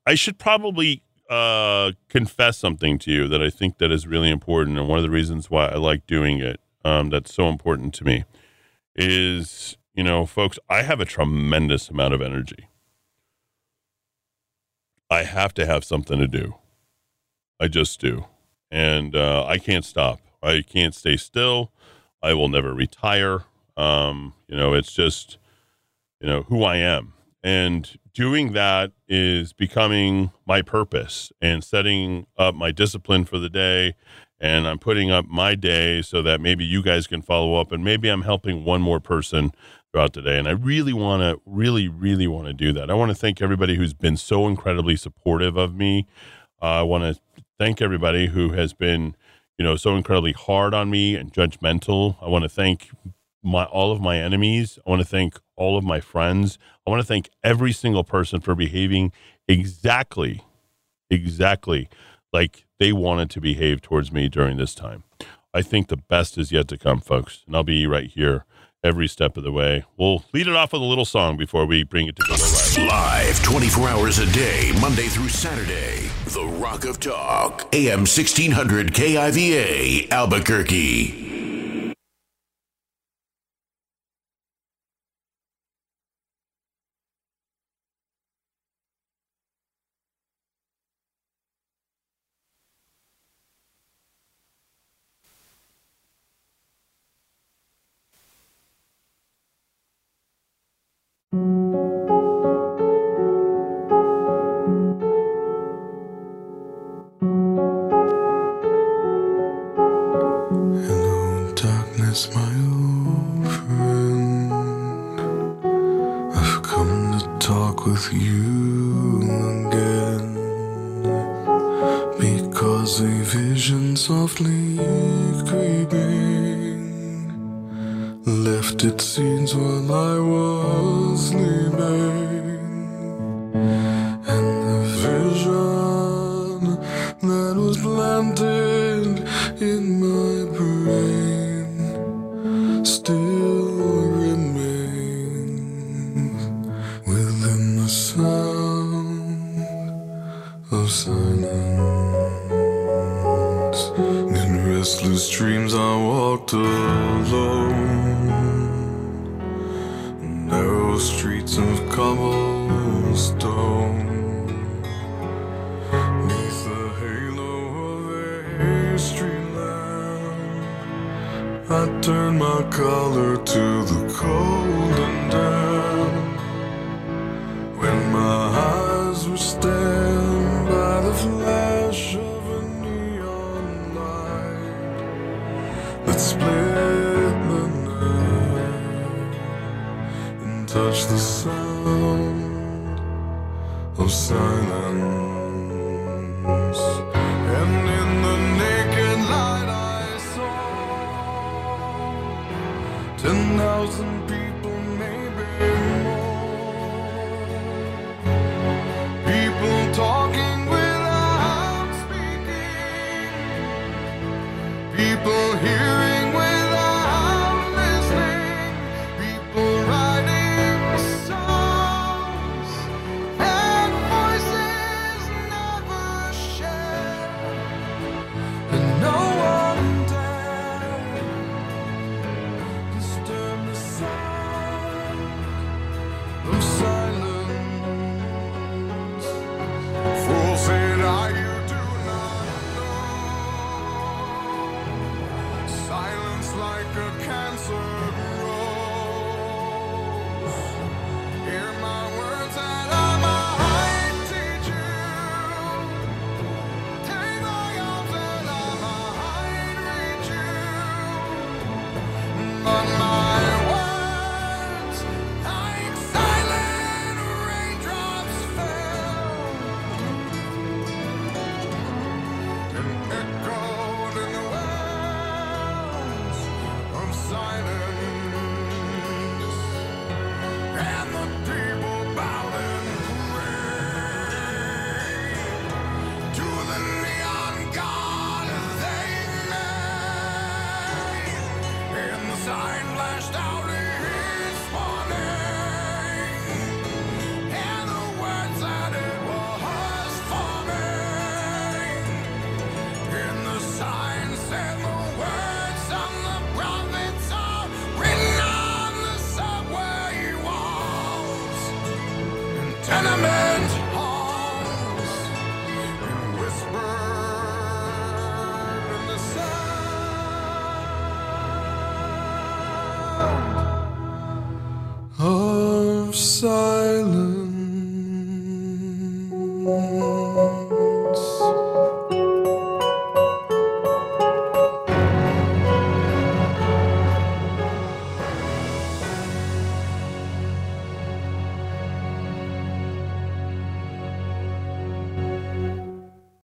I 0.07 0.15
should 0.15 0.39
probably 0.39 1.03
uh, 1.29 1.93
confess 2.09 2.59
something 2.59 2.99
to 3.01 3.11
you 3.11 3.29
that 3.29 3.43
I 3.43 3.51
think 3.51 3.79
that 3.79 3.91
is 3.91 4.07
really 4.07 4.31
important, 4.31 4.79
and 4.79 4.89
one 4.89 4.99
of 4.99 5.03
the 5.03 5.11
reasons 5.11 5.51
why 5.51 5.67
I 5.67 5.77
like 5.77 6.07
doing 6.07 6.41
it, 6.41 6.61
um, 6.85 7.11
that's 7.11 7.35
so 7.35 7.49
important 7.49 7.95
to 7.95 8.05
me, 8.05 8.25
is 8.95 9.77
you 9.97 10.05
know, 10.05 10.27
folks, 10.27 10.59
I 10.69 10.83
have 10.83 11.01
a 11.01 11.07
tremendous 11.07 11.89
amount 11.89 12.13
of 12.13 12.21
energy. 12.21 12.69
I 15.11 15.23
have 15.23 15.55
to 15.55 15.65
have 15.65 15.85
something 15.85 16.19
to 16.19 16.29
do. 16.29 16.57
I 17.59 17.69
just 17.69 17.99
do. 17.99 18.27
And 18.71 19.17
uh, 19.17 19.47
I 19.47 19.57
can't 19.59 19.85
stop. 19.85 20.21
I 20.43 20.63
can't 20.63 20.95
stay 20.95 21.17
still. 21.17 21.73
I 22.23 22.35
will 22.35 22.51
never 22.51 22.75
retire. 22.75 23.45
Um, 23.77 24.35
you 24.49 24.57
know, 24.57 24.75
it's 24.75 24.93
just, 24.93 25.39
you 26.21 26.29
know, 26.29 26.43
who 26.43 26.63
I 26.63 26.77
am. 26.77 27.15
And 27.43 27.99
doing 28.17 28.55
that 28.55 28.93
is 29.07 29.53
becoming 29.53 30.31
my 30.47 30.63
purpose 30.63 31.31
and 31.43 31.63
setting 31.63 32.27
up 32.39 32.55
my 32.55 32.73
discipline 32.73 33.27
for 33.27 33.39
the 33.39 33.51
day. 33.51 33.95
And 34.41 34.67
I'm 34.67 34.79
putting 34.79 35.11
up 35.11 35.27
my 35.27 35.55
day 35.55 36.01
so 36.01 36.23
that 36.23 36.41
maybe 36.41 36.65
you 36.65 36.83
guys 36.83 37.07
can 37.07 37.21
follow 37.21 37.61
up 37.61 37.73
and 37.73 37.85
maybe 37.85 38.09
I'm 38.09 38.23
helping 38.23 38.65
one 38.65 38.81
more 38.81 39.01
person 39.01 39.53
throughout 39.93 40.15
the 40.15 40.23
day. 40.23 40.39
And 40.39 40.49
I 40.49 40.53
really 40.53 40.95
want 40.95 41.21
to, 41.21 41.43
really, 41.45 41.89
really 41.89 42.27
want 42.27 42.47
to 42.47 42.55
do 42.55 42.73
that. 42.73 42.91
I 42.91 42.95
want 42.95 43.11
to 43.11 43.15
thank 43.15 43.43
everybody 43.43 43.77
who's 43.77 43.93
been 43.93 44.17
so 44.17 44.49
incredibly 44.49 44.97
supportive 44.97 45.59
of 45.59 45.75
me. 45.75 46.07
Uh, 46.63 46.81
I 46.81 46.83
want 46.83 47.05
to 47.05 47.21
thank 47.59 47.83
everybody 47.83 48.29
who 48.29 48.53
has 48.53 48.73
been, 48.73 49.15
you 49.59 49.65
know, 49.65 49.77
so 49.77 49.95
incredibly 49.95 50.33
hard 50.33 50.73
on 50.73 50.89
me 50.89 51.17
and 51.17 51.35
judgmental. 51.35 52.17
I 52.23 52.29
want 52.29 52.45
to 52.45 52.49
thank 52.49 52.89
my 53.47 53.65
all 53.65 53.93
of 53.93 54.01
my 54.01 54.19
enemies. 54.19 54.79
I 54.87 54.91
want 54.91 55.01
to 55.01 55.09
thank 55.09 55.39
all 55.57 55.79
of 55.79 55.85
my 55.85 56.01
friends. 56.01 56.59
I 56.87 56.91
want 56.91 57.01
to 57.01 57.07
thank 57.07 57.31
every 57.43 57.73
single 57.73 58.05
person 58.05 58.41
for 58.41 58.55
behaving 58.55 59.13
exactly, 59.49 60.43
exactly 61.11 61.89
like 62.33 62.67
they 62.79 62.93
wanted 62.93 63.31
to 63.31 63.41
behave 63.41 63.81
towards 63.81 64.13
me 64.13 64.29
during 64.29 64.57
this 64.57 64.75
time. 64.75 65.05
I 65.55 65.63
think 65.63 65.89
the 65.89 65.97
best 65.97 66.37
is 66.37 66.53
yet 66.53 66.69
to 66.69 66.77
come, 66.77 67.01
folks. 67.01 67.43
And 67.47 67.57
I'll 67.57 67.65
be 67.65 67.87
right 67.87 68.11
here 68.11 68.45
every 68.85 69.09
step 69.09 69.37
of 69.37 69.43
the 69.43 69.53
way. 69.53 69.85
We'll 69.97 70.25
lead 70.33 70.47
it 70.47 70.55
off 70.55 70.73
with 70.73 70.83
a 70.83 70.85
little 70.85 71.05
song 71.05 71.37
before 71.37 71.67
we 71.67 71.83
bring 71.83 72.09
it 72.09 72.17
to 72.17 72.23
go 72.27 72.35
live. 72.35 72.79
Live 72.89 73.43
24 73.43 73.89
hours 73.89 74.19
a 74.19 74.31
day, 74.33 74.73
Monday 74.81 75.07
through 75.07 75.31
Saturday. 75.31 76.09
The 76.27 76.45
Rock 76.45 76.85
of 76.85 77.01
Talk. 77.01 77.75
AM 77.75 78.01
1600 78.01 78.93
KIVA, 78.93 80.11
Albuquerque. 80.11 81.26